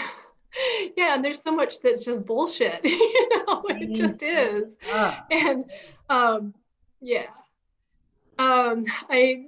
yeah, 0.96 1.14
and 1.14 1.24
there's 1.24 1.42
so 1.42 1.50
much 1.50 1.80
that's 1.80 2.04
just 2.04 2.26
bullshit, 2.26 2.80
you 2.84 3.44
know, 3.46 3.64
it 3.68 3.94
just 3.94 4.22
is. 4.22 4.76
And 5.30 5.64
um 6.10 6.54
yeah 7.00 7.26
um, 8.40 8.84
I, 9.10 9.44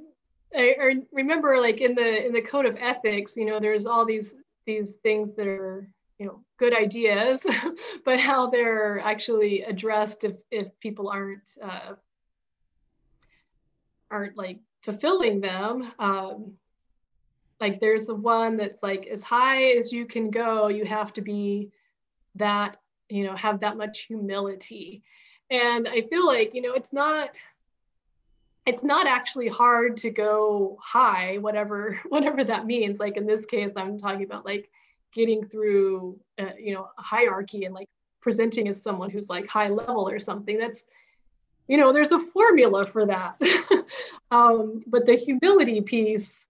I, 0.54 0.96
remember 1.12 1.58
like 1.58 1.80
in 1.80 1.94
the 1.94 2.26
in 2.26 2.32
the 2.34 2.42
code 2.42 2.66
of 2.66 2.76
ethics, 2.78 3.36
you 3.36 3.46
know, 3.46 3.58
there's 3.58 3.86
all 3.86 4.04
these 4.04 4.34
these 4.66 4.96
things 4.96 5.34
that 5.36 5.46
are 5.46 5.88
you 6.18 6.26
know 6.26 6.44
good 6.58 6.76
ideas 6.76 7.44
but 8.04 8.20
how 8.20 8.48
they're 8.48 9.00
actually 9.00 9.62
addressed 9.62 10.24
if 10.24 10.36
if 10.50 10.68
people 10.78 11.08
aren't 11.08 11.56
uh, 11.62 11.94
aren't 14.10 14.36
like 14.36 14.58
fulfilling 14.82 15.40
them. 15.40 15.90
Um, 15.98 16.52
like 17.60 17.80
there's 17.80 18.06
the 18.06 18.14
one 18.14 18.58
that's 18.58 18.82
like 18.82 19.06
as 19.06 19.22
high 19.22 19.70
as 19.70 19.90
you 19.90 20.04
can 20.04 20.30
go 20.30 20.68
you 20.68 20.84
have 20.84 21.14
to 21.14 21.22
be 21.22 21.70
that 22.34 22.76
you 23.08 23.24
know 23.24 23.34
have 23.36 23.60
that 23.60 23.78
much 23.78 24.00
humility. 24.00 25.02
And 25.50 25.88
i 25.88 26.02
feel 26.02 26.26
like 26.26 26.54
you 26.54 26.62
know 26.62 26.74
it's 26.74 26.92
not 26.92 27.36
it's 28.64 28.84
not 28.84 29.06
actually 29.06 29.48
hard 29.48 29.96
to 29.98 30.10
go 30.10 30.78
high 30.80 31.38
whatever 31.38 32.00
whatever 32.08 32.44
that 32.44 32.66
means. 32.66 33.00
Like 33.00 33.16
in 33.16 33.26
this 33.26 33.46
case 33.46 33.72
i'm 33.76 33.98
talking 33.98 34.24
about 34.24 34.44
like 34.44 34.70
getting 35.12 35.44
through 35.46 36.18
uh, 36.38 36.54
you 36.58 36.74
know 36.74 36.88
a 36.98 37.02
hierarchy 37.02 37.64
and 37.64 37.74
like 37.74 37.88
presenting 38.20 38.68
as 38.68 38.80
someone 38.80 39.10
who's 39.10 39.28
like 39.28 39.46
high 39.46 39.68
level 39.68 40.08
or 40.08 40.18
something. 40.18 40.58
That's 40.58 40.84
you 41.68 41.76
know 41.76 41.92
there's 41.92 42.12
a 42.12 42.20
formula 42.20 42.86
for 42.86 43.06
that. 43.06 43.40
Um, 44.30 44.82
but 44.86 45.04
the 45.04 45.14
humility 45.14 45.82
piece 45.82 46.48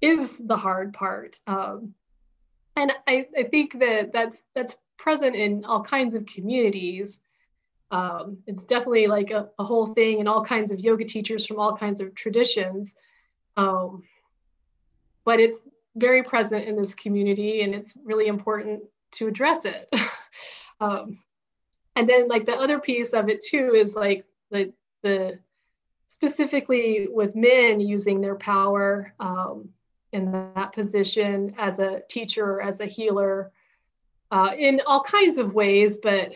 is 0.00 0.38
the 0.38 0.56
hard 0.56 0.94
part. 0.94 1.38
Um, 1.46 1.92
and 2.74 2.90
I, 3.06 3.26
I 3.36 3.42
think 3.42 3.78
that 3.80 4.12
that's 4.12 4.44
that's 4.54 4.76
present 4.96 5.36
in 5.36 5.66
all 5.66 5.82
kinds 5.82 6.14
of 6.14 6.24
communities 6.24 7.20
um, 7.90 8.38
it's 8.46 8.64
definitely 8.64 9.06
like 9.06 9.30
a, 9.30 9.48
a, 9.58 9.64
whole 9.64 9.88
thing 9.88 10.20
and 10.20 10.28
all 10.28 10.44
kinds 10.44 10.70
of 10.70 10.78
yoga 10.78 11.04
teachers 11.04 11.44
from 11.44 11.58
all 11.58 11.76
kinds 11.76 12.00
of 12.00 12.14
traditions. 12.14 12.94
Um, 13.56 14.04
but 15.24 15.40
it's 15.40 15.62
very 15.96 16.22
present 16.22 16.66
in 16.66 16.76
this 16.76 16.94
community 16.94 17.62
and 17.62 17.74
it's 17.74 17.96
really 18.04 18.28
important 18.28 18.82
to 19.12 19.26
address 19.26 19.64
it. 19.64 19.88
Um, 20.82 21.18
and 21.94 22.08
then 22.08 22.28
like 22.28 22.46
the 22.46 22.54
other 22.54 22.78
piece 22.78 23.12
of 23.12 23.28
it 23.28 23.44
too 23.44 23.74
is 23.74 23.94
like 23.94 24.24
the 24.50 24.72
the 25.02 25.38
specifically 26.06 27.08
with 27.10 27.36
men 27.36 27.80
using 27.80 28.20
their 28.20 28.36
power 28.36 29.12
um, 29.20 29.68
in 30.12 30.32
that 30.32 30.72
position 30.72 31.54
as 31.58 31.78
a 31.78 32.00
teacher 32.08 32.60
as 32.62 32.80
a 32.80 32.86
healer 32.86 33.52
uh, 34.30 34.54
in 34.56 34.80
all 34.86 35.02
kinds 35.02 35.36
of 35.36 35.54
ways 35.54 35.98
but 36.02 36.32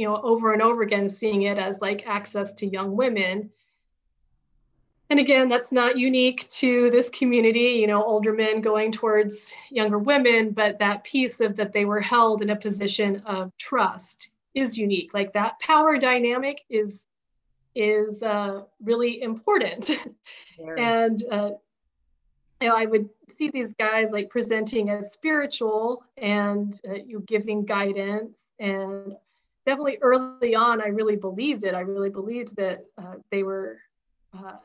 you 0.00 0.06
know 0.06 0.18
over 0.22 0.54
and 0.54 0.62
over 0.62 0.80
again 0.80 1.10
seeing 1.10 1.42
it 1.42 1.58
as 1.58 1.82
like 1.82 2.06
access 2.06 2.54
to 2.54 2.66
young 2.66 2.96
women. 2.96 3.50
And 5.10 5.20
again 5.20 5.48
that's 5.50 5.72
not 5.72 5.98
unique 5.98 6.48
to 6.60 6.88
this 6.90 7.10
community 7.10 7.72
you 7.80 7.86
know 7.86 8.02
older 8.02 8.32
men 8.32 8.62
going 8.62 8.92
towards 8.92 9.52
younger 9.68 9.98
women 9.98 10.52
but 10.52 10.78
that 10.78 11.04
piece 11.04 11.40
of 11.40 11.54
that 11.56 11.72
they 11.72 11.84
were 11.84 12.00
held 12.00 12.40
in 12.40 12.50
a 12.50 12.56
position 12.56 13.22
of 13.26 13.54
trust 13.58 14.30
is 14.54 14.78
unique. 14.78 15.12
Like 15.12 15.34
that 15.34 15.60
power 15.60 15.98
dynamic 15.98 16.62
is 16.70 17.06
is 17.74 18.22
uh, 18.22 18.62
really 18.82 19.22
important. 19.22 19.90
And 20.76 21.24
uh, 21.32 21.52
you 22.60 22.68
know 22.68 22.74
i 22.74 22.84
would 22.84 23.08
see 23.28 23.50
these 23.50 23.72
guys 23.72 24.10
like 24.10 24.28
presenting 24.28 24.90
as 24.90 25.12
spiritual 25.12 26.04
and 26.18 26.78
uh, 26.88 26.94
you 26.94 27.20
giving 27.26 27.64
guidance 27.64 28.36
and 28.58 29.16
definitely 29.70 29.98
early 30.02 30.56
on 30.56 30.82
i 30.82 30.88
really 30.88 31.14
believed 31.14 31.62
it. 31.62 31.74
I 31.74 31.80
really 31.80 32.10
believed 32.10 32.56
that 32.56 32.86
uh, 32.98 33.14
they 33.30 33.44
were 33.44 33.78
uh, 34.36 34.56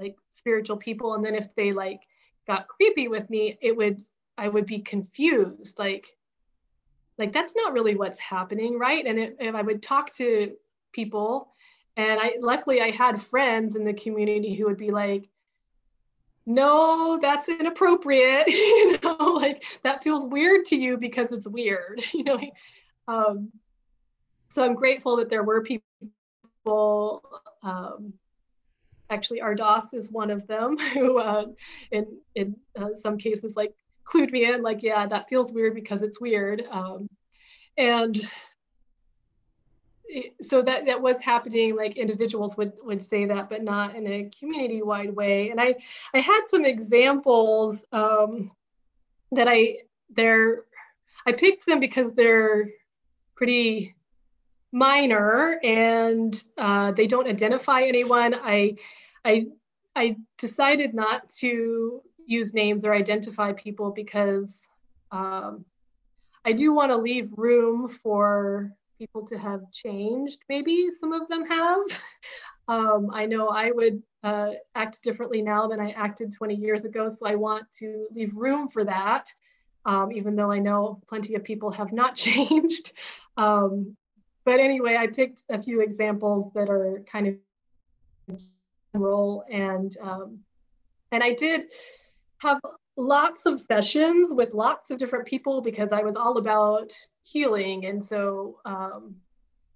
like 0.00 0.16
spiritual 0.32 0.76
people. 0.76 1.14
And 1.14 1.24
then 1.24 1.36
if 1.36 1.54
they 1.54 1.72
like 1.72 2.00
got 2.46 2.66
creepy 2.66 3.06
with 3.06 3.30
me 3.30 3.56
it 3.62 3.76
would 3.76 4.02
i 4.36 4.48
would 4.48 4.66
be 4.66 4.80
confused. 4.80 5.78
Like 5.78 6.06
like 7.18 7.32
that's 7.32 7.54
not 7.54 7.72
really 7.72 7.94
what's 7.94 8.18
happening 8.18 8.78
right? 8.78 9.06
And 9.06 9.18
if, 9.38 9.54
i 9.54 9.62
would 9.62 9.80
talk 9.80 10.12
to 10.16 10.52
people 10.92 11.52
and 11.96 12.18
i 12.18 12.34
luckily 12.40 12.80
i 12.80 12.90
had 12.90 13.22
friends 13.22 13.76
in 13.76 13.84
the 13.84 13.94
community 13.94 14.54
who 14.54 14.64
would 14.64 14.76
be 14.76 14.90
like 14.90 15.28
no 16.46 17.18
that's 17.22 17.48
inappropriate. 17.48 18.48
You 18.48 18.98
know 19.04 19.38
like 19.44 19.62
that 19.84 20.02
feels 20.02 20.26
weird 20.26 20.64
to 20.66 20.76
you 20.76 20.96
because 20.96 21.30
it's 21.30 21.46
weird. 21.46 22.02
You 22.12 22.24
know 22.24 22.40
um, 23.08 23.52
so 24.56 24.64
i'm 24.64 24.74
grateful 24.74 25.16
that 25.16 25.28
there 25.28 25.44
were 25.44 25.62
people 25.62 27.22
um, 27.62 28.12
actually 29.10 29.40
Ardas 29.40 29.94
is 29.94 30.10
one 30.10 30.30
of 30.30 30.46
them 30.46 30.78
who 30.94 31.18
uh, 31.18 31.46
in 31.90 32.18
in 32.34 32.56
uh, 32.78 32.94
some 32.94 33.18
cases 33.18 33.54
like 33.56 33.74
clued 34.04 34.32
me 34.32 34.46
in 34.46 34.62
like 34.62 34.82
yeah 34.82 35.06
that 35.06 35.28
feels 35.28 35.52
weird 35.52 35.74
because 35.74 36.02
it's 36.02 36.20
weird. 36.20 36.66
Um, 36.70 37.08
and 37.76 38.16
it, 40.08 40.34
so 40.40 40.62
that 40.62 40.86
that 40.86 41.02
was 41.02 41.20
happening 41.20 41.76
like 41.76 41.96
individuals 41.96 42.56
would 42.56 42.72
would 42.82 43.02
say 43.02 43.26
that 43.26 43.50
but 43.50 43.62
not 43.62 43.96
in 43.96 44.06
a 44.06 44.30
community 44.38 44.82
wide 44.82 45.14
way. 45.14 45.50
And 45.50 45.60
i 45.60 45.74
i 46.14 46.20
had 46.20 46.42
some 46.48 46.64
examples 46.64 47.84
um, 47.92 48.52
that 49.32 49.48
i 49.48 49.78
they're 50.10 50.64
i 51.26 51.32
picked 51.32 51.66
them 51.66 51.80
because 51.80 52.12
they're 52.12 52.70
pretty 53.34 53.95
minor 54.72 55.58
and 55.62 56.42
uh, 56.58 56.92
they 56.92 57.06
don't 57.06 57.28
identify 57.28 57.82
anyone. 57.82 58.34
I, 58.34 58.76
I, 59.24 59.46
I 59.94 60.16
decided 60.38 60.94
not 60.94 61.28
to 61.40 62.02
use 62.26 62.54
names 62.54 62.84
or 62.84 62.92
identify 62.92 63.52
people 63.52 63.92
because 63.92 64.66
um, 65.10 65.64
I 66.44 66.52
do 66.52 66.72
want 66.72 66.90
to 66.90 66.96
leave 66.96 67.30
room 67.36 67.88
for 67.88 68.72
people 68.98 69.26
to 69.26 69.38
have 69.38 69.70
changed. 69.72 70.38
Maybe 70.48 70.90
some 70.90 71.12
of 71.12 71.28
them 71.28 71.46
have. 71.46 71.80
Um, 72.68 73.10
I 73.12 73.26
know 73.26 73.46
I 73.46 73.70
would 73.70 74.02
uh, 74.24 74.54
act 74.74 75.00
differently 75.02 75.40
now 75.40 75.68
than 75.68 75.78
I 75.78 75.90
acted 75.90 76.32
20 76.32 76.56
years 76.56 76.84
ago, 76.84 77.08
so 77.08 77.24
I 77.24 77.36
want 77.36 77.64
to 77.78 78.08
leave 78.12 78.34
room 78.34 78.68
for 78.68 78.84
that. 78.84 79.32
Um, 79.84 80.10
even 80.10 80.34
though 80.34 80.50
I 80.50 80.58
know 80.58 81.00
plenty 81.06 81.36
of 81.36 81.44
people 81.44 81.70
have 81.70 81.92
not 81.92 82.16
changed. 82.26 82.92
Um, 83.36 83.96
but 84.46 84.60
anyway, 84.60 84.96
I 84.96 85.08
picked 85.08 85.42
a 85.50 85.60
few 85.60 85.80
examples 85.80 86.52
that 86.52 86.70
are 86.70 87.02
kind 87.10 87.26
of 88.28 88.40
general 88.94 89.44
and 89.50 89.94
um, 90.00 90.38
and 91.10 91.22
I 91.22 91.34
did 91.34 91.64
have 92.38 92.60
lots 92.96 93.44
of 93.44 93.58
sessions 93.58 94.32
with 94.32 94.54
lots 94.54 94.90
of 94.90 94.98
different 94.98 95.26
people 95.26 95.60
because 95.60 95.90
I 95.90 96.02
was 96.02 96.14
all 96.14 96.38
about 96.38 96.92
healing, 97.22 97.86
and 97.86 98.02
so 98.02 98.60
um, 98.64 99.16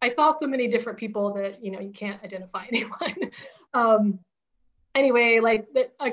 I 0.01 0.06
saw 0.09 0.30
so 0.30 0.47
many 0.47 0.68
different 0.68 0.98
people 0.98 1.34
that 1.34 1.62
you 1.64 1.72
know 1.72 1.80
you 1.80 1.92
can't 1.92 2.22
identify 2.22 2.66
anyone. 2.72 3.32
um, 3.74 4.18
anyway, 4.94 5.40
like 5.40 5.66
a, 5.98 6.12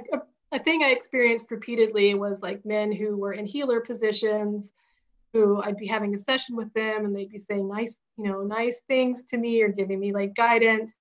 a 0.51 0.59
thing 0.59 0.81
I 0.81 0.89
experienced 0.89 1.51
repeatedly 1.51 2.15
was 2.15 2.41
like 2.41 2.65
men 2.65 2.91
who 2.91 3.17
were 3.17 3.34
in 3.34 3.45
healer 3.45 3.81
positions 3.81 4.71
I'd 5.35 5.77
be 5.77 5.87
having 5.87 6.15
a 6.15 6.19
session 6.19 6.55
with 6.55 6.73
them 6.73 7.05
and 7.05 7.15
they'd 7.15 7.29
be 7.29 7.39
saying 7.39 7.67
nice, 7.67 7.95
you 8.17 8.25
know, 8.25 8.43
nice 8.43 8.81
things 8.87 9.23
to 9.25 9.37
me 9.37 9.61
or 9.61 9.69
giving 9.69 9.99
me 9.99 10.11
like 10.11 10.35
guidance. 10.35 10.91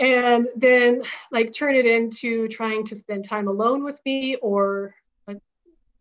And 0.00 0.48
then 0.56 1.02
like 1.30 1.52
turn 1.52 1.76
it 1.76 1.86
into 1.86 2.48
trying 2.48 2.84
to 2.86 2.96
spend 2.96 3.24
time 3.24 3.46
alone 3.46 3.84
with 3.84 4.00
me 4.04 4.36
or 4.36 4.94
like, 5.28 5.38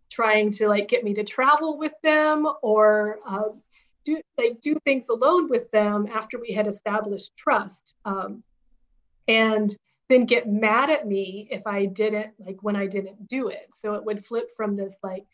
trying 0.10 0.52
to 0.52 0.68
like 0.68 0.88
get 0.88 1.04
me 1.04 1.14
to 1.14 1.24
travel 1.24 1.78
with 1.78 1.94
them 2.02 2.48
or 2.64 3.20
uh, 3.28 3.50
do 4.04 4.20
like 4.38 4.60
do 4.62 4.80
things 4.86 5.10
alone 5.10 5.50
with 5.50 5.70
them 5.72 6.08
after 6.12 6.40
we 6.40 6.52
had 6.54 6.68
established 6.68 7.32
trust. 7.38 7.94
Um, 8.06 8.44
and 9.28 9.76
then 10.10 10.26
get 10.26 10.50
mad 10.50 10.90
at 10.90 11.08
me 11.08 11.48
if 11.52 11.66
I 11.68 11.86
didn't 11.86 12.34
like 12.40 12.58
when 12.62 12.76
I 12.76 12.88
didn't 12.88 13.28
do 13.28 13.50
it. 13.50 13.70
So 13.82 13.94
it 13.94 14.04
would 14.04 14.26
flip 14.26 14.50
from 14.58 14.76
this 14.76 14.96
like 15.04 15.26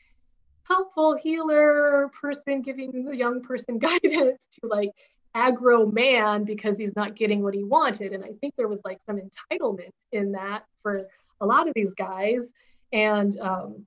helpful 0.67 1.15
healer 1.15 2.09
person 2.19 2.61
giving 2.61 3.05
the 3.05 3.15
young 3.15 3.41
person 3.41 3.77
guidance 3.79 4.39
to 4.59 4.67
like 4.67 4.91
aggro 5.35 5.91
man 5.91 6.43
because 6.43 6.77
he's 6.77 6.95
not 6.95 7.15
getting 7.15 7.43
what 7.43 7.53
he 7.53 7.63
wanted. 7.63 8.13
And 8.13 8.23
I 8.23 8.31
think 8.41 8.55
there 8.55 8.67
was 8.67 8.81
like 8.83 8.99
some 9.05 9.19
entitlement 9.19 9.91
in 10.11 10.31
that 10.33 10.65
for 10.81 11.07
a 11.41 11.45
lot 11.45 11.67
of 11.67 11.73
these 11.75 11.93
guys. 11.93 12.51
And 12.91 13.39
um, 13.39 13.85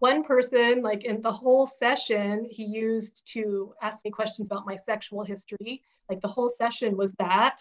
one 0.00 0.24
person, 0.24 0.82
like 0.82 1.04
in 1.04 1.22
the 1.22 1.32
whole 1.32 1.66
session, 1.66 2.46
he 2.50 2.64
used 2.64 3.22
to 3.32 3.72
ask 3.80 4.04
me 4.04 4.10
questions 4.10 4.46
about 4.46 4.66
my 4.66 4.76
sexual 4.76 5.24
history. 5.24 5.82
Like 6.08 6.20
the 6.20 6.28
whole 6.28 6.50
session 6.50 6.96
was 6.96 7.12
that. 7.18 7.60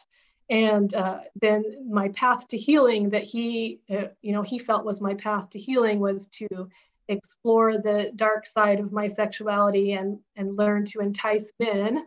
And 0.50 0.94
uh, 0.94 1.20
then 1.42 1.88
my 1.90 2.10
path 2.10 2.48
to 2.50 2.58
healing 2.58 3.10
that 3.10 3.24
he, 3.24 3.80
uh, 3.90 4.10
you 4.22 4.32
know, 4.32 4.44
he 4.44 4.60
felt 4.60 4.86
was 4.86 5.02
my 5.02 5.16
path 5.16 5.50
to 5.52 5.60
healing 5.60 6.00
was 6.00 6.28
to 6.40 6.70
explore 7.08 7.78
the 7.78 8.12
dark 8.16 8.46
side 8.46 8.80
of 8.80 8.92
my 8.92 9.08
sexuality 9.08 9.94
and 9.94 10.20
and 10.36 10.58
learn 10.58 10.86
to 10.86 11.00
entice 11.00 11.52
men. 11.60 12.06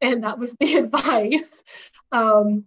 And 0.00 0.22
that 0.22 0.38
was 0.38 0.54
the 0.60 0.74
advice. 0.74 1.62
Um, 2.12 2.64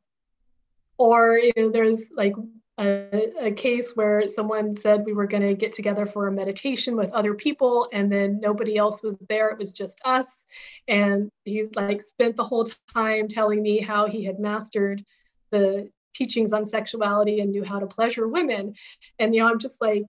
or 0.97 1.37
you 1.37 1.51
know 1.55 1.69
there's 1.69 2.03
like 2.15 2.33
a, 2.77 3.47
a 3.47 3.51
case 3.51 3.95
where 3.95 4.27
someone 4.27 4.75
said 4.75 5.03
we 5.05 5.13
were 5.13 5.27
going 5.27 5.43
to 5.43 5.53
get 5.53 5.73
together 5.73 6.05
for 6.05 6.27
a 6.27 6.31
meditation 6.31 6.95
with 6.95 7.11
other 7.11 7.33
people 7.33 7.89
and 7.91 8.11
then 8.11 8.39
nobody 8.39 8.77
else 8.77 9.03
was 9.03 9.17
there. 9.29 9.49
It 9.49 9.59
was 9.59 9.71
just 9.71 9.99
us. 10.05 10.43
And 10.87 11.29
he 11.43 11.65
like 11.75 12.01
spent 12.01 12.37
the 12.37 12.43
whole 12.43 12.67
time 12.93 13.27
telling 13.27 13.61
me 13.61 13.79
how 13.79 14.07
he 14.07 14.23
had 14.23 14.39
mastered 14.39 15.03
the 15.51 15.89
teachings 16.15 16.53
on 16.53 16.65
sexuality 16.65 17.39
and 17.39 17.51
knew 17.51 17.63
how 17.63 17.79
to 17.79 17.87
pleasure 17.87 18.27
women. 18.27 18.73
And 19.19 19.35
you 19.35 19.41
know 19.41 19.49
i'm 19.49 19.59
just 19.59 19.81
like 19.81 20.03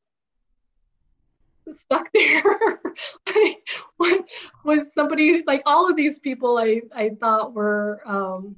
stuck 1.77 2.09
there. 2.13 2.81
Like 3.27 3.67
with, 3.99 4.27
with 4.65 4.89
somebody 4.95 5.29
who's 5.29 5.45
like 5.47 5.63
all 5.65 5.89
of 5.89 5.97
these 5.97 6.19
people 6.19 6.59
i 6.59 6.83
i 6.95 7.11
thought 7.19 7.55
were 7.55 8.03
um 8.05 8.57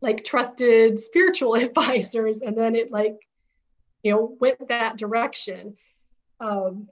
like 0.00 0.24
trusted 0.24 0.98
spiritual 0.98 1.54
advisors 1.66 2.42
and 2.42 2.56
then 2.56 2.74
it 2.74 2.90
like 2.90 3.16
you 4.02 4.12
know 4.12 4.36
went 4.40 4.68
that 4.68 4.96
direction. 4.96 5.76
Um, 6.40 6.88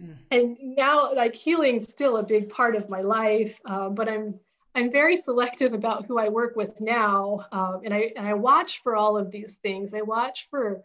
mm. 0.00 0.16
and 0.30 0.56
now 0.60 1.14
like 1.14 1.34
healing's 1.34 1.90
still 1.90 2.18
a 2.18 2.22
big 2.22 2.50
part 2.50 2.76
of 2.76 2.90
my 2.90 3.00
life 3.00 3.60
uh, 3.64 3.88
but 3.88 4.08
i'm 4.08 4.34
i'm 4.74 4.90
very 4.90 5.16
selective 5.16 5.72
about 5.72 6.06
who 6.06 6.18
i 6.18 6.28
work 6.28 6.56
with 6.56 6.80
now 6.80 7.46
um, 7.52 7.80
and 7.84 7.94
i 7.94 8.12
and 8.16 8.26
i 8.26 8.34
watch 8.34 8.82
for 8.82 8.96
all 8.96 9.16
of 9.16 9.30
these 9.30 9.54
things. 9.62 9.94
I 9.94 10.02
watch 10.02 10.48
for 10.50 10.82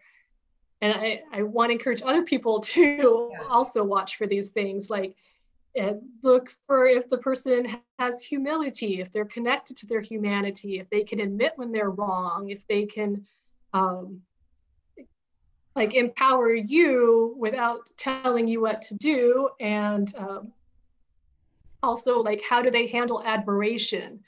and 0.84 0.94
i 0.94 1.22
i 1.34 1.42
want 1.42 1.70
to 1.70 1.74
encourage 1.74 2.04
other 2.04 2.22
people 2.22 2.60
to 2.76 3.30
yes. 3.32 3.48
also 3.50 3.84
watch 3.84 4.18
for 4.18 4.28
these 4.28 4.50
things 4.50 4.90
like 4.90 5.16
and 5.76 6.02
look 6.22 6.54
for 6.68 6.88
if 6.88 7.10
the 7.10 7.18
person 7.18 7.78
has 7.98 8.22
humility, 8.22 9.02
if 9.02 9.12
they're 9.12 9.26
connected 9.26 9.78
to 9.78 9.88
their 9.88 10.02
humanity, 10.02 10.80
if 10.80 10.90
they 10.90 11.04
can 11.04 11.20
admit 11.20 11.54
when 11.56 11.72
they're 11.72 11.90
wrong, 11.90 12.50
if 12.50 12.66
they 12.68 12.86
can 12.86 13.26
um, 13.74 14.22
like 15.76 15.96
empower 15.96 16.54
you 16.54 17.36
without 17.40 17.90
telling 17.98 18.48
you 18.48 18.62
what 18.62 18.82
to 18.84 18.94
do, 18.96 19.50
and 19.60 20.14
um, 20.16 20.54
also 21.82 22.22
like 22.22 22.44
how 22.48 22.62
do 22.62 22.70
they 22.70 22.88
handle 22.88 23.24
admiration? 23.26 24.20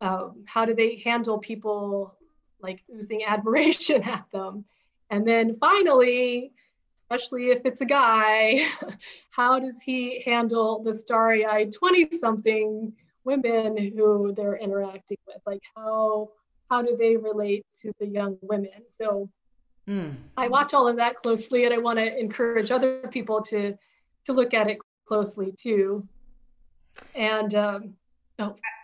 Um, 0.00 0.42
how 0.46 0.64
do 0.64 0.74
they 0.74 0.96
handle 1.04 1.38
people 1.38 2.16
like 2.60 2.82
oozing 2.92 3.24
admiration 3.26 4.02
at 4.02 4.24
them? 4.32 4.64
And 5.12 5.28
then 5.28 5.52
finally, 5.52 6.52
especially 6.98 7.50
if 7.50 7.60
it's 7.66 7.82
a 7.82 7.84
guy, 7.84 8.64
how 9.30 9.58
does 9.58 9.82
he 9.82 10.22
handle 10.24 10.82
the 10.82 10.94
starry 10.94 11.44
eyed 11.44 11.70
20 11.70 12.08
something 12.12 12.92
women 13.24 13.76
who 13.76 14.32
they're 14.34 14.56
interacting 14.56 15.18
with? 15.26 15.36
Like, 15.46 15.60
how, 15.76 16.30
how 16.70 16.80
do 16.80 16.96
they 16.96 17.16
relate 17.16 17.66
to 17.82 17.92
the 18.00 18.06
young 18.06 18.38
women? 18.40 18.70
So 18.98 19.28
mm. 19.86 20.14
I 20.38 20.48
watch 20.48 20.72
all 20.72 20.88
of 20.88 20.96
that 20.96 21.16
closely 21.16 21.66
and 21.66 21.74
I 21.74 21.78
want 21.78 21.98
to 21.98 22.18
encourage 22.18 22.70
other 22.70 23.06
people 23.10 23.42
to, 23.42 23.76
to 24.24 24.32
look 24.32 24.54
at 24.54 24.70
it 24.70 24.78
closely 25.04 25.52
too. 25.52 26.08
And 27.14 27.54
um, 27.54 27.94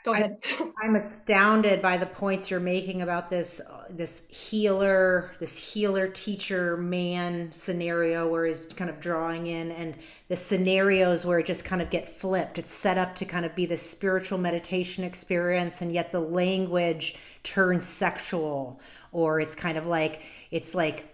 Go 0.05 0.13
ahead. 0.13 0.39
I, 0.83 0.87
am 0.87 0.95
astounded 0.95 1.83
by 1.83 1.99
the 1.99 2.07
points 2.07 2.51
you're 2.51 2.61
making 2.61 3.03
about 3.03 3.29
this 3.29 3.61
uh, 3.61 3.85
this 3.91 4.27
healer, 4.29 5.33
this 5.39 5.57
healer 5.57 6.09
teacher 6.09 6.77
man 6.77 7.53
scenario 7.53 8.29
where 8.29 8.47
he's 8.47 8.67
kind 8.67 8.91
of 8.91 9.01
drawing 9.01 9.47
in 9.47 9.71
and 9.73 9.97
the 10.29 10.37
scenarios 10.37 11.27
where 11.27 11.41
it 11.41 11.47
just 11.47 11.65
kind 11.65 11.83
of 11.83 11.91
get 11.91 12.09
flipped. 12.09 12.59
It's 12.59 12.71
set 12.71 12.97
up 12.97 13.17
to 13.17 13.25
kind 13.25 13.45
of 13.45 13.55
be 13.55 13.67
this 13.67 13.83
spiritual 13.83 14.39
meditation 14.39 15.05
experience 15.05 15.83
and 15.83 15.93
yet 15.93 16.13
the 16.13 16.21
language 16.21 17.17
turns 17.43 17.87
sexual 17.87 18.81
or 19.13 19.41
it's 19.41 19.55
kind 19.55 19.77
of 19.79 19.87
like 19.87 20.23
it's 20.51 20.75
like 20.75 21.08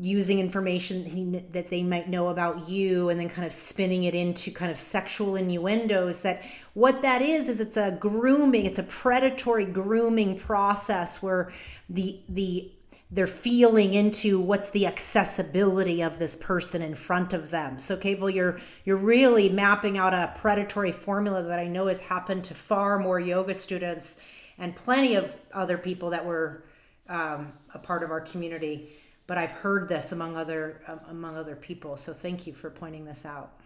using 0.00 0.40
information 0.40 1.44
that 1.52 1.70
they 1.70 1.82
might 1.82 2.08
know 2.08 2.28
about 2.28 2.68
you 2.68 3.08
and 3.08 3.20
then 3.20 3.28
kind 3.28 3.46
of 3.46 3.52
spinning 3.52 4.02
it 4.02 4.14
into 4.14 4.50
kind 4.50 4.70
of 4.70 4.76
sexual 4.76 5.36
innuendos 5.36 6.20
that 6.20 6.42
what 6.74 7.02
that 7.02 7.22
is 7.22 7.48
is 7.48 7.60
it's 7.60 7.76
a 7.76 7.92
grooming 7.92 8.66
it's 8.66 8.80
a 8.80 8.82
predatory 8.82 9.64
grooming 9.64 10.36
process 10.36 11.22
where 11.22 11.52
the 11.88 12.20
the 12.28 12.70
they're 13.10 13.26
feeling 13.26 13.94
into 13.94 14.40
what's 14.40 14.70
the 14.70 14.86
accessibility 14.86 16.02
of 16.02 16.18
this 16.18 16.34
person 16.34 16.82
in 16.82 16.94
front 16.96 17.32
of 17.32 17.50
them. 17.50 17.78
So 17.78 17.96
Kaval, 17.96 18.34
you're 18.34 18.58
you're 18.84 18.96
really 18.96 19.48
mapping 19.48 19.96
out 19.96 20.12
a 20.12 20.32
predatory 20.36 20.90
formula 20.90 21.42
that 21.44 21.58
I 21.60 21.68
know 21.68 21.86
has 21.86 22.00
happened 22.00 22.42
to 22.44 22.54
far 22.54 22.98
more 22.98 23.20
yoga 23.20 23.54
students 23.54 24.20
and 24.58 24.74
plenty 24.74 25.14
of 25.14 25.38
other 25.52 25.78
people 25.78 26.10
that 26.10 26.24
were 26.24 26.64
um, 27.08 27.52
a 27.74 27.78
part 27.78 28.02
of 28.02 28.10
our 28.10 28.20
community 28.20 28.90
but 29.26 29.38
I've 29.38 29.52
heard 29.52 29.88
this 29.88 30.12
among 30.12 30.36
other 30.36 30.82
um, 30.86 31.00
among 31.08 31.36
other 31.36 31.56
people. 31.56 31.96
So 31.96 32.12
thank 32.12 32.46
you 32.46 32.52
for 32.52 32.70
pointing 32.70 33.04
this 33.04 33.24
out. 33.24 33.60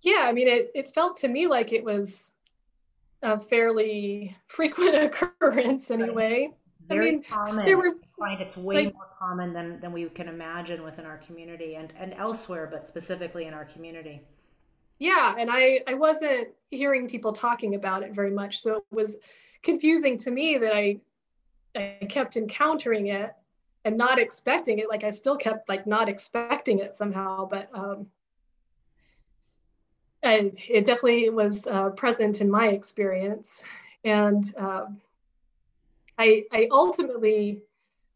Yeah, 0.00 0.26
I 0.26 0.32
mean, 0.32 0.48
it 0.48 0.70
it 0.74 0.94
felt 0.94 1.16
to 1.18 1.28
me 1.28 1.46
like 1.46 1.72
it 1.72 1.84
was 1.84 2.32
a 3.22 3.38
fairly 3.38 4.36
frequent 4.46 4.94
occurrence 4.94 5.90
anyway. 5.90 6.50
Very 6.86 7.08
I 7.08 7.10
mean, 7.12 7.22
common. 7.22 7.64
There 7.64 7.78
were, 7.78 7.94
I 8.20 8.28
find 8.28 8.40
it's 8.40 8.58
way 8.58 8.86
like, 8.86 8.94
more 8.94 9.08
common 9.18 9.52
than 9.52 9.80
than 9.80 9.92
we 9.92 10.04
can 10.10 10.28
imagine 10.28 10.82
within 10.82 11.06
our 11.06 11.18
community 11.18 11.76
and 11.76 11.92
and 11.96 12.12
elsewhere, 12.14 12.68
but 12.70 12.86
specifically 12.86 13.46
in 13.46 13.54
our 13.54 13.64
community. 13.64 14.22
Yeah, 14.98 15.34
and 15.38 15.50
I 15.50 15.80
I 15.86 15.94
wasn't 15.94 16.48
hearing 16.70 17.08
people 17.08 17.32
talking 17.32 17.74
about 17.74 18.02
it 18.02 18.12
very 18.14 18.30
much, 18.30 18.60
so 18.60 18.76
it 18.76 18.84
was 18.90 19.16
confusing 19.62 20.18
to 20.18 20.30
me 20.30 20.58
that 20.58 20.74
I 20.74 21.00
I 21.74 22.04
kept 22.08 22.36
encountering 22.36 23.08
it 23.08 23.34
and 23.84 23.96
not 23.96 24.18
expecting 24.18 24.78
it 24.78 24.88
like 24.88 25.04
i 25.04 25.10
still 25.10 25.36
kept 25.36 25.68
like 25.68 25.86
not 25.86 26.08
expecting 26.08 26.78
it 26.78 26.94
somehow 26.94 27.46
but 27.46 27.68
um 27.74 28.06
it 30.24 30.84
definitely 30.86 31.28
was 31.28 31.66
uh, 31.66 31.90
present 31.90 32.40
in 32.40 32.50
my 32.50 32.68
experience. 32.68 33.62
And 34.04 34.54
um, 34.56 35.00
i 36.18 36.44
i 36.52 36.68
ultimately 36.70 37.60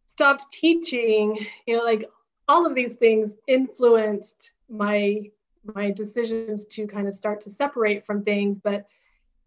stopped 0.06 0.50
teaching 0.52 1.36
you 1.66 1.76
know 1.76 1.82
like 1.82 2.08
all 2.46 2.64
of 2.64 2.74
these 2.74 2.94
things 2.94 3.36
influenced 3.46 4.52
my 4.68 5.22
my 5.74 5.90
decisions 5.90 6.64
to 6.66 6.86
kind 6.86 7.06
of 7.06 7.12
start 7.12 7.40
to 7.40 7.50
separate 7.50 8.04
from 8.06 8.22
things 8.22 8.58
but 8.58 8.86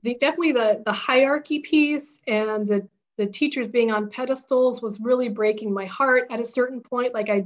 the, 0.04 0.16
definitely 0.16 0.52
the 0.52 0.82
the 0.86 0.92
hierarchy 0.92 1.60
piece 1.60 2.22
and 2.28 2.68
the 2.68 2.88
the 3.22 3.28
teachers 3.28 3.68
being 3.68 3.92
on 3.92 4.10
pedestals 4.10 4.82
was 4.82 5.00
really 5.00 5.30
breaking 5.30 5.72
my 5.72 5.86
heart 5.86 6.26
at 6.32 6.40
a 6.40 6.44
certain 6.44 6.82
point. 6.82 7.14
Like 7.14 7.30
i 7.30 7.46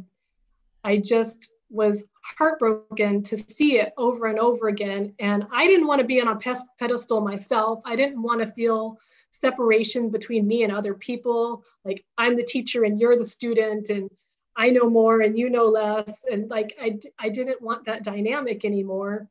i 0.86 0.96
just 0.96 1.52
was 1.70 2.06
heartbroken 2.22 3.22
to 3.24 3.36
see 3.36 3.78
it 3.80 3.92
over 3.98 4.28
and 4.28 4.40
over 4.40 4.70
again. 4.70 5.14
And 5.20 5.46
i 5.52 5.68
didn't 5.68 5.88
want 5.88 6.00
to 6.00 6.08
be 6.08 6.22
on 6.22 6.30
a 6.30 6.56
pedestal 6.80 7.20
myself. 7.20 7.82
I 7.84 7.98
didn't 7.98 8.22
want 8.22 8.40
to 8.40 8.48
feel 8.48 8.98
separation 9.32 10.10
between 10.10 10.48
me 10.48 10.64
and 10.64 10.72
other 10.72 10.94
people. 10.94 11.66
Like 11.84 12.06
i'm 12.18 12.38
the 12.38 12.44
teacher 12.44 12.86
and 12.86 12.98
you're 12.98 13.18
the 13.18 13.26
student 13.26 13.90
and 13.90 14.10
i 14.56 14.70
know 14.70 14.90
more 14.90 15.20
and 15.20 15.38
you 15.38 15.50
know 15.50 15.66
less. 15.66 16.24
And 16.32 16.50
like 16.50 16.74
i, 16.82 16.98
I 17.20 17.28
didn't 17.28 17.62
want 17.62 17.84
that 17.88 18.06
dynamic 18.06 18.64
anymore. 18.64 19.28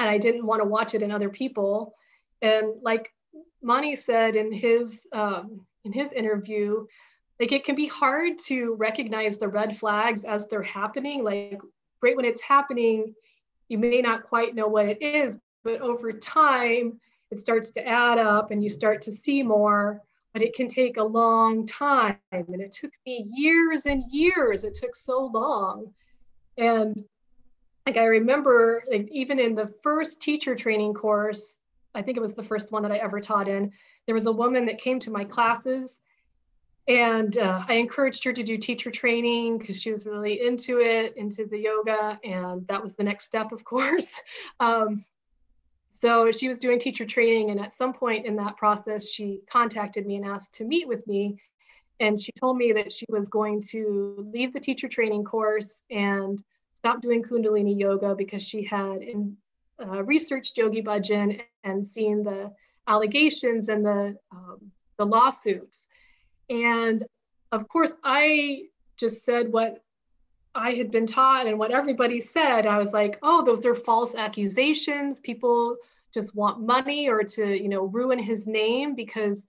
And 0.00 0.10
i 0.10 0.18
didn't 0.18 0.44
want 0.44 0.60
to 0.60 0.68
watch 0.68 0.92
it 0.94 1.00
in 1.00 1.10
other 1.10 1.30
people. 1.30 1.94
And 2.42 2.74
like 2.82 3.10
Mani 3.62 3.96
said 3.96 4.36
in 4.36 4.52
his 4.52 5.06
um, 5.12 5.60
in 5.84 5.92
his 5.92 6.12
interview, 6.12 6.86
like 7.40 7.52
it 7.52 7.64
can 7.64 7.74
be 7.74 7.86
hard 7.86 8.38
to 8.46 8.74
recognize 8.74 9.38
the 9.38 9.48
red 9.48 9.76
flags 9.76 10.24
as 10.24 10.46
they're 10.46 10.62
happening. 10.62 11.22
Like 11.24 11.60
right 12.02 12.16
when 12.16 12.24
it's 12.24 12.40
happening, 12.40 13.14
you 13.68 13.78
may 13.78 14.00
not 14.00 14.24
quite 14.24 14.54
know 14.54 14.68
what 14.68 14.86
it 14.86 15.02
is, 15.02 15.38
but 15.64 15.80
over 15.80 16.12
time 16.12 17.00
it 17.30 17.38
starts 17.38 17.70
to 17.72 17.86
add 17.86 18.18
up 18.18 18.50
and 18.50 18.62
you 18.62 18.68
start 18.68 19.02
to 19.02 19.12
see 19.12 19.42
more. 19.42 20.00
But 20.32 20.42
it 20.42 20.54
can 20.54 20.68
take 20.68 20.98
a 20.98 21.02
long 21.02 21.66
time, 21.66 22.18
and 22.30 22.60
it 22.60 22.70
took 22.70 22.90
me 23.06 23.24
years 23.34 23.86
and 23.86 24.04
years. 24.10 24.64
It 24.64 24.74
took 24.74 24.94
so 24.94 25.30
long, 25.32 25.94
and 26.58 26.94
like 27.86 27.96
I 27.96 28.04
remember, 28.04 28.84
like 28.90 29.08
even 29.10 29.38
in 29.38 29.54
the 29.54 29.72
first 29.82 30.20
teacher 30.20 30.54
training 30.54 30.92
course, 30.92 31.56
I 31.96 32.02
think 32.02 32.16
it 32.16 32.20
was 32.20 32.34
the 32.34 32.42
first 32.42 32.70
one 32.70 32.82
that 32.82 32.92
I 32.92 32.98
ever 32.98 33.20
taught 33.20 33.48
in. 33.48 33.72
There 34.04 34.14
was 34.14 34.26
a 34.26 34.32
woman 34.32 34.66
that 34.66 34.78
came 34.78 35.00
to 35.00 35.10
my 35.10 35.24
classes 35.24 35.98
and 36.88 37.36
uh, 37.38 37.64
I 37.66 37.74
encouraged 37.74 38.22
her 38.24 38.32
to 38.32 38.42
do 38.42 38.56
teacher 38.56 38.90
training 38.90 39.58
because 39.58 39.82
she 39.82 39.90
was 39.90 40.06
really 40.06 40.46
into 40.46 40.80
it, 40.80 41.16
into 41.16 41.44
the 41.44 41.58
yoga, 41.58 42.20
and 42.22 42.66
that 42.68 42.80
was 42.80 42.94
the 42.94 43.02
next 43.02 43.24
step, 43.24 43.50
of 43.50 43.64
course. 43.72 44.22
Um, 44.60 45.04
so 45.92 46.30
she 46.30 46.46
was 46.46 46.58
doing 46.58 46.78
teacher 46.78 47.04
training, 47.04 47.50
and 47.50 47.58
at 47.58 47.74
some 47.74 47.92
point 47.92 48.26
in 48.26 48.36
that 48.36 48.56
process, 48.56 49.08
she 49.08 49.40
contacted 49.50 50.06
me 50.06 50.16
and 50.16 50.24
asked 50.24 50.54
to 50.54 50.64
meet 50.64 50.86
with 50.86 51.06
me. 51.06 51.40
And 51.98 52.20
she 52.20 52.30
told 52.38 52.58
me 52.58 52.72
that 52.72 52.92
she 52.92 53.06
was 53.08 53.28
going 53.30 53.62
to 53.70 54.30
leave 54.32 54.52
the 54.52 54.60
teacher 54.60 54.86
training 54.86 55.24
course 55.24 55.82
and 55.90 56.40
stop 56.74 57.00
doing 57.00 57.22
Kundalini 57.22 57.76
yoga 57.76 58.14
because 58.14 58.42
she 58.42 58.62
had 58.62 58.98
in, 58.98 59.36
uh, 59.80 60.02
researched 60.02 60.56
Yogi 60.56 60.82
Bhajan 60.82 61.40
and 61.64 61.86
seen 61.86 62.22
the 62.22 62.52
allegations 62.86 63.68
and 63.68 63.84
the 63.84 64.16
um, 64.32 64.72
the 64.98 65.04
lawsuits. 65.04 65.88
And 66.48 67.04
of 67.52 67.68
course, 67.68 67.96
I 68.02 68.64
just 68.96 69.24
said 69.24 69.52
what 69.52 69.82
I 70.54 70.72
had 70.72 70.90
been 70.90 71.06
taught 71.06 71.46
and 71.46 71.58
what 71.58 71.70
everybody 71.70 72.20
said, 72.20 72.66
I 72.66 72.78
was 72.78 72.92
like, 72.92 73.18
oh, 73.22 73.44
those 73.44 73.66
are 73.66 73.74
false 73.74 74.14
accusations. 74.14 75.20
People 75.20 75.76
just 76.14 76.34
want 76.34 76.62
money 76.64 77.08
or 77.08 77.22
to, 77.22 77.62
you 77.62 77.68
know, 77.68 77.84
ruin 77.84 78.18
his 78.18 78.46
name 78.46 78.94
because 78.94 79.46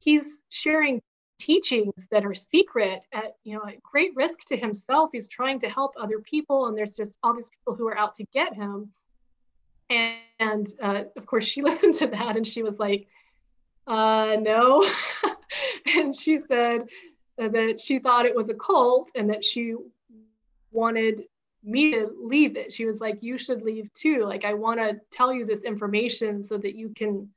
he's 0.00 0.42
sharing 0.50 1.00
teachings 1.38 2.08
that 2.10 2.24
are 2.24 2.34
secret 2.34 3.04
at, 3.12 3.36
you 3.44 3.54
know, 3.54 3.62
at 3.68 3.82
great 3.82 4.14
risk 4.16 4.40
to 4.46 4.56
himself. 4.56 5.10
He's 5.12 5.28
trying 5.28 5.60
to 5.60 5.68
help 5.68 5.92
other 5.98 6.18
people, 6.18 6.66
and 6.66 6.76
there's 6.76 6.96
just 6.96 7.12
all 7.22 7.34
these 7.34 7.48
people 7.48 7.74
who 7.74 7.86
are 7.86 7.96
out 7.96 8.14
to 8.16 8.24
get 8.32 8.54
him. 8.54 8.90
And, 9.92 10.16
and 10.38 10.66
uh, 10.80 11.04
of 11.16 11.26
course, 11.26 11.44
she 11.44 11.62
listened 11.68 11.94
to 11.94 12.06
that 12.08 12.36
and 12.36 12.46
she 12.46 12.62
was 12.62 12.78
like, 12.78 13.06
uh, 13.86 14.36
no. 14.40 14.88
and 15.96 16.14
she 16.14 16.38
said 16.38 16.88
that 17.38 17.80
she 17.80 17.98
thought 17.98 18.26
it 18.26 18.34
was 18.34 18.50
a 18.50 18.54
cult 18.54 19.10
and 19.16 19.28
that 19.30 19.44
she 19.44 19.74
wanted 20.70 21.24
me 21.64 21.92
to 21.92 22.10
leave 22.20 22.56
it. 22.56 22.72
She 22.72 22.84
was 22.84 23.00
like, 23.00 23.22
You 23.22 23.38
should 23.38 23.62
leave 23.62 23.92
too. 23.92 24.24
Like, 24.24 24.44
I 24.44 24.54
want 24.54 24.80
to 24.80 25.00
tell 25.10 25.32
you 25.32 25.44
this 25.44 25.64
information 25.64 26.42
so 26.42 26.58
that 26.58 26.74
you 26.74 26.90
can, 26.90 27.28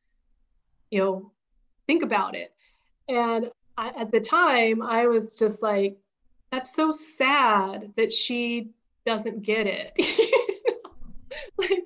you 0.92 1.00
know, 1.00 1.32
think 1.88 2.04
about 2.04 2.36
it. 2.36 2.54
And 3.08 3.52
I, 3.78 3.90
at 3.90 4.12
the 4.12 4.20
time, 4.20 4.82
I 4.82 5.08
was 5.08 5.34
just 5.34 5.62
like, 5.62 5.98
That's 6.52 6.74
so 6.74 6.92
sad 6.92 7.92
that 7.98 8.14
she 8.14 8.70
doesn't 9.06 9.44
get 9.44 9.68
it. 9.68 9.94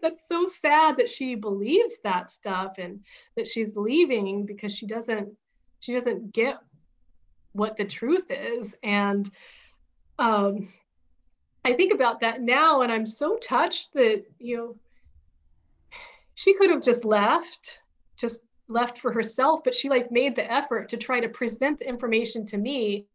that's 0.02 0.28
so 0.28 0.46
sad 0.46 0.98
that 0.98 1.10
she 1.10 1.36
believes 1.36 2.00
that 2.04 2.30
stuff 2.30 2.78
and 2.78 3.00
that 3.36 3.48
she's 3.48 3.76
leaving 3.76 4.46
because 4.46 4.76
she 4.76 4.86
doesn't 4.86 5.30
she 5.80 5.94
doesn't 5.94 6.34
get 6.34 6.60
what 7.54 7.78
the 7.78 7.86
truth 7.86 8.30
is. 8.30 8.76
And 8.84 9.30
um 10.18 10.70
I 11.66 11.74
think 11.74 11.94
about 11.94 12.20
that 12.22 12.42
now 12.42 12.82
and 12.82 12.92
I'm 12.92 13.06
so 13.06 13.38
touched 13.38 13.94
that, 13.94 14.24
you 14.40 14.58
know, 14.58 14.76
she 16.36 16.54
could 16.54 16.70
have 16.70 16.82
just 16.82 17.04
left, 17.04 17.82
just 18.18 18.46
left 18.70 18.98
for 18.98 19.12
herself, 19.12 19.62
but 19.64 19.76
she 19.76 19.90
like 19.90 20.12
made 20.12 20.36
the 20.36 20.50
effort 20.52 20.88
to 20.90 20.98
try 20.98 21.20
to 21.20 21.28
present 21.28 21.80
the 21.80 21.90
information 21.90 22.46
to 22.46 22.58
me 22.58 23.08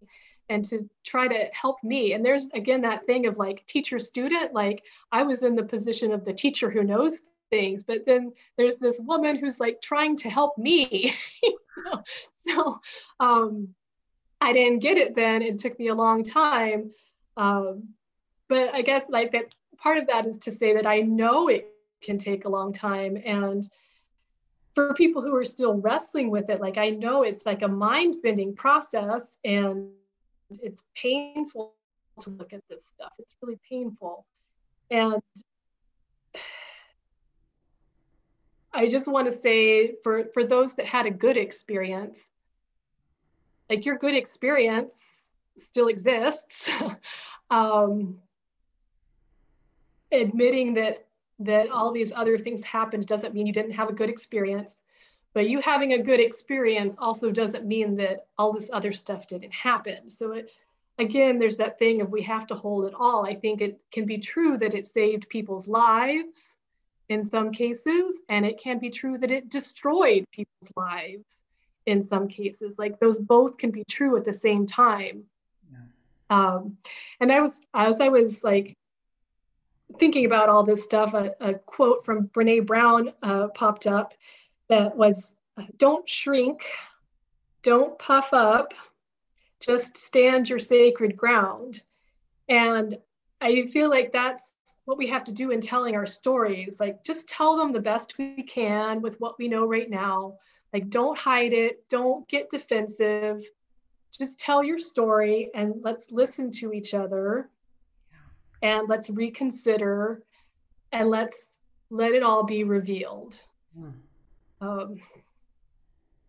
and 0.48 0.64
to 0.66 0.88
try 1.04 1.26
to 1.26 1.48
help 1.52 1.82
me. 1.82 2.12
And 2.12 2.24
there's 2.24 2.50
again 2.50 2.82
that 2.82 3.06
thing 3.06 3.26
of 3.26 3.38
like 3.38 3.66
teacher 3.66 3.98
student, 3.98 4.52
like 4.52 4.82
I 5.12 5.22
was 5.22 5.42
in 5.42 5.56
the 5.56 5.64
position 5.64 6.12
of 6.12 6.24
the 6.24 6.32
teacher 6.32 6.70
who 6.70 6.84
knows 6.84 7.22
things, 7.50 7.82
but 7.82 8.04
then 8.04 8.32
there's 8.56 8.76
this 8.76 9.00
woman 9.00 9.36
who's 9.36 9.60
like 9.60 9.80
trying 9.80 10.16
to 10.18 10.30
help 10.30 10.56
me. 10.58 11.12
So 12.46 12.80
um, 13.20 13.68
I 14.40 14.52
didn't 14.52 14.80
get 14.80 14.98
it 14.98 15.14
then. 15.14 15.42
It 15.42 15.58
took 15.58 15.78
me 15.78 15.88
a 15.88 15.94
long 15.94 16.22
time. 16.22 16.90
Um, 17.36 17.88
but 18.48 18.74
I 18.74 18.82
guess 18.82 19.06
like 19.08 19.32
that 19.32 19.46
part 19.78 19.98
of 19.98 20.06
that 20.08 20.26
is 20.26 20.38
to 20.38 20.50
say 20.50 20.74
that 20.74 20.86
I 20.86 21.00
know 21.00 21.48
it 21.48 21.68
can 22.02 22.18
take 22.18 22.44
a 22.44 22.48
long 22.48 22.72
time. 22.72 23.16
And 23.24 23.66
for 24.74 24.92
people 24.94 25.22
who 25.22 25.34
are 25.34 25.44
still 25.44 25.74
wrestling 25.74 26.30
with 26.30 26.50
it, 26.50 26.60
like 26.60 26.78
I 26.78 26.90
know 26.90 27.22
it's 27.22 27.46
like 27.46 27.62
a 27.62 27.68
mind 27.68 28.16
bending 28.22 28.54
process 28.54 29.38
and 29.44 29.88
it's 30.62 30.82
painful 30.94 31.74
to 32.20 32.30
look 32.30 32.52
at 32.52 32.62
this 32.68 32.84
stuff. 32.86 33.12
It's 33.18 33.34
really 33.42 33.58
painful. 33.68 34.24
And 34.90 35.22
I 38.72 38.88
just 38.88 39.06
want 39.06 39.26
to 39.26 39.32
say 39.32 39.94
for, 40.02 40.24
for 40.34 40.44
those 40.44 40.74
that 40.74 40.86
had 40.86 41.06
a 41.06 41.10
good 41.10 41.36
experience, 41.36 42.28
like 43.70 43.84
your 43.86 43.96
good 43.96 44.14
experience 44.14 45.30
still 45.56 45.88
exists. 45.88 46.70
um, 47.50 48.16
admitting 50.12 50.74
that 50.74 51.06
that 51.40 51.68
all 51.68 51.90
these 51.92 52.12
other 52.12 52.38
things 52.38 52.62
happened 52.62 53.06
doesn't 53.06 53.34
mean 53.34 53.46
you 53.46 53.52
didn't 53.52 53.72
have 53.72 53.88
a 53.88 53.92
good 53.92 54.08
experience 54.08 54.80
but 55.34 55.48
you 55.48 55.60
having 55.60 55.92
a 55.92 56.02
good 56.02 56.20
experience 56.20 56.96
also 56.98 57.30
doesn't 57.30 57.66
mean 57.66 57.96
that 57.96 58.26
all 58.38 58.52
this 58.52 58.70
other 58.72 58.92
stuff 58.92 59.26
didn't 59.26 59.52
happen. 59.52 60.08
So 60.08 60.32
it 60.32 60.50
again 60.98 61.38
there's 61.38 61.56
that 61.56 61.78
thing 61.78 62.00
of 62.00 62.10
we 62.10 62.22
have 62.22 62.46
to 62.46 62.54
hold 62.54 62.86
it 62.86 62.94
all. 62.94 63.26
I 63.26 63.34
think 63.34 63.60
it 63.60 63.80
can 63.90 64.06
be 64.06 64.18
true 64.18 64.56
that 64.58 64.74
it 64.74 64.86
saved 64.86 65.28
people's 65.28 65.66
lives 65.66 66.54
in 67.08 67.24
some 67.24 67.50
cases 67.50 68.20
and 68.28 68.46
it 68.46 68.58
can 68.58 68.78
be 68.78 68.90
true 68.90 69.18
that 69.18 69.30
it 69.30 69.50
destroyed 69.50 70.24
people's 70.32 70.70
lives 70.76 71.42
in 71.84 72.00
some 72.02 72.28
cases. 72.28 72.76
Like 72.78 72.98
those 73.00 73.18
both 73.18 73.58
can 73.58 73.70
be 73.70 73.84
true 73.84 74.16
at 74.16 74.24
the 74.24 74.32
same 74.32 74.66
time. 74.66 75.24
Yeah. 75.70 75.78
um, 76.30 76.78
and 77.20 77.32
i 77.32 77.40
was 77.40 77.60
as 77.74 78.00
i 78.00 78.08
was 78.08 78.44
like 78.44 78.76
thinking 79.98 80.26
about 80.26 80.48
all 80.48 80.62
this 80.62 80.82
stuff, 80.82 81.14
a, 81.14 81.34
a 81.40 81.54
quote 81.54 82.04
from 82.04 82.28
Brene 82.28 82.66
Brown 82.66 83.12
uh, 83.22 83.48
popped 83.48 83.86
up 83.86 84.14
that 84.68 84.96
was 84.96 85.34
Don't 85.76 86.08
shrink, 86.08 86.64
don't 87.62 87.98
puff 87.98 88.32
up, 88.32 88.74
just 89.60 89.96
stand 89.96 90.48
your 90.48 90.58
sacred 90.58 91.16
ground. 91.16 91.82
And 92.48 92.98
I 93.40 93.64
feel 93.66 93.90
like 93.90 94.12
that's 94.12 94.54
what 94.84 94.98
we 94.98 95.06
have 95.08 95.24
to 95.24 95.32
do 95.32 95.50
in 95.50 95.60
telling 95.60 95.94
our 95.94 96.06
stories. 96.06 96.80
Like, 96.80 97.04
just 97.04 97.28
tell 97.28 97.56
them 97.56 97.72
the 97.72 97.80
best 97.80 98.16
we 98.18 98.42
can 98.42 99.00
with 99.00 99.20
what 99.20 99.38
we 99.38 99.48
know 99.48 99.66
right 99.66 99.88
now. 99.88 100.38
Like, 100.72 100.88
don't 100.90 101.18
hide 101.18 101.52
it, 101.52 101.88
don't 101.88 102.26
get 102.28 102.50
defensive. 102.50 103.42
Just 104.16 104.40
tell 104.40 104.62
your 104.62 104.78
story 104.78 105.50
and 105.54 105.74
let's 105.82 106.10
listen 106.10 106.50
to 106.52 106.72
each 106.72 106.94
other 106.94 107.50
and 108.62 108.88
let's 108.88 109.10
reconsider 109.10 110.22
and 110.92 111.10
let's 111.10 111.60
let 111.90 112.12
it 112.12 112.22
all 112.22 112.44
be 112.44 112.64
revealed. 112.64 113.40
Hmm. 113.76 113.90
Um, 114.64 114.96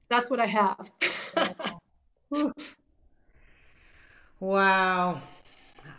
that's 0.10 0.30
what 0.30 0.40
I 0.42 0.46
have. 0.46 0.92
wow. 4.40 5.22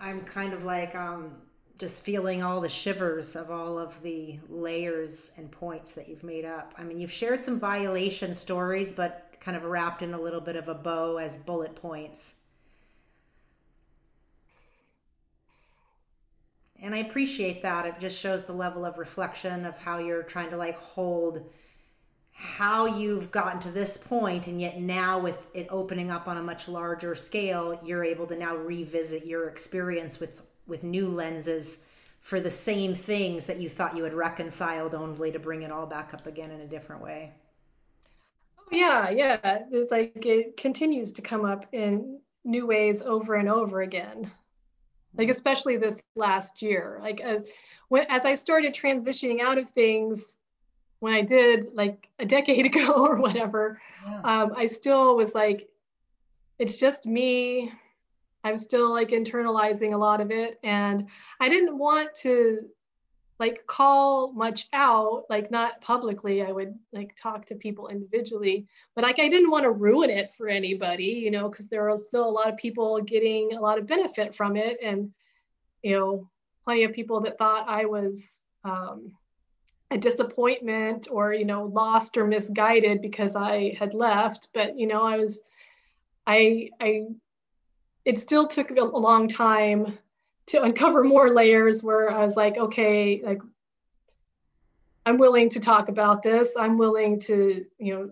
I'm 0.01 0.21
kind 0.23 0.53
of 0.53 0.65
like 0.65 0.95
um, 0.95 1.33
just 1.79 2.03
feeling 2.03 2.43
all 2.43 2.61
the 2.61 2.69
shivers 2.69 3.37
of 3.37 3.51
all 3.51 3.79
of 3.79 4.03
the 4.03 4.39
layers 4.51 5.31
and 5.39 5.51
points 5.51 5.95
that 5.95 6.09
you've 6.09 6.25
made 6.25 6.45
up. 6.45 6.75
I 6.77 6.85
mean, 6.85 7.01
you've 7.01 7.13
shared 7.13 7.43
some 7.43 7.59
violation 7.59 8.35
stories, 8.35 8.93
but 8.93 9.35
kind 9.41 9.57
of 9.57 9.65
wrapped 9.65 10.03
in 10.03 10.13
a 10.13 10.21
little 10.21 10.41
bit 10.41 10.57
of 10.57 10.69
a 10.69 10.75
bow 10.75 11.17
as 11.17 11.39
bullet 11.39 11.75
points. 11.75 12.37
and 16.83 16.95
I 16.95 16.99
appreciate 16.99 17.63
that. 17.63 17.87
It 17.87 17.95
just 17.99 18.19
shows 18.19 18.45
the 18.45 18.53
level 18.53 18.85
of 18.85 18.99
reflection 18.99 19.65
of 19.65 19.79
how 19.79 19.99
you're 19.99 20.23
trying 20.23 20.51
to 20.51 20.57
like 20.57 20.79
hold 20.79 21.51
how 22.39 22.85
you've 22.85 23.31
gotten 23.31 23.59
to 23.59 23.71
this 23.71 23.97
point 23.97 24.47
and 24.47 24.61
yet 24.61 24.79
now 24.79 25.19
with 25.19 25.49
it 25.55 25.67
opening 25.71 26.11
up 26.11 26.29
on 26.29 26.37
a 26.37 26.43
much 26.43 26.69
larger 26.69 27.15
scale 27.15 27.81
you're 27.83 28.05
able 28.05 28.27
to 28.27 28.37
now 28.37 28.55
revisit 28.55 29.25
your 29.25 29.49
experience 29.49 30.21
with 30.21 30.43
with 30.67 30.85
new 30.85 31.09
lenses 31.09 31.81
for 32.21 32.39
the 32.39 32.51
same 32.51 32.95
things 32.95 33.47
that 33.47 33.59
you 33.59 33.71
thought 33.71 33.97
you 33.97 34.05
had 34.05 34.13
reconciled 34.13 34.95
only 34.95 35.33
to 35.33 35.39
bring 35.39 35.63
it 35.63 35.73
all 35.73 35.87
back 35.87 36.13
up 36.13 36.27
again 36.27 36.51
in 36.51 36.61
a 36.61 36.67
different 36.67 37.01
way. 37.01 37.33
Oh 38.59 38.65
yeah 38.71 39.09
yeah. 39.09 39.63
It's 39.71 39.91
like 39.91 40.27
it 40.27 40.59
continues 40.59 41.13
to 41.13 41.23
come 41.23 41.47
up 41.47 41.67
in 41.73 42.21
new 42.45 42.67
ways 42.67 43.01
over 43.01 43.37
and 43.37 43.49
over 43.49 43.81
again. 43.81 44.31
Like 45.17 45.31
especially 45.31 45.79
this 45.79 46.03
last 46.17 46.61
year. 46.61 46.99
Like 47.01 47.23
uh, 47.25 47.39
when, 47.89 48.05
as 48.11 48.27
i 48.27 48.35
started 48.35 48.75
transitioning 48.75 49.41
out 49.41 49.57
of 49.57 49.71
things 49.71 50.37
when 51.01 51.15
i 51.15 51.21
did 51.21 51.67
like 51.75 52.09
a 52.19 52.25
decade 52.25 52.67
ago 52.75 52.93
or 52.93 53.17
whatever 53.17 53.81
yeah. 54.07 54.21
um, 54.25 54.53
i 54.57 54.67
still 54.67 55.17
was 55.17 55.35
like 55.35 55.69
it's 56.59 56.79
just 56.79 57.07
me. 57.07 57.73
I'm 58.45 58.57
still 58.57 58.91
like 58.91 59.09
internalizing 59.09 59.93
a 59.93 59.99
lot 59.99 60.21
of 60.21 60.31
it. 60.31 60.59
And 60.63 61.09
i 61.41 61.49
didn't 61.49 61.77
want 61.77 62.15
to 62.17 62.69
like 63.39 63.67
call 63.67 64.33
much 64.33 64.69
out 64.73 65.25
like 65.29 65.51
not 65.51 65.81
publicly. 65.81 66.43
I 66.43 66.53
would 66.53 66.75
like 66.93 67.15
talk 67.17 67.45
to 67.47 67.55
people 67.55 67.89
individually. 67.89 68.67
But 68.95 69.05
like 69.05 69.19
i 69.19 69.29
didn't 69.29 69.51
want 69.51 69.65
to 69.65 69.71
ruin 69.71 70.11
it 70.11 70.33
for 70.33 70.49
anybody 70.49 71.05
you 71.05 71.31
know 71.31 71.49
because 71.49 71.67
there 71.67 71.91
are 71.91 71.99
still 71.99 72.27
a 72.27 72.31
lot 72.31 72.49
of 72.49 72.57
people 72.57 73.01
getting 73.03 73.55
a 73.55 73.61
lot 73.61 73.79
of 73.79 73.87
benefit 73.87 74.35
from 74.35 74.57
it. 74.57 74.79
And 74.83 75.13
you 75.83 75.99
know 75.99 76.29
plenty 76.65 76.85
of 76.85 76.93
people 76.93 77.21
that 77.21 77.39
thought 77.39 77.69
i 77.69 77.85
was 77.85 78.41
um, 78.65 79.13
a 79.91 79.99
disappointment 79.99 81.09
or 81.11 81.33
you 81.33 81.45
know 81.45 81.65
lost 81.65 82.17
or 82.17 82.27
misguided 82.27 83.01
because 83.01 83.37
i 83.37 83.75
had 83.79 83.95
left 83.95 84.49
but 84.53 84.79
you 84.79 84.87
know 84.87 85.03
i 85.03 85.17
was 85.17 85.41
i 86.27 86.69
i 86.81 87.05
it 88.07 88.21
still 88.21 88.47
took 88.47 88.71
a 88.71 88.85
long 88.85 89.29
time 89.29 89.99
to 90.47 90.63
uncover 90.63 91.03
more 91.03 91.31
layers 91.31 91.83
where 91.83 92.11
I 92.11 92.25
was 92.25 92.37
like, 92.37 92.57
okay, 92.57 93.21
like 93.23 93.43
I'm 95.05 95.19
willing 95.19 95.51
to 95.51 95.61
talk 95.61 95.89
about 95.89 96.23
this. 96.23 96.55
I'm 96.57 96.79
willing 96.79 97.19
to, 97.21 97.67
you 97.79 97.95
know, 97.95 98.11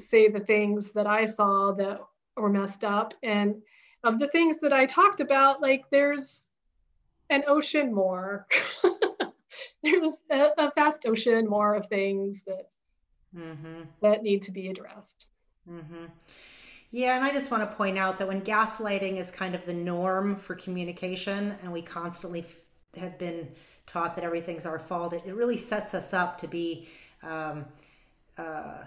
say 0.00 0.28
the 0.28 0.40
things 0.40 0.90
that 0.92 1.06
I 1.06 1.26
saw 1.26 1.72
that 1.72 2.00
were 2.36 2.48
messed 2.48 2.84
up. 2.84 3.14
And 3.22 3.62
of 4.04 4.18
the 4.18 4.28
things 4.28 4.58
that 4.58 4.72
I 4.72 4.86
talked 4.86 5.20
about, 5.20 5.62
like 5.62 5.84
there's 5.90 6.46
an 7.30 7.44
ocean 7.46 7.94
more. 7.94 8.46
there's 9.82 10.24
a, 10.30 10.50
a, 10.58 10.72
vast 10.74 11.06
ocean 11.06 11.48
more 11.48 11.74
of 11.74 11.86
things 11.86 12.42
that 12.44 12.70
mm-hmm. 13.36 13.82
that 14.02 14.22
need 14.22 14.42
to 14.42 14.50
be 14.50 14.68
addressed. 14.68 15.26
Mm-hmm. 15.70 16.06
Yeah, 16.90 17.16
and 17.16 17.24
I 17.24 17.32
just 17.32 17.50
want 17.50 17.68
to 17.68 17.76
point 17.76 17.98
out 17.98 18.18
that 18.18 18.26
when 18.26 18.40
gaslighting 18.40 19.18
is 19.18 19.30
kind 19.30 19.54
of 19.54 19.66
the 19.66 19.74
norm 19.74 20.36
for 20.36 20.54
communication, 20.54 21.54
and 21.62 21.72
we 21.72 21.82
constantly 21.82 22.40
f- 22.40 22.60
have 22.98 23.18
been 23.18 23.48
taught 23.86 24.14
that 24.14 24.24
everything's 24.24 24.64
our 24.64 24.78
fault, 24.78 25.12
it, 25.12 25.22
it 25.26 25.34
really 25.34 25.58
sets 25.58 25.92
us 25.94 26.14
up 26.14 26.38
to 26.38 26.48
be 26.48 26.88
um, 27.22 27.66
uh, 28.38 28.78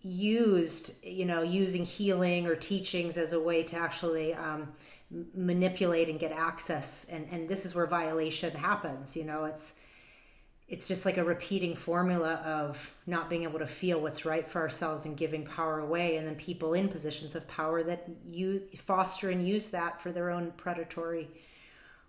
used, 0.00 1.04
you 1.04 1.26
know, 1.26 1.42
using 1.42 1.84
healing 1.84 2.46
or 2.46 2.56
teachings 2.56 3.16
as 3.16 3.32
a 3.32 3.40
way 3.40 3.62
to 3.64 3.76
actually 3.76 4.34
um, 4.34 4.72
manipulate 5.34 6.08
and 6.08 6.18
get 6.18 6.32
access. 6.32 7.04
And 7.10 7.26
and 7.30 7.48
this 7.48 7.66
is 7.66 7.74
where 7.74 7.86
violation 7.86 8.54
happens. 8.54 9.16
You 9.16 9.24
know, 9.24 9.44
it's 9.44 9.74
it's 10.66 10.88
just 10.88 11.04
like 11.04 11.18
a 11.18 11.24
repeating 11.24 11.76
formula 11.76 12.34
of 12.44 12.94
not 13.06 13.28
being 13.28 13.42
able 13.42 13.58
to 13.58 13.66
feel 13.66 14.00
what's 14.00 14.24
right 14.24 14.46
for 14.48 14.62
ourselves 14.62 15.04
and 15.04 15.16
giving 15.16 15.44
power 15.44 15.80
away 15.80 16.16
and 16.16 16.26
then 16.26 16.34
people 16.36 16.72
in 16.72 16.88
positions 16.88 17.34
of 17.34 17.46
power 17.46 17.82
that 17.82 18.08
you 18.24 18.60
foster 18.76 19.30
and 19.30 19.46
use 19.46 19.68
that 19.68 20.00
for 20.00 20.10
their 20.10 20.30
own 20.30 20.52
predatory 20.56 21.28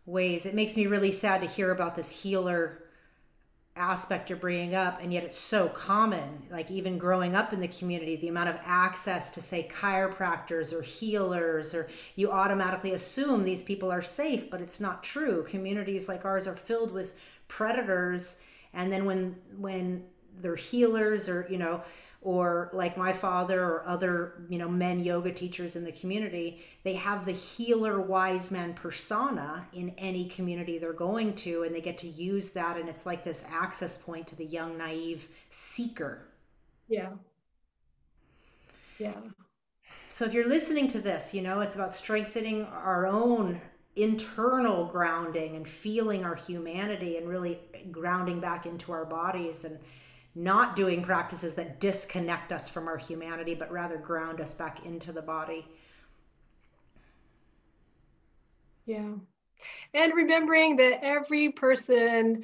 ways. 0.05 0.45
It 0.45 0.55
makes 0.55 0.77
me 0.77 0.87
really 0.87 1.11
sad 1.11 1.41
to 1.41 1.47
hear 1.47 1.71
about 1.71 1.95
this 1.95 2.09
healer 2.21 2.81
aspect 3.77 4.29
you're 4.29 4.39
bringing 4.39 4.73
up 4.73 5.01
and 5.01 5.11
yet 5.11 5.25
it's 5.25 5.37
so 5.37 5.67
common 5.67 6.41
like 6.49 6.71
even 6.71 6.97
growing 6.97 7.35
up 7.35 7.51
in 7.51 7.59
the 7.59 7.67
community 7.67 8.15
the 8.15 8.29
amount 8.29 8.47
of 8.47 8.55
access 8.63 9.29
to 9.29 9.41
say 9.41 9.69
chiropractors 9.69 10.71
or 10.71 10.81
healers 10.81 11.73
or 11.73 11.85
you 12.15 12.31
automatically 12.31 12.93
assume 12.93 13.43
these 13.43 13.63
people 13.63 13.91
are 13.91 14.01
safe 14.01 14.49
but 14.49 14.61
it's 14.61 14.79
not 14.79 15.03
true. 15.03 15.43
Communities 15.43 16.07
like 16.07 16.23
ours 16.23 16.47
are 16.47 16.55
filled 16.55 16.93
with 16.93 17.15
predators 17.47 18.37
and 18.73 18.91
then 18.91 19.05
when 19.05 19.35
when 19.57 20.03
they're 20.39 20.55
healers 20.55 21.29
or 21.29 21.47
you 21.49 21.57
know 21.57 21.81
or 22.21 22.71
like 22.73 22.97
my 22.97 23.13
father 23.13 23.63
or 23.63 23.87
other 23.87 24.43
you 24.49 24.57
know 24.57 24.67
men 24.67 24.99
yoga 24.99 25.31
teachers 25.31 25.75
in 25.75 25.83
the 25.83 25.91
community 25.91 26.59
they 26.83 26.93
have 26.93 27.23
the 27.23 27.31
healer 27.31 28.01
wise 28.01 28.49
man 28.51 28.73
persona 28.73 29.65
in 29.73 29.93
any 29.97 30.25
community 30.25 30.77
they're 30.77 30.91
going 30.91 31.33
to 31.33 31.63
and 31.63 31.73
they 31.73 31.81
get 31.81 31.97
to 31.97 32.07
use 32.07 32.51
that 32.51 32.77
and 32.77 32.89
it's 32.89 33.05
like 33.05 33.23
this 33.23 33.45
access 33.49 33.97
point 33.97 34.25
to 34.27 34.35
the 34.35 34.45
young 34.45 34.77
naive 34.77 35.29
seeker. 35.49 36.27
Yeah. 36.87 37.09
Yeah. 38.97 39.13
So 40.09 40.25
if 40.25 40.33
you're 40.33 40.47
listening 40.47 40.87
to 40.89 40.99
this 40.99 41.33
you 41.33 41.41
know 41.41 41.59
it's 41.61 41.75
about 41.75 41.91
strengthening 41.91 42.65
our 42.65 43.05
own 43.05 43.61
internal 43.95 44.85
grounding 44.85 45.55
and 45.55 45.67
feeling 45.67 46.25
our 46.25 46.35
humanity 46.35 47.17
and 47.17 47.27
really 47.27 47.59
grounding 47.91 48.39
back 48.39 48.65
into 48.65 48.91
our 48.91 49.05
bodies 49.05 49.63
and 49.63 49.79
not 50.35 50.75
doing 50.75 51.01
practices 51.01 51.55
that 51.55 51.79
disconnect 51.79 52.51
us 52.51 52.67
from 52.67 52.87
our 52.87 52.97
humanity 52.97 53.55
but 53.55 53.71
rather 53.71 53.97
ground 53.97 54.41
us 54.41 54.53
back 54.53 54.85
into 54.85 55.11
the 55.11 55.21
body. 55.21 55.65
Yeah. 58.85 59.13
And 59.93 60.13
remembering 60.13 60.75
that 60.75 61.03
every 61.03 61.49
person 61.49 62.43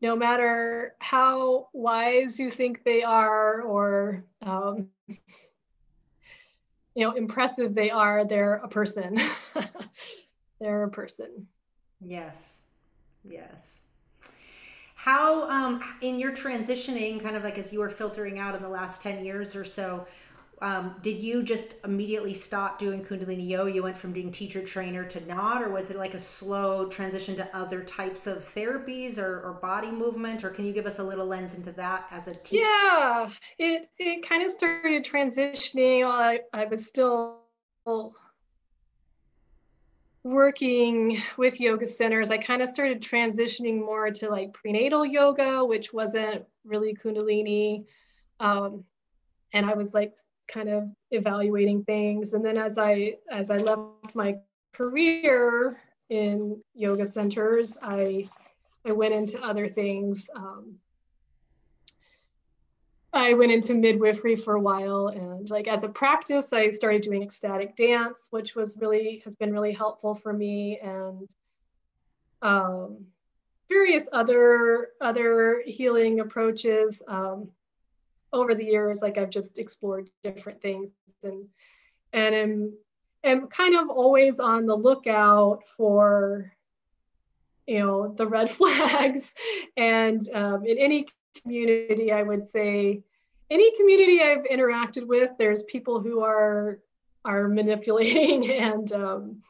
no 0.00 0.16
matter 0.16 0.96
how 0.98 1.68
wise 1.72 2.38
you 2.38 2.50
think 2.50 2.82
they 2.84 3.02
are 3.02 3.62
or 3.62 4.24
um, 4.42 4.88
you 6.94 7.06
know 7.06 7.12
impressive 7.12 7.74
they 7.74 7.90
are 7.90 8.24
they're 8.24 8.54
a 8.56 8.68
person 8.68 9.18
they're 10.62 10.84
a 10.84 10.90
person. 10.90 11.46
Yes. 12.00 12.62
Yes. 13.24 13.80
How, 14.94 15.48
um, 15.50 15.82
in 16.00 16.18
your 16.18 16.32
transitioning, 16.32 17.20
kind 17.20 17.34
of 17.34 17.42
like 17.42 17.58
as 17.58 17.72
you 17.72 17.80
were 17.80 17.88
filtering 17.88 18.38
out 18.38 18.54
in 18.54 18.62
the 18.62 18.68
last 18.68 19.02
10 19.02 19.24
years 19.24 19.56
or 19.56 19.64
so, 19.64 20.06
um, 20.60 20.94
did 21.02 21.18
you 21.18 21.42
just 21.42 21.74
immediately 21.84 22.32
stop 22.32 22.78
doing 22.78 23.04
Kundalini 23.04 23.48
Yoga? 23.48 23.72
You 23.72 23.82
went 23.82 23.98
from 23.98 24.12
being 24.12 24.30
teacher 24.30 24.62
trainer 24.62 25.04
to 25.06 25.26
not, 25.26 25.60
or 25.60 25.70
was 25.70 25.90
it 25.90 25.96
like 25.96 26.14
a 26.14 26.20
slow 26.20 26.86
transition 26.86 27.34
to 27.34 27.56
other 27.56 27.82
types 27.82 28.28
of 28.28 28.38
therapies 28.38 29.18
or, 29.18 29.40
or 29.40 29.54
body 29.54 29.90
movement? 29.90 30.44
Or 30.44 30.50
can 30.50 30.64
you 30.64 30.72
give 30.72 30.86
us 30.86 31.00
a 31.00 31.02
little 31.02 31.26
lens 31.26 31.56
into 31.56 31.72
that 31.72 32.06
as 32.12 32.28
a 32.28 32.34
teacher? 32.36 32.64
Yeah, 32.64 33.28
it, 33.58 33.88
it 33.98 34.28
kind 34.28 34.44
of 34.44 34.52
started 34.52 35.04
transitioning. 35.04 36.06
I, 36.06 36.38
I 36.52 36.66
was 36.66 36.86
still 36.86 37.40
working 40.24 41.20
with 41.36 41.60
yoga 41.60 41.86
centers, 41.86 42.30
I 42.30 42.38
kind 42.38 42.62
of 42.62 42.68
started 42.68 43.02
transitioning 43.02 43.80
more 43.80 44.10
to 44.10 44.28
like 44.28 44.52
prenatal 44.52 45.04
yoga, 45.04 45.64
which 45.64 45.92
wasn't 45.92 46.44
really 46.64 46.94
Kundalini. 46.94 47.84
Um, 48.40 48.84
and 49.52 49.66
I 49.66 49.74
was 49.74 49.94
like 49.94 50.14
kind 50.48 50.68
of 50.68 50.88
evaluating 51.10 51.84
things. 51.84 52.32
And 52.32 52.44
then 52.44 52.56
as 52.56 52.78
I 52.78 53.16
as 53.30 53.50
I 53.50 53.56
left 53.56 54.14
my 54.14 54.36
career 54.72 55.78
in 56.08 56.62
yoga 56.74 57.06
centers, 57.06 57.76
I 57.82 58.28
I 58.86 58.92
went 58.92 59.14
into 59.14 59.42
other 59.42 59.68
things. 59.68 60.28
Um, 60.34 60.76
I 63.14 63.34
went 63.34 63.52
into 63.52 63.74
midwifery 63.74 64.36
for 64.36 64.54
a 64.54 64.60
while 64.60 65.08
and 65.08 65.48
like 65.50 65.68
as 65.68 65.84
a 65.84 65.88
practice, 65.88 66.52
I 66.52 66.70
started 66.70 67.02
doing 67.02 67.22
ecstatic 67.22 67.76
dance, 67.76 68.28
which 68.30 68.54
was 68.54 68.78
really 68.78 69.22
has 69.24 69.36
been 69.36 69.52
really 69.52 69.72
helpful 69.72 70.14
for 70.14 70.32
me 70.32 70.78
and 70.82 71.28
um, 72.40 73.04
various 73.68 74.08
other 74.12 74.88
other 75.00 75.62
healing 75.66 76.20
approaches 76.20 77.02
um, 77.06 77.50
over 78.32 78.54
the 78.54 78.64
years. 78.64 79.02
Like 79.02 79.18
I've 79.18 79.30
just 79.30 79.58
explored 79.58 80.08
different 80.24 80.62
things 80.62 80.90
and 81.22 81.46
and 82.12 82.34
am 82.34 82.72
am 83.24 83.46
kind 83.48 83.76
of 83.76 83.88
always 83.90 84.40
on 84.40 84.66
the 84.66 84.74
lookout 84.74 85.60
for 85.76 86.52
you 87.66 87.78
know 87.78 88.14
the 88.16 88.26
red 88.26 88.50
flags 88.58 89.34
and 89.76 90.28
um, 90.34 90.64
in 90.66 90.78
any 90.78 91.06
community, 91.40 92.12
I 92.12 92.22
would 92.22 92.46
say 92.46 93.02
any 93.50 93.76
community 93.76 94.22
I've 94.22 94.44
interacted 94.44 95.06
with, 95.06 95.30
there's 95.38 95.62
people 95.64 96.00
who 96.00 96.20
are 96.20 96.80
are 97.24 97.48
manipulating 97.48 98.50
and 98.68 98.92
um, 98.92 99.42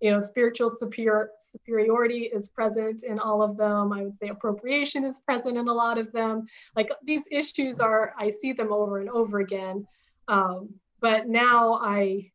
you 0.00 0.10
know 0.10 0.20
spiritual 0.20 0.70
superior 0.70 1.30
superiority 1.38 2.24
is 2.24 2.48
present 2.48 3.02
in 3.02 3.18
all 3.18 3.42
of 3.42 3.56
them. 3.56 3.92
I 3.92 4.02
would 4.02 4.18
say 4.18 4.28
appropriation 4.28 5.04
is 5.04 5.18
present 5.18 5.56
in 5.56 5.68
a 5.68 5.72
lot 5.72 5.98
of 5.98 6.12
them. 6.12 6.46
Like 6.76 6.90
these 7.04 7.24
issues 7.30 7.80
are 7.80 8.14
i 8.18 8.30
see 8.30 8.52
them 8.52 8.72
over 8.72 9.00
and 9.00 9.10
over 9.10 9.40
again. 9.40 9.86
Um, 10.28 10.68
but 11.00 11.28
now 11.28 11.80
i 11.82 12.30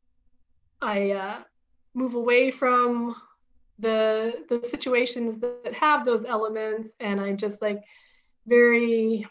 i 0.82 1.12
uh, 1.12 1.38
move 1.94 2.16
away 2.16 2.52
from 2.52 3.16
the 3.80 4.44
the 4.50 4.68
situations 4.68 5.38
that 5.38 5.74
have 5.74 6.06
those 6.06 6.24
elements 6.24 6.96
and 7.02 7.20
i'm 7.20 7.36
just 7.36 7.62
like 7.62 7.84
very 8.48 9.28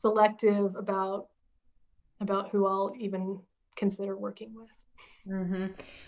selective 0.00 0.76
about 0.76 1.28
about 2.20 2.50
who 2.50 2.66
I'll 2.66 2.92
even 2.98 3.40
consider 3.76 4.16
working 4.16 4.52
with. 4.54 4.68
Mm-hmm. 5.26 5.66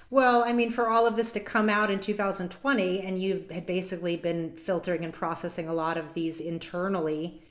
Well, 0.09 0.43
I 0.43 0.53
mean, 0.53 0.71
for 0.71 0.89
all 0.89 1.07
of 1.07 1.17
this 1.17 1.31
to 1.33 1.41
come 1.41 1.69
out 1.69 1.91
in 1.91 2.01
2020, 2.01 3.01
and 3.03 3.23
you 3.23 3.45
had 3.53 3.67
basically 3.67 4.17
been 4.17 4.57
filtering 4.57 5.05
and 5.05 5.13
processing 5.13 5.69
a 5.69 5.75
lot 5.75 5.97
of 5.97 6.15
these 6.15 6.41
internally, 6.41 7.43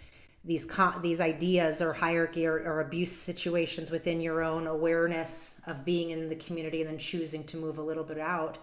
these 0.44 0.68
these 1.02 1.22
ideas 1.22 1.82
or 1.82 1.94
hierarchy 1.94 2.46
or, 2.46 2.58
or 2.60 2.82
abuse 2.82 3.12
situations 3.12 3.91
within 3.91 4.20
your 4.20 4.41
own 4.41 4.68
awareness 4.68 5.62
of 5.68 5.86
being 5.86 6.10
in 6.10 6.28
the 6.28 6.36
community, 6.36 6.82
and 6.82 6.90
then 6.90 6.98
choosing 6.98 7.44
to 7.46 7.58
move 7.58 7.78
a 7.78 7.84
little 7.84 8.04
bit 8.04 8.20
out 8.20 8.58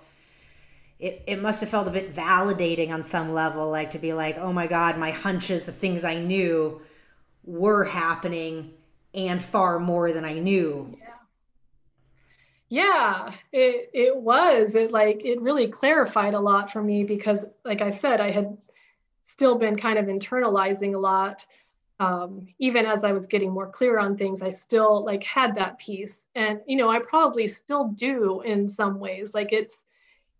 it, 0.98 1.22
it 1.26 1.42
must 1.42 1.60
have 1.60 1.68
felt 1.68 1.88
a 1.88 1.90
bit 1.90 2.14
validating 2.14 2.90
on 2.90 3.02
some 3.02 3.32
level, 3.34 3.70
like 3.70 3.90
to 3.90 3.98
be 3.98 4.12
like, 4.12 4.38
oh 4.38 4.52
my 4.52 4.66
God, 4.66 4.98
my 4.98 5.10
hunches, 5.10 5.64
the 5.64 5.72
things 5.72 6.04
I 6.04 6.18
knew 6.18 6.80
were 7.44 7.84
happening 7.84 8.72
and 9.14 9.40
far 9.40 9.78
more 9.78 10.12
than 10.12 10.24
I 10.24 10.34
knew. 10.34 10.96
Yeah. 10.98 11.06
Yeah, 12.68 13.32
it, 13.52 13.90
it 13.94 14.16
was. 14.16 14.74
It 14.74 14.90
like, 14.90 15.24
it 15.24 15.40
really 15.40 15.68
clarified 15.68 16.34
a 16.34 16.40
lot 16.40 16.72
for 16.72 16.82
me 16.82 17.04
because, 17.04 17.44
like 17.64 17.80
I 17.80 17.90
said, 17.90 18.20
I 18.20 18.30
had 18.30 18.58
still 19.22 19.56
been 19.56 19.76
kind 19.76 19.98
of 19.98 20.06
internalizing 20.06 20.94
a 20.94 20.98
lot. 20.98 21.46
Um, 22.00 22.48
even 22.58 22.84
as 22.84 23.04
I 23.04 23.12
was 23.12 23.24
getting 23.24 23.52
more 23.52 23.68
clear 23.68 24.00
on 24.00 24.16
things, 24.16 24.42
I 24.42 24.50
still 24.50 25.04
like 25.04 25.22
had 25.22 25.54
that 25.54 25.78
piece. 25.78 26.26
And, 26.34 26.60
you 26.66 26.76
know, 26.76 26.90
I 26.90 26.98
probably 26.98 27.46
still 27.46 27.88
do 27.90 28.40
in 28.40 28.68
some 28.68 28.98
ways. 28.98 29.32
Like 29.32 29.52
it's, 29.52 29.84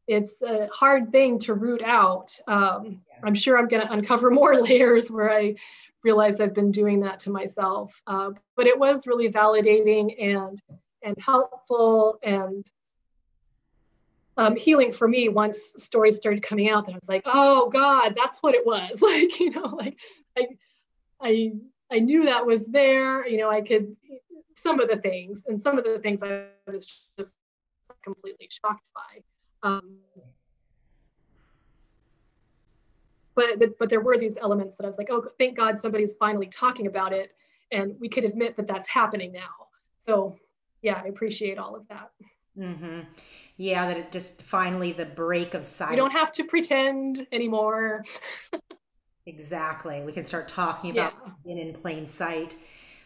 it's 0.07 0.43
a 0.43 0.69
hard 0.69 1.11
thing 1.11 1.39
to 1.41 1.55
root 1.55 1.83
out. 1.83 2.39
Um, 2.47 3.03
I'm 3.23 3.35
sure 3.35 3.59
I'm 3.59 3.69
going 3.69 3.87
to 3.87 3.93
uncover 3.93 4.31
more 4.41 4.57
layers 4.57 5.11
where 5.11 5.33
I 5.33 5.57
realize 6.05 6.41
I've 6.41 6.55
been 6.55 6.71
doing 6.71 7.01
that 7.01 7.21
to 7.21 7.31
myself. 7.31 8.01
Uh, 8.07 8.31
but 8.57 8.67
it 8.67 8.79
was 8.79 9.07
really 9.07 9.31
validating 9.31 10.15
and 10.23 10.61
and 11.03 11.17
helpful 11.19 12.19
and 12.23 12.65
um, 14.39 14.57
healing 14.57 14.93
for 14.93 15.09
me 15.09 15.29
once 15.29 15.75
stories 15.79 16.17
started 16.17 16.43
coming 16.43 16.69
out 16.69 16.87
that 16.87 16.93
I 16.93 16.97
was 16.97 17.09
like, 17.09 17.23
oh 17.25 17.71
God, 17.71 18.15
that's 18.17 18.43
what 18.43 18.55
it 18.55 18.67
was. 18.67 19.01
Like, 19.07 19.39
you 19.41 19.51
know, 19.51 19.67
like 19.67 19.97
I, 20.37 20.49
I, 21.21 21.53
I 21.91 21.99
knew 22.01 22.25
that 22.25 22.45
was 22.45 22.67
there. 22.67 23.27
You 23.27 23.39
know, 23.39 23.51
I 23.51 23.61
could 23.61 23.97
some 24.55 24.81
of 24.81 24.89
the 24.89 24.97
things, 24.97 25.45
and 25.47 25.61
some 25.61 25.79
of 25.79 25.85
the 25.85 25.99
things 25.99 26.23
I 26.23 26.47
was 26.67 26.87
just 27.19 27.37
completely 28.03 28.49
shocked 28.51 28.85
by. 28.95 29.23
Um, 29.67 29.99
but 33.35 33.79
but 33.79 33.89
there 33.89 34.01
were 34.01 34.17
these 34.17 34.37
elements 34.39 34.77
that 34.77 34.85
I 34.85 34.87
was 34.87 34.99
like, 34.99 35.09
oh, 35.11 35.25
thank 35.39 35.57
God 35.57 35.79
somebody's 35.79 36.15
finally 36.15 36.47
talking 36.47 36.87
about 36.87 37.13
it, 37.13 37.33
and 37.73 37.95
we 38.01 38.09
could 38.09 38.25
admit 38.25 38.57
that 38.57 38.67
that's 38.67 38.89
happening 38.89 39.33
now. 39.33 39.69
So 39.99 40.37
yeah, 40.83 41.01
I 41.05 41.09
appreciate 41.09 41.59
all 41.59 41.75
of 41.75 41.87
that. 41.89 42.11
Mm-hmm. 42.57 43.01
Yeah, 43.57 43.87
that 43.87 43.97
it 43.97 44.13
just 44.13 44.43
finally 44.43 44.93
the 44.93 45.05
break 45.05 45.55
of 45.55 45.65
silence. 45.65 45.93
We 45.93 45.97
don't 45.97 46.13
have 46.13 46.33
to 46.33 46.45
pretend 46.45 47.27
anymore. 47.33 48.05
exactly. 49.27 50.03
We 50.03 50.13
can 50.13 50.25
start 50.25 50.49
talking 50.49 50.93
about 50.93 51.13
yeah. 51.45 51.57
in 51.57 51.73
plain 51.75 52.07
sight, 52.07 52.57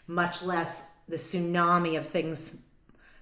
much 0.07 0.43
less 0.43 0.87
the 1.09 1.17
tsunami 1.17 1.97
of 1.99 2.07
things 2.07 2.63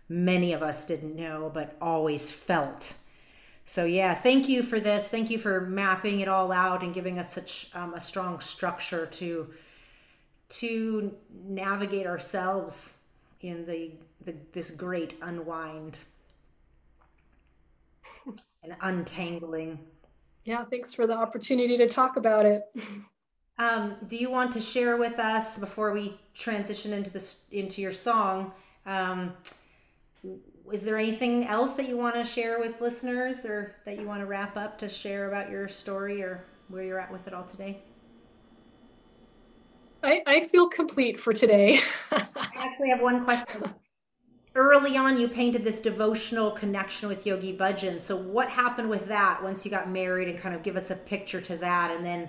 many 0.09 0.52
of 0.52 0.62
us 0.62 0.85
didn't 0.85 1.15
know 1.15 1.51
but 1.52 1.77
always 1.81 2.31
felt. 2.31 2.97
So 3.68 3.84
yeah, 3.84 4.14
thank 4.14 4.48
you 4.48 4.62
for 4.62 4.80
this. 4.80 5.08
Thank 5.08 5.28
you 5.28 5.38
for 5.38 5.60
mapping 5.60 6.20
it 6.20 6.28
all 6.28 6.52
out 6.52 6.82
and 6.82 6.94
giving 6.94 7.18
us 7.18 7.30
such 7.30 7.68
um, 7.74 7.92
a 7.92 8.00
strong 8.00 8.40
structure 8.40 9.04
to 9.04 9.46
to 10.48 11.14
navigate 11.44 12.06
ourselves 12.06 12.96
in 13.42 13.66
the, 13.66 13.90
the 14.24 14.34
this 14.52 14.70
great 14.70 15.16
unwind 15.20 16.00
and 18.62 18.74
untangling. 18.80 19.78
Yeah, 20.44 20.64
thanks 20.64 20.94
for 20.94 21.06
the 21.06 21.12
opportunity 21.12 21.76
to 21.76 21.88
talk 21.90 22.16
about 22.16 22.46
it. 22.46 22.62
Um, 23.58 23.96
do 24.06 24.16
you 24.16 24.30
want 24.30 24.50
to 24.52 24.62
share 24.62 24.96
with 24.96 25.18
us 25.18 25.58
before 25.58 25.92
we 25.92 26.18
transition 26.32 26.94
into 26.94 27.10
this 27.10 27.44
into 27.50 27.82
your 27.82 27.92
song? 27.92 28.52
Um, 28.86 29.34
is 30.72 30.84
there 30.84 30.98
anything 30.98 31.46
else 31.46 31.74
that 31.74 31.88
you 31.88 31.96
want 31.96 32.14
to 32.14 32.24
share 32.24 32.58
with 32.58 32.80
listeners, 32.80 33.44
or 33.44 33.74
that 33.84 33.98
you 33.98 34.06
want 34.06 34.20
to 34.20 34.26
wrap 34.26 34.56
up 34.56 34.78
to 34.78 34.88
share 34.88 35.28
about 35.28 35.50
your 35.50 35.68
story, 35.68 36.22
or 36.22 36.44
where 36.68 36.82
you're 36.82 37.00
at 37.00 37.10
with 37.10 37.26
it 37.26 37.34
all 37.34 37.44
today? 37.44 37.82
I, 40.02 40.22
I 40.26 40.40
feel 40.40 40.68
complete 40.68 41.18
for 41.18 41.32
today. 41.32 41.80
I 42.12 42.26
actually 42.56 42.90
have 42.90 43.00
one 43.00 43.24
question. 43.24 43.74
Early 44.54 44.96
on, 44.96 45.18
you 45.18 45.28
painted 45.28 45.64
this 45.64 45.80
devotional 45.80 46.50
connection 46.50 47.08
with 47.08 47.26
Yogi 47.26 47.56
Bhajan. 47.56 48.00
So, 48.00 48.16
what 48.16 48.48
happened 48.48 48.90
with 48.90 49.06
that 49.06 49.42
once 49.42 49.64
you 49.64 49.70
got 49.70 49.90
married, 49.90 50.28
and 50.28 50.38
kind 50.38 50.54
of 50.54 50.62
give 50.62 50.76
us 50.76 50.90
a 50.90 50.96
picture 50.96 51.40
to 51.40 51.56
that, 51.56 51.90
and 51.90 52.04
then 52.04 52.28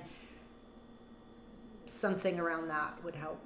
something 1.85 2.39
around 2.39 2.67
that 2.67 3.03
would 3.03 3.15
help. 3.15 3.43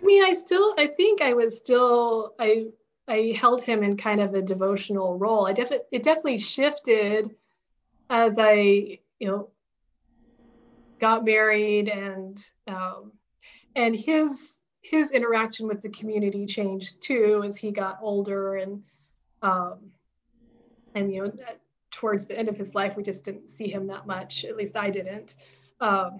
I 0.00 0.04
mean, 0.04 0.24
I 0.24 0.32
still, 0.32 0.74
I 0.78 0.86
think 0.86 1.20
I 1.20 1.34
was 1.34 1.58
still, 1.58 2.34
I, 2.38 2.66
I 3.08 3.34
held 3.38 3.62
him 3.62 3.82
in 3.82 3.96
kind 3.96 4.20
of 4.20 4.34
a 4.34 4.42
devotional 4.42 5.18
role. 5.18 5.46
I 5.46 5.52
definitely, 5.52 5.86
it 5.92 6.02
definitely 6.02 6.38
shifted 6.38 7.34
as 8.10 8.38
I, 8.38 8.98
you 9.18 9.28
know, 9.28 9.50
got 10.98 11.24
married 11.24 11.88
and 11.88 12.42
um, 12.66 13.12
and 13.76 13.94
his 13.94 14.58
his 14.82 15.12
interaction 15.12 15.66
with 15.66 15.82
the 15.82 15.88
community 15.90 16.46
changed 16.46 17.02
too 17.02 17.42
as 17.44 17.56
he 17.56 17.70
got 17.70 17.98
older 18.02 18.56
and 18.56 18.82
um, 19.42 19.78
and 20.94 21.12
you 21.12 21.22
know 21.22 21.32
towards 21.90 22.26
the 22.26 22.38
end 22.38 22.48
of 22.48 22.56
his 22.56 22.74
life 22.74 22.96
we 22.96 23.02
just 23.02 23.24
didn't 23.24 23.48
see 23.48 23.68
him 23.68 23.86
that 23.86 24.06
much 24.06 24.44
at 24.44 24.56
least 24.56 24.76
I 24.76 24.90
didn't 24.90 25.34
um, 25.80 26.18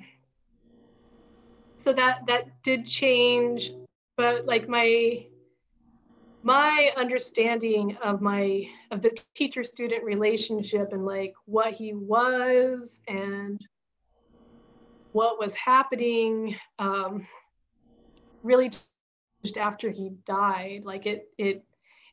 so 1.79 1.93
that 1.93 2.27
that 2.27 2.63
did 2.63 2.85
change 2.85 3.73
but 4.17 4.45
like 4.45 4.69
my 4.69 5.25
my 6.43 6.93
understanding 6.97 7.97
of 8.03 8.21
my 8.21 8.67
of 8.91 9.03
the 9.03 9.17
teacher 9.35 9.65
student 9.65 10.05
relationship 10.05 10.93
and 10.93 11.05
like 11.05 11.35
what 11.47 11.73
he 11.73 11.95
was 11.95 13.01
and 13.09 13.61
what 15.13 15.39
was 15.39 15.55
happening 15.55 16.55
um, 16.79 17.27
really 18.43 18.71
changed 18.71 19.59
after 19.59 19.91
he 19.91 20.11
died. 20.25 20.85
Like 20.85 21.07
it, 21.07 21.29
it, 21.39 21.65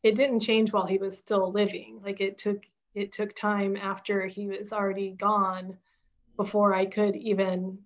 it 0.03 0.15
didn't 0.15 0.39
change 0.39 0.71
while 0.71 0.85
he 0.85 0.97
was 0.97 1.17
still 1.17 1.51
living. 1.51 1.99
Like 2.03 2.21
it 2.21 2.37
took, 2.37 2.63
it 2.93 3.11
took 3.11 3.35
time 3.35 3.75
after 3.75 4.25
he 4.25 4.47
was 4.47 4.71
already 4.73 5.11
gone 5.11 5.77
before 6.37 6.73
I 6.73 6.85
could 6.85 7.15
even 7.15 7.79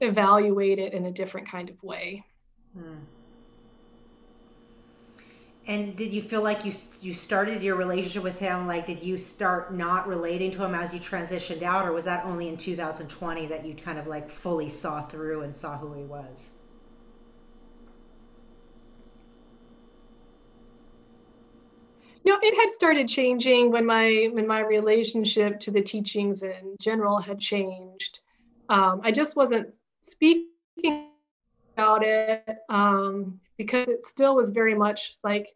evaluate 0.00 0.78
it 0.78 0.92
in 0.92 1.06
a 1.06 1.12
different 1.12 1.48
kind 1.48 1.70
of 1.70 1.82
way. 1.82 2.24
Hmm. 2.76 2.96
And 5.68 5.96
did 5.96 6.12
you 6.12 6.22
feel 6.22 6.42
like 6.42 6.64
you 6.64 6.72
you 7.00 7.12
started 7.12 7.60
your 7.60 7.74
relationship 7.74 8.22
with 8.22 8.38
him? 8.38 8.68
Like, 8.68 8.86
did 8.86 9.02
you 9.02 9.18
start 9.18 9.74
not 9.74 10.06
relating 10.06 10.52
to 10.52 10.64
him 10.64 10.74
as 10.74 10.94
you 10.94 11.00
transitioned 11.00 11.62
out, 11.62 11.86
or 11.86 11.92
was 11.92 12.04
that 12.04 12.24
only 12.24 12.48
in 12.48 12.56
2020 12.56 13.46
that 13.46 13.64
you 13.64 13.74
kind 13.74 13.98
of 13.98 14.06
like 14.06 14.30
fully 14.30 14.68
saw 14.68 15.02
through 15.02 15.42
and 15.42 15.54
saw 15.54 15.76
who 15.76 15.92
he 15.94 16.04
was? 16.04 16.52
No, 22.24 22.38
it 22.42 22.56
had 22.56 22.70
started 22.70 23.08
changing 23.08 23.72
when 23.72 23.86
my 23.86 24.28
when 24.32 24.46
my 24.46 24.60
relationship 24.60 25.58
to 25.60 25.72
the 25.72 25.82
teachings 25.82 26.42
in 26.42 26.76
general 26.80 27.18
had 27.18 27.40
changed. 27.40 28.20
Um, 28.68 29.00
I 29.02 29.10
just 29.10 29.36
wasn't 29.36 29.74
speaking 30.06 31.08
about 31.76 32.02
it 32.02 32.44
um, 32.68 33.38
because 33.56 33.88
it 33.88 34.04
still 34.04 34.34
was 34.34 34.50
very 34.50 34.74
much 34.74 35.14
like 35.22 35.54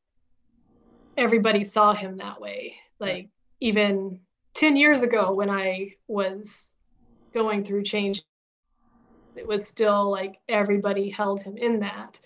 everybody 1.17 1.65
saw 1.65 1.95
him 1.95 2.17
that 2.19 2.41
way. 2.41 2.77
Like 2.99 3.29
even 3.61 4.21
10 4.55 4.77
years 4.77 5.03
ago 5.03 5.33
when 5.33 5.51
I 5.51 5.95
was 6.09 6.73
going 7.33 7.65
through 7.65 7.85
change, 7.85 8.23
it 9.37 9.47
was 9.47 9.67
still 9.67 10.11
like 10.11 10.39
everybody 10.49 11.09
held 11.09 11.43
him 11.43 11.57
in 11.57 11.81
that. 11.81 12.21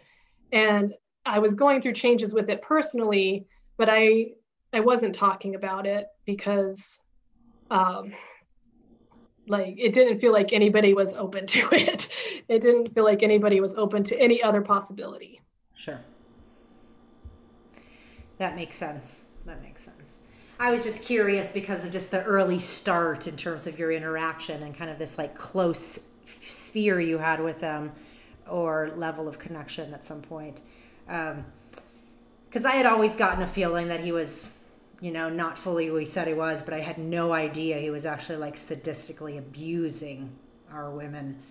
And 0.53 0.95
I 1.27 1.39
was 1.39 1.55
going 1.55 1.81
through 1.81 1.93
changes 1.93 2.35
with 2.35 2.49
it 2.49 2.63
personally, 2.63 3.47
but 3.77 3.89
I 3.91 4.33
I 4.73 4.81
wasn't 4.81 5.15
talking 5.15 5.55
about 5.55 5.87
it 5.87 6.09
because 6.27 6.99
um 7.71 8.13
like 9.47 9.75
it 9.79 9.93
didn't 9.93 10.19
feel 10.19 10.33
like 10.33 10.53
anybody 10.53 10.95
was 10.95 11.15
open 11.15 11.47
to 11.55 11.69
it. 11.73 12.09
It 12.49 12.61
didn't 12.61 12.95
feel 12.95 13.05
like 13.05 13.23
anybody 13.23 13.61
was 13.61 13.75
open 13.75 14.03
to 14.05 14.21
any 14.21 14.43
other 14.43 14.63
possibility. 14.63 15.41
Sure. 15.75 16.01
That 18.39 18.57
makes 18.57 18.77
sense. 18.77 19.25
That 19.47 19.63
makes 19.63 19.83
sense. 19.83 20.23
I 20.59 20.71
was 20.71 20.85
just 20.85 21.03
curious 21.03 21.51
because 21.51 21.85
of 21.85 21.91
just 21.91 22.11
the 22.11 22.23
early 22.23 22.59
start 22.59 23.27
in 23.27 23.37
terms 23.37 23.67
of 23.67 23.79
your 23.79 23.91
interaction 23.91 24.63
and 24.63 24.75
kind 24.75 24.91
of 24.91 24.99
this 24.99 25.19
like 25.19 25.35
close 25.35 26.09
sphere 26.25 27.01
you 27.01 27.19
had 27.19 27.43
with 27.43 27.61
them 27.61 27.93
or 28.49 28.93
level 28.97 29.29
of 29.29 29.39
connection 29.39 29.93
at 29.93 30.05
some 30.05 30.23
point. 30.23 30.61
Because 31.07 32.65
um, 32.65 32.67
I 32.67 32.73
had 32.73 32.87
always 32.87 33.17
gotten 33.17 33.43
a 33.43 33.47
feeling 33.47 33.89
that 33.89 34.01
he 34.01 34.13
was, 34.13 34.57
you 35.01 35.11
know, 35.11 35.29
not 35.29 35.59
fully 35.59 35.87
who 35.87 35.97
he 35.97 36.05
said 36.05 36.29
he 36.29 36.35
was, 36.35 36.63
but 36.63 36.75
I 36.75 36.81
had 36.81 36.99
no 36.99 37.33
idea 37.33 37.79
he 37.79 37.91
was 37.91 38.07
actually 38.07 38.39
like 38.39 38.55
sadistically 38.55 39.39
abusing 39.39 40.37
our 40.71 40.91
women 40.91 41.43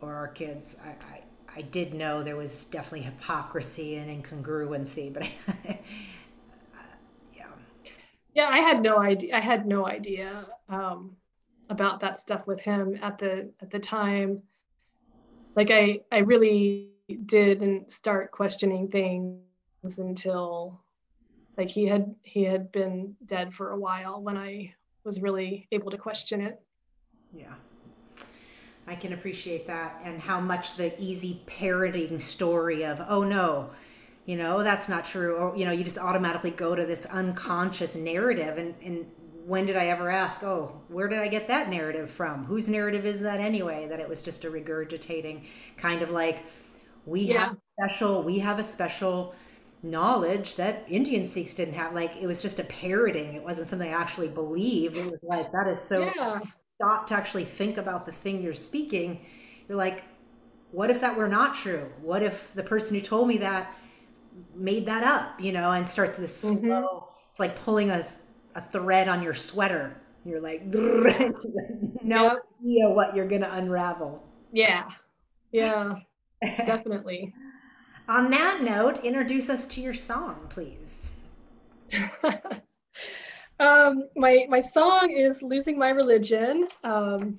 or 0.00 0.14
our 0.14 0.28
kids. 0.28 0.76
I, 0.84 0.88
I, 0.88 1.22
I 1.56 1.62
did 1.62 1.94
know 1.94 2.22
there 2.22 2.36
was 2.36 2.64
definitely 2.66 3.02
hypocrisy 3.02 3.96
and 3.96 4.24
incongruency, 4.24 5.12
but 5.12 5.22
I, 5.48 5.78
yeah 8.34 8.48
i 8.48 8.58
had 8.58 8.82
no 8.82 8.98
idea 8.98 9.36
i 9.36 9.40
had 9.40 9.66
no 9.66 9.86
idea 9.86 10.46
um, 10.68 11.16
about 11.68 12.00
that 12.00 12.18
stuff 12.18 12.46
with 12.46 12.60
him 12.60 12.98
at 13.02 13.18
the 13.18 13.50
at 13.60 13.70
the 13.70 13.78
time 13.78 14.42
like 15.56 15.70
i 15.70 16.00
i 16.10 16.18
really 16.18 16.88
didn't 17.26 17.90
start 17.92 18.30
questioning 18.30 18.88
things 18.88 19.98
until 19.98 20.81
like 21.62 21.70
he 21.70 21.86
had 21.86 22.12
he 22.22 22.42
had 22.42 22.72
been 22.72 23.14
dead 23.24 23.54
for 23.54 23.70
a 23.70 23.78
while 23.78 24.20
when 24.20 24.36
i 24.36 24.74
was 25.04 25.20
really 25.20 25.66
able 25.72 25.90
to 25.90 25.98
question 25.98 26.40
it. 26.40 26.60
Yeah. 27.34 27.54
I 28.86 28.94
can 28.94 29.12
appreciate 29.12 29.66
that 29.68 30.00
and 30.04 30.20
how 30.20 30.40
much 30.40 30.76
the 30.76 30.94
easy 31.00 31.40
parroting 31.46 32.18
story 32.18 32.84
of 32.84 33.00
oh 33.08 33.22
no 33.22 33.70
you 34.26 34.36
know 34.36 34.62
that's 34.64 34.88
not 34.88 35.04
true 35.04 35.36
or 35.36 35.56
you 35.56 35.64
know 35.64 35.70
you 35.70 35.84
just 35.84 35.98
automatically 35.98 36.50
go 36.50 36.74
to 36.74 36.84
this 36.84 37.06
unconscious 37.06 37.94
narrative 37.94 38.58
and 38.58 38.74
and 38.82 39.06
when 39.46 39.66
did 39.66 39.76
i 39.76 39.86
ever 39.86 40.10
ask 40.10 40.42
oh 40.42 40.80
where 40.88 41.06
did 41.06 41.20
i 41.20 41.28
get 41.28 41.46
that 41.48 41.68
narrative 41.70 42.10
from? 42.10 42.44
Whose 42.44 42.68
narrative 42.68 43.06
is 43.06 43.20
that 43.20 43.40
anyway? 43.40 43.86
That 43.88 44.00
it 44.00 44.08
was 44.08 44.22
just 44.24 44.44
a 44.44 44.50
regurgitating 44.50 45.44
kind 45.76 46.02
of 46.02 46.10
like 46.10 46.42
we 47.06 47.20
yeah. 47.22 47.46
have 47.46 47.56
special 47.78 48.22
we 48.24 48.40
have 48.40 48.58
a 48.58 48.64
special 48.64 49.34
knowledge 49.82 50.56
that 50.56 50.84
Indian 50.88 51.24
Sikhs 51.24 51.54
didn't 51.54 51.74
have. 51.74 51.94
Like 51.94 52.16
it 52.16 52.26
was 52.26 52.42
just 52.42 52.58
a 52.58 52.64
parroting. 52.64 53.34
It 53.34 53.42
wasn't 53.42 53.66
something 53.66 53.88
I 53.88 53.96
actually 53.96 54.28
believed. 54.28 54.96
It 54.96 55.06
was 55.06 55.20
like 55.22 55.50
that 55.52 55.66
is 55.68 55.80
so 55.80 56.10
yeah. 56.16 56.40
stop 56.76 57.06
to 57.08 57.14
actually 57.14 57.44
think 57.44 57.76
about 57.76 58.06
the 58.06 58.12
thing 58.12 58.42
you're 58.42 58.54
speaking. 58.54 59.24
You're 59.68 59.78
like, 59.78 60.04
what 60.70 60.90
if 60.90 61.00
that 61.00 61.16
were 61.16 61.28
not 61.28 61.54
true? 61.54 61.90
What 62.00 62.22
if 62.22 62.52
the 62.54 62.62
person 62.62 62.94
who 62.96 63.02
told 63.02 63.28
me 63.28 63.38
that 63.38 63.76
made 64.54 64.86
that 64.86 65.04
up, 65.04 65.40
you 65.40 65.52
know, 65.52 65.72
and 65.72 65.86
starts 65.86 66.16
this 66.16 66.44
mm-hmm. 66.44 66.66
slow, 66.66 67.08
it's 67.30 67.40
like 67.40 67.56
pulling 67.56 67.90
a, 67.90 68.04
a 68.54 68.60
thread 68.60 69.08
on 69.08 69.22
your 69.22 69.34
sweater. 69.34 70.00
You're 70.24 70.40
like, 70.40 70.62
no 70.64 71.32
yep. 72.02 72.38
idea 72.60 72.88
what 72.88 73.16
you're 73.16 73.26
going 73.26 73.42
to 73.42 73.52
unravel. 73.52 74.24
Yeah. 74.52 74.88
Yeah, 75.50 75.96
definitely. 76.40 77.34
On 78.08 78.30
that 78.30 78.62
note, 78.62 79.04
introduce 79.04 79.48
us 79.48 79.66
to 79.66 79.80
your 79.80 79.94
song, 79.94 80.46
please. 80.48 81.12
um, 83.60 84.08
my 84.16 84.46
my 84.48 84.60
song 84.60 85.10
is 85.10 85.42
"Losing 85.42 85.78
My 85.78 85.90
Religion." 85.90 86.66
Um, 86.82 87.38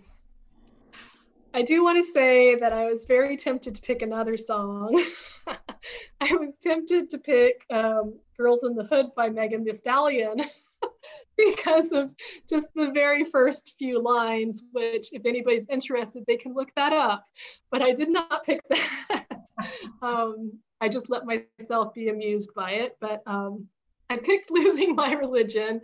I 1.54 1.62
do 1.64 1.84
want 1.84 1.98
to 1.98 2.04
say 2.04 2.56
that 2.56 2.72
I 2.72 2.90
was 2.90 3.06
very 3.06 3.36
tempted 3.36 3.76
to 3.76 3.82
pick 3.82 4.02
another 4.02 4.38
song. 4.38 5.04
I 5.48 6.34
was 6.36 6.58
tempted 6.62 7.10
to 7.10 7.18
pick 7.18 7.66
um, 7.70 8.18
"Girls 8.38 8.64
in 8.64 8.76
the 8.76 8.86
Hood" 8.86 9.08
by 9.16 9.30
Megan 9.30 9.66
Thee 9.66 9.74
Stallion. 9.74 10.44
because 11.38 11.92
of 11.92 12.14
just 12.48 12.68
the 12.76 12.92
very 12.92 13.24
first 13.24 13.76
few 13.80 14.00
lines, 14.00 14.62
which, 14.72 15.10
if 15.14 15.26
anybody's 15.26 15.68
interested, 15.68 16.24
they 16.28 16.38
can 16.38 16.54
look 16.54 16.70
that 16.76 16.94
up. 16.94 17.26
But 17.72 17.82
I 17.82 17.92
did 17.92 18.10
not 18.10 18.44
pick 18.44 18.62
that. 18.70 19.23
um, 20.02 20.54
I 20.82 20.90
just 20.90 21.10
let 21.10 21.24
myself 21.26 21.94
be 21.94 22.10
amused 22.10 22.54
by 22.54 22.72
it. 22.72 22.98
But 23.00 23.24
um, 23.26 23.68
I 24.10 24.18
picked 24.18 24.52
Losing 24.52 24.96
My 24.96 25.14
Religion 25.14 25.82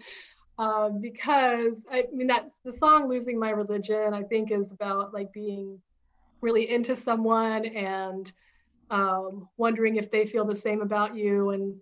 uh, 0.58 0.90
because 0.90 1.86
I 1.92 2.06
mean, 2.14 2.28
that's 2.28 2.60
the 2.66 2.72
song 2.72 3.10
Losing 3.10 3.40
My 3.40 3.52
Religion, 3.52 4.14
I 4.14 4.24
think, 4.24 4.52
is 4.52 4.72
about 4.72 5.14
like 5.14 5.32
being 5.32 5.80
really 6.42 6.70
into 6.70 6.96
someone 6.96 7.66
and 7.66 8.32
um, 8.90 9.48
wondering 9.58 9.98
if 9.98 10.10
they 10.10 10.26
feel 10.26 10.46
the 10.46 10.56
same 10.56 10.82
about 10.82 11.16
you 11.16 11.52
and 11.52 11.76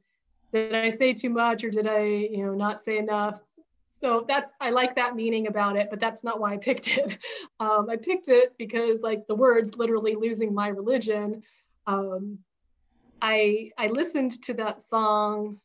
did 0.54 0.74
I 0.74 0.90
say 0.90 1.14
too 1.14 1.30
much 1.30 1.64
or 1.64 1.70
did 1.70 1.88
I, 1.88 2.04
you 2.06 2.46
know, 2.46 2.54
not 2.54 2.80
say 2.80 2.98
enough? 2.98 3.42
So 3.90 4.26
that's 4.28 4.54
I 4.62 4.70
like 4.70 4.96
that 4.96 5.16
meaning 5.16 5.48
about 5.48 5.76
it, 5.76 5.90
but 5.90 6.00
that's 6.00 6.24
not 6.24 6.40
why 6.40 6.54
I 6.54 6.58
picked 6.58 6.88
it. 6.90 7.18
Um, 7.60 7.90
I 7.90 7.96
picked 7.96 8.30
it 8.30 8.54
because 8.60 9.02
like 9.02 9.26
the 9.26 9.34
words 9.34 9.78
literally 9.78 10.14
losing 10.14 10.54
my 10.54 10.68
religion. 10.68 11.42
Um, 11.88 12.40
I 13.22 13.72
I 13.78 13.88
listened 13.88 14.44
to 14.44 14.54
that 14.56 14.82
song 14.82 15.60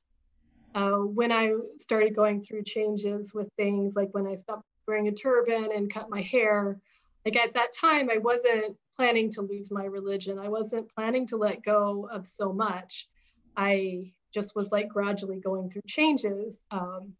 uh, 0.74 0.99
when 0.99 1.31
I 1.31 1.53
started 1.77 2.15
going 2.15 2.43
through 2.43 2.62
changes 2.62 3.35
with 3.35 3.49
things 3.57 3.94
like 3.94 4.09
when 4.12 4.27
I 4.27 4.35
stopped 4.36 4.65
wearing 4.86 5.09
a 5.09 5.12
turban 5.12 5.70
and 5.74 5.93
cut 5.93 6.09
my 6.09 6.23
hair. 6.23 6.81
Like 7.27 7.36
at 7.36 7.55
that 7.55 7.73
time, 7.73 8.11
I 8.11 8.19
wasn't 8.19 8.77
planning 8.97 9.31
to 9.32 9.43
lose 9.43 9.70
my 9.70 9.85
religion. 9.85 10.39
I 10.39 10.49
wasn't 10.49 10.93
planning 10.94 11.27
to 11.28 11.36
let 11.36 11.62
go 11.62 12.09
of 12.11 12.27
so 12.27 12.53
much. 12.53 13.09
I 13.57 14.12
just 14.32 14.57
was 14.57 14.73
like 14.73 14.89
gradually 14.89 15.39
going 15.39 15.70
through 15.70 15.82
changes. 15.86 16.65
Um, 16.70 17.12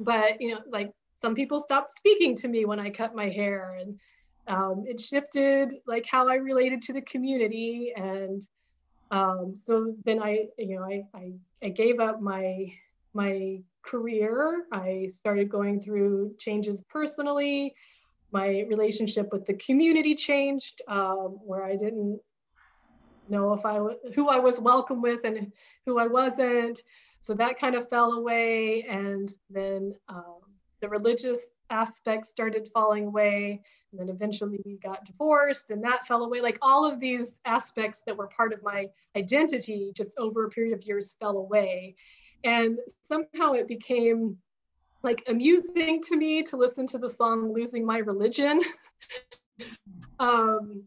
but 0.00 0.40
you 0.40 0.54
know, 0.54 0.60
like 0.70 0.92
some 1.20 1.34
people 1.34 1.60
stopped 1.60 1.90
speaking 1.90 2.36
to 2.36 2.48
me 2.48 2.64
when 2.64 2.80
I 2.80 2.90
cut 2.90 3.14
my 3.14 3.28
hair, 3.28 3.76
and 3.80 3.98
um, 4.46 4.84
it 4.86 5.00
shifted 5.00 5.74
like 5.86 6.06
how 6.06 6.28
I 6.28 6.36
related 6.36 6.82
to 6.82 6.92
the 6.92 7.02
community. 7.02 7.92
And 7.96 8.42
um, 9.10 9.54
so 9.56 9.94
then 10.04 10.22
I, 10.22 10.46
you 10.58 10.76
know, 10.76 10.82
I, 10.82 11.04
I, 11.14 11.32
I 11.62 11.68
gave 11.70 12.00
up 12.00 12.20
my 12.20 12.72
my 13.14 13.60
career. 13.82 14.64
I 14.72 15.12
started 15.14 15.48
going 15.48 15.80
through 15.80 16.34
changes 16.38 16.78
personally. 16.88 17.74
My 18.32 18.64
relationship 18.68 19.32
with 19.32 19.46
the 19.46 19.54
community 19.54 20.14
changed, 20.16 20.82
um, 20.88 21.38
where 21.44 21.64
I 21.64 21.76
didn't 21.76 22.20
know 23.28 23.54
if 23.54 23.64
I 23.64 23.78
who 24.14 24.28
I 24.28 24.38
was 24.38 24.58
welcome 24.60 25.00
with 25.00 25.20
and 25.24 25.52
who 25.86 25.98
I 25.98 26.06
wasn't. 26.06 26.82
So 27.20 27.32
that 27.34 27.58
kind 27.58 27.74
of 27.74 27.88
fell 27.88 28.12
away, 28.12 28.82
and 28.82 29.32
then 29.48 29.94
um, 30.08 30.40
the 30.80 30.88
religious 30.88 31.48
aspects 31.70 32.28
started 32.28 32.68
falling 32.72 33.06
away, 33.06 33.60
and 33.90 34.00
then 34.00 34.08
eventually 34.08 34.60
we 34.64 34.76
got 34.76 35.04
divorced, 35.04 35.70
and 35.70 35.82
that 35.84 36.06
fell 36.06 36.24
away. 36.24 36.40
Like 36.40 36.58
all 36.62 36.84
of 36.84 37.00
these 37.00 37.38
aspects 37.44 38.02
that 38.06 38.16
were 38.16 38.28
part 38.28 38.52
of 38.52 38.62
my 38.62 38.88
identity, 39.16 39.92
just 39.94 40.14
over 40.18 40.44
a 40.44 40.50
period 40.50 40.74
of 40.74 40.82
years, 40.84 41.16
fell 41.20 41.38
away, 41.38 41.96
and 42.44 42.78
somehow 43.02 43.52
it 43.52 43.68
became 43.68 44.36
like 45.02 45.22
amusing 45.28 46.02
to 46.02 46.16
me 46.16 46.42
to 46.44 46.56
listen 46.56 46.86
to 46.88 46.98
the 46.98 47.10
song 47.10 47.52
"Losing 47.52 47.84
My 47.84 47.98
Religion." 47.98 48.60
um, 50.18 50.84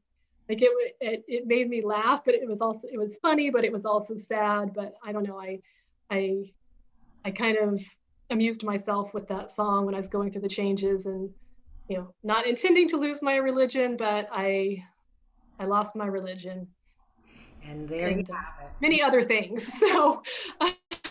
like 0.49 0.61
it, 0.61 0.95
it 1.01 1.23
it 1.27 1.47
made 1.47 1.69
me 1.69 1.81
laugh 1.81 2.21
but 2.25 2.33
it 2.33 2.47
was 2.47 2.61
also 2.61 2.87
it 2.91 2.97
was 2.97 3.17
funny 3.17 3.49
but 3.49 3.65
it 3.65 3.71
was 3.71 3.85
also 3.85 4.15
sad 4.15 4.73
but 4.73 4.93
i 5.03 5.11
don't 5.11 5.27
know 5.27 5.39
i 5.39 5.59
i 6.09 6.51
i 7.25 7.31
kind 7.31 7.57
of 7.57 7.81
amused 8.29 8.63
myself 8.63 9.13
with 9.13 9.27
that 9.27 9.51
song 9.51 9.85
when 9.85 9.95
i 9.95 9.97
was 9.97 10.09
going 10.09 10.31
through 10.31 10.41
the 10.41 10.49
changes 10.49 11.05
and 11.05 11.29
you 11.87 11.97
know 11.97 12.13
not 12.23 12.45
intending 12.45 12.87
to 12.87 12.97
lose 12.97 13.21
my 13.21 13.35
religion 13.35 13.95
but 13.97 14.27
i 14.31 14.83
i 15.59 15.65
lost 15.65 15.95
my 15.95 16.05
religion. 16.05 16.67
And 17.63 17.89
there 17.89 18.07
and, 18.07 18.19
you 18.19 18.33
have 18.33 18.53
it. 18.61 18.69
many 18.81 19.01
other 19.01 19.21
things. 19.23 19.67
So 19.89 20.21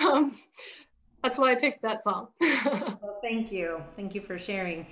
um, 0.01 0.37
that's 1.23 1.39
why 1.39 1.53
i 1.53 1.55
picked 1.55 1.83
that 1.83 2.03
song. 2.03 2.29
Well 2.41 3.19
thank 3.23 3.51
you. 3.53 3.83
Thank 3.95 4.15
you 4.15 4.21
for 4.21 4.39
sharing. 4.39 4.87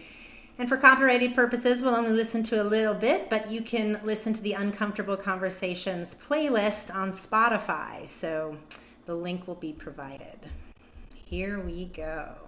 And 0.59 0.69
for 0.69 0.77
copyrighted 0.77 1.35
purposes, 1.35 1.83
we'll 1.83 1.97
only 1.97 2.13
listen 2.13 2.45
to 2.45 2.63
a 2.63 2.65
little 2.65 2.95
bit, 2.95 3.29
but 3.29 3.51
you 3.51 3.61
can 3.61 4.01
listen 4.05 4.33
to 4.35 4.41
the 4.41 4.53
Uncomfortable 4.53 5.17
Conversations 5.17 6.15
playlist 6.15 6.95
on 6.95 7.11
Spotify. 7.11 8.09
So 8.09 8.57
the 9.07 9.15
link 9.15 9.49
will 9.49 9.57
be 9.57 9.73
provided. 9.73 10.39
Here 11.35 11.59
we 11.59 11.87
go. 11.87 12.44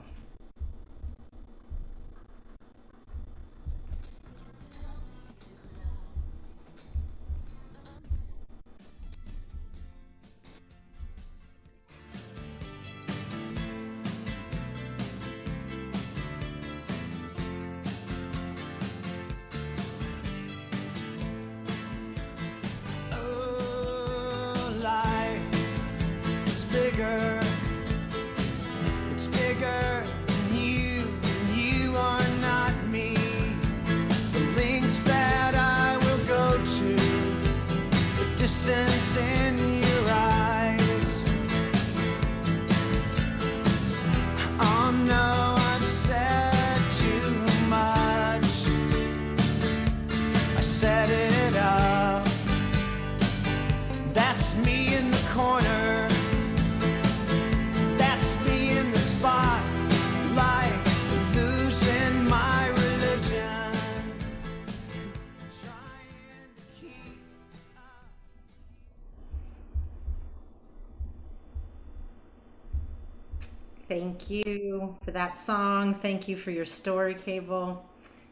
Thank 74.26 74.44
you 74.44 74.96
for 75.04 75.12
that 75.12 75.38
song. 75.38 75.94
Thank 75.94 76.26
you 76.26 76.36
for 76.36 76.50
your 76.50 76.64
story, 76.64 77.14
Kaval. 77.14 77.78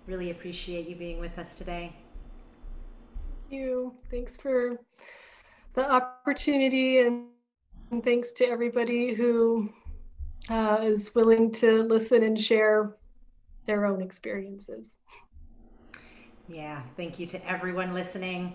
Really 0.08 0.30
appreciate 0.30 0.88
you 0.88 0.96
being 0.96 1.20
with 1.20 1.38
us 1.38 1.54
today. 1.54 1.92
Thank 3.48 3.60
you. 3.60 3.94
Thanks 4.10 4.36
for 4.36 4.80
the 5.74 5.88
opportunity 5.88 6.98
and, 6.98 7.26
and 7.92 8.02
thanks 8.02 8.32
to 8.32 8.44
everybody 8.44 9.14
who 9.14 9.72
uh, 10.50 10.78
is 10.82 11.14
willing 11.14 11.52
to 11.52 11.84
listen 11.84 12.24
and 12.24 12.40
share 12.40 12.96
their 13.66 13.86
own 13.86 14.02
experiences. 14.02 14.96
Yeah, 16.48 16.82
thank 16.96 17.20
you 17.20 17.26
to 17.28 17.48
everyone 17.48 17.94
listening. 17.94 18.54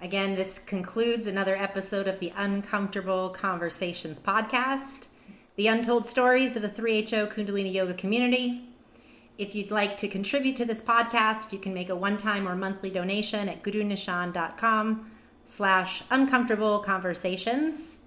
Again, 0.00 0.36
this 0.36 0.60
concludes 0.60 1.26
another 1.26 1.56
episode 1.56 2.06
of 2.06 2.20
the 2.20 2.32
Uncomfortable 2.36 3.30
Conversations 3.30 4.20
podcast, 4.20 5.08
the 5.56 5.68
untold 5.68 6.06
stories 6.06 6.54
of 6.54 6.62
the 6.62 6.68
3HO 6.68 7.32
Kundalini 7.32 7.72
Yoga 7.72 7.94
community. 7.94 8.68
If 9.38 9.54
you'd 9.54 9.70
like 9.70 9.96
to 9.98 10.08
contribute 10.08 10.56
to 10.56 10.64
this 10.64 10.82
podcast, 10.82 11.52
you 11.52 11.58
can 11.58 11.74
make 11.74 11.88
a 11.88 11.96
one-time 11.96 12.46
or 12.46 12.54
monthly 12.54 12.90
donation 12.90 13.48
at 13.48 13.62
gurunishan.com 13.62 15.10
slash 15.44 16.02
uncomfortable 16.10 16.78
conversations. 16.80 18.00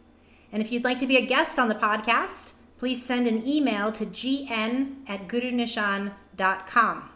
And 0.51 0.61
if 0.61 0.71
you'd 0.71 0.83
like 0.83 0.99
to 0.99 1.07
be 1.07 1.17
a 1.17 1.25
guest 1.25 1.59
on 1.59 1.69
the 1.69 1.75
podcast, 1.75 2.53
please 2.77 3.03
send 3.03 3.27
an 3.27 3.47
email 3.47 3.91
to 3.91 4.05
gn 4.05 4.95
at 5.07 5.27
gurunishan.com. 5.27 7.09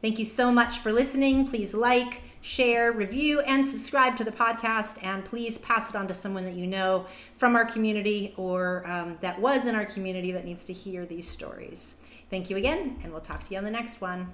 Thank 0.00 0.18
you 0.18 0.24
so 0.24 0.50
much 0.50 0.78
for 0.78 0.92
listening. 0.92 1.46
Please 1.46 1.74
like, 1.74 2.22
share, 2.42 2.92
review, 2.92 3.40
and 3.40 3.64
subscribe 3.64 4.16
to 4.16 4.24
the 4.24 4.30
podcast. 4.30 5.02
And 5.02 5.24
please 5.24 5.56
pass 5.56 5.88
it 5.88 5.96
on 5.96 6.06
to 6.08 6.14
someone 6.14 6.44
that 6.44 6.54
you 6.54 6.66
know 6.66 7.06
from 7.36 7.56
our 7.56 7.64
community 7.64 8.34
or 8.36 8.86
um, 8.86 9.16
that 9.22 9.40
was 9.40 9.64
in 9.66 9.74
our 9.74 9.86
community 9.86 10.32
that 10.32 10.44
needs 10.44 10.64
to 10.64 10.74
hear 10.74 11.06
these 11.06 11.26
stories. 11.26 11.96
Thank 12.28 12.50
you 12.50 12.56
again, 12.56 12.98
and 13.02 13.12
we'll 13.12 13.20
talk 13.22 13.44
to 13.44 13.52
you 13.52 13.58
on 13.58 13.64
the 13.64 13.70
next 13.70 14.00
one. 14.00 14.28